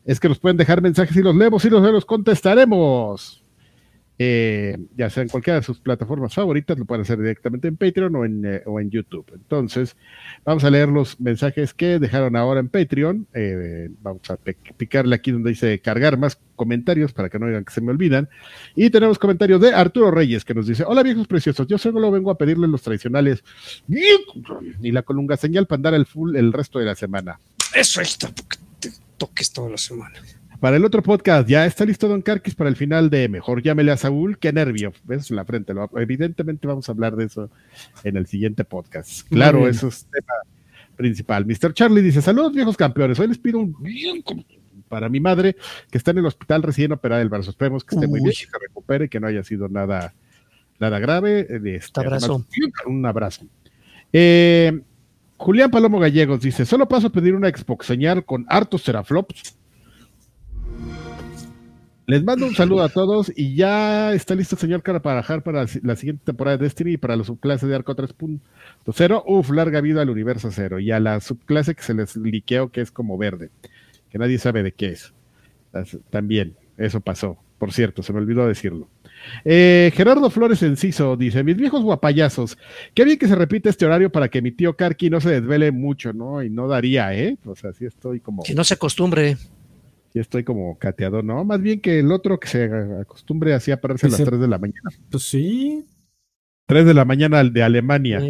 es 0.05 0.21
que 0.21 0.29
nos 0.29 0.39
pueden 0.39 0.57
dejar 0.57 0.81
mensajes 0.83 1.17
y 1.17 1.23
los 1.23 1.35
leemos 1.35 1.65
y 1.65 1.71
los 1.71 2.05
contestaremos. 2.05 3.43
Eh, 4.21 4.77
ya 4.97 5.11
sea 5.11 5.23
en 5.23 5.29
cualquiera 5.29 5.61
de 5.61 5.65
sus 5.65 5.79
plataformas 5.79 6.35
favoritas, 6.35 6.77
lo 6.77 6.85
pueden 6.85 7.03
hacer 7.03 7.19
directamente 7.19 7.69
en 7.69 7.77
Patreon 7.77 8.17
o 8.17 8.25
en, 8.25 8.45
eh, 8.45 8.63
o 8.67 8.81
en 8.81 8.91
YouTube. 8.91 9.31
Entonces, 9.33 9.97
vamos 10.45 10.65
a 10.65 10.71
leer 10.71 10.89
los 10.89 11.21
mensajes 11.21 11.73
que 11.73 12.01
dejaron 12.01 12.35
ahora 12.35 12.59
en 12.59 12.69
Patreon. 12.69 13.29
Eh, 13.33 13.91
vamos 14.03 14.29
a 14.29 14.37
picarle 14.37 15.15
aquí 15.15 15.31
donde 15.31 15.51
dice 15.51 15.79
cargar 15.81 16.19
más 16.19 16.41
comentarios 16.57 17.13
para 17.13 17.29
que 17.29 17.39
no 17.39 17.47
digan 17.47 17.65
que 17.65 17.73
se 17.73 17.81
me 17.81 17.93
olvidan. 17.93 18.29
Y 18.75 18.91
tenemos 18.91 19.21
comentarios 19.21 19.61
de 19.61 19.73
Arturo 19.73 20.11
Reyes 20.11 20.45
que 20.45 20.55
nos 20.55 20.67
dice: 20.67 20.83
Hola 20.85 21.05
viejos 21.05 21.29
preciosos, 21.29 21.69
yo 21.69 21.79
solo 21.79 22.11
vengo 22.11 22.33
a 22.33 22.39
pedirle 22.39 22.67
los 22.67 22.83
tradicionales 22.83 23.45
y 23.89 24.91
la 24.91 25.03
colunga 25.03 25.37
señal 25.37 25.67
para 25.67 25.77
andar 25.77 25.95
el 25.95 26.07
full 26.07 26.35
el 26.35 26.53
resto 26.53 26.81
de 26.81 26.87
la 26.87 26.97
semana. 26.97 27.39
Eso 27.73 28.01
está, 28.01 28.29
porque 28.35 28.59
te 28.81 28.91
toques 29.17 29.53
toda 29.53 29.71
la 29.71 29.79
semana. 29.79 30.19
Para 30.61 30.77
el 30.77 30.85
otro 30.85 31.05
podcast, 31.05 31.49
ya 31.49 31.67
está 31.67 31.85
listo 31.85 32.09
Don 32.09 32.21
Carquis 32.21 32.57
para 32.57 32.69
el 32.69 32.75
final 32.75 33.11
de 33.11 33.29
Mejor 33.29 33.63
llámele 33.63 33.93
a 33.93 33.97
Saúl. 33.97 34.39
Qué 34.39 34.53
nervio. 34.53 34.93
Ves 35.05 35.31
en 35.31 35.37
la 35.37 35.45
frente. 35.45 35.73
evidentemente 35.97 36.67
vamos 36.67 36.89
a 36.89 36.93
hablar 36.93 37.15
de 37.15 37.27
eso 37.27 37.49
en 38.03 38.17
el 38.17 38.27
siguiente 38.27 38.65
podcast. 38.65 39.29
Claro, 39.29 39.69
eso 39.69 39.87
es 39.87 40.07
tema 40.07 40.35
principal. 40.97 41.47
Mr. 41.47 41.73
Charlie 41.75 42.03
dice: 42.03 42.23
Saludos, 42.23 42.55
viejos 42.55 42.77
campeones. 42.77 43.21
Hoy 43.21 43.29
les 43.29 43.39
pido 43.39 43.61
un 43.61 43.73
para 44.89 45.09
mi 45.09 45.21
madre, 45.21 45.55
que 45.93 45.99
está 45.99 46.11
en 46.11 46.19
el 46.19 46.27
hospital 46.27 46.63
recién 46.65 46.91
operada 46.91 47.21
del 47.21 47.29
brazo. 47.29 47.51
Esperemos 47.51 47.85
que 47.85 47.95
esté 47.95 48.09
muy 48.09 48.21
bien, 48.21 48.33
que 48.33 48.47
se 48.47 48.59
recupere, 48.59 49.05
y 49.05 49.09
que 49.09 49.21
no 49.21 49.29
haya 49.29 49.45
sido 49.45 49.69
nada, 49.69 50.13
nada 50.81 50.99
grave. 50.99 51.47
Este, 51.77 52.01
abrazo. 52.01 52.45
un 52.87 53.07
abrazo. 53.07 53.47
Eh, 54.13 54.81
Julián 55.37 55.71
Palomo 55.71 56.01
Gallegos 56.01 56.41
dice: 56.41 56.67
Solo 56.67 56.89
paso 56.89 57.07
a 57.07 57.11
pedir 57.11 57.37
una 57.37 57.49
Xbox 57.49 57.87
señal 57.87 58.25
con 58.25 58.45
hartos 58.49 58.83
teraflops 58.83 59.59
les 62.09 62.25
mando 62.25 62.47
un 62.47 62.55
saludo 62.55 62.83
a 62.85 62.89
todos 62.89 63.31
y 63.37 63.55
ya 63.55 64.15
está 64.15 64.35
listo 64.35 64.55
el 64.55 64.61
señor 64.61 64.83
Caraparajar 64.83 65.43
para 65.43 65.67
la 65.83 65.95
siguiente 65.95 66.25
temporada 66.25 66.57
de 66.57 66.65
Destiny 66.65 66.93
y 66.93 66.97
para 66.97 67.15
la 67.17 67.23
subclase 67.23 67.67
de 67.67 67.75
Arco 67.75 67.95
3.0. 67.95 69.23
Uf, 69.27 69.51
larga 69.51 69.83
vida 69.83 70.01
al 70.01 70.09
universo 70.09 70.51
cero. 70.51 70.81
Y 70.81 70.91
a 70.91 71.01
la 71.01 71.21
subclase 71.21 71.75
que 71.75 71.83
se 71.83 71.93
les 71.93 72.17
liqueó 72.17 72.73
que 72.73 72.81
es 72.81 72.91
como 72.91 73.19
verde, 73.19 73.51
que 74.09 74.17
nadie 74.17 74.39
sabe 74.39 74.63
de 74.63 74.73
qué 74.73 74.87
es. 74.93 75.13
También, 76.09 76.57
eso 76.79 77.03
pasó. 77.03 77.37
Por 77.59 77.75
cierto, 77.75 78.03
se 78.03 78.15
me 78.15 78.21
olvidó 78.21 78.49
decirlo. 78.49 78.89
Eh, 79.45 79.93
Gerardo 79.95 80.31
Flores 80.31 80.63
Enciso 80.63 81.15
dice: 81.15 81.45
Mis 81.45 81.59
viejos 81.59 81.83
guapayazos, 81.83 82.57
qué 82.95 83.05
bien 83.05 83.19
que 83.19 83.29
se 83.29 83.35
repite 83.35 83.69
este 83.69 83.85
horario 83.85 84.11
para 84.11 84.31
que 84.31 84.41
mi 84.41 84.51
tío 84.53 84.77
Karki 84.77 85.11
no 85.11 85.21
se 85.21 85.29
desvele 85.43 85.73
mucho, 85.73 86.15
¿no? 86.15 86.43
Y 86.43 86.49
no 86.49 86.69
daría, 86.69 87.15
¿eh? 87.15 87.37
O 87.45 87.55
sea, 87.55 87.75
sí 87.75 87.85
estoy 87.85 88.21
como. 88.21 88.45
Que 88.45 88.55
no 88.55 88.65
se 88.65 88.75
acostumbre 88.75 89.37
y 90.19 90.21
estoy 90.21 90.43
como 90.43 90.77
cateado, 90.79 91.23
¿no? 91.23 91.45
Más 91.45 91.63
bien 91.63 91.81
que 91.81 92.01
el 92.01 92.11
otro 92.11 92.41
que 92.41 92.49
se 92.49 92.65
acostumbre 93.01 93.55
así 93.55 93.71
a 93.71 93.81
pararse 93.81 94.09
a 94.09 94.11
las 94.11 94.25
3 94.25 94.41
de 94.41 94.49
la 94.49 94.59
mañana. 94.59 94.91
Pues 95.11 95.23
sí. 95.23 95.87
3 96.67 96.87
de 96.87 96.95
la 96.95 97.05
mañana 97.05 97.45
de 97.45 97.63
Alemania. 97.63 98.21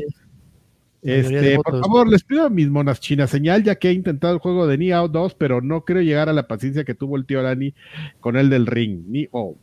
Este, 1.00 1.56
por 1.56 1.80
favor, 1.80 2.06
les 2.06 2.22
pido 2.24 2.44
a 2.44 2.50
mis 2.50 2.68
monas 2.68 3.00
chinas 3.00 3.30
señal, 3.30 3.64
ya 3.64 3.76
que 3.76 3.88
he 3.88 3.92
intentado 3.92 4.34
el 4.34 4.40
juego 4.40 4.66
de 4.66 4.76
Niao 4.76 5.08
2, 5.08 5.34
pero 5.36 5.62
no 5.62 5.86
creo 5.86 6.02
llegar 6.02 6.28
a 6.28 6.34
la 6.34 6.46
paciencia 6.46 6.84
que 6.84 6.94
tuvo 6.94 7.16
el 7.16 7.24
tío 7.24 7.42
Dani 7.42 7.72
con 8.20 8.36
el 8.36 8.50
del 8.50 8.66
ring. 8.66 9.04
Ni 9.06 9.26
oh. 9.30 9.56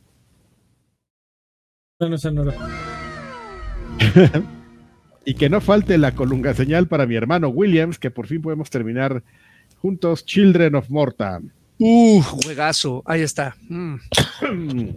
Bueno, 2.00 2.16
no 2.32 2.52
y 5.24 5.34
que 5.34 5.48
no 5.48 5.60
falte 5.60 5.96
la 5.96 6.12
colunga 6.12 6.54
señal 6.54 6.88
para 6.88 7.06
mi 7.06 7.14
hermano 7.14 7.50
Williams, 7.50 8.00
que 8.00 8.10
por 8.10 8.26
fin 8.26 8.42
podemos 8.42 8.68
terminar 8.68 9.22
juntos 9.76 10.26
Children 10.26 10.74
of 10.74 10.90
Morta. 10.90 11.40
Uh, 11.78 12.22
juegazo, 12.22 13.02
ahí 13.04 13.20
está. 13.20 13.56
Mm. 13.68 13.96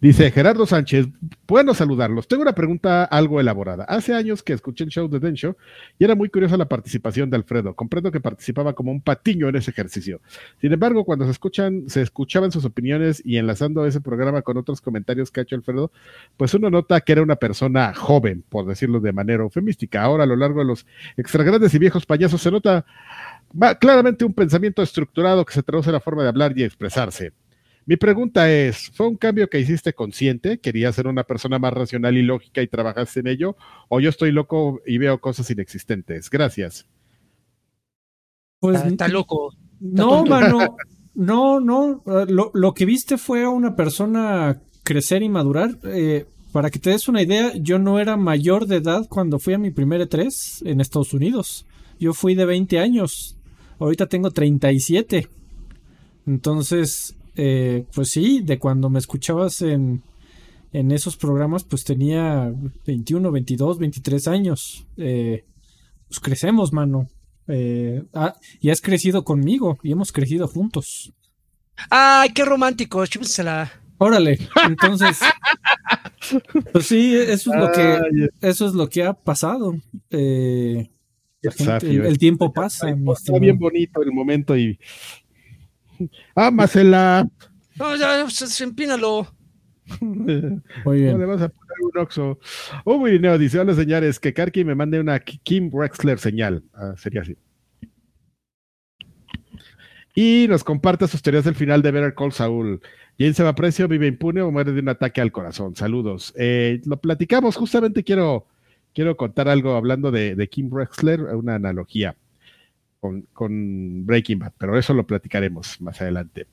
Dice 0.00 0.30
Gerardo 0.30 0.66
Sánchez, 0.66 1.06
bueno 1.46 1.72
saludarlos. 1.72 2.28
Tengo 2.28 2.42
una 2.42 2.54
pregunta 2.54 3.04
algo 3.04 3.40
elaborada. 3.40 3.84
Hace 3.84 4.12
años 4.12 4.42
que 4.42 4.52
escuché 4.52 4.84
el 4.84 4.90
show 4.90 5.08
de 5.08 5.20
Den 5.20 5.34
Show 5.34 5.56
y 5.98 6.04
era 6.04 6.14
muy 6.14 6.28
curiosa 6.28 6.56
la 6.56 6.68
participación 6.68 7.30
de 7.30 7.36
Alfredo. 7.36 7.74
Comprendo 7.74 8.10
que 8.10 8.20
participaba 8.20 8.74
como 8.74 8.90
un 8.90 9.00
patiño 9.00 9.48
en 9.48 9.56
ese 9.56 9.70
ejercicio. 9.70 10.20
Sin 10.60 10.72
embargo, 10.72 11.04
cuando 11.04 11.24
se 11.24 11.30
escuchan, 11.30 11.84
se 11.88 12.02
escuchaban 12.02 12.52
sus 12.52 12.64
opiniones 12.64 13.22
y 13.24 13.38
enlazando 13.38 13.86
ese 13.86 14.00
programa 14.00 14.42
con 14.42 14.58
otros 14.58 14.80
comentarios 14.80 15.30
que 15.30 15.40
ha 15.40 15.42
hecho 15.44 15.56
Alfredo, 15.56 15.90
pues 16.36 16.52
uno 16.54 16.68
nota 16.68 17.00
que 17.00 17.12
era 17.12 17.22
una 17.22 17.36
persona 17.36 17.94
joven, 17.94 18.44
por 18.48 18.66
decirlo 18.66 19.00
de 19.00 19.12
manera 19.12 19.44
eufemística. 19.44 20.02
Ahora, 20.02 20.24
a 20.24 20.26
lo 20.26 20.36
largo 20.36 20.58
de 20.60 20.66
los 20.66 20.86
extra 21.16 21.42
grandes 21.42 21.72
y 21.72 21.78
viejos 21.78 22.04
payasos, 22.04 22.42
se 22.42 22.50
nota 22.50 22.84
claramente 23.78 24.24
un 24.24 24.34
pensamiento 24.34 24.82
estructurado 24.82 25.44
que 25.44 25.54
se 25.54 25.62
traduce 25.62 25.90
en 25.90 25.94
la 25.94 26.00
forma 26.00 26.22
de 26.22 26.28
hablar 26.28 26.56
y 26.56 26.64
expresarse. 26.64 27.32
Mi 27.86 27.96
pregunta 27.96 28.50
es, 28.50 28.90
¿fue 28.94 29.06
un 29.06 29.16
cambio 29.16 29.48
que 29.48 29.60
hiciste 29.60 29.92
consciente? 29.92 30.58
¿Querías 30.58 30.96
ser 30.96 31.06
una 31.06 31.22
persona 31.22 31.60
más 31.60 31.72
racional 31.72 32.16
y 32.16 32.22
lógica 32.22 32.60
y 32.60 32.66
trabajaste 32.66 33.20
en 33.20 33.28
ello? 33.28 33.56
¿O 33.88 34.00
yo 34.00 34.10
estoy 34.10 34.32
loco 34.32 34.80
y 34.84 34.98
veo 34.98 35.20
cosas 35.20 35.48
inexistentes? 35.50 36.28
Gracias. 36.28 36.86
Pues 38.58 38.84
está, 38.84 39.06
loco. 39.08 39.54
no, 39.80 40.24
mano. 40.24 40.76
No, 41.16 41.60
no. 41.60 42.02
Eh, 42.06 42.26
lo, 42.28 42.74
que 42.74 42.84
viste 42.84 43.16
fue 43.16 43.44
a 43.44 43.48
una 43.48 43.74
persona 43.74 44.60
crecer 44.84 45.22
y 45.22 45.30
madurar. 45.30 45.78
Eh, 45.84 46.26
para 46.52 46.70
que 46.70 46.78
te 46.78 46.90
des 46.90 47.08
una 47.08 47.22
idea, 47.22 47.54
yo 47.54 47.78
no 47.78 47.98
era 47.98 48.18
mayor 48.18 48.66
de 48.66 48.76
edad 48.76 49.06
cuando 49.08 49.38
fui 49.38 49.54
a 49.54 49.58
mi 49.58 49.70
primer 49.70 50.02
E3 50.02 50.66
en 50.66 50.80
Estados 50.80 51.14
Unidos. 51.14 51.64
Yo 51.98 52.12
fui 52.12 52.34
de 52.34 52.44
20 52.44 52.78
años. 52.78 53.35
Ahorita 53.78 54.06
tengo 54.06 54.30
37. 54.30 55.28
Entonces, 56.26 57.16
eh, 57.36 57.84
pues 57.94 58.10
sí, 58.10 58.40
de 58.42 58.58
cuando 58.58 58.90
me 58.90 58.98
escuchabas 58.98 59.62
en, 59.62 60.02
en 60.72 60.90
esos 60.90 61.16
programas, 61.16 61.64
pues 61.64 61.84
tenía 61.84 62.52
21, 62.86 63.30
22, 63.30 63.78
23 63.78 64.28
años. 64.28 64.86
Eh, 64.96 65.44
pues 66.08 66.20
crecemos, 66.20 66.72
mano. 66.72 67.08
Eh, 67.48 68.02
ah, 68.14 68.34
y 68.60 68.70
has 68.70 68.80
crecido 68.80 69.24
conmigo 69.24 69.78
y 69.82 69.92
hemos 69.92 70.12
crecido 70.12 70.48
juntos. 70.48 71.12
¡Ay, 71.90 72.30
qué 72.34 72.44
romántico! 72.44 73.06
Chúpensela. 73.06 73.70
Órale, 73.98 74.38
entonces, 74.68 75.18
pues 76.72 76.86
sí, 76.86 77.14
eso 77.14 77.54
es 77.54 77.60
lo 77.60 77.72
que, 77.72 78.28
eso 78.42 78.66
es 78.66 78.74
lo 78.74 78.88
que 78.88 79.04
ha 79.04 79.14
pasado. 79.14 79.74
Eh, 80.10 80.90
el, 81.82 82.18
tiempo 82.18 82.52
pasa. 82.52 82.88
Está, 82.90 83.38
bien 83.38 83.58
bonito 83.58 84.02
el 84.02 84.12
momento 84.12 84.56
y 84.56 84.78
ámasela. 86.34 87.28
No, 87.76 87.96
ya, 87.96 88.22
pues, 88.22 88.60
empínalo. 88.60 89.26
Muy 90.00 91.00
bien. 91.00 91.12
No 91.12 91.18
le 91.18 91.26
vas 91.26 91.42
a 91.42 91.48
poner 91.48 91.76
un 91.94 92.00
oxo. 92.00 92.38
Oh, 92.84 92.98
muy 92.98 93.18
bien, 93.18 93.38
dice, 93.38 93.60
hola 93.60 93.74
señores, 93.74 94.18
que 94.18 94.34
Karki 94.34 94.64
me 94.64 94.74
mande 94.74 94.98
una 94.98 95.20
Kim 95.20 95.70
Wexler 95.72 96.18
señal. 96.18 96.64
Ah, 96.74 96.94
sería 96.96 97.22
así. 97.22 97.36
Y 100.14 100.46
nos 100.48 100.64
comparte 100.64 101.06
sus 101.06 101.20
teorías 101.20 101.44
del 101.44 101.54
final 101.54 101.82
de 101.82 101.90
Better 101.90 102.14
Call 102.14 102.32
Saul. 102.32 102.80
¿Quién 103.18 103.34
se 103.34 103.42
va 103.42 103.50
a 103.50 103.54
precio? 103.54 103.86
¿Vive 103.86 104.06
impune 104.06 104.40
o 104.40 104.50
muere 104.50 104.72
de 104.72 104.80
un 104.80 104.88
ataque 104.88 105.20
al 105.20 105.30
corazón? 105.30 105.76
Saludos. 105.76 106.32
Eh, 106.36 106.80
lo 106.86 106.98
platicamos, 106.98 107.54
justamente 107.56 108.02
quiero, 108.02 108.46
quiero 108.96 109.14
contar 109.14 109.46
algo 109.46 109.76
hablando 109.76 110.10
de, 110.10 110.48
Kim 110.50 110.72
Wexler, 110.72 111.20
una 111.20 111.56
analogía 111.56 112.16
con, 112.98 114.06
Breaking 114.06 114.38
Bad, 114.38 114.52
pero 114.56 114.76
eso 114.78 114.94
lo 114.94 115.06
platicaremos 115.06 115.78
más 115.82 116.00
adelante. 116.00 116.46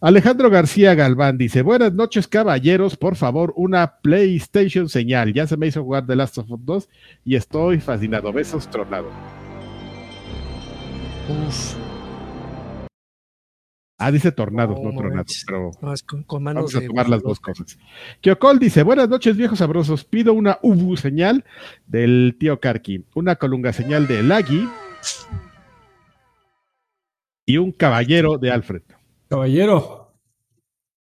Alejandro 0.00 0.50
García 0.50 0.94
Galván 0.94 1.38
dice: 1.38 1.62
Buenas 1.62 1.92
noches, 1.92 2.26
caballeros. 2.26 2.96
Por 2.96 3.16
favor, 3.16 3.52
una 3.54 3.98
PlayStation 4.02 4.88
señal. 4.88 5.32
Ya 5.32 5.46
se 5.46 5.56
me 5.56 5.68
hizo 5.68 5.84
jugar 5.84 6.06
The 6.06 6.16
Last 6.16 6.38
of 6.38 6.50
Us 6.50 6.64
2 6.64 6.88
y 7.24 7.36
estoy 7.36 7.80
fascinado. 7.80 8.32
Besos 8.32 8.68
tronado. 8.68 9.10
Uf. 11.28 11.89
Ah, 14.02 14.10
dice 14.10 14.32
tornado, 14.32 14.74
no, 14.82 14.94
tornado, 14.94 15.26
pero 15.46 15.72
vamos 15.82 16.74
a 16.74 16.80
tomar 16.80 17.06
las 17.06 17.22
dos 17.22 17.38
cosas. 17.38 17.78
Kiokol 18.22 18.58
dice, 18.58 18.82
buenas 18.82 19.10
noches 19.10 19.36
viejos 19.36 19.58
sabrosos, 19.58 20.04
pido 20.04 20.32
una 20.32 20.58
Ubu 20.62 20.96
señal 20.96 21.44
del 21.86 22.34
tío 22.40 22.60
Karki, 22.60 23.04
una 23.14 23.36
colunga 23.36 23.74
señal 23.74 24.06
de 24.06 24.22
Lagui 24.22 24.66
y 27.44 27.58
un 27.58 27.72
caballero 27.72 28.38
de 28.38 28.50
Alfred. 28.50 28.82
Caballero. 29.28 30.14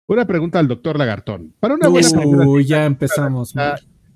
Una 0.07 0.25
pregunta 0.25 0.61
al 0.61 0.69
doctor 0.69 0.97
Lagartón. 0.97 1.55
Para 1.59 1.75
una 1.75 1.89
buena 1.89 2.09
ya 2.65 2.87
empezamos. 2.87 3.53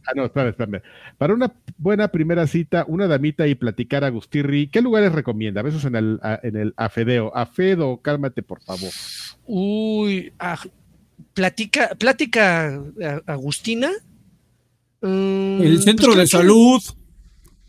Ah, 0.06 0.12
no, 0.14 0.24
espérame, 0.24 0.50
espérame. 0.50 0.82
Para 1.18 1.34
una 1.34 1.52
buena 1.76 2.08
primera 2.08 2.46
cita, 2.46 2.84
una 2.88 3.06
damita 3.06 3.46
y 3.46 3.54
platicar 3.54 4.04
a 4.04 4.08
Agustirri, 4.08 4.68
¿qué 4.68 4.80
lugares 4.80 5.12
recomienda? 5.12 5.60
A 5.60 5.64
veces 5.64 5.84
en 5.84 5.96
el, 5.96 6.20
en 6.42 6.56
el 6.56 6.74
Afedeo. 6.76 7.36
Afedo, 7.36 7.98
cálmate, 7.98 8.42
por 8.42 8.62
favor. 8.62 8.90
Uy, 9.46 10.32
plática, 11.34 11.90
plática 11.98 12.82
Agustina. 13.26 13.90
Mm, 15.02 15.62
el 15.62 15.82
centro 15.82 16.08
pues 16.08 16.18
de 16.18 16.26
salud. 16.26 16.82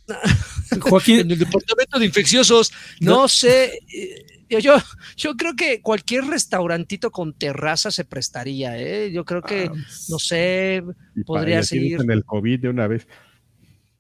Joaquín. 0.82 1.20
en 1.20 1.32
el 1.32 1.40
departamento 1.40 2.00
de 2.00 2.06
infecciosos. 2.06 2.72
No, 3.00 3.28
sé. 3.28 3.80
Eh, 3.94 4.26
yo, 4.60 4.76
yo 5.18 5.36
creo 5.36 5.56
que 5.56 5.82
cualquier 5.82 6.26
restaurantito 6.26 7.12
con 7.12 7.34
terraza 7.34 7.92
se 7.92 8.06
prestaría, 8.06 8.78
¿eh? 8.78 9.12
Yo 9.12 9.26
creo 9.26 9.42
que, 9.42 9.70
ah, 9.72 9.74
no 10.10 10.20
sé, 10.20 10.84
podría 11.26 11.64
seguir. 11.64 12.02
En 12.02 12.12
el 12.12 12.26
COVID 12.26 12.60
de 12.60 12.70
una 12.70 12.88
vez. 12.88 13.08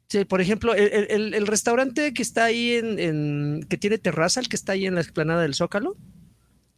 Sí, 0.09 0.25
por 0.25 0.41
ejemplo, 0.41 0.73
el, 0.73 1.47
restaurante 1.47 2.13
que 2.13 2.21
está 2.21 2.43
ahí 2.43 2.73
en, 2.73 3.65
que 3.69 3.77
tiene 3.77 3.97
terraza, 3.97 4.41
el 4.41 4.49
que 4.49 4.57
está 4.57 4.73
ahí 4.73 4.85
en 4.85 4.95
la 4.95 5.01
explanada 5.01 5.41
del 5.41 5.55
Zócalo, 5.55 5.95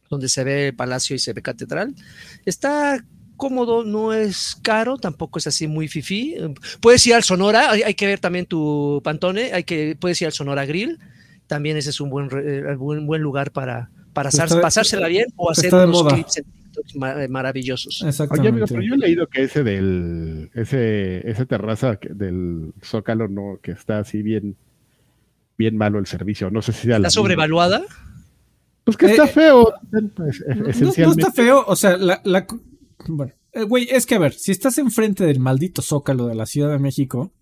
donde 0.08 0.28
se 0.28 0.44
ve 0.44 0.68
el 0.68 0.76
palacio 0.76 1.16
y 1.16 1.18
se 1.18 1.32
ve 1.32 1.42
catedral, 1.42 1.96
está 2.44 3.04
cómodo, 3.36 3.82
no 3.82 4.12
es 4.12 4.56
caro, 4.62 4.98
tampoco 4.98 5.40
es 5.40 5.48
así 5.48 5.66
muy 5.66 5.88
fifí. 5.88 6.36
Puedes 6.80 7.04
ir 7.08 7.14
al 7.14 7.24
Sonora, 7.24 7.72
hay, 7.72 7.82
hay 7.82 7.94
que 7.94 8.06
ver 8.06 8.20
también 8.20 8.46
tu 8.46 9.00
pantone, 9.02 9.52
hay 9.52 9.64
que, 9.64 9.96
puedes 9.98 10.20
ir 10.22 10.26
al 10.26 10.32
Sonora 10.32 10.64
Grill 10.64 11.00
también 11.46 11.76
ese 11.76 11.90
es 11.90 12.00
un 12.00 12.10
buen, 12.10 12.28
eh, 12.32 12.74
buen, 12.76 13.06
buen 13.06 13.22
lugar 13.22 13.50
para, 13.50 13.90
para 14.12 14.30
pasársela 14.30 15.08
bien 15.08 15.26
o 15.36 15.50
hacer 15.50 15.74
unos 15.74 16.04
clips 16.04 16.38
eh, 16.38 17.28
maravillosos. 17.28 18.02
Oye, 18.30 18.48
amigo, 18.48 18.66
pero 18.68 18.82
yo 18.82 18.94
he 18.94 18.98
leído 18.98 19.26
que 19.28 19.42
ese 19.42 19.62
del 19.62 20.50
ese 20.54 21.28
ese 21.28 21.46
terraza 21.46 21.98
del 22.10 22.72
Zócalo 22.82 23.28
no 23.28 23.58
que 23.62 23.72
está 23.72 23.98
así 23.98 24.22
bien 24.22 24.56
bien 25.56 25.76
malo 25.76 25.98
el 25.98 26.06
servicio, 26.06 26.50
no 26.50 26.62
sé 26.62 26.72
si 26.72 26.90
está 26.90 27.10
sobrevaluada. 27.10 27.82
Pues 28.84 28.96
que 28.96 29.06
está 29.06 29.24
eh, 29.24 29.28
feo, 29.28 29.72
pues, 29.90 30.42
no, 30.98 31.12
está 31.12 31.32
feo, 31.32 31.64
o 31.66 31.76
sea, 31.76 31.96
la, 31.96 32.20
la 32.24 32.46
bueno, 33.06 33.32
güey, 33.66 33.88
es 33.90 34.04
que 34.04 34.16
a 34.16 34.18
ver, 34.18 34.34
si 34.34 34.52
estás 34.52 34.76
enfrente 34.78 35.24
del 35.24 35.40
maldito 35.40 35.80
Zócalo 35.80 36.26
de 36.26 36.34
la 36.34 36.44
Ciudad 36.44 36.70
de 36.70 36.78
México, 36.78 37.32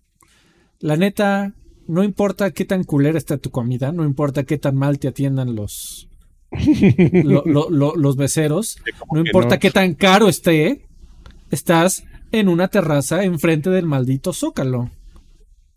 la 0.79 0.95
neta, 0.95 1.53
no 1.87 2.03
importa 2.03 2.51
qué 2.51 2.65
tan 2.65 2.83
culera 2.83 3.17
está 3.17 3.37
tu 3.37 3.49
comida, 3.49 3.91
no 3.91 4.05
importa 4.05 4.43
qué 4.43 4.57
tan 4.57 4.75
mal 4.75 4.99
te 4.99 5.07
atiendan 5.07 5.55
los, 5.55 6.09
los 7.45 8.15
beceros, 8.15 8.77
no 9.11 9.19
importa 9.19 9.59
qué 9.59 9.71
tan 9.71 9.93
caro 9.93 10.29
esté, 10.29 10.85
estás 11.51 12.03
en 12.31 12.47
una 12.47 12.67
terraza 12.67 13.23
enfrente 13.23 13.69
del 13.69 13.85
maldito 13.85 14.33
zócalo. 14.33 14.91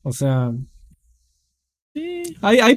O 0.02 0.12
sea, 0.12 0.52
Hay, 2.40 2.76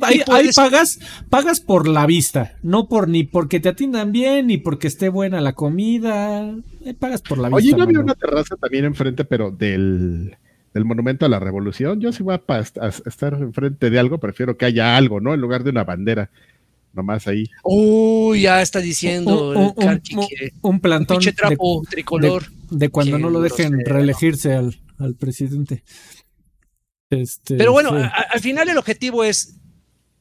pagas, 0.55 0.99
pagas 1.29 1.59
por 1.59 1.87
la 1.87 2.05
vista, 2.05 2.57
no 2.63 2.87
por 2.87 3.07
ni 3.07 3.23
porque 3.23 3.59
te 3.59 3.69
atiendan 3.69 4.11
bien, 4.11 4.47
ni 4.47 4.57
porque 4.57 4.87
esté 4.87 5.09
buena 5.09 5.41
la 5.41 5.53
comida. 5.53 6.55
pagas 6.99 7.21
por 7.21 7.37
la 7.37 7.49
vista. 7.49 7.57
Oye, 7.57 7.77
no 7.77 7.83
había 7.83 7.99
una 7.99 8.15
terraza 8.15 8.55
también 8.55 8.85
enfrente, 8.85 9.25
pero 9.25 9.51
del 9.51 10.37
del 10.73 10.85
Monumento 10.85 11.25
a 11.25 11.29
la 11.29 11.39
Revolución, 11.39 11.99
yo 11.99 12.11
si 12.11 12.23
voy 12.23 12.35
a, 12.35 12.59
estar 12.59 13.33
enfrente 13.33 13.89
de 13.89 13.99
algo, 13.99 14.19
prefiero 14.19 14.57
que 14.57 14.65
haya 14.65 14.95
algo, 14.95 15.19
¿no? 15.19 15.33
En 15.33 15.41
lugar 15.41 15.63
de 15.63 15.71
una 15.71 15.83
bandera, 15.83 16.29
nomás 16.93 17.27
ahí. 17.27 17.45
Uy, 17.63 18.41
ya 18.41 18.61
está 18.61 18.79
diciendo 18.79 19.51
un, 19.51 20.01
un, 20.61 20.79
plantón 20.79 21.19
trapo, 21.35 21.81
de, 21.83 21.89
tricolor. 21.89 22.43
De, 22.69 22.89
cuando 22.89 23.17
no 23.17 23.29
lo 23.29 23.41
dejen 23.41 23.83
reelegirse 23.85 24.53
al, 24.53 24.75
al, 24.99 25.15
presidente. 25.15 25.83
Este, 27.09 27.57
Pero 27.57 27.71
bueno, 27.71 27.91
al 27.91 28.39
final 28.39 28.69
el 28.69 28.77
objetivo 28.77 29.23
es 29.23 29.59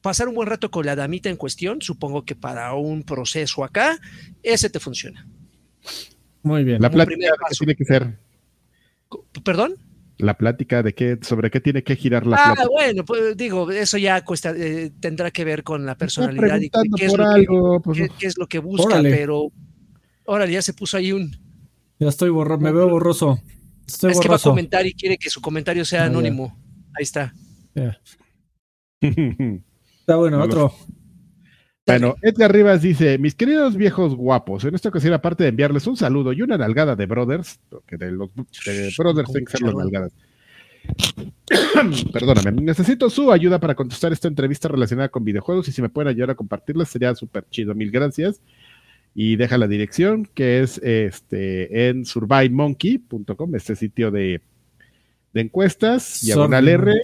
pasar 0.01 0.27
un 0.27 0.35
buen 0.35 0.47
rato 0.47 0.71
con 0.71 0.85
la 0.85 0.95
damita 0.95 1.29
en 1.29 1.37
cuestión. 1.37 1.81
Supongo 1.81 2.25
que 2.25 2.35
para 2.35 2.73
un 2.73 3.03
proceso 3.03 3.63
acá, 3.63 3.99
ese 4.41 4.69
te 4.69 4.79
funciona. 4.79 5.27
Muy 6.41 6.63
bien. 6.63 6.81
La 6.81 6.89
plática 6.89 7.35
tiene 7.57 7.75
que 7.75 7.85
ser. 7.85 8.17
¿Perdón? 9.43 9.75
La 10.19 10.37
plática 10.37 10.83
de 10.83 10.93
qué, 10.93 11.17
sobre 11.21 11.49
qué 11.49 11.61
tiene 11.61 11.81
que 11.83 11.95
girar 11.95 12.27
la 12.27 12.37
ah, 12.37 12.65
bueno, 12.69 13.05
pues 13.05 13.35
digo, 13.37 13.71
eso 13.71 13.97
ya 13.97 14.23
cuesta, 14.23 14.53
eh, 14.55 14.91
tendrá 14.99 15.31
que 15.31 15.45
ver 15.45 15.63
con 15.63 15.85
la 15.85 15.95
personalidad 15.95 16.59
y 16.59 16.69
qué 16.69 17.05
es, 17.05 17.17
lo 17.17 17.33
que, 17.33 17.45
pues, 17.83 18.11
qué, 18.19 18.27
es, 18.27 18.37
lo 18.37 18.45
que, 18.47 18.59
busca, 18.59 19.01
pero 19.01 19.51
órale, 20.25 20.51
ya 20.51 20.61
se 20.61 20.73
puso 20.73 20.97
ahí 20.97 21.13
un. 21.13 21.31
Ya 21.99 22.09
estoy 22.09 22.29
borroso, 22.29 22.61
me 22.61 22.71
veo 22.71 22.89
borroso. 22.89 23.41
Estoy 23.87 24.11
es 24.11 24.19
que 24.19 24.27
va 24.27 24.35
a 24.35 24.39
comentar 24.39 24.85
y 24.85 24.93
quiere 24.93 25.17
que 25.17 25.29
su 25.29 25.41
comentario 25.41 25.83
sea 25.85 26.03
ah, 26.03 26.07
anónimo. 26.07 26.57
Ahí 26.97 27.03
está. 27.03 27.33
está 29.01 30.15
bueno, 30.15 30.43
otro. 30.43 30.73
Bueno, 31.89 32.15
Edgar 32.21 32.53
Rivas 32.53 32.81
dice, 32.81 33.17
mis 33.17 33.33
queridos 33.35 33.75
viejos 33.75 34.15
guapos, 34.15 34.63
en 34.63 34.75
esta 34.75 34.89
ocasión 34.89 35.13
aparte 35.13 35.43
de 35.43 35.49
enviarles 35.49 35.87
un 35.87 35.97
saludo 35.97 36.33
y 36.33 36.41
una 36.41 36.57
nalgada 36.57 36.95
de 36.95 37.05
Brothers, 37.07 37.59
que 37.87 37.97
de 37.97 38.11
los 38.11 38.29
Brothers 38.97 39.31
tienen 39.31 39.45
que 39.45 39.51
ser 39.51 39.61
las 39.61 39.75
nalgadas, 39.75 40.11
Perdóname, 42.13 42.51
necesito 42.61 43.09
su 43.09 43.31
ayuda 43.31 43.59
para 43.59 43.75
contestar 43.75 44.11
esta 44.13 44.27
entrevista 44.27 44.67
relacionada 44.67 45.09
con 45.09 45.23
videojuegos 45.23 45.67
y 45.67 45.71
si 45.71 45.81
me 45.81 45.89
pueden 45.89 46.09
ayudar 46.09 46.31
a 46.31 46.35
compartirla 46.35 46.85
sería 46.85 47.15
súper 47.15 47.45
chido. 47.49 47.73
Mil 47.75 47.91
gracias. 47.91 48.41
Y 49.15 49.35
deja 49.35 49.57
la 49.57 49.67
dirección 49.67 50.29
que 50.33 50.61
es 50.61 50.77
este 50.79 51.89
en 51.89 52.05
survivemonkey.com, 52.05 53.55
este 53.55 53.75
sitio 53.75 54.11
de, 54.11 54.41
de 55.33 55.41
encuestas, 55.41 56.21
diagonal 56.21 56.67
R. 56.67 57.01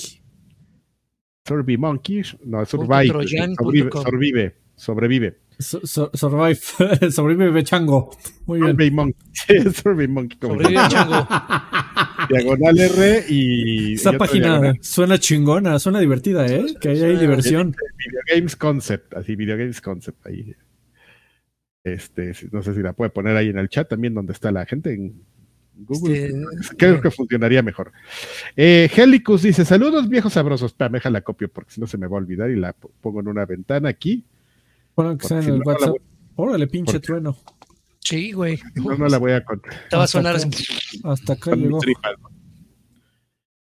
Survey 1.47 1.77
no, 1.77 2.65
survive, 2.65 4.55
sobrevive, 4.75 5.37
survive, 5.59 6.55
sobrevive 7.11 7.63
chango. 7.63 8.11
Muy 8.45 8.59
bien. 8.59 8.71
Survey 8.71 8.91
Monkey. 8.91 9.23
Survey 9.73 10.07
Monkey. 10.07 10.37
Sobrevive 10.39 10.87
chango. 10.89 11.27
Diagonal 12.29 12.79
R 12.79 13.25
y. 13.29 13.93
Esa 13.93 14.13
página 14.13 14.73
suena 14.81 15.17
chingona, 15.19 15.79
suena 15.79 15.99
divertida, 15.99 16.45
¿eh? 16.47 16.65
Que 16.79 16.89
ahí 16.89 17.03
hay 17.03 17.17
diversión. 17.17 17.75
Video 17.97 18.21
Games 18.33 18.55
Concept, 18.55 19.13
así, 19.13 19.35
Video 19.35 19.57
Games 19.57 19.81
Concept. 19.81 20.25
Ahí. 20.27 20.55
Este, 21.83 22.33
no 22.51 22.63
sé 22.63 22.73
si 22.73 22.81
la 22.81 22.93
puede 22.93 23.11
poner 23.11 23.37
ahí 23.37 23.49
en 23.49 23.59
el 23.59 23.69
chat 23.69 23.87
también, 23.87 24.15
donde 24.15 24.33
está 24.33 24.51
la 24.51 24.65
gente 24.65 24.91
en 24.93 25.21
Google. 25.75 26.25
Este, 26.59 26.75
creo 26.77 26.99
que 26.99 27.11
funcionaría 27.11 27.61
mejor. 27.61 27.91
Eh, 28.55 28.89
Helicus 28.95 29.43
dice: 29.43 29.65
Saludos, 29.65 30.09
viejos 30.09 30.33
sabrosos. 30.33 30.73
Pa, 30.73 30.89
la 30.89 31.21
copio 31.21 31.47
porque 31.49 31.71
si 31.71 31.81
no 31.81 31.87
se 31.87 31.97
me 31.97 32.07
va 32.07 32.17
a 32.17 32.21
olvidar 32.21 32.49
y 32.49 32.55
la 32.55 32.73
pongo 32.73 33.19
en 33.19 33.27
una 33.27 33.45
ventana 33.45 33.89
aquí. 33.89 34.25
Bueno, 34.95 35.17
que 35.17 35.27
sea 35.27 35.39
en 35.39 35.49
el 35.49 35.61
WhatsApp. 35.63 35.95
Órale, 36.35 36.67
pinche 36.67 36.99
trueno. 36.99 37.37
Sí, 37.99 38.31
güey. 38.31 38.59
No, 38.75 38.95
no 38.95 39.07
la 39.07 39.17
voy 39.17 39.31
a 39.31 39.43
contar. 39.43 39.73
Te 39.89 39.97
va 39.97 40.03
a 40.03 40.07
sonar 40.07 40.35
Hasta 40.35 41.33
acá 41.33 41.55
llegó. 41.55 41.79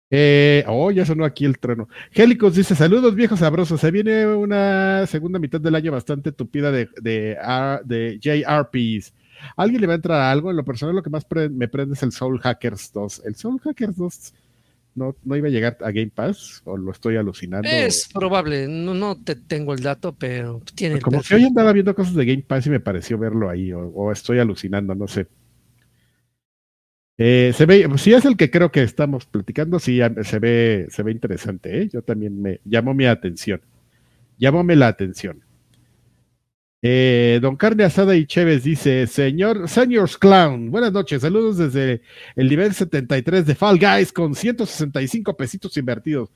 Eh, 0.09 0.65
oh, 0.69 0.91
ya 0.93 1.05
sonó 1.05 1.25
aquí 1.25 1.45
el 1.45 1.59
trueno. 1.59 1.89
Gélicos 2.11 2.55
dice: 2.55 2.75
Saludos, 2.75 3.15
viejos 3.15 3.41
sabrosos. 3.41 3.81
Se 3.81 3.91
viene 3.91 4.27
una 4.27 5.07
segunda 5.07 5.39
mitad 5.39 5.61
del 5.61 5.75
año 5.75 5.91
bastante 5.91 6.33
tupida 6.33 6.71
de, 6.71 6.89
de, 7.01 7.37
de 7.85 8.19
JRPs. 8.21 9.15
¿Alguien 9.57 9.81
le 9.81 9.87
va 9.87 9.95
a 9.95 9.97
entrar 9.97 10.21
a 10.21 10.31
algo? 10.31 10.51
En 10.51 10.57
lo 10.57 10.65
personal, 10.65 10.95
lo 10.95 11.03
que 11.03 11.11
más 11.11 11.27
me 11.51 11.69
prende 11.69 11.95
es 11.95 12.03
el 12.03 12.13
Soul 12.13 12.41
Hackers 12.41 12.93
2. 12.93 13.23
El 13.25 13.35
Soul 13.37 13.61
Hackers 13.61 13.97
2 13.97 14.35
no, 14.97 15.15
no 15.25 15.37
iba 15.37 15.49
a 15.49 15.51
llegar 15.51 15.79
a 15.83 15.91
Game 15.93 16.11
Pass 16.13 16.63
o 16.65 16.77
lo 16.77 16.91
estoy 16.91 17.17
alucinando. 17.17 17.69
Es 17.69 18.09
probable, 18.13 18.67
no, 18.67 18.95
no 18.95 19.23
te 19.23 19.37
tengo 19.37 19.75
el 19.75 19.83
dato, 19.83 20.15
pero 20.15 20.63
tiene. 20.75 21.01
Como 21.01 21.23
que 21.23 21.35
hoy 21.35 21.45
andaba 21.45 21.73
viendo 21.73 21.95
cosas 21.95 22.15
de 22.15 22.25
Game 22.25 22.43
Pass 22.43 22.67
y 22.67 22.71
me 22.71 22.81
pareció 22.81 23.19
verlo 23.19 23.49
ahí, 23.49 23.73
o, 23.73 24.11
estoy 24.11 24.39
alucinando, 24.39 24.95
no 24.95 25.07
sé. 25.07 25.27
Eh, 27.19 27.53
se 27.55 27.65
ve, 27.67 27.89
si 27.97 28.13
es 28.13 28.25
el 28.25 28.37
que 28.37 28.51
creo 28.51 28.73
que 28.73 28.83
estamos 28.83 29.27
platicando, 29.27 29.79
sí 29.79 30.01
se 30.23 30.39
ve, 30.39 30.87
se 30.91 31.03
ve 31.03 31.13
interesante, 31.13 31.83
¿eh? 31.83 31.89
Yo 31.93 32.03
también 32.03 32.43
me 32.43 32.61
llamó 32.65 32.93
mi 32.93 33.07
atención. 33.07 33.61
Llamóme 34.39 34.77
la 34.77 34.89
atención. 34.89 35.46
Eh, 36.89 37.41
don 37.43 37.57
Carne 37.57 37.83
Asada 37.83 38.15
y 38.15 38.27
Chévez 38.27 38.63
dice, 38.63 39.09
señor, 39.09 39.69
Seniors 39.69 40.17
Clown, 40.17 40.71
buenas 40.71 40.93
noches, 40.93 41.21
saludos 41.21 41.57
desde 41.57 42.01
el 42.37 42.49
nivel 42.49 42.73
73 42.75 43.45
de 43.45 43.57
Fall 43.57 43.81
Guys 43.81 44.13
con 44.13 44.37
165 44.37 45.37
pesitos 45.37 45.77
invertidos. 45.77 46.31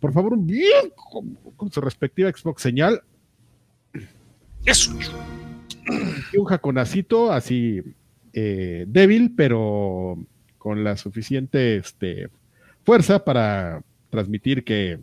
Por 0.00 0.12
favor, 0.12 0.36
bien 0.36 0.90
con, 0.96 1.70
su 1.70 1.80
respectiva 1.80 2.32
Xbox 2.32 2.62
señal. 2.62 3.00
Eso. 4.64 4.92
Y 6.32 6.36
un 6.36 6.46
jaconacito 6.46 7.30
así 7.30 7.80
eh, 8.32 8.86
débil, 8.88 9.32
pero 9.36 10.18
con 10.58 10.82
la 10.82 10.96
suficiente 10.96 11.76
este, 11.76 12.28
fuerza 12.84 13.24
para 13.24 13.84
transmitir 14.10 14.64
que 14.64 14.98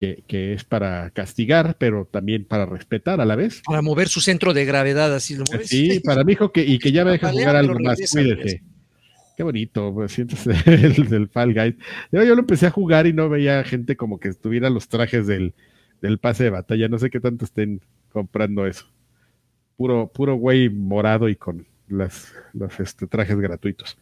que, 0.00 0.54
es 0.54 0.64
para 0.64 1.10
castigar, 1.10 1.76
pero 1.78 2.06
también 2.10 2.44
para 2.44 2.64
respetar 2.64 3.20
a 3.20 3.26
la 3.26 3.36
vez. 3.36 3.60
Para 3.66 3.82
mover 3.82 4.08
su 4.08 4.20
centro 4.20 4.54
de 4.54 4.64
gravedad, 4.64 5.14
así 5.14 5.34
lo 5.34 5.44
mueves. 5.44 5.68
Sí, 5.68 6.00
para 6.00 6.24
mi 6.24 6.32
hijo 6.32 6.52
que, 6.52 6.64
y 6.64 6.78
que 6.78 6.90
ya 6.90 7.04
me 7.04 7.12
deja 7.12 7.30
jugar 7.30 7.56
algo 7.56 7.78
más, 7.78 7.98
cuídese. 8.10 8.62
Qué 9.36 9.42
bonito, 9.42 9.92
pues, 9.92 10.12
sientes 10.12 10.46
el 10.66 11.08
del 11.08 11.28
Fall 11.28 11.52
Guys. 11.52 11.74
Yo, 12.12 12.24
yo, 12.24 12.34
lo 12.34 12.40
empecé 12.40 12.66
a 12.66 12.70
jugar 12.70 13.06
y 13.06 13.12
no 13.12 13.28
veía 13.28 13.62
gente 13.64 13.96
como 13.96 14.18
que 14.18 14.28
estuviera 14.28 14.70
los 14.70 14.88
trajes 14.88 15.26
del, 15.26 15.54
del 16.00 16.18
pase 16.18 16.44
de 16.44 16.50
batalla. 16.50 16.88
No 16.88 16.98
sé 16.98 17.10
qué 17.10 17.20
tanto 17.20 17.44
estén 17.44 17.82
comprando 18.10 18.66
eso. 18.66 18.86
Puro, 19.76 20.10
puro 20.12 20.34
güey 20.34 20.70
morado 20.70 21.28
y 21.28 21.36
con 21.36 21.66
las, 21.88 22.32
los 22.54 22.80
este, 22.80 23.06
trajes 23.06 23.38
gratuitos. 23.38 23.98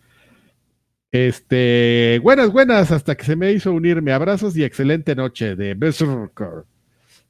Este, 1.10 2.20
buenas, 2.22 2.52
buenas, 2.52 2.90
hasta 2.90 3.16
que 3.16 3.24
se 3.24 3.36
me 3.36 3.52
hizo 3.52 3.72
unirme. 3.72 4.12
Abrazos 4.12 4.56
y 4.56 4.64
excelente 4.64 5.14
noche 5.14 5.56
de 5.56 5.74
Berserker. 5.74 6.64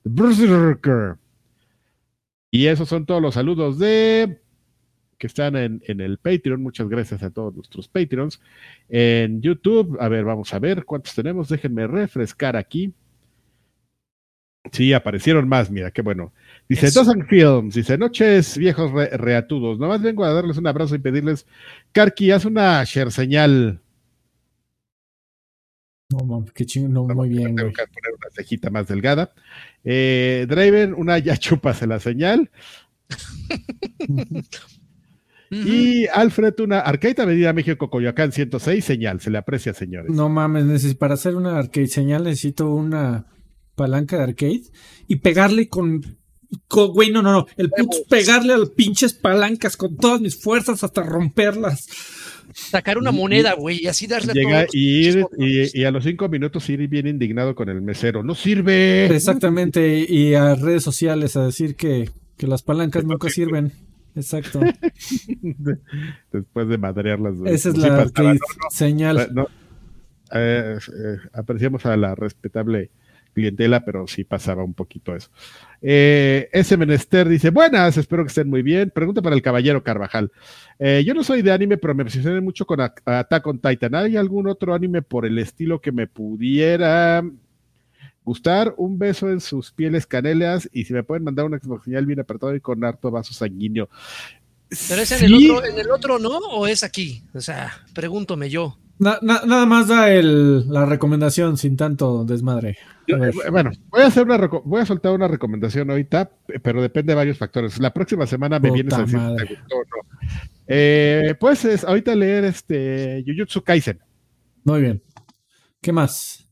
Berserker. 0.04 1.16
Y 2.50 2.66
esos 2.66 2.88
son 2.88 3.06
todos 3.06 3.22
los 3.22 3.34
saludos 3.34 3.78
de 3.78 4.40
que 5.16 5.26
están 5.26 5.56
en, 5.56 5.82
en, 5.86 6.00
el 6.00 6.18
Patreon. 6.18 6.62
Muchas 6.62 6.88
gracias 6.88 7.22
a 7.22 7.30
todos 7.30 7.54
nuestros 7.54 7.88
Patreons. 7.88 8.40
En 8.88 9.42
YouTube, 9.42 9.96
a 10.00 10.08
ver, 10.08 10.24
vamos 10.24 10.52
a 10.54 10.58
ver 10.58 10.84
cuántos 10.84 11.14
tenemos. 11.14 11.48
Déjenme 11.48 11.86
refrescar 11.86 12.56
aquí. 12.56 12.92
Sí, 14.72 14.92
aparecieron 14.92 15.48
más, 15.48 15.70
mira, 15.70 15.90
qué 15.90 16.02
bueno. 16.02 16.32
Dice 16.68 16.90
Dawson 16.90 17.26
Films, 17.26 17.74
dice 17.74 17.96
noches 17.96 18.58
viejos 18.58 18.92
reatudos. 18.92 19.78
Nomás 19.78 20.02
vengo 20.02 20.24
a 20.24 20.32
darles 20.32 20.58
un 20.58 20.66
abrazo 20.66 20.94
y 20.94 20.98
pedirles, 20.98 21.46
Karki, 21.92 22.30
haz 22.30 22.44
una 22.44 22.84
share 22.84 23.10
señal. 23.10 23.80
No, 26.10 26.24
mames, 26.24 26.52
qué 26.52 26.64
chingo, 26.64 27.06
muy 27.14 27.28
bien. 27.28 27.54
Tengo 27.54 27.70
que 27.70 27.86
poner 27.86 28.14
una 28.18 28.30
cejita 28.32 28.70
más 28.70 28.86
delgada. 28.88 29.32
Eh, 29.84 30.46
Draven, 30.48 30.94
una 30.94 31.18
ya 31.18 31.36
chupas 31.36 31.82
la 31.86 32.00
señal. 32.00 32.50
y 35.50 36.06
Alfred, 36.06 36.60
una 36.60 36.80
Arcade 36.80 37.22
Avenida 37.22 37.52
México 37.52 37.90
Coyoacán 37.90 38.32
106, 38.32 38.84
señal. 38.84 39.20
Se 39.20 39.30
le 39.30 39.38
aprecia, 39.38 39.74
señores. 39.74 40.10
No 40.10 40.30
mames, 40.30 40.94
para 40.94 41.14
hacer 41.14 41.36
una 41.36 41.58
arcade 41.58 41.88
señal 41.88 42.24
necesito 42.24 42.70
una 42.70 43.26
palanca 43.78 44.18
de 44.18 44.24
arcade 44.24 44.62
y 45.06 45.16
pegarle 45.16 45.68
con, 45.68 46.18
güey, 46.68 47.10
no, 47.10 47.22
no, 47.22 47.32
no, 47.32 47.46
el 47.56 47.70
puto 47.70 47.96
pegarle 48.10 48.52
a 48.52 48.58
las 48.58 48.70
pinches 48.70 49.14
palancas 49.14 49.76
con 49.76 49.96
todas 49.96 50.20
mis 50.20 50.36
fuerzas 50.36 50.84
hasta 50.84 51.02
romperlas. 51.02 51.86
Sacar 52.52 52.98
una 52.98 53.12
moneda, 53.12 53.54
güey, 53.54 53.82
y 53.82 53.86
así 53.86 54.06
darle 54.06 54.32
Llega 54.32 54.66
y, 54.72 55.06
ir, 55.06 55.26
y, 55.38 55.84
a 55.84 55.90
los 55.90 56.02
cinco 56.02 56.28
minutos 56.28 56.68
ir 56.70 56.88
bien 56.88 57.06
indignado 57.06 57.54
con 57.54 57.68
el 57.68 57.80
mesero. 57.82 58.24
¡No 58.24 58.34
sirve! 58.34 59.06
Exactamente, 59.14 60.04
y 60.08 60.34
a 60.34 60.54
redes 60.54 60.82
sociales 60.82 61.36
a 61.36 61.44
decir 61.44 61.76
que, 61.76 62.10
que 62.36 62.46
las 62.46 62.62
palancas 62.62 63.04
nunca 63.04 63.28
sirven. 63.28 63.72
Exacto. 64.16 64.60
Después 66.32 66.68
de 66.68 66.78
madrearlas. 66.78 67.34
Esa 67.44 67.68
es 67.68 67.76
la 67.76 68.10
señal. 68.70 69.28
Eh, 70.34 70.78
eh, 70.78 71.16
apreciamos 71.32 71.86
a 71.86 71.96
la 71.96 72.14
respetable 72.14 72.90
clientela, 73.38 73.84
pero 73.84 74.06
sí 74.06 74.24
pasaba 74.24 74.64
un 74.64 74.74
poquito 74.74 75.14
eso. 75.14 75.30
Eh, 75.80 76.48
ese 76.52 76.76
menester 76.76 77.28
dice, 77.28 77.50
buenas, 77.50 77.96
espero 77.96 78.24
que 78.24 78.28
estén 78.28 78.50
muy 78.50 78.62
bien. 78.62 78.90
Pregunta 78.90 79.22
para 79.22 79.36
el 79.36 79.42
caballero 79.42 79.82
Carvajal. 79.84 80.32
Eh, 80.78 81.04
yo 81.06 81.14
no 81.14 81.22
soy 81.22 81.42
de 81.42 81.52
anime, 81.52 81.78
pero 81.78 81.94
me 81.94 82.02
obsesioné 82.02 82.40
mucho 82.40 82.66
con 82.66 82.80
Attack 82.80 83.46
on 83.46 83.60
Titan. 83.60 83.94
¿Hay 83.94 84.16
algún 84.16 84.48
otro 84.48 84.74
anime 84.74 85.02
por 85.02 85.24
el 85.24 85.38
estilo 85.38 85.80
que 85.80 85.92
me 85.92 86.08
pudiera 86.08 87.24
gustar? 88.24 88.74
Un 88.76 88.98
beso 88.98 89.30
en 89.30 89.40
sus 89.40 89.70
pieles 89.70 90.06
canelas 90.06 90.68
y 90.72 90.84
si 90.84 90.92
me 90.92 91.04
pueden 91.04 91.24
mandar 91.24 91.46
una 91.46 91.60
señal 91.84 92.06
bien 92.06 92.20
apretado 92.20 92.54
y 92.54 92.60
con 92.60 92.82
harto 92.84 93.10
vaso 93.10 93.32
sanguíneo. 93.32 93.88
¿Pero 94.88 95.00
es 95.00 95.12
en, 95.12 95.24
el 95.24 95.34
otro, 95.34 95.64
en 95.64 95.78
el 95.78 95.90
otro 95.90 96.18
no 96.18 96.36
o 96.38 96.66
es 96.66 96.82
aquí? 96.82 97.22
O 97.32 97.40
sea, 97.40 97.72
pregúntome 97.94 98.50
yo 98.50 98.76
nada 98.98 99.66
más 99.66 99.88
da 99.88 100.12
el, 100.12 100.68
la 100.68 100.84
recomendación 100.86 101.56
sin 101.56 101.76
tanto 101.76 102.24
desmadre. 102.24 102.76
Eh, 103.06 103.30
bueno, 103.50 103.70
voy 103.88 104.02
a 104.02 104.06
hacer 104.06 104.24
una 104.24 104.36
voy 104.36 104.80
a 104.80 104.86
soltar 104.86 105.12
una 105.12 105.28
recomendación 105.28 105.90
ahorita, 105.90 106.30
pero 106.62 106.82
depende 106.82 107.12
de 107.12 107.16
varios 107.16 107.38
factores. 107.38 107.78
La 107.78 107.92
próxima 107.92 108.26
semana 108.26 108.58
me 108.58 108.70
vienes 108.70 108.94
a 108.94 109.02
decir 109.02 109.18
si 109.18 109.36
te 109.36 109.54
gustó 109.54 109.76
o 109.76 109.82
no. 109.82 110.18
Eh, 110.66 111.34
pues 111.40 111.84
ahorita 111.84 112.14
leer 112.14 112.44
este 112.44 113.24
Jujutsu 113.26 113.62
Kaisen. 113.62 114.00
Muy 114.64 114.82
bien. 114.82 115.02
¿Qué 115.80 115.92
más? 115.92 116.46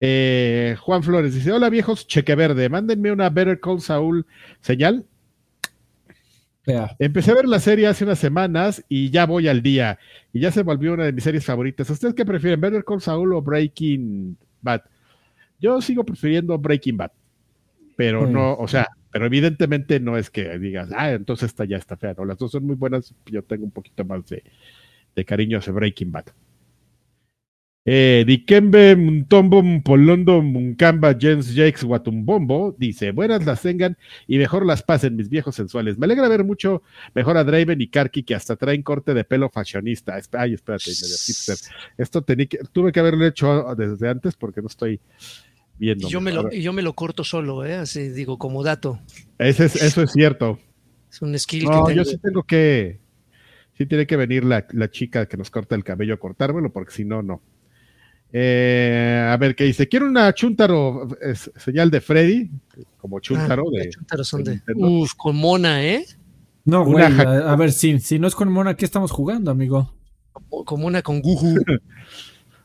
Eh, 0.00 0.76
Juan 0.80 1.02
Flores 1.02 1.34
dice: 1.34 1.52
Hola 1.52 1.68
viejos, 1.68 2.06
cheque 2.06 2.34
verde, 2.34 2.68
mándenme 2.68 3.12
una 3.12 3.28
Better 3.28 3.60
Call 3.60 3.80
Saul 3.80 4.26
señal. 4.60 5.06
Empecé 6.98 7.30
a 7.30 7.34
ver 7.34 7.46
la 7.46 7.58
serie 7.58 7.86
hace 7.86 8.04
unas 8.04 8.18
semanas 8.18 8.84
y 8.88 9.10
ya 9.10 9.26
voy 9.26 9.48
al 9.48 9.62
día. 9.62 9.98
Y 10.32 10.40
ya 10.40 10.50
se 10.50 10.62
volvió 10.62 10.94
una 10.94 11.04
de 11.04 11.12
mis 11.12 11.24
series 11.24 11.44
favoritas. 11.44 11.88
¿Ustedes 11.90 12.14
qué 12.14 12.24
prefieren, 12.24 12.60
Better 12.60 12.84
Call 12.84 13.00
Saul 13.00 13.32
o 13.32 13.42
Breaking 13.42 14.36
Bad? 14.60 14.82
Yo 15.58 15.80
sigo 15.80 16.04
prefiriendo 16.04 16.58
Breaking 16.58 16.96
Bad. 16.96 17.12
Pero 17.96 18.26
no, 18.26 18.54
o 18.54 18.66
sea, 18.66 18.88
pero 19.12 19.26
evidentemente 19.26 20.00
no 20.00 20.16
es 20.16 20.30
que 20.30 20.58
digas, 20.58 20.88
ah, 20.96 21.10
entonces 21.10 21.50
esta 21.50 21.66
ya 21.66 21.76
está 21.76 21.96
fea. 21.96 22.14
No, 22.16 22.24
las 22.24 22.38
dos 22.38 22.52
son 22.52 22.64
muy 22.64 22.76
buenas. 22.76 23.14
Yo 23.26 23.42
tengo 23.42 23.64
un 23.64 23.70
poquito 23.70 24.04
más 24.04 24.26
de, 24.26 24.42
de 25.14 25.24
cariño 25.24 25.58
hacia 25.58 25.72
Breaking 25.72 26.12
Bad. 26.12 26.26
Eh, 27.86 28.24
Dikembe 28.26 28.94
Muntombo 28.94 29.62
Mpolondo 29.62 30.42
Munkamba 30.42 31.16
Jens 31.18 31.54
Jakes 31.54 31.82
Watumbombo 31.82 32.74
dice: 32.78 33.10
Buenas 33.12 33.46
las 33.46 33.62
tengan 33.62 33.96
y 34.26 34.36
mejor 34.36 34.66
las 34.66 34.82
pasen, 34.82 35.16
mis 35.16 35.30
viejos 35.30 35.54
sensuales. 35.56 35.96
Me 35.96 36.04
alegra 36.04 36.28
ver 36.28 36.44
mucho 36.44 36.82
mejor 37.14 37.38
a 37.38 37.44
Draven 37.44 37.80
y 37.80 37.88
Karki 37.88 38.22
que 38.22 38.34
hasta 38.34 38.56
traen 38.56 38.82
corte 38.82 39.14
de 39.14 39.24
pelo 39.24 39.48
fashionista. 39.48 40.14
Ay, 40.32 40.52
espérate, 40.54 40.90
medio 40.90 41.16
hipster. 41.26 41.56
Esto 41.96 42.22
tenía 42.22 42.46
que- 42.46 42.58
tuve 42.70 42.92
que 42.92 43.00
haberlo 43.00 43.26
hecho 43.26 43.74
desde 43.74 44.08
antes 44.10 44.36
porque 44.36 44.60
no 44.60 44.66
estoy 44.66 45.00
viendo. 45.78 46.06
Y 46.06 46.10
yo, 46.10 46.20
me 46.20 46.32
lo, 46.32 46.52
y 46.52 46.60
yo 46.60 46.74
me 46.74 46.82
lo 46.82 46.92
corto 46.92 47.24
solo, 47.24 47.64
¿eh? 47.64 47.76
Así 47.76 48.10
digo, 48.10 48.36
como 48.38 48.62
dato. 48.62 49.00
Ese 49.38 49.64
es- 49.64 49.76
eso 49.82 50.02
es 50.02 50.12
cierto. 50.12 50.58
Es 51.10 51.22
un 51.22 51.36
skill 51.38 51.64
No, 51.64 51.86
que 51.86 51.94
yo 51.94 52.04
sí 52.04 52.18
tengo 52.18 52.42
que. 52.42 53.00
Sí 53.78 53.86
tiene 53.86 54.06
que 54.06 54.16
venir 54.16 54.44
la, 54.44 54.66
la 54.72 54.90
chica 54.90 55.24
que 55.26 55.38
nos 55.38 55.50
corta 55.50 55.74
el 55.74 55.82
cabello 55.82 56.12
a 56.12 56.18
cortármelo, 56.18 56.70
porque 56.70 56.92
si 56.92 57.06
no, 57.06 57.22
no. 57.22 57.40
Eh, 58.32 59.28
a 59.28 59.36
ver, 59.36 59.54
¿qué 59.56 59.64
dice? 59.64 59.88
Quiero 59.88 60.06
una 60.06 60.32
chuntaro 60.32 61.08
es- 61.20 61.50
señal 61.56 61.90
de 61.90 62.00
Freddy, 62.00 62.50
como 62.98 63.18
chuntaro 63.20 63.64
Ah, 63.68 63.78
de. 63.82 63.90
chúntaros 63.90 64.28
son 64.28 64.44
de 64.44 64.52
de-. 64.66 64.74
Uf, 64.76 65.14
con 65.16 65.36
mona, 65.36 65.84
¿eh? 65.84 66.04
No, 66.64 66.84
güey. 66.84 67.04
A, 67.04 67.52
a 67.52 67.56
ver, 67.56 67.72
si, 67.72 67.98
si 67.98 68.18
no 68.18 68.28
es 68.28 68.34
con 68.34 68.50
Mona, 68.52 68.76
¿qué 68.76 68.84
estamos 68.84 69.10
jugando, 69.10 69.50
amigo? 69.50 69.92
Como- 70.64 70.86
una 70.86 71.02
con 71.02 71.20
Guju. 71.20 71.54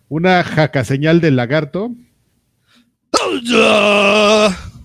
Una 0.07 0.43
jaca 0.43 0.83
señal 0.83 1.19
del 1.19 1.35
lagarto. 1.35 1.91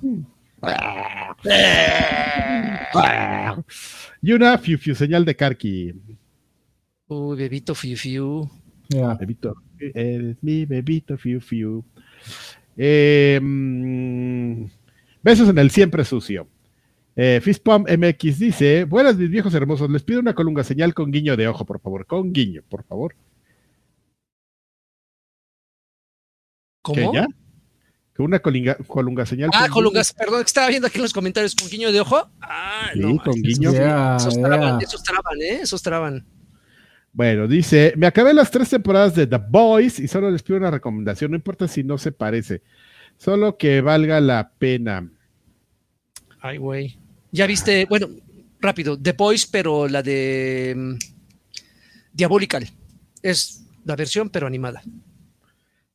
Y 4.23 4.33
una 4.33 4.59
fiu 4.59 4.79
fiu 4.79 4.95
señal 4.95 5.25
de 5.25 5.35
Karki. 5.35 5.95
Uy, 7.09 7.37
bebito 7.37 7.75
fiu. 7.75 8.49
Bebito, 9.19 9.55
eres 9.95 10.37
mi 10.43 10.65
bebito 10.67 11.17
fiu 11.19 11.41
fiu. 11.41 11.85
Eh, 12.77 13.39
mm, 13.43 14.65
besos 15.23 15.49
en 15.49 15.59
el 15.59 15.71
siempre 15.71 16.05
sucio. 16.05 16.47
Eh, 17.17 17.41
Fistpump 17.43 17.89
MX 17.91 18.39
dice: 18.39 18.85
Buenas, 18.85 19.17
mis 19.17 19.29
viejos 19.31 19.53
hermosos. 19.55 19.91
Les 19.91 20.03
pido 20.03 20.21
una 20.21 20.35
colunga 20.35 20.65
señal 20.65 20.95
con 20.95 21.11
guiño 21.11 21.37
de 21.37 21.49
ojo, 21.49 21.65
por 21.65 21.81
favor. 21.81 22.07
Con 22.07 22.33
guiño, 22.33 22.63
por 22.69 22.85
favor. 22.85 23.15
¿Qué, 26.85 27.03
¿Cómo? 27.05 27.13
ya? 27.15 27.27
Que 28.15 28.23
una 28.23 28.41
colinga- 28.41 28.77
colunga 28.87 29.27
señal. 29.27 29.51
Ah, 29.55 29.69
colungas, 29.71 30.13
perdón, 30.13 30.41
que 30.43 30.47
estaba 30.47 30.69
viendo 30.69 30.87
aquí 30.89 30.97
en 30.99 31.03
los 31.03 31.13
comentarios 31.13 31.55
con 31.55 31.69
guiño 31.69 31.93
de 31.93 32.01
ojo. 32.01 32.29
Ah, 32.41 32.91
Sí, 32.93 33.01
no, 33.01 33.17
con 33.23 33.35
guiño. 33.35 33.73
Ya, 33.73 34.17
Esos 34.17 34.37
ya. 34.37 34.43
traban, 34.43 34.81
esos 34.81 35.03
traban, 35.03 35.43
¿eh? 35.43 35.59
Esos 35.63 35.83
traban. 35.83 36.27
Bueno, 37.13 37.49
dice, 37.49 37.93
me 37.97 38.07
acabé 38.07 38.33
las 38.33 38.51
tres 38.51 38.71
temporadas 38.71 39.15
de 39.15 39.27
The 39.27 39.39
Boys 39.49 39.99
y 39.99 40.07
solo 40.09 40.31
les 40.31 40.43
pido 40.43 40.59
una 40.59 40.71
recomendación, 40.71 41.33
no 41.33 41.37
importa 41.37 41.67
si 41.67 41.83
no 41.83 41.99
se 41.99 42.13
parece, 42.13 42.63
solo 43.17 43.57
que 43.59 43.81
valga 43.81 44.21
la 44.21 44.53
pena. 44.59 45.11
Ay, 46.41 46.59
güey. 46.59 46.99
Ya 47.33 47.47
viste, 47.47 47.85
bueno, 47.87 48.09
rápido, 48.61 48.99
The 48.99 49.13
Boys, 49.13 49.47
pero 49.47 49.89
la 49.89 50.03
de 50.03 50.75
mm, 50.77 50.95
Diabolical. 52.13 52.69
Es 53.23 53.67
la 53.85 53.97
versión, 53.97 54.31
pero 54.31 54.47
animada. 54.47 54.83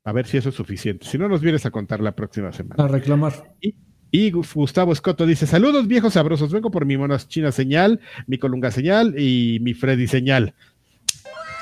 A 0.03 0.11
ver 0.11 0.27
si 0.27 0.37
eso 0.37 0.49
es 0.49 0.55
suficiente. 0.55 1.07
Si 1.07 1.17
no, 1.17 1.27
nos 1.27 1.41
vienes 1.41 1.65
a 1.65 1.71
contar 1.71 1.99
la 2.01 2.11
próxima 2.15 2.51
semana. 2.51 2.83
A 2.83 2.87
reclamar. 2.87 3.51
Y 4.11 4.31
Gu- 4.31 4.45
Gustavo 4.53 4.93
Escoto 4.93 5.25
dice, 5.25 5.47
saludos 5.47 5.87
viejos 5.87 6.13
sabrosos, 6.13 6.51
vengo 6.53 6.69
por 6.71 6.85
mi 6.85 6.95
monas 6.95 7.27
china 7.27 7.51
señal, 7.51 7.99
mi 8.27 8.37
colunga 8.37 8.69
señal 8.71 9.19
y 9.19 9.57
mi 9.61 9.73
Freddy 9.73 10.07
señal. 10.07 10.53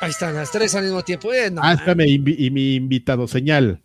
Ahí 0.03 0.11
están, 0.11 0.35
las 0.35 0.51
tres 0.51 0.73
al 0.75 0.84
mismo 0.84 1.01
tiempo. 1.03 1.34
Eh, 1.34 1.49
no, 1.51 1.61
Ah, 1.63 1.73
espérame, 1.73 2.05
invi- 2.07 2.35
y 2.38 2.51
mi 2.51 2.75
invitado 2.75 3.27
señal. 3.27 3.81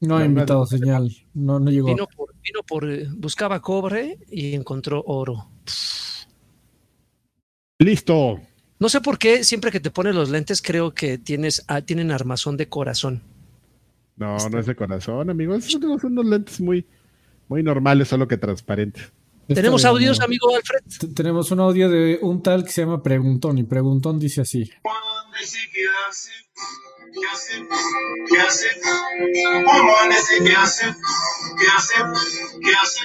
No 0.00 0.20
he 0.20 0.24
invitado 0.26 0.60
no. 0.60 0.66
señal. 0.66 1.10
No, 1.34 1.60
no 1.60 1.70
llegó. 1.70 1.86
vino 1.88 2.06
por, 2.14 2.34
vino 2.42 2.60
por, 2.66 2.90
eh, 2.90 3.06
buscaba 3.16 3.60
cobre 3.62 4.18
y 4.30 4.54
encontró 4.54 5.02
oro. 5.06 5.48
Listo. 7.78 8.40
No 8.78 8.88
sé 8.88 9.00
por 9.00 9.18
qué, 9.18 9.44
siempre 9.44 9.70
que 9.70 9.80
te 9.80 9.90
pones 9.90 10.14
los 10.14 10.28
lentes, 10.30 10.60
creo 10.60 10.92
que 10.92 11.18
tienes, 11.18 11.64
ah, 11.68 11.82
tienen 11.82 12.10
armazón 12.10 12.56
de 12.56 12.68
corazón. 12.68 13.22
No, 14.16 14.36
no 14.50 14.58
es 14.58 14.66
de 14.66 14.74
corazón, 14.74 15.30
amigos. 15.30 15.64
Son, 15.64 15.80
son 16.00 16.12
unos 16.12 16.26
lentes 16.26 16.60
muy, 16.60 16.84
muy 17.48 17.62
normales, 17.62 18.08
solo 18.08 18.26
que 18.28 18.36
transparentes. 18.36 19.12
Está 19.48 19.54
¿Tenemos 19.54 19.84
audios, 19.84 20.20
amigo. 20.20 20.48
Alfred? 20.54 21.12
Tenemos 21.14 21.50
un 21.50 21.60
audio 21.60 21.88
de 21.88 22.18
un 22.22 22.42
tal 22.42 22.64
que 22.64 22.70
se 22.70 22.82
llama 22.82 23.02
Preguntón 23.02 23.58
y 23.58 23.64
Preguntón 23.64 24.18
dice 24.18 24.40
así. 24.40 24.70
Dice 25.40 25.58
qué 25.72 25.84
hace, 26.08 26.30
qué 27.12 27.26
hace, 27.32 27.66
qué 28.28 28.40
hace. 28.40 28.68
¿Cómo 29.64 29.92
dice 30.08 30.44
qué 30.44 30.52
hace, 30.54 30.86
qué 31.58 31.66
hace, 31.76 31.94
qué 32.60 32.70
hace. 32.82 33.00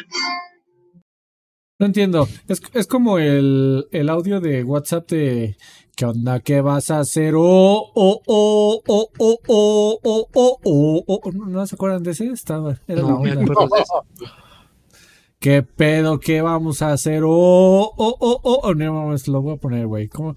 No 1.79 1.85
entiendo. 1.85 2.27
Es, 2.47 2.61
es 2.73 2.87
como 2.87 3.17
el, 3.19 3.87
el 3.91 4.09
audio 4.09 4.41
de 4.41 4.63
WhatsApp 4.63 5.09
de 5.09 5.57
¿Qué 5.95 6.05
onda? 6.05 6.39
¿Qué 6.41 6.61
vas 6.61 6.91
a 6.91 6.99
hacer? 6.99 7.33
Oh, 7.35 7.91
oh, 7.95 8.21
oh, 8.27 8.81
oh, 8.87 9.09
oh, 9.17 9.39
oh, 9.47 9.99
oh, 10.03 10.27
oh, 10.33 10.59
oh, 10.63 11.03
oh. 11.23 11.31
¿No 11.31 11.65
se 11.65 11.75
acuerdan 11.75 12.03
de 12.03 12.11
ese? 12.11 12.27
Estaba, 12.27 12.79
era 12.87 13.01
la 13.01 13.07
No, 13.09 13.19
me 13.19 13.31
onda. 13.31 13.55
¿Qué 15.39 15.63
pedo? 15.63 16.19
¿Qué 16.19 16.41
vamos 16.41 16.81
a 16.81 16.91
hacer? 16.93 17.23
Oh, 17.23 17.29
oh, 17.29 18.17
oh, 18.19 18.39
oh, 18.43 18.59
oh. 18.63 18.73
No 18.75 18.93
mames, 18.93 19.27
lo 19.27 19.41
voy 19.41 19.55
a 19.55 19.57
poner, 19.57 19.87
güey. 19.87 20.07
¿Cómo? 20.07 20.35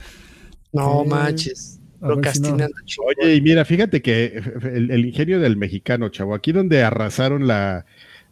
No 0.73 1.03
Eh, 1.03 1.09
manches. 1.09 1.80
Si 2.01 2.07
no. 2.07 2.13
Procrastinando. 2.15 2.77
chingón. 2.85 3.15
Oye, 3.23 3.35
y 3.37 3.41
mira, 3.41 3.65
fíjate 3.65 4.03
que 4.03 4.43
el, 4.73 4.91
el 4.91 5.05
ingenio 5.07 5.39
del 5.41 5.57
mexicano, 5.57 6.09
chavo, 6.09 6.35
aquí 6.35 6.53
donde 6.53 6.83
arrasaron 6.83 7.47
la, 7.47 7.85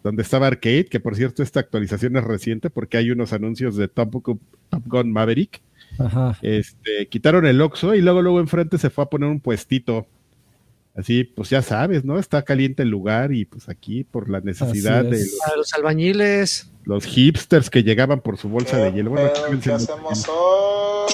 donde 0.02 0.22
estaba 0.22 0.46
Arcade, 0.46 0.86
que 0.86 1.00
por 1.00 1.14
cierto 1.16 1.42
esta 1.42 1.60
actualización 1.60 2.16
es 2.16 2.24
reciente 2.24 2.70
porque 2.70 2.96
hay 2.96 3.10
unos 3.10 3.32
anuncios 3.32 3.76
de 3.76 3.88
Top, 3.88 4.12
Gu- 4.14 4.38
Top 4.70 4.82
Gun 4.86 5.12
Maverick, 5.12 5.60
Ajá. 5.98 6.38
este, 6.42 7.06
quitaron 7.08 7.46
el 7.46 7.60
Oxxo 7.60 7.94
y 7.94 8.00
luego 8.00 8.22
luego 8.22 8.40
enfrente 8.40 8.78
se 8.78 8.90
fue 8.90 9.04
a 9.04 9.08
poner 9.08 9.28
un 9.28 9.40
puestito. 9.40 10.06
Así, 10.94 11.22
pues 11.22 11.48
ya 11.50 11.62
sabes, 11.62 12.04
¿no? 12.04 12.18
Está 12.18 12.42
caliente 12.42 12.82
el 12.82 12.88
lugar 12.88 13.32
y 13.32 13.44
pues 13.44 13.68
aquí 13.68 14.02
por 14.02 14.28
la 14.28 14.40
necesidad 14.40 15.04
de 15.04 15.10
los, 15.20 15.38
A 15.52 15.56
los 15.56 15.72
albañiles. 15.74 16.72
los 16.84 17.04
hipsters 17.04 17.70
que 17.70 17.84
llegaban 17.84 18.20
por 18.20 18.36
su 18.36 18.48
bolsa 18.48 18.78
de 18.78 18.92
hielo. 18.92 19.10
Bueno, 19.10 19.30
¿Qué 19.62 19.70
hacemos 19.72 20.26
hoy? 20.28 21.12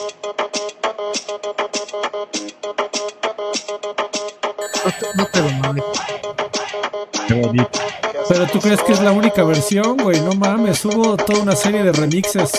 No 5.17 5.27
te 5.27 5.41
lo 5.41 5.51
mames. 5.51 5.85
Qué 7.27 7.35
bonito. 7.35 7.71
Pero 8.29 8.47
tú 8.47 8.61
crees 8.61 8.83
que 8.83 8.93
es 8.93 9.01
la 9.01 9.13
única 9.13 9.43
versión, 9.45 9.97
güey. 9.97 10.21
No 10.21 10.33
mames, 10.33 10.85
hubo 10.85 11.17
toda 11.17 11.41
una 11.41 11.57
serie 11.57 11.83
de 11.83 11.93
remixes. 11.93 12.53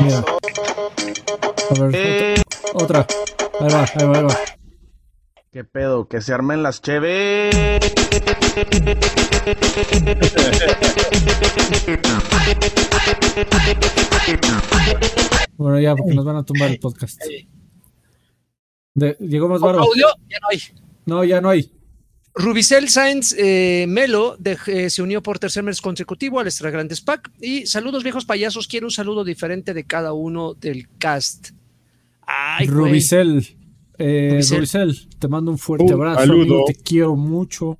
Mira. 0.00 0.24
A 1.70 1.86
ver, 1.86 2.42
otra. 2.74 3.00
otra. 3.00 3.06
Ahí 3.60 3.72
va, 3.72 3.84
ahí 3.94 4.06
va, 4.06 4.18
ahí 4.18 4.24
va. 4.24 4.38
¿Qué 5.52 5.64
pedo? 5.64 6.08
Que 6.08 6.20
se 6.20 6.32
armen 6.32 6.62
las 6.62 6.80
cheves. 6.80 7.80
Bueno, 15.56 15.80
ya, 15.80 15.94
porque 15.94 16.14
nos 16.14 16.24
van 16.24 16.36
a 16.36 16.42
tumbar 16.44 16.70
el 16.70 16.78
podcast. 16.78 17.20
De- 19.00 19.16
llegó 19.20 19.48
más 19.48 19.56
¿Otro 19.62 19.66
varo. 19.78 19.80
audio? 19.82 20.06
Ya 20.28 20.38
no 20.40 20.48
hay. 20.50 20.58
No, 21.06 21.24
ya 21.24 21.40
no 21.40 21.48
hay. 21.48 21.72
Rubicel 22.34 22.88
Sainz 22.88 23.34
eh, 23.36 23.86
Melo 23.88 24.36
de- 24.38 24.56
eh, 24.68 24.88
se 24.90 25.02
unió 25.02 25.22
por 25.22 25.38
tercer 25.40 25.62
mes 25.64 25.80
consecutivo 25.80 26.38
al 26.38 26.46
Extra 26.46 26.70
Grandes 26.70 27.00
Pack. 27.00 27.30
Y 27.40 27.66
saludos, 27.66 28.02
viejos 28.04 28.24
payasos. 28.24 28.68
Quiero 28.68 28.86
un 28.86 28.90
saludo 28.92 29.24
diferente 29.24 29.74
de 29.74 29.84
cada 29.84 30.12
uno 30.12 30.54
del 30.54 30.88
cast. 30.98 31.50
Ay, 32.26 32.66
güey. 32.68 32.78
Rubicel. 32.90 33.56
Eh, 33.98 34.28
Rubicel. 34.32 34.58
Rubicel, 34.58 35.08
te 35.18 35.28
mando 35.28 35.50
un 35.50 35.58
fuerte 35.58 35.86
Un 35.86 35.92
abrazo, 35.94 36.20
saludo. 36.20 36.40
amigo. 36.42 36.64
Te 36.66 36.74
quiero 36.74 37.16
mucho. 37.16 37.78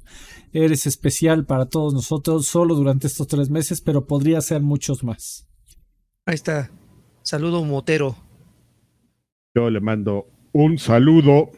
Eres 0.53 0.85
especial 0.87 1.47
para 1.47 1.67
todos 1.67 1.95
nosotros, 1.95 2.47
solo 2.49 2.75
durante 2.75 3.07
estos 3.07 3.29
tres 3.29 3.51
meses, 3.51 3.81
pero 3.81 4.07
podría 4.07 4.41
ser 4.41 4.61
muchos 4.63 5.05
más. 5.05 5.47
Ahí 6.27 6.35
está. 6.35 6.71
Saludo 7.23 7.63
motero. 7.65 8.17
Yo 9.55 9.71
le 9.71 9.81
mando 9.81 10.27
un 10.53 10.79
saludo. 10.79 11.51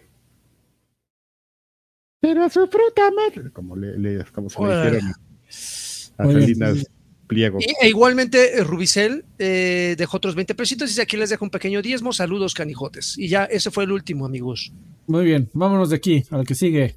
Pero 2.21 2.49
su 2.49 2.67
fruta 2.69 3.11
madre. 3.11 3.51
Como, 3.53 3.77
le, 3.77 3.99
le- 3.99 4.25
como 4.27 4.49
se 4.49 4.59
le 4.61 4.65
Órale. 4.67 4.91
dijeron 4.97 5.11
a. 5.11 6.25
Salinas 6.25 6.87
Pliego. 7.27 7.59
Y, 7.61 7.67
e 7.85 7.89
igualmente, 7.89 8.59
eh, 8.59 8.65
Rubicel 8.65 9.25
eh, 9.39 9.95
dejó 9.99 10.19
otros 10.19 10.35
20 10.35 10.55
pesitos. 10.55 10.89
Dice 10.91 11.03
aquí 11.03 11.17
les 11.17 11.31
dejo 11.31 11.45
un 11.45 11.51
pequeño 11.51 11.83
diezmo. 11.83 12.13
Saludos, 12.13 12.55
canijotes. 12.55 13.17
Y 13.19 13.29
ya, 13.29 13.45
ese 13.45 13.71
fue 13.71 13.85
el 13.85 13.93
último, 13.93 14.27
amigos. 14.27 14.73
Muy 15.07 15.25
bien, 15.25 15.49
vámonos 15.53 15.91
de 15.91 15.97
aquí, 15.97 16.25
al 16.31 16.47
que 16.47 16.55
sigue. 16.55 16.97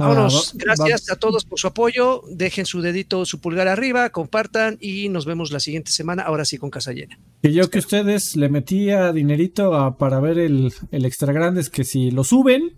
Ah, 0.00 0.08
Vámonos. 0.08 0.52
Gracias 0.54 1.10
a 1.10 1.16
todos 1.16 1.44
por 1.44 1.58
su 1.58 1.66
apoyo. 1.66 2.22
Dejen 2.30 2.64
su 2.64 2.80
dedito, 2.80 3.26
su 3.26 3.38
pulgar 3.38 3.68
arriba, 3.68 4.08
compartan 4.10 4.78
y 4.80 5.10
nos 5.10 5.26
vemos 5.26 5.52
la 5.52 5.60
siguiente 5.60 5.92
semana. 5.92 6.22
Ahora 6.22 6.46
sí 6.46 6.56
con 6.56 6.70
casa 6.70 6.92
llena. 6.92 7.18
Y 7.42 7.52
yo 7.52 7.62
Espero. 7.62 7.70
que 7.70 7.78
ustedes 7.80 8.36
le 8.36 8.48
metía 8.48 9.12
dinerito 9.12 9.96
para 9.98 10.18
ver 10.20 10.38
el, 10.38 10.72
el 10.90 11.04
extra 11.04 11.34
grande, 11.34 11.60
es 11.60 11.68
que 11.68 11.84
si 11.84 12.10
lo 12.10 12.24
suben, 12.24 12.76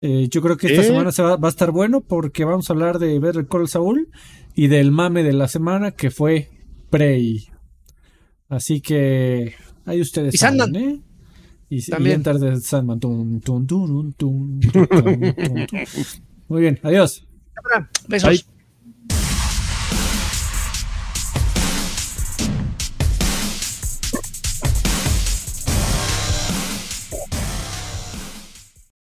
eh, 0.00 0.28
yo 0.30 0.40
creo 0.40 0.56
que 0.56 0.68
esta 0.68 0.80
¿Eh? 0.80 0.86
semana 0.86 1.12
se 1.12 1.22
va, 1.22 1.38
a 1.40 1.48
estar 1.48 1.70
bueno 1.70 2.00
porque 2.00 2.46
vamos 2.46 2.70
a 2.70 2.72
hablar 2.72 2.98
de 2.98 3.18
ver 3.18 3.36
el 3.36 3.46
Call 3.46 3.68
Saul 3.68 4.08
y 4.54 4.68
del 4.68 4.90
mame 4.90 5.22
de 5.22 5.34
la 5.34 5.48
semana 5.48 5.90
que 5.90 6.10
fue 6.10 6.48
Prey. 6.88 7.48
Así 8.48 8.80
que 8.80 9.54
ahí 9.84 10.00
ustedes. 10.00 10.40
Saben, 10.40 10.74
¿eh? 10.74 11.00
Y, 11.70 11.82
También. 11.88 12.10
y 12.10 12.14
Enter 12.16 12.38
the 12.40 12.60
Sandman. 12.60 12.98
Tum, 12.98 13.40
tum, 13.40 13.66
tum, 13.66 14.60
Muy 16.48 16.60
bien, 16.60 16.78
adiós. 16.82 17.26
Besos. 18.08 18.28
Bye. 18.28 18.59